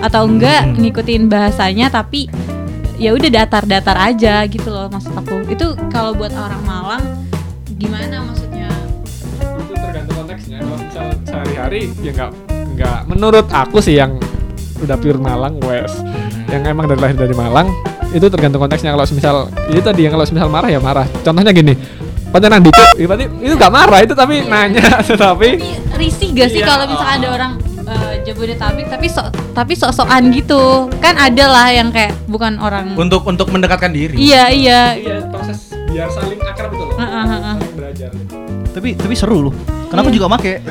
atau 0.00 0.26
enggak 0.26 0.60
Hmm. 0.66 0.76
ngikutin 0.80 1.22
bahasanya 1.30 1.86
tapi 1.88 2.26
ya 3.00 3.16
udah 3.16 3.30
datar-datar 3.32 3.96
aja 3.96 4.44
gitu 4.44 4.68
loh 4.68 4.92
maksud 4.92 5.16
aku. 5.16 5.48
Itu 5.48 5.72
kalau 5.88 6.12
buat 6.12 6.36
orang 6.36 6.60
Malang 6.68 7.04
gimana 7.80 8.28
maksudnya? 8.28 8.68
Itu 9.40 9.72
tergantung 9.72 10.20
konteksnya. 10.20 10.60
Kalau 10.60 10.76
misal 10.76 11.06
sehari-hari 11.24 11.88
ya 12.04 12.12
nggak 12.12 12.30
nggak 12.76 12.98
menurut 13.08 13.46
aku 13.48 13.80
sih 13.80 13.96
yang 13.96 14.20
udah 14.84 14.96
pure 15.00 15.16
Malang 15.16 15.56
wes. 15.64 15.88
Yang 16.52 16.62
emang 16.76 16.92
dari 16.92 17.00
lahir 17.00 17.16
dari 17.16 17.32
Malang 17.32 17.72
itu 18.10 18.26
tergantung 18.26 18.58
konteksnya 18.58 18.90
kalau 18.90 19.06
misal 19.06 19.34
itu 19.66 19.80
tadi 19.80 20.00
yang 20.02 20.12
kalau 20.12 20.24
misal 20.24 20.48
marah 20.48 20.66
ya 20.66 20.78
marah 20.78 21.06
contohnya 21.20 21.50
gini 21.50 21.74
pacaran 22.28 22.60
dikit 22.60 22.86
ya 22.94 23.06
berarti 23.06 23.24
itu 23.40 23.54
nggak 23.54 23.72
marah 23.72 23.98
itu 24.00 24.14
tapi 24.14 24.34
nanya 24.44 24.82
tetapi 25.08 25.48
tapi 25.58 25.68
risih 25.96 26.28
gak 26.30 26.48
sih 26.48 26.60
Iya. 26.60 26.66
kalau 26.66 26.84
misalkan 26.86 27.16
ada 27.16 27.28
orang 27.28 27.52
eh, 27.82 28.14
Jabodetabek 28.22 28.86
tapi 28.86 29.06
sok 29.06 29.26
tapi 29.50 29.72
sok-sokan 29.74 30.30
gitu 30.30 30.86
kan 30.98 31.14
ada 31.14 31.44
lah 31.44 31.68
yang 31.68 31.90
kayak 31.90 32.14
bukan 32.26 32.54
orang 32.56 32.94
Untuk 32.94 33.22
untuk 33.24 33.46
mendekatkan 33.48 33.90
diri. 33.90 34.14
iya 34.14 34.46
iya 34.46 34.80
iya 34.94 35.16
proses 35.26 35.74
biar 35.90 36.06
saling 36.08 36.38
akrab 36.40 36.70
itu 36.70 36.84
loh 36.84 36.94
Heeh, 36.94 37.24
heeh. 37.24 37.54
saling 37.56 37.74
belajar 37.74 38.10
Tapi 38.70 38.94
tapi 38.94 39.14
seru 39.18 39.42
loh. 39.42 39.54
Karena 39.90 40.06
aku 40.06 40.14
juga 40.14 40.30
make. 40.30 40.62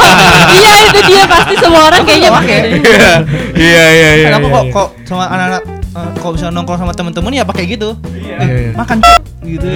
iya 0.54 0.72
itu 0.86 1.00
dia 1.04 1.26
pasti 1.26 1.58
semua 1.58 1.90
orang 1.90 2.06
kayaknya 2.06 2.30
pakai 2.30 2.56
deh. 2.62 2.70
Iya, 3.58 3.84
iya, 3.90 4.10
iya. 4.14 4.28
Aku 4.38 4.46
iya, 4.46 4.54
kok 4.54 4.62
iya. 4.62 4.70
kok 4.70 4.88
sama 5.02 5.24
anak-anak 5.26 5.62
eh, 5.98 6.08
kalau 6.16 6.32
bisa 6.32 6.48
nongkrong 6.48 6.78
sama 6.78 6.92
temen-temen 6.92 7.32
ya 7.32 7.42
pakai 7.42 7.64
gitu. 7.66 7.98
Iya, 8.08 8.36
Eh, 8.38 8.48
iya. 8.48 8.70
makan 8.72 8.98
gitu. 9.42 9.66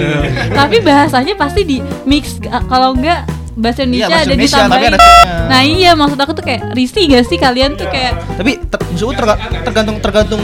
tapi 0.53 0.77
bahasanya 0.79 1.33
pasti 1.33 1.61
di 1.63 1.77
mix 2.03 2.37
eh, 2.39 2.63
kalau 2.65 2.93
enggak 2.93 3.25
bahasa 3.53 3.81
Iya, 3.81 3.85
Indonesia 3.85 4.07
bahasa 4.07 4.17
ada 4.17 4.33
Indonesia, 4.33 4.57
ditambahin 4.57 4.93
ada 4.93 5.07
nah 5.43 5.61
iya 5.61 5.91
maksud 5.93 6.17
aku 6.17 6.33
tuh 6.33 6.41
kayak 6.41 6.73
risih 6.73 7.05
gak 7.05 7.25
sih 7.27 7.37
kalian 7.37 7.73
tuh 7.73 7.85
kayak 7.85 8.17
Tapi 8.33 8.57
ter 8.65 8.81
tergantung 9.61 9.97
tergantung 9.99 10.41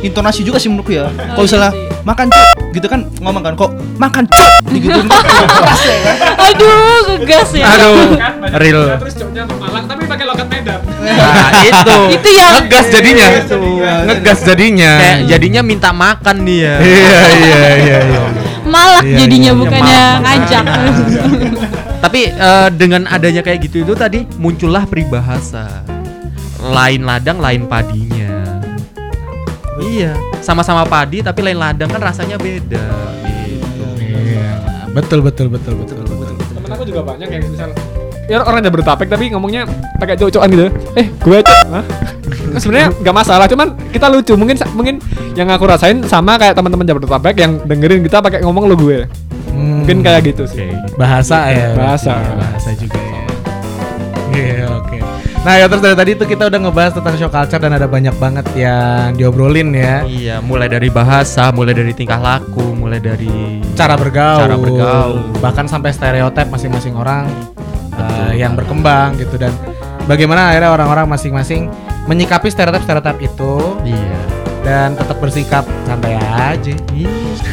intonasi 0.00 0.46
juga 0.46 0.56
sih 0.56 0.70
menurutku 0.70 0.94
ya. 0.94 1.10
Kalau 1.10 1.42
iya 1.42 1.44
misalnya 1.44 1.70
makan 2.04 2.26
cuk 2.30 2.48
gitu 2.78 2.86
kan 2.86 3.00
ngomong 3.18 3.42
kan 3.42 3.54
kok 3.58 3.70
makan 3.98 4.24
cuk 4.30 4.54
gitu 4.70 4.88
ya 4.94 5.98
kan. 6.06 6.18
aduh 6.38 6.98
ngegas 7.10 7.50
ya 7.52 7.64
Aduh, 7.74 8.14
real. 8.56 8.82
terus 8.96 9.14
jawabnya 9.18 9.42
ke 9.44 9.54
Malang 9.58 9.84
tapi 9.84 10.02
pakai 10.06 10.24
logat 10.24 10.46
Medan 10.46 10.80
Nah, 10.98 11.62
itu. 11.62 11.96
itu 12.20 12.28
yang 12.34 12.52
Ngegas 12.58 12.86
jadinya. 12.90 13.26
Itu. 13.38 13.58
Ngegas 13.80 14.38
jadinya. 14.44 14.92
Kayak 14.98 15.18
jadinya 15.30 15.60
minta 15.62 15.90
makan 15.94 16.36
dia. 16.42 16.74
Iya, 16.84 17.20
iya, 17.38 17.60
iya, 17.78 17.98
iya. 18.02 18.20
malak 18.66 19.04
Iya, 19.06 19.16
jadinya 19.24 19.52
iya, 19.54 19.60
bukannya 19.62 20.00
malak. 20.02 20.22
ngajak 20.26 20.64
Tapi 21.98 22.20
eh, 22.30 22.68
dengan 22.74 23.02
adanya 23.06 23.42
kayak 23.42 23.58
gitu 23.70 23.86
itu 23.86 23.94
tadi 23.94 24.26
muncullah 24.36 24.84
peribahasa. 24.84 25.86
Lain 26.58 27.06
ladang, 27.06 27.38
lain 27.38 27.70
padinya. 27.70 28.17
Iya, 29.80 30.12
sama-sama 30.38 30.82
padi 30.82 31.20
tapi 31.20 31.40
lain 31.40 31.56
ladang 31.56 31.86
kan 31.86 32.00
rasanya 32.00 32.34
beda. 32.34 32.84
Gitu. 33.22 33.86
Iya. 34.00 34.48
Betul, 34.90 35.20
betul, 35.20 35.46
betul, 35.48 35.74
betul, 35.76 35.96
betul. 36.00 36.34
temen 36.50 36.70
aku 36.70 36.84
juga 36.84 37.00
banyak 37.02 37.28
yang 37.28 37.44
misal 37.46 37.70
ya 38.26 38.42
orang 38.42 38.60
Jabodetabek 38.60 39.08
tapi 39.08 39.30
ngomongnya 39.30 39.64
pakai 39.96 40.12
cowok-cowokan 40.14 40.48
gitu 40.52 40.66
eh 40.94 41.06
gue 41.08 41.38
cok 41.40 41.58
Hah? 41.70 41.84
sebenarnya 42.54 42.88
nggak 42.94 43.14
masalah 43.16 43.46
cuman 43.46 43.72
kita 43.88 44.04
lucu 44.06 44.36
mungkin 44.36 44.52
mungkin 44.74 45.00
yang 45.32 45.48
aku 45.48 45.64
rasain 45.64 46.04
sama 46.04 46.36
kayak 46.36 46.52
teman-teman 46.52 46.84
Jabodetabek 46.84 47.34
yang 47.34 47.56
dengerin 47.62 48.04
kita 48.04 48.20
pakai 48.20 48.44
ngomong 48.44 48.68
lo 48.68 48.76
gue 48.76 49.08
Hmm. 49.48 49.80
mungkin 49.82 50.04
kayak 50.04 50.28
gitu 50.28 50.44
sih 50.44 50.68
bahasa 50.94 51.48
ya 51.48 51.72
Bahasa. 51.72 52.14
berarti. 52.14 52.36
bahasa 52.36 52.68
juga 52.76 52.98
ya 53.00 53.22
Iya 54.30 54.64
oke 54.76 54.87
nah 55.38 55.54
ya 55.54 55.64
terus 55.64 55.80
dari 55.80 55.96
tadi 55.96 56.10
itu 56.12 56.24
kita 56.24 56.44
udah 56.46 56.60
ngebahas 56.60 56.92
tentang 56.92 57.14
show 57.16 57.30
culture 57.30 57.56
dan 57.56 57.72
ada 57.72 57.86
banyak 57.86 58.12
banget 58.16 58.46
yang 58.52 59.14
diobrolin 59.14 59.72
ya 59.72 60.04
Iya, 60.04 60.36
mulai 60.38 60.68
dari 60.68 60.90
bahasa, 60.90 61.48
mulai 61.50 61.72
dari 61.72 61.92
tingkah 61.92 62.18
laku, 62.18 62.74
mulai 62.74 62.98
dari 62.98 63.62
cara 63.72 63.94
bergaul, 63.94 64.44
Cara 64.44 64.56
bergaul. 64.56 65.14
bahkan 65.38 65.64
sampai 65.64 65.90
stereotip 65.90 66.44
masing-masing 66.46 66.92
orang 66.92 67.30
uh, 67.94 68.34
yang 68.34 68.52
berkembang 68.52 69.16
gitu 69.16 69.34
dan 69.36 69.54
bagaimana 70.04 70.52
akhirnya 70.52 70.68
orang-orang 70.68 71.06
masing-masing 71.08 71.70
menyikapi 72.04 72.48
stereotip-stereotip 72.48 73.16
itu 73.22 73.54
Iya. 73.86 74.20
dan 74.60 74.88
tetap 74.94 75.16
bersikap 75.16 75.64
santai 75.82 76.12
aja. 76.18 76.76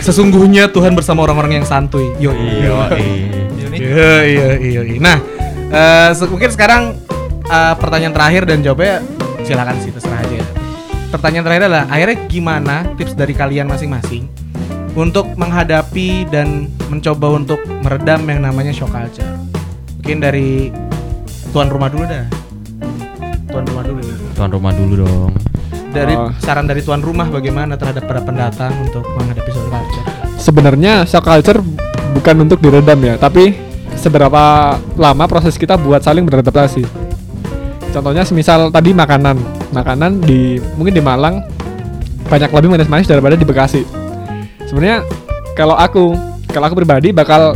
Sesungguhnya 0.02 0.68
Tuhan 0.68 0.92
bersama 0.94 1.24
orang-orang 1.24 1.60
yang 1.60 1.66
santuy. 1.66 2.12
Yo, 2.18 2.34
Iya. 2.34 2.92
Iya, 3.72 4.16
iya, 4.26 4.48
iya. 4.58 4.82
iya. 4.84 5.00
Nah, 5.00 5.18
se- 6.12 6.28
mungkin 6.28 6.50
sekarang 6.50 6.96
eh, 7.46 7.76
pertanyaan 7.78 8.14
terakhir 8.14 8.44
dan 8.46 8.60
jawabnya 8.62 9.02
silakan 9.46 9.78
sih 9.82 9.92
terserah 9.94 10.22
aja. 10.22 10.42
Pertanyaan 11.10 11.46
terakhir 11.48 11.64
adalah 11.70 11.84
akhirnya 11.88 12.18
gimana 12.28 12.76
tips 12.98 13.14
dari 13.16 13.32
kalian 13.32 13.70
masing-masing 13.70 14.28
untuk 14.96 15.32
menghadapi 15.36 16.28
dan 16.28 16.68
mencoba 16.88 17.36
untuk 17.36 17.60
meredam 17.84 18.24
yang 18.28 18.44
namanya 18.44 18.72
shock 18.72 18.92
culture. 18.92 19.28
Mungkin 20.02 20.18
dari 20.20 20.72
tuan 21.52 21.72
rumah 21.72 21.88
dulu 21.88 22.04
dah. 22.04 22.26
Tuan 23.48 23.64
rumah 23.64 23.84
dulu. 23.88 24.02
Tuan 24.36 24.50
rumah 24.52 24.72
dulu 24.76 24.94
dong. 25.08 25.32
Dari 25.96 26.12
Oh. 26.12 26.28
saran 26.44 26.68
dari 26.68 26.84
tuan 26.84 27.00
rumah 27.00 27.32
bagaimana 27.32 27.80
terhadap 27.80 28.04
para 28.04 28.20
pendatang 28.20 28.76
untuk 28.84 29.08
menghadapi 29.16 29.48
shock 29.48 29.68
culture. 29.72 30.06
Sebenarnya 30.36 31.08
shock 31.08 31.24
culture 31.24 31.64
bukan 32.12 32.36
untuk 32.44 32.60
diredam 32.60 33.00
ya, 33.00 33.16
tapi 33.16 33.56
seberapa 33.96 34.76
lama 35.00 35.24
proses 35.26 35.56
kita 35.56 35.80
buat 35.80 36.04
saling 36.04 36.28
beradaptasi. 36.28 37.05
Contohnya 37.96 38.28
semisal 38.28 38.68
tadi 38.76 38.92
makanan, 38.92 39.40
makanan 39.72 40.20
di 40.20 40.60
mungkin 40.76 40.92
di 40.92 41.00
Malang 41.00 41.48
banyak 42.28 42.52
lebih 42.52 42.70
manis-manis 42.76 43.08
daripada 43.08 43.40
di 43.40 43.48
Bekasi. 43.48 43.88
Sebenarnya 44.68 45.08
kalau 45.56 45.80
aku, 45.80 46.12
kalau 46.52 46.68
aku 46.68 46.76
pribadi 46.84 47.16
bakal 47.16 47.56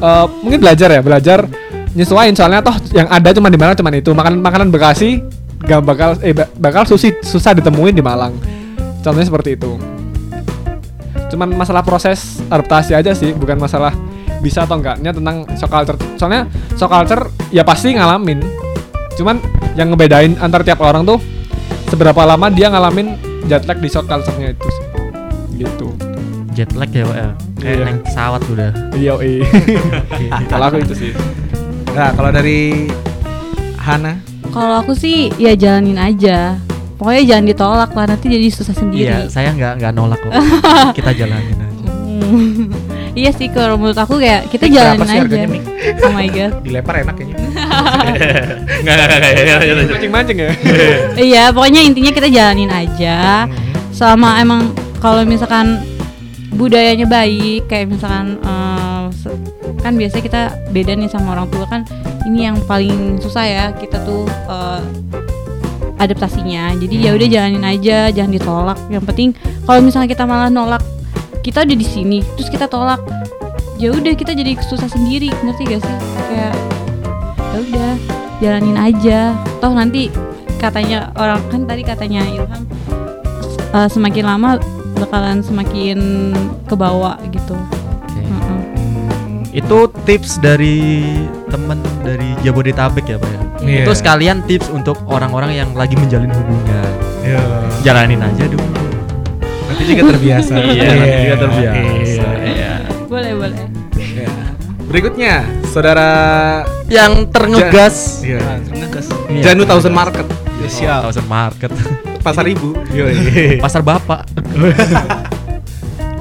eh, 0.00 0.26
mungkin 0.40 0.64
belajar 0.64 0.88
ya, 0.88 1.04
belajar 1.04 1.44
nyesuaiin 1.92 2.32
soalnya 2.32 2.64
toh 2.64 2.72
yang 2.96 3.04
ada 3.12 3.28
cuma 3.36 3.52
di 3.52 3.60
Malang 3.60 3.76
cuma 3.76 3.92
itu. 3.92 4.16
Makanan 4.16 4.40
makanan 4.40 4.68
Bekasi 4.72 5.20
gak 5.68 5.84
bakal 5.84 6.16
eh 6.24 6.32
ba- 6.32 6.48
bakal 6.56 6.88
susah 6.88 7.12
susah 7.20 7.52
ditemuin 7.52 7.92
di 7.92 8.00
Malang. 8.00 8.32
Contohnya 9.04 9.28
seperti 9.28 9.60
itu 9.60 9.76
cuman 11.32 11.48
masalah 11.56 11.80
proses 11.80 12.44
adaptasi 12.52 12.92
aja 12.92 13.16
sih 13.16 13.32
bukan 13.32 13.56
masalah 13.56 13.96
bisa 14.44 14.68
atau 14.68 14.76
enggaknya 14.76 15.16
tentang 15.16 15.48
shock 15.56 15.72
culture 15.72 15.98
soalnya 16.20 16.44
shock 16.76 16.92
culture 16.92 17.24
ya 17.48 17.64
pasti 17.64 17.96
ngalamin 17.96 18.44
cuman 19.14 19.36
yang 19.74 19.88
ngebedain 19.88 20.34
antar 20.38 20.62
tiap 20.62 20.80
orang 20.80 21.02
tuh 21.02 21.18
seberapa 21.86 22.22
lama 22.22 22.48
dia 22.48 22.68
ngalamin 22.68 23.16
jet 23.44 23.64
lag 23.64 23.76
di 23.76 23.88
shock 23.88 24.06
culture-nya 24.06 24.52
itu 24.52 24.68
sih 24.68 24.86
gitu 25.58 25.88
Jet 26.52 26.68
lag 26.76 26.92
ya, 26.92 27.08
Pak 27.08 27.16
ya. 27.16 27.28
Kayak 27.56 27.72
Iya. 27.72 27.84
naik 27.88 28.00
pesawat 28.04 28.40
udah. 28.44 28.70
iya 28.92 29.12
iya 29.24 29.44
kalau 30.52 30.64
aku 30.68 30.76
itu 30.80 30.94
sih 30.94 31.10
Nah, 31.88 32.08
kalau 32.12 32.28
dari 32.28 32.88
Hana 33.76 34.16
Kalau 34.48 34.80
aku 34.80 34.92
sih 34.92 35.32
ya 35.36 35.52
jalanin 35.52 35.96
aja. 35.96 36.60
Pokoknya 36.96 37.22
jangan 37.26 37.44
ditolak 37.48 37.90
lah 37.92 38.04
nanti 38.06 38.28
jadi 38.28 38.46
susah 38.46 38.76
sendiri. 38.76 39.08
Iya, 39.08 39.26
saya 39.26 39.50
nggak 39.50 39.80
nggak 39.80 39.92
nolak 39.92 40.20
kok. 40.20 40.32
Kita 41.00 41.10
jalanin 41.10 41.56
aja. 41.56 41.88
Hmm. 41.88 42.68
iya 43.20 43.32
sih 43.32 43.48
kalau 43.48 43.76
menurut 43.76 43.96
aku 43.96 44.16
kayak 44.16 44.48
kita 44.48 44.68
jalanin 44.68 45.08
aja. 45.08 45.36
Oh 46.04 46.12
my 46.12 46.28
god. 46.28 46.52
dilempar 46.60 47.00
enak 47.00 47.16
kayaknya. 47.16 47.36
Enggak 48.82 48.94
enggak 48.98 49.18
enggak 49.18 49.86
mancing 49.88 50.12
mancing 50.12 50.38
ya 50.38 50.50
iya, 51.30 51.42
pokoknya 51.54 51.80
intinya 51.86 52.10
kita 52.10 52.28
jalanin 52.28 52.70
aja. 52.72 53.46
Selama 53.94 54.40
emang 54.42 54.74
kalau 54.98 55.22
misalkan 55.22 55.82
budayanya 56.54 57.06
baik, 57.06 57.70
kayak 57.70 57.92
misalkan 57.92 58.38
se- 59.14 59.38
kan 59.82 59.94
biasanya 59.98 60.24
kita 60.24 60.42
beda 60.70 60.92
nih 60.98 61.10
sama 61.10 61.38
orang 61.38 61.48
tua 61.50 61.66
kan. 61.68 61.82
Ini 62.26 62.52
yang 62.52 62.56
paling 62.66 63.18
susah 63.18 63.44
ya 63.44 63.64
kita 63.74 64.02
tuh 64.02 64.26
eh, 64.26 64.82
adaptasinya. 65.98 66.74
Jadi 66.78 67.06
ya 67.06 67.14
udah 67.14 67.28
jalanin 67.30 67.64
aja, 67.66 68.10
jangan 68.10 68.32
ditolak. 68.34 68.78
Yang 68.90 69.04
penting 69.06 69.28
kalau 69.62 69.80
misalnya 69.82 70.10
kita 70.10 70.24
malah 70.26 70.50
nolak, 70.50 70.82
kita 71.46 71.62
udah 71.62 71.76
di 71.78 71.86
sini, 71.86 72.18
terus 72.34 72.50
kita 72.50 72.66
tolak, 72.66 72.98
ya 73.78 73.94
udah 73.94 74.14
kita 74.14 74.34
jadi 74.34 74.58
susah 74.66 74.90
sendiri, 74.90 75.30
ngerti 75.30 75.62
gak 75.70 75.82
sih? 75.82 75.96
Kayak 76.30 76.54
ya 77.52 77.58
udah 77.60 77.92
jalanin 78.40 78.76
aja. 78.80 79.36
Toh 79.60 79.72
nanti 79.76 80.08
katanya 80.56 81.12
orang 81.18 81.42
kan 81.50 81.62
tadi 81.68 81.82
katanya 81.84 82.22
Ilham 82.24 82.62
eh, 83.74 83.88
semakin 83.90 84.24
lama 84.24 84.62
bakalan 84.96 85.42
semakin 85.42 85.98
ke 86.68 86.74
bawah 86.78 87.18
gitu. 87.34 87.56
Oke. 88.06 88.20
Heeh. 88.22 88.60
Itu 89.52 89.90
tips 90.08 90.38
dari 90.38 91.02
temen 91.50 91.82
dari 92.06 92.32
Jabodetabek 92.40 93.04
ya, 93.10 93.16
Pak 93.18 93.30
ya. 93.30 93.40
Iya. 93.62 93.82
Itu 93.86 93.92
sekalian 93.94 94.42
tips 94.46 94.70
untuk 94.70 94.98
orang-orang 95.10 95.54
yang 95.54 95.70
lagi 95.74 95.98
menjalin 95.98 96.30
hubungan. 96.30 96.92
Iya. 97.22 97.42
Jalanin 97.82 98.22
aja 98.22 98.44
dulu. 98.46 98.66
Nanti 99.70 99.82
juga 99.88 100.02
terbiasa. 100.14 100.52
Iya, 100.72 100.90
nanti 100.94 101.18
juga 101.26 101.36
terbiasa. 101.42 101.82
Iya. 101.82 102.26
Iya. 102.46 102.72
Boleh 103.10 103.32
boleh. 103.34 103.64
Iya. 103.98 104.30
Berikutnya, 104.86 105.34
saudara 105.72 106.10
Yang 106.92 107.12
terngegas. 107.32 107.96
Iya. 108.20 108.38
Nah, 108.38 108.56
ngegas. 108.60 109.06
Iya. 109.26 109.42
Janu 109.42 109.64
Thousand 109.64 109.94
Market, 109.94 110.26
Ya, 110.60 110.68
siap. 110.68 111.00
Thousand 111.08 111.26
Market. 111.26 111.70
pasar 112.26 112.44
ibu. 112.44 112.76
Iya. 112.92 113.56
Pasar 113.58 113.80
Bapak. 113.80 114.28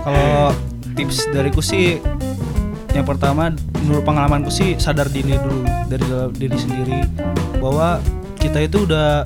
Kalau 0.02 0.56
tips 0.96 1.30
dariku 1.30 1.62
sih 1.62 2.00
yang 2.92 3.08
pertama 3.08 3.54
menurut 3.80 4.04
pengalamanku 4.04 4.52
sih 4.52 4.76
sadar 4.76 5.08
diri 5.08 5.32
dulu 5.34 5.64
dari 5.88 6.04
dalam 6.04 6.32
diri 6.32 6.58
sendiri 6.58 7.00
bahwa 7.58 8.04
kita 8.36 8.60
itu 8.60 8.84
udah 8.84 9.24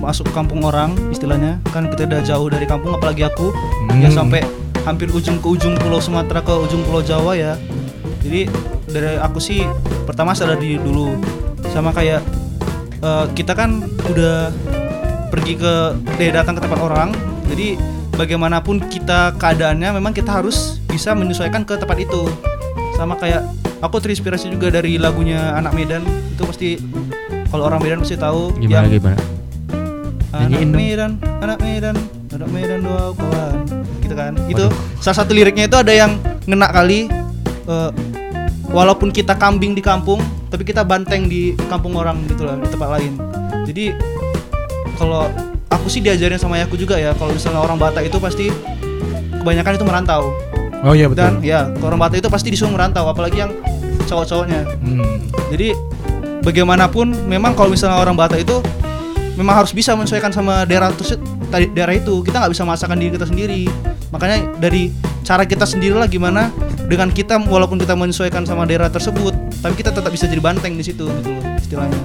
masuk 0.00 0.32
kampung 0.32 0.64
orang 0.64 0.96
istilahnya 1.10 1.60
kan 1.68 1.88
kita 1.88 2.08
udah 2.08 2.20
jauh 2.24 2.48
dari 2.48 2.64
kampung 2.64 2.96
apalagi 2.96 3.24
aku 3.24 3.52
ya 3.92 4.08
Hmm. 4.08 4.16
sampai 4.24 4.40
hampir 4.82 5.12
ujung 5.12 5.36
ke 5.36 5.46
ujung 5.46 5.76
pulau 5.76 6.00
Sumatera 6.00 6.40
ke 6.40 6.52
ujung 6.56 6.80
pulau 6.82 7.04
Jawa 7.04 7.36
ya 7.36 7.60
jadi 8.24 8.48
dari 8.94 9.18
aku 9.18 9.42
sih 9.42 9.66
pertama 10.06 10.30
sadar 10.38 10.54
diri 10.54 10.78
dulu. 10.78 11.18
Sama 11.74 11.90
kayak 11.90 12.22
eh, 13.02 13.24
kita 13.34 13.58
kan 13.58 13.82
udah 14.06 14.54
pergi 15.34 15.58
ke 15.58 15.74
eh, 16.22 16.30
datang 16.30 16.54
ke 16.54 16.62
tempat 16.62 16.78
orang. 16.78 17.10
Jadi 17.50 17.74
bagaimanapun 18.14 18.86
kita 18.86 19.34
keadaannya 19.34 19.98
memang 19.98 20.14
kita 20.14 20.30
harus 20.30 20.78
bisa 20.86 21.10
menyesuaikan 21.18 21.66
ke 21.66 21.74
tempat 21.74 21.98
itu. 21.98 22.30
Sama 22.94 23.18
kayak 23.18 23.42
aku 23.82 23.98
terinspirasi 23.98 24.54
juga 24.54 24.70
dari 24.70 24.94
lagunya 25.02 25.58
anak 25.58 25.74
Medan. 25.74 26.06
Itu 26.30 26.46
pasti 26.46 26.78
kalau 27.50 27.66
orang 27.66 27.82
Medan 27.82 27.98
pasti 28.06 28.14
tahu 28.14 28.54
Gimana 28.62 28.86
gimana? 28.86 29.18
anak 30.34 30.50
Nyanyiin 30.50 30.70
dong. 30.70 30.78
Medan 30.78 31.10
anak 31.42 31.58
Medan 31.58 31.96
anak 32.30 32.48
Medan 32.54 32.78
dua 32.86 33.10
kawan. 33.18 33.58
Gitu 33.98 34.14
kan? 34.14 34.32
Itu 34.46 34.70
salah 35.02 35.26
satu 35.26 35.34
liriknya 35.34 35.66
itu 35.66 35.74
ada 35.74 35.90
yang 35.90 36.18
ngena 36.46 36.70
kali 36.70 37.10
eh, 37.66 37.90
walaupun 38.74 39.14
kita 39.14 39.38
kambing 39.38 39.78
di 39.78 39.80
kampung 39.80 40.18
tapi 40.50 40.66
kita 40.66 40.82
banteng 40.82 41.30
di 41.30 41.54
kampung 41.70 41.94
orang 41.94 42.18
gitu 42.26 42.42
lah 42.42 42.58
di 42.58 42.66
tempat 42.66 42.98
lain. 42.98 43.14
Jadi 43.64 43.94
kalau 44.98 45.30
aku 45.70 45.86
sih 45.86 46.02
diajarin 46.02 46.36
sama 46.36 46.58
ayahku 46.58 46.74
juga 46.74 46.98
ya 46.98 47.14
kalau 47.14 47.30
misalnya 47.30 47.62
orang 47.62 47.78
Batak 47.78 48.10
itu 48.10 48.18
pasti 48.18 48.50
kebanyakan 49.38 49.72
itu 49.78 49.86
merantau. 49.86 50.34
Oh 50.84 50.92
iya 50.92 51.08
dan 51.08 51.38
betul. 51.40 51.46
ya 51.46 51.70
kalau 51.78 51.94
orang 51.94 52.10
Batak 52.10 52.18
itu 52.26 52.28
pasti 52.28 52.48
disuruh 52.50 52.74
merantau 52.74 53.06
apalagi 53.06 53.46
yang 53.46 53.54
cowok-cowoknya. 54.10 54.66
Hmm. 54.84 55.16
jadi 55.48 55.72
bagaimanapun 56.44 57.30
memang 57.30 57.56
kalau 57.56 57.72
misalnya 57.72 58.02
orang 58.02 58.18
Batak 58.18 58.42
itu 58.42 58.58
memang 59.38 59.64
harus 59.64 59.70
bisa 59.70 59.94
menyesuaikan 59.94 60.34
sama 60.34 60.66
daerah 60.66 60.90
tersebut 60.90 61.22
daerah 61.54 61.94
itu. 61.94 62.20
Kita 62.26 62.42
nggak 62.42 62.52
bisa 62.52 62.66
memaksakan 62.66 62.98
diri 62.98 63.10
kita 63.14 63.26
sendiri. 63.30 63.62
Makanya 64.10 64.58
dari 64.58 64.90
cara 65.22 65.46
kita 65.46 65.64
sendiri 65.64 65.94
lah 65.96 66.06
gimana 66.10 66.50
dengan 66.84 67.08
kita 67.08 67.40
walaupun 67.40 67.76
kita 67.76 67.92
menyesuaikan 67.92 68.44
sama 68.44 68.64
daerah 68.64 68.86
tersebut 68.86 69.32
tapi 69.58 69.74
kita 69.74 69.90
tetap 69.90 70.08
bisa 70.08 70.24
jadi 70.24 70.38
banteng 70.38 70.74
di 70.74 70.84
situ 70.84 71.08
gitu 71.08 71.30
istilahnya 71.56 71.96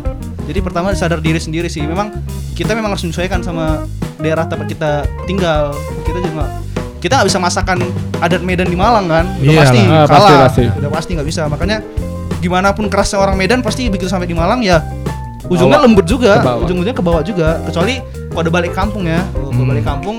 jadi 0.43 0.59
pertama 0.59 0.91
sadar 0.93 1.19
diri 1.19 1.37
sendiri 1.37 1.67
sih 1.67 1.83
memang 1.83 2.15
kita 2.53 2.71
memang 2.71 2.91
harus 2.91 3.03
menyesuaikan 3.03 3.39
sama 3.39 3.83
daerah 4.17 4.43
tempat 4.43 4.65
kita 4.65 4.91
tinggal 5.23 5.75
kita 6.01 6.19
juga 6.21 6.47
kita 6.99 7.15
nggak 7.15 7.27
bisa 7.27 7.39
masakan 7.39 7.77
adat 8.17 8.41
Medan 8.41 8.67
di 8.67 8.75
Malang 8.75 9.07
kan 9.07 9.25
udah 9.33 9.43
Iyalah. 9.45 9.63
pasti 9.63 9.79
Ah, 9.81 10.03
pasti, 10.05 10.31
kalah 10.31 10.41
pasti. 10.45 10.63
udah 10.73 10.89
pasti 10.89 11.11
nggak 11.15 11.27
bisa 11.27 11.41
makanya 11.45 11.77
gimana 12.39 12.71
pun 12.71 12.87
kerasnya 12.87 13.19
orang 13.19 13.35
Medan 13.35 13.59
pasti 13.59 13.87
begitu 13.87 14.07
sampai 14.07 14.25
di 14.25 14.33
Malang 14.33 14.59
ya 14.59 14.79
ujungnya 15.45 15.75
Bawah. 15.75 15.87
lembut 15.87 16.05
juga 16.05 16.39
ujung-ujungnya 16.57 16.93
ke 16.93 17.01
bawah 17.01 17.19
juga 17.21 17.59
kecuali 17.63 17.99
kalau 18.29 18.41
udah 18.41 18.53
balik 18.53 18.71
kampung 18.71 19.03
ya 19.03 19.19
kalau 19.29 19.47
Hmm. 19.49 19.67
balik 19.67 19.83
kampung 19.83 20.17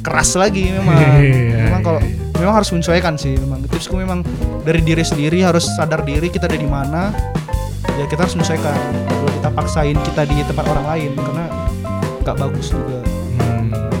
keras 0.00 0.34
lagi 0.34 0.70
memang 0.70 0.98
Iya, 1.18 1.66
memang 1.66 1.82
kalau 1.82 1.98
iya. 2.00 2.21
Memang 2.42 2.58
harus 2.58 2.74
menyesuaikan 2.74 3.14
sih 3.14 3.38
memang. 3.38 3.62
Tipsku 3.70 3.94
memang 3.94 4.26
dari 4.66 4.82
diri 4.82 5.06
sendiri 5.06 5.46
harus 5.46 5.62
sadar 5.78 6.02
diri 6.02 6.26
kita 6.26 6.50
ada 6.50 6.58
di 6.58 6.66
mana 6.66 7.14
ya 7.94 8.04
kita 8.10 8.26
harus 8.26 8.34
menyesuaikan. 8.34 8.74
Kalau 9.06 9.30
kita 9.30 9.48
paksain 9.54 9.96
kita 10.02 10.22
di 10.26 10.36
tempat 10.42 10.66
orang 10.66 10.86
lain 10.90 11.10
karena 11.14 11.46
nggak 12.26 12.36
bagus 12.36 12.74
juga. 12.74 12.98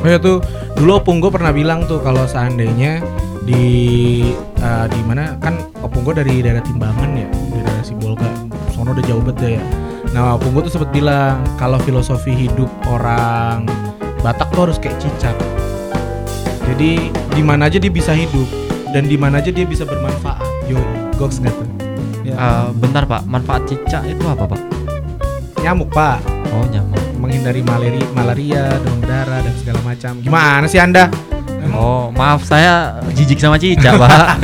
Oh 0.02 0.08
ya 0.10 0.18
tuh 0.18 0.42
dulu 0.74 0.98
opung 0.98 1.22
gue 1.22 1.30
pernah 1.30 1.54
bilang 1.54 1.86
tuh 1.86 2.02
kalau 2.02 2.26
seandainya 2.26 2.98
di 3.46 3.66
eh, 4.58 4.86
di 4.90 5.00
mana 5.06 5.38
kan 5.38 5.62
opung 5.86 6.02
gue 6.02 6.18
dari 6.18 6.42
daerah 6.42 6.62
Timbangan 6.62 7.10
ya, 7.14 7.30
di 7.30 7.58
daerah 7.62 7.84
Sibolga, 7.86 8.26
Mono 8.74 8.98
udah 8.98 9.04
jauh 9.06 9.22
banget 9.22 9.62
ya. 9.62 9.64
Nah, 10.12 10.36
Punggu 10.36 10.68
tuh 10.68 10.72
sempat 10.76 10.92
bilang 10.92 11.40
kalau 11.56 11.80
filosofi 11.80 12.36
hidup 12.36 12.68
orang 12.84 13.64
Batak 14.20 14.54
tuh 14.54 14.70
harus 14.70 14.78
kayak 14.78 15.00
cicak. 15.02 15.34
Jadi 16.64 16.90
di 17.10 17.42
mana 17.42 17.66
aja 17.66 17.76
dia 17.76 17.90
bisa 17.90 18.12
hidup 18.12 18.46
dan 18.90 19.04
di 19.04 19.16
mana 19.16 19.38
aja 19.38 19.48
dia 19.48 19.64
bisa 19.64 19.82
bermanfaat. 19.82 20.42
Yo, 20.66 20.78
goks 21.16 21.38
nggak 21.38 21.52
tuh? 21.52 21.68
Ya. 22.22 22.34
Eh, 22.34 22.66
bentar 22.76 23.02
pak, 23.02 23.26
manfaat 23.26 23.66
cicak 23.66 24.06
itu 24.06 24.24
apa 24.24 24.46
pak? 24.46 24.60
Nyamuk 25.58 25.90
pak, 25.90 26.18
Oh 26.50 26.66
nyamuk. 26.66 26.98
menghindari 27.16 27.62
malaria, 27.62 28.02
malaria, 28.10 28.62
demam 28.78 28.98
berdarah 28.98 29.38
dan 29.40 29.54
segala 29.54 29.80
macam. 29.82 30.12
Gimana 30.18 30.66
sih 30.66 30.78
anda? 30.78 31.06
Oh 31.72 32.10
maaf 32.10 32.42
saya 32.42 32.98
jijik 33.10 33.38
sama 33.38 33.54
cicak 33.56 33.94
pak. 33.94 34.42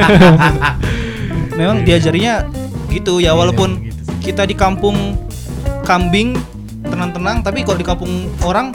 Memang 1.58 1.82
diajarinya 1.82 2.46
gitu 2.88 3.18
ya 3.18 3.34
walaupun 3.34 3.82
Iya, 3.82 3.90
gitu 3.90 4.02
sih. 4.06 4.16
kita 4.22 4.46
di 4.46 4.54
kampung 4.54 5.18
kambing 5.82 6.38
tenang-tenang 6.80 7.42
tapi 7.42 7.66
kalau 7.66 7.76
di 7.76 7.84
kampung 7.84 8.12
orang 8.40 8.70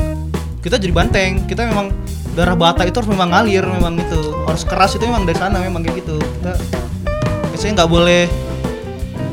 kita 0.60 0.76
jadi 0.76 0.92
banteng 0.92 1.48
kita 1.48 1.66
memang 1.66 1.90
darah 2.34 2.58
bata 2.58 2.82
itu 2.84 2.98
harus 2.98 3.10
memang 3.10 3.30
ngalir 3.30 3.62
memang 3.66 3.94
itu 3.98 4.20
harus 4.50 4.66
keras 4.66 4.98
itu 4.98 5.06
memang 5.06 5.24
dari 5.24 5.38
sana 5.38 5.62
memang 5.62 5.86
kayak 5.86 6.02
gitu. 6.02 6.18
Kita 6.18 6.54
biasanya 7.54 7.74
nggak 7.84 7.92
boleh 7.92 8.22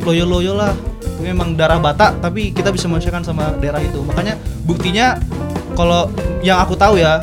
loyo-loyo 0.04 0.54
lah. 0.56 0.72
Memang 1.20 1.52
darah 1.52 1.76
bata 1.76 2.16
tapi 2.16 2.52
kita 2.52 2.72
bisa 2.72 2.88
menyesuaikan 2.88 3.20
sama 3.20 3.52
daerah 3.60 3.80
itu. 3.80 4.00
Makanya 4.04 4.40
buktinya 4.64 5.20
kalau 5.76 6.08
yang 6.40 6.60
aku 6.60 6.76
tahu 6.76 6.96
ya 6.96 7.20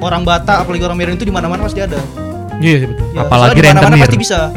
orang 0.00 0.22
Bata 0.22 0.62
apalagi 0.62 0.84
orang 0.84 0.98
Medan 0.98 1.16
itu 1.16 1.26
di 1.26 1.34
mana-mana 1.34 1.64
pasti 1.64 1.80
ada. 1.82 1.98
Iya 2.58 2.84
sih 2.84 2.88
betul. 2.90 3.06
Ya, 3.14 3.20
Apalagi 3.24 3.58
rentenir. 3.62 4.02
pasti 4.02 4.18
bisa. 4.18 4.38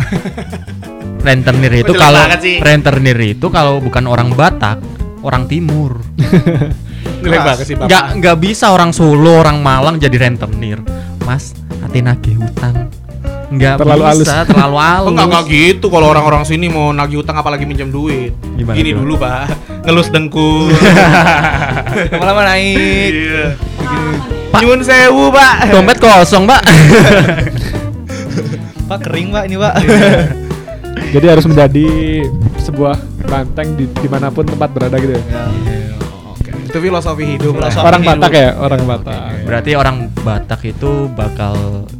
Rentenir 1.21 1.85
itu 1.85 1.93
kalau 1.93 2.17
rentenir 2.65 3.17
itu 3.21 3.45
kalau 3.53 3.77
bukan 3.77 4.09
orang 4.09 4.33
Batak, 4.33 4.81
orang 5.21 5.45
Timur. 5.45 6.01
Jelek 7.21 7.37
Keras. 7.37 7.47
banget 7.47 7.65
sih 7.65 7.75
bapak. 7.75 7.87
Nggak 7.87 8.05
nggak 8.17 8.37
bisa 8.39 8.65
orang 8.69 8.91
Solo, 8.91 9.33
orang 9.37 9.57
Malang 9.61 9.95
jadi 9.95 10.17
rentenir. 10.17 10.81
Mas, 11.21 11.53
hati 11.79 12.01
nagih 12.01 12.35
hutang. 12.37 12.89
Nggak 13.51 13.83
Terlalu 13.83 14.03
halus. 14.07 14.23
bisa, 14.23 14.35
terlalu 14.43 14.77
halus. 14.85 15.05
Oh, 15.05 15.11
enggak 15.11 15.27
enggak 15.27 15.45
gitu 15.47 15.85
kalau 15.87 16.07
orang-orang 16.07 16.43
sini 16.43 16.65
mau 16.65 16.89
nagih 16.89 17.19
utang 17.19 17.35
apalagi 17.35 17.67
minjem 17.67 17.87
duit. 17.87 18.31
Gimana 18.55 18.73
Gini 18.73 18.91
dulu, 18.91 19.15
Pak. 19.15 19.43
Ngelus 19.83 20.07
dengkul. 20.07 20.71
lama-lama 22.15 22.47
naik 22.47 23.11
Iya. 23.11 23.45
Nyun 24.55 24.81
sewu, 24.81 25.29
Pak. 25.29 25.67
Dompet 25.69 25.97
kosong, 25.99 26.47
Pak. 26.47 26.61
Pak 28.87 28.99
kering 29.01 29.31
pak 29.31 29.47
ini 29.47 29.55
pak 29.55 29.73
Jadi 31.11 31.25
harus 31.27 31.47
menjadi 31.47 31.87
sebuah 32.59 32.99
banteng 33.23 33.75
di 33.75 33.87
di 33.87 34.07
mana 34.07 34.27
pun 34.27 34.43
tempat 34.43 34.67
berada 34.67 34.95
gitu 34.95 35.15
ya. 35.15 35.23
Oke. 35.23 35.75
Itu 36.65 36.77
filosofi 36.79 37.23
hidup 37.37 37.53
lah. 37.57 37.69
Filosofi. 37.69 37.87
Orang 37.87 38.01
hidup. 38.01 38.17
Batak 38.17 38.31
ya, 38.33 38.49
orang 38.57 38.81
Batak. 38.85 39.21
Berarti 39.47 39.71
orang 39.73 39.95
Batak 40.21 40.61
itu 40.65 40.91
bakal 41.13 41.55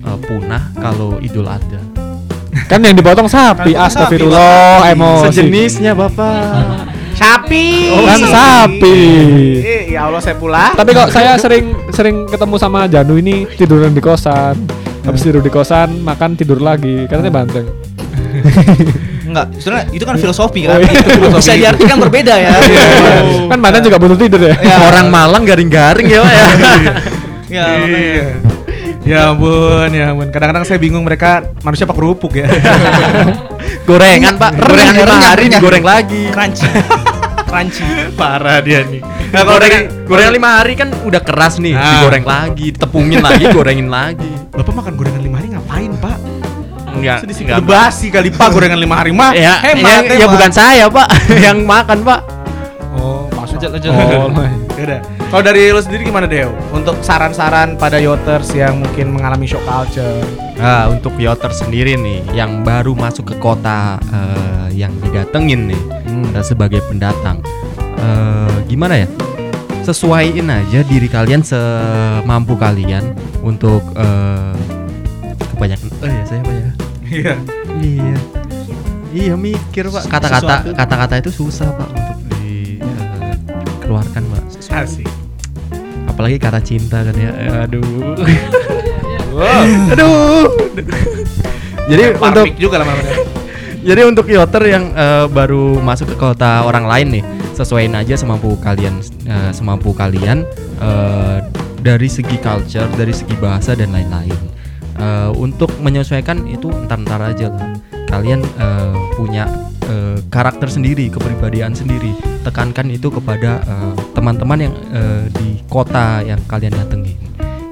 uh, 0.06 0.20
punah 0.22 0.74
kalau 0.78 1.18
Idul 1.22 1.48
Adha. 1.50 1.82
Kan 2.68 2.84
yang 2.84 2.96
dipotong 2.96 3.28
sapi, 3.32 3.76
astagfirullah, 3.76 4.92
emosi. 4.92 5.28
Sejenisnya, 5.32 5.92
Bapak. 5.96 6.92
Sapi. 7.22 7.92
Oh, 7.94 8.02
kan 8.08 8.18
sapi. 8.24 8.98
Eh, 9.62 9.84
ya 9.94 10.10
Allah 10.10 10.18
saya 10.24 10.34
pula. 10.34 10.74
Tapi 10.74 10.90
kok 10.90 11.14
saya 11.14 11.38
sering 11.38 11.70
sering 11.94 12.26
ketemu 12.26 12.56
sama 12.58 12.90
Janu 12.90 13.20
ini 13.20 13.46
tiduran 13.46 13.94
di 13.94 14.02
kosan. 14.02 14.58
Habis 15.06 15.22
tidur 15.30 15.46
di 15.46 15.54
kosan, 15.54 16.02
makan 16.02 16.34
tidur 16.34 16.58
lagi. 16.58 17.06
Katanya 17.06 17.30
banteng. 17.30 17.68
enggak 19.32 19.48
sebenarnya 19.58 19.86
itu 19.90 20.04
kan 20.04 20.16
filosofi 20.16 20.62
Oh, 20.64 20.76
kan 20.76 20.80
iya. 20.80 20.92
itu 20.92 21.10
filosofi 21.10 21.40
bisa 21.40 21.54
diartikan 21.56 21.98
berbeda 22.00 22.34
ya 22.36 22.52
Kan 23.52 23.58
banteng 23.60 23.84
juga 23.84 23.98
butuh 23.98 24.16
tidur 24.16 24.42
ya. 24.42 24.56
Orang 24.82 25.08
Malang 25.08 25.44
garing-garing 25.44 26.08
ya, 26.08 26.20
Pak 26.20 26.32
ya. 26.32 26.48
ya 27.50 27.66
Iya. 27.82 28.24
Ya 29.02 29.20
ampun, 29.28 29.90
ya 29.90 30.14
ampun. 30.14 30.30
Kadang-kadang 30.30 30.62
saya 30.64 30.78
bingung 30.78 31.02
mereka 31.02 31.42
manusia 31.60 31.84
apa 31.84 31.92
kerupuk 31.92 32.32
ya. 32.32 32.46
Gorengan, 33.90 34.38
Pak. 34.38 34.52
Gorengan 34.56 34.94
lima 34.96 35.16
hari 35.18 35.44
renyah. 35.48 35.60
digoreng 35.60 35.84
lagi. 35.84 36.24
crunchy 36.30 36.70
crunchy 37.44 37.84
Parah 38.14 38.62
dia 38.62 38.86
nih. 38.86 39.02
Nah, 39.32 39.42
gorengan, 39.42 39.82
gorengan 40.06 40.34
lima 40.34 40.50
hari 40.56 40.74
kan 40.76 40.94
udah 40.94 41.20
keras 41.20 41.58
nih, 41.58 41.74
Ah. 41.74 42.00
digoreng 42.00 42.24
lagi, 42.24 42.68
tepungin 42.72 43.20
lagi, 43.20 43.44
gorengin 43.50 43.90
lagi. 43.90 44.32
Bapak 44.54 44.72
makan 44.72 44.94
gorengan 44.94 45.20
lima 45.20 45.36
hari 45.40 45.48
ngapain, 45.50 45.92
Pak? 45.98 46.18
Enggak, 47.02 47.18
Sedih 47.26 47.36
Udah 47.50 47.62
basi 47.66 48.08
kali 48.14 48.30
Pak 48.30 48.48
gorengan 48.54 48.78
lima 48.78 48.96
hari 49.02 49.10
mah. 49.10 49.34
Ya, 49.34 49.58
Hemat, 49.58 50.06
ya, 50.06 50.22
ya 50.22 50.28
bukan 50.30 50.52
saya, 50.54 50.86
Pak, 50.86 51.08
yang 51.50 51.66
makan, 51.66 52.06
Pak. 52.06 52.20
Oh, 52.94 53.26
masuk. 53.34 53.58
lanjut 53.58 53.90
lanjut 53.90 53.92
Oh, 54.22 54.30
Yaudah. 54.78 55.02
Kalau 55.32 55.44
dari 55.46 55.70
lo 55.72 55.82
sendiri 55.82 56.06
gimana 56.10 56.28
Deo? 56.28 56.52
Untuk 56.74 57.00
saran-saran 57.02 57.80
pada 57.80 57.98
yoters 58.02 58.52
yang 58.54 58.82
mungkin 58.82 59.14
mengalami 59.16 59.48
shock 59.48 59.64
culture. 59.64 60.26
Nah, 60.62 60.94
untuk 60.94 61.18
Yoter 61.18 61.50
sendiri 61.50 61.98
nih, 61.98 62.22
yang 62.38 62.62
baru 62.62 62.94
masuk 62.94 63.34
ke 63.34 63.36
kota 63.42 63.98
eh, 64.14 64.68
yang 64.78 64.94
didatengin 65.02 65.74
nih 65.74 65.82
eh, 66.38 66.44
sebagai 66.46 66.86
pendatang, 66.86 67.42
eh, 67.98 68.58
gimana 68.70 69.02
ya? 69.02 69.08
Sesuaiin 69.82 70.46
aja 70.46 70.86
diri 70.86 71.10
kalian 71.10 71.42
semampu 71.42 72.54
kalian 72.58 73.18
untuk 73.42 73.82
eh, 73.98 74.54
kebanyakan. 75.58 75.88
Oh 76.02 76.10
ya 76.10 76.24
saya 76.26 76.42
ya? 76.42 76.51
Iya. 77.12 77.36
Iya. 77.84 78.18
Iya 79.12 79.36
mikir 79.36 79.92
pak. 79.92 80.08
Kata-kata 80.08 80.72
kata-kata 80.72 81.20
itu 81.20 81.32
susah 81.36 81.68
pak 81.76 81.92
untuk 81.92 82.24
dikeluarkan 82.40 84.24
pak. 84.32 84.44
Asik. 84.72 85.12
Apalagi 86.08 86.40
kata 86.40 86.64
cinta 86.64 87.04
kan 87.04 87.16
ya. 87.20 87.32
Aduh. 87.68 88.16
Wow. 89.32 89.64
Aduh. 89.96 90.48
Jadi 91.92 92.04
untuk 92.16 92.48
juga. 92.56 92.80
Deo. 92.80 92.96
jadi 93.88 94.02
untuk 94.08 94.28
yoter 94.32 94.64
yang 94.68 94.96
eh, 94.96 95.26
baru 95.28 95.80
masuk 95.84 96.16
ke 96.16 96.18
kota 96.20 96.64
orang 96.64 96.88
lain 96.88 97.20
nih, 97.20 97.24
sesuaiin 97.56 97.96
aja 97.98 98.16
semampu 98.16 98.56
kalian 98.60 99.04
eh, 99.28 99.52
semampu 99.52 99.92
kalian 99.92 100.48
eh, 100.80 101.38
dari 101.82 102.08
segi 102.08 102.38
culture, 102.40 102.88
dari 102.96 103.12
segi 103.12 103.36
bahasa 103.40 103.76
dan 103.76 103.92
lain-lain. 103.92 104.51
Eh, 105.02 105.32
untuk 105.34 105.74
menyesuaikan 105.82 106.46
itu 106.46 106.70
entar-entar 106.70 107.34
aja 107.34 107.50
lah. 107.50 107.74
Kalian 108.06 108.46
eh, 108.46 108.94
punya 109.18 109.50
eh, 109.90 110.22
karakter 110.30 110.70
sendiri, 110.70 111.10
kepribadian 111.10 111.74
sendiri. 111.74 112.14
Tekankan 112.46 112.90
itu 112.94 113.10
kepada 113.10 113.66
teman-teman 114.14 114.70
yang 114.70 114.76
eh, 114.94 115.26
di 115.34 115.58
kota 115.66 116.22
yang 116.22 116.38
kalian 116.46 116.78
datengin. 116.78 117.18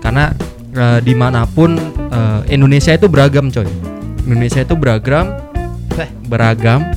Karena 0.01 0.33
eh, 0.73 0.99
di 1.05 1.13
mana 1.13 1.45
pun 1.45 1.77
eh, 2.09 2.41
Indonesia 2.49 2.97
itu 2.97 3.05
beragam, 3.05 3.53
coy. 3.53 3.69
Indonesia 4.25 4.65
itu 4.65 4.73
beragam, 4.73 5.29
eh, 6.01 6.09
beragam 6.25 6.89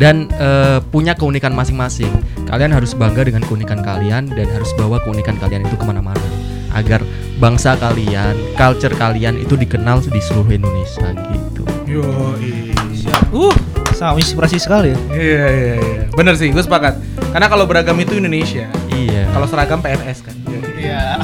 dan 0.00 0.32
eh, 0.40 0.80
punya 0.88 1.12
keunikan 1.12 1.52
masing-masing. 1.52 2.12
Kalian 2.48 2.72
harus 2.72 2.96
bangga 2.96 3.28
dengan 3.28 3.44
keunikan 3.44 3.84
kalian 3.84 4.32
dan 4.32 4.46
harus 4.48 4.72
bawa 4.80 5.04
keunikan 5.04 5.36
kalian 5.36 5.68
itu 5.68 5.76
ke 5.76 5.84
mana-mana 5.84 6.47
agar 6.74 7.04
bangsa 7.38 7.78
kalian, 7.78 8.34
culture 8.58 8.94
kalian 8.96 9.38
itu 9.38 9.54
dikenal 9.54 10.02
di 10.04 10.20
seluruh 10.20 10.52
Indonesia 10.52 11.08
gitu. 11.32 11.62
Yo, 11.88 12.04
uh 13.32 13.54
sama 13.98 14.14
inspirasi 14.22 14.62
sekali 14.62 14.94
ya 14.94 14.98
Iya 15.10 15.46
iya 15.50 15.74
iya. 15.82 16.02
Bener 16.14 16.38
sih, 16.38 16.54
gue 16.54 16.62
sepakat. 16.62 17.02
Karena 17.34 17.50
kalau 17.50 17.66
beragam 17.66 17.98
itu 17.98 18.14
Indonesia. 18.14 18.70
Iya. 18.94 19.26
Kalau 19.34 19.46
seragam 19.50 19.82
PNS 19.82 20.22
kan. 20.22 20.36
iya 20.78 21.18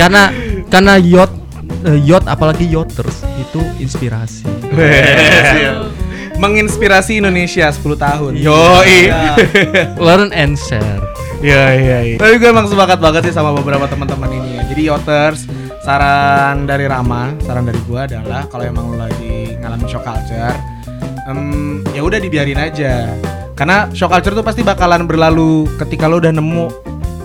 karena 0.00 0.34
karena 0.66 0.94
yacht 0.98 1.32
eh, 1.86 1.98
yacht 2.02 2.26
apalagi 2.26 2.66
yachters 2.66 3.22
itu 3.38 3.62
inspirasi. 3.78 4.44
Menginspirasi 6.42 7.22
Indonesia 7.22 7.70
10 7.70 7.78
tahun. 7.94 8.32
Iya. 8.34 8.50
Yo, 8.50 8.58
Learn 10.06 10.34
and 10.34 10.58
share. 10.58 10.98
Iya 11.38 11.62
iya 11.78 11.98
iya. 12.02 12.16
Tapi 12.18 12.42
gue 12.42 12.50
emang 12.50 12.66
sepakat 12.66 12.98
banget 12.98 13.30
sih 13.30 13.34
sama 13.34 13.54
beberapa 13.54 13.86
teman-teman 13.86 14.26
ini 14.30 14.58
ya. 14.58 14.62
Jadi 14.66 14.82
Yoters, 14.90 15.46
saran 15.86 16.66
dari 16.66 16.90
Rama, 16.90 17.34
saran 17.46 17.62
dari 17.62 17.78
gue 17.82 17.98
adalah 17.98 18.46
kalau 18.50 18.66
emang 18.66 18.94
lo 18.94 19.06
lagi 19.06 19.54
ngalamin 19.58 19.86
shock 19.86 20.02
culture, 20.02 20.54
em, 21.30 21.82
ya 21.94 22.02
udah 22.02 22.18
dibiarin 22.18 22.58
aja. 22.58 23.10
Karena 23.54 23.90
shock 23.94 24.10
culture 24.10 24.34
tuh 24.34 24.46
pasti 24.46 24.66
bakalan 24.66 25.06
berlalu 25.06 25.66
ketika 25.78 26.10
lo 26.10 26.18
udah 26.18 26.34
nemu 26.34 26.66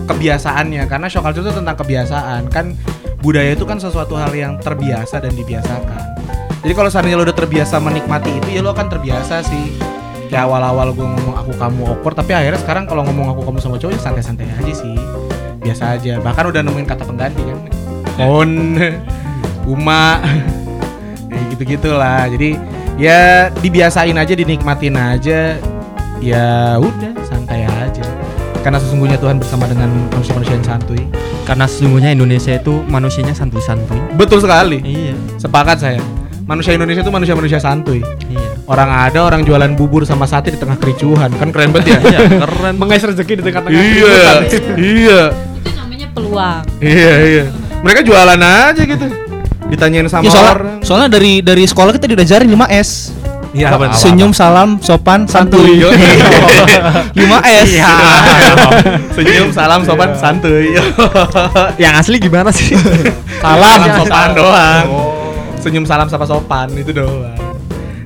kebiasaannya. 0.10 0.86
Karena 0.90 1.10
shock 1.10 1.26
culture 1.26 1.46
itu 1.46 1.54
tentang 1.58 1.78
kebiasaan. 1.78 2.50
Kan 2.54 2.74
budaya 3.22 3.54
itu 3.54 3.66
kan 3.66 3.82
sesuatu 3.82 4.14
hal 4.18 4.34
yang 4.34 4.58
terbiasa 4.62 5.22
dan 5.22 5.34
dibiasakan. 5.34 6.17
Jadi 6.66 6.74
kalau 6.74 6.90
seandainya 6.90 7.18
lo 7.22 7.24
udah 7.26 7.38
terbiasa 7.38 7.78
menikmati 7.78 8.32
itu 8.34 8.48
ya 8.58 8.62
lo 8.66 8.74
akan 8.74 8.88
terbiasa 8.90 9.46
sih. 9.46 9.78
Kayak 10.28 10.52
awal-awal 10.52 10.92
gue 10.92 11.08
ngomong 11.08 11.36
aku 11.40 11.52
kamu 11.56 11.82
awkward 11.88 12.16
tapi 12.20 12.36
akhirnya 12.36 12.60
sekarang 12.60 12.84
kalau 12.84 13.06
ngomong 13.08 13.32
aku 13.32 13.42
kamu 13.48 13.58
sama 13.64 13.76
cowok 13.80 13.96
ya 13.96 14.02
santai-santai 14.02 14.50
aja 14.50 14.74
sih. 14.74 14.96
Biasa 15.62 15.84
aja. 15.96 16.14
Bahkan 16.20 16.44
udah 16.52 16.62
nemuin 16.66 16.88
kata 16.90 17.04
pengganti 17.06 17.42
kan. 17.46 17.58
On 18.20 18.52
uma. 19.72 20.20
Kayak 21.32 21.46
gitu 21.54 21.64
gitulah 21.78 22.26
jadi 22.34 22.58
ya 22.98 23.54
dibiasain 23.62 24.18
aja 24.18 24.34
dinikmatin 24.34 24.98
aja. 24.98 25.56
Ya 26.18 26.82
udah 26.82 27.14
santai 27.30 27.70
aja. 27.70 28.04
Karena 28.66 28.82
sesungguhnya 28.82 29.16
Tuhan 29.22 29.40
bersama 29.40 29.70
dengan 29.70 29.88
manusia-manusia 30.12 30.58
yang 30.60 30.66
santuy. 30.66 31.06
Karena 31.48 31.70
sesungguhnya 31.70 32.12
Indonesia 32.12 32.52
itu 32.52 32.84
manusianya 32.90 33.32
santuy-santuy. 33.32 34.02
betul 34.20 34.44
sekali. 34.44 34.84
Iya. 34.84 35.16
sepakat 35.40 35.78
saya 35.80 36.02
manusia 36.48 36.72
Indonesia 36.72 37.02
itu 37.02 37.12
manusia-manusia 37.12 37.60
santuy 37.60 38.00
Iya. 38.26 38.64
orang 38.66 38.90
ada 38.90 39.20
orang 39.22 39.44
jualan 39.44 39.72
bubur 39.74 40.02
sama 40.02 40.24
sate 40.24 40.50
di 40.50 40.58
tengah 40.58 40.76
kericuhan 40.76 41.28
kan 41.30 41.52
keren 41.52 41.70
banget 41.70 41.92
ya 41.92 42.00
Iya, 42.08 42.20
keren. 42.42 42.74
Mengais 42.74 43.04
rezeki 43.04 43.34
di 43.36 43.44
tengah-tengah 43.44 43.76
iya 43.76 44.20
iya 44.96 45.22
Itu 45.54 45.70
namanya 45.74 46.08
peluang. 46.10 46.64
iya 46.80 47.14
iya 47.22 47.44
mereka 47.78 48.00
jualan 48.02 48.40
aja 48.40 48.82
gitu 48.82 49.06
ditanyain 49.68 50.08
sama 50.08 50.24
Ya, 50.24 50.32
soalnya, 50.32 50.54
orang 50.54 50.80
soalnya 50.82 51.10
dari 51.12 51.32
dari 51.42 51.64
sekolah 51.64 51.92
kita 51.92 52.08
diajarin 52.08 52.48
5 52.48 52.72
S. 52.72 53.12
Iya, 53.52 53.68
apa- 53.70 53.90
apa- 53.90 53.98
Senyum, 53.98 54.32
salam, 54.32 54.80
sopan, 54.80 55.26
santuy. 55.26 55.76
Yo, 55.76 55.90
5 55.90 57.16
S. 57.44 57.68
Iya. 57.74 57.90
Senyum, 59.12 59.50
salam, 59.50 59.82
sopan, 59.82 60.14
santuy. 60.14 60.72
Yang 61.76 61.94
asli 61.98 62.16
gimana 62.18 62.48
sih? 62.50 62.80
salam, 63.38 63.80
sopan 63.98 64.30
doang. 64.32 64.86
Senyum, 65.68 65.84
salam, 65.84 66.08
sapa 66.08 66.24
sopan 66.24 66.72
itu 66.80 66.96
doang. 66.96 67.36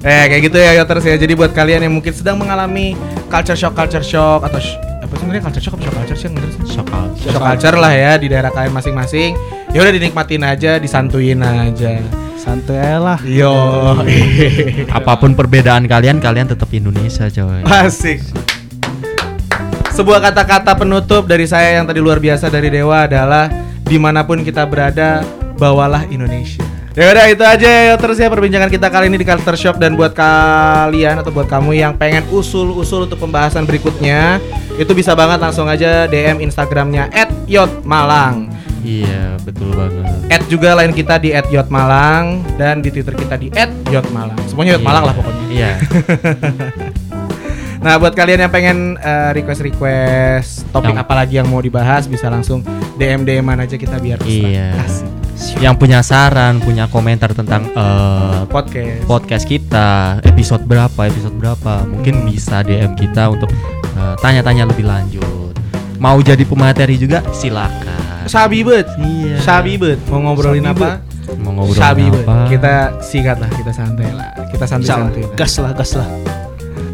Eh 0.02 0.26
kayak 0.34 0.50
gitu 0.50 0.58
ya 0.58 0.82
Yoters 0.82 1.06
ya. 1.06 1.14
Jadi 1.14 1.38
buat 1.38 1.54
kalian 1.54 1.86
yang 1.86 1.94
mungkin 1.94 2.10
sedang 2.10 2.42
mengalami 2.42 2.98
culture 3.30 3.54
shock, 3.54 3.78
culture 3.78 4.02
shock 4.02 4.42
atau 4.42 4.58
sh- 4.58 4.82
apa 4.82 5.14
sih 5.14 5.22
sebenarnya 5.22 5.44
culture 5.46 5.62
shock 5.62 5.78
shock 5.78 5.94
culture 5.94 6.18
sih 6.18 6.26
yang 6.26 6.36
bener 6.42 6.50
sih? 6.50 6.62
Sokal. 6.74 7.06
Shock 7.22 7.38
culture 7.38 7.78
lah 7.78 7.94
ya 7.94 8.12
di 8.18 8.26
daerah 8.26 8.50
kalian 8.50 8.74
masing-masing. 8.74 9.38
Ya 9.70 9.78
udah 9.86 9.94
dinikmatin 9.94 10.42
aja, 10.42 10.82
disantuin 10.82 11.38
aja. 11.46 12.02
Santuy 12.42 12.82
lah. 12.98 13.22
Yo. 13.22 13.54
Apa 14.98 15.22
pun 15.22 15.38
perbedaan 15.38 15.86
kalian, 15.86 16.18
kalian 16.18 16.50
tetap 16.50 16.74
Indonesia, 16.74 17.30
coy. 17.30 17.62
Asik. 17.70 18.26
Sebuah 19.94 20.18
kata-kata 20.18 20.74
penutup 20.74 21.30
dari 21.30 21.46
saya 21.46 21.78
yang 21.78 21.86
tadi 21.86 22.02
luar 22.02 22.18
biasa 22.18 22.50
dari 22.50 22.74
Dewa 22.74 23.06
adalah 23.06 23.46
di 23.86 24.02
mana 24.02 24.26
pun 24.26 24.42
kita 24.42 24.66
berada, 24.66 25.22
bawalah 25.62 26.10
Indonesia. 26.10 26.71
Ya 26.92 27.08
udah 27.08 27.26
itu 27.32 27.40
aja 27.40 27.70
ya 27.72 27.96
terus 27.96 28.20
ya 28.20 28.28
perbincangan 28.28 28.68
kita 28.68 28.92
kali 28.92 29.08
ini 29.08 29.16
di 29.16 29.24
Culture 29.24 29.56
Shop 29.56 29.80
dan 29.80 29.96
buat 29.96 30.12
kalian 30.12 31.24
atau 31.24 31.32
buat 31.32 31.48
kamu 31.48 31.72
yang 31.80 31.96
pengen 31.96 32.28
usul-usul 32.28 33.08
untuk 33.08 33.16
pembahasan 33.16 33.64
berikutnya 33.64 34.44
itu 34.76 34.92
bisa 34.92 35.16
banget 35.16 35.40
langsung 35.40 35.72
aja 35.72 36.04
DM 36.12 36.44
Instagramnya 36.44 37.08
@yotmalang. 37.48 38.52
Iya, 38.84 39.40
betul 39.40 39.72
banget. 39.72 40.04
Add 40.36 40.52
juga 40.52 40.76
lain 40.76 40.92
kita 40.92 41.16
di 41.16 41.32
@yotmalang 41.32 42.44
dan 42.60 42.84
di 42.84 42.92
Twitter 42.92 43.16
kita 43.16 43.40
di 43.40 43.48
@yotmalang. 43.88 44.36
Semuanya 44.52 44.76
yotmalang 44.76 45.04
lah 45.08 45.16
pokoknya. 45.16 45.44
Iya. 45.48 45.72
Nah, 47.82 47.98
buat 47.98 48.14
kalian 48.14 48.46
yang 48.46 48.54
pengen 48.54 48.94
eh, 49.02 49.34
request-request 49.42 50.70
topik 50.70 50.94
apa 50.94 51.18
lagi 51.18 51.42
yang 51.42 51.50
mau 51.50 51.58
dibahas 51.66 52.06
bisa 52.06 52.30
langsung 52.30 52.62
DM 52.94 53.26
DM 53.26 53.42
aja 53.42 53.74
kita 53.74 53.98
biar 53.98 54.22
bisa 54.22 54.46
Iya. 54.46 54.70
kasih 54.78 55.21
Yang 55.58 55.76
punya 55.78 56.00
saran, 56.06 56.62
punya 56.62 56.86
komentar 56.90 57.34
tentang 57.34 57.70
eh, 57.74 58.42
podcast. 58.50 59.02
podcast 59.10 59.46
kita, 59.50 60.22
episode 60.22 60.66
berapa, 60.66 61.02
episode 61.10 61.34
berapa, 61.38 61.86
mungkin 61.90 62.30
bisa 62.30 62.62
DM 62.62 62.94
kita 62.94 63.30
untuk 63.34 63.50
eh, 63.98 64.16
tanya-tanya 64.22 64.70
lebih 64.70 64.86
lanjut. 64.86 65.54
Mau 66.02 66.18
jadi 66.22 66.42
pemateri 66.46 66.98
juga 66.98 67.22
silakan. 67.34 68.26
Sabi 68.26 68.62
bet. 68.62 68.90
Iya. 68.98 69.38
Sabi 69.42 69.78
bet. 69.78 69.98
Mau 70.10 70.22
ngobrolin 70.22 70.66
Sabi 70.66 70.78
apa? 70.78 70.90
Mau 71.42 71.52
ngobrol 71.58 71.78
Sabi 71.78 72.04
bet. 72.10 72.26
apa? 72.26 72.36
Kita 72.50 72.74
singkat 73.02 73.38
lah, 73.42 73.50
kita 73.54 73.72
santai 73.74 74.10
lah. 74.14 74.30
Kita 74.50 74.66
santai-santai. 74.66 75.22
Gas 75.38 75.54
lah, 75.58 75.72
gas 75.74 75.92
lah. 75.98 76.08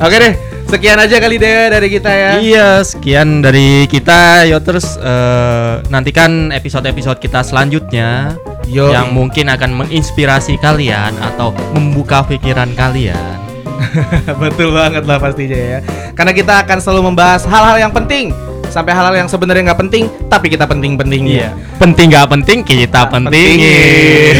Oke 0.03 0.15
deh. 0.19 0.56
Sekian 0.67 0.99
aja 0.99 1.23
kali 1.23 1.39
deh 1.39 1.71
dari 1.71 1.87
kita 1.87 2.11
ya. 2.11 2.31
Iya, 2.43 2.69
sekian 2.83 3.39
dari 3.39 3.87
kita 3.87 4.43
Yoters 4.51 4.99
eh, 4.99 5.79
nantikan 5.87 6.51
episode-episode 6.51 7.23
kita 7.23 7.39
selanjutnya 7.39 8.35
Yo. 8.67 8.91
yang 8.91 9.15
mungkin 9.15 9.47
akan 9.47 9.71
menginspirasi 9.87 10.59
kalian 10.59 11.15
atau 11.23 11.55
membuka 11.71 12.19
pikiran 12.27 12.67
kalian. 12.75 13.39
Betul 14.43 14.75
banget 14.75 15.07
lah 15.07 15.15
pastinya 15.23 15.55
ya. 15.55 15.79
Karena 16.11 16.35
kita 16.35 16.59
akan 16.67 16.77
selalu 16.83 17.15
membahas 17.15 17.47
hal-hal 17.47 17.87
yang 17.87 17.93
penting 17.95 18.35
sampai 18.69 18.91
hal-hal 18.93 19.15
yang 19.15 19.29
sebenarnya 19.29 19.71
nggak 19.71 19.81
penting 19.87 20.03
tapi 20.27 20.51
kita 20.51 20.67
penting-pentingin. 20.67 21.51
Penting 21.77 22.07
gak 22.11 22.27
penting 22.29 22.59
kita 22.65 23.07
pentingin. 23.07 24.35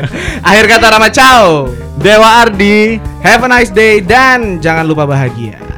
Akhir 0.48 0.64
kata 0.66 0.86
Rama 0.88 1.08
ciao. 1.12 1.70
Dewa 1.98 2.46
Ardi. 2.46 3.02
Have 3.22 3.42
a 3.42 3.48
nice 3.50 3.74
day 3.74 3.98
dan 3.98 4.62
jangan 4.62 4.86
lupa 4.86 5.04
bahagia. 5.04 5.77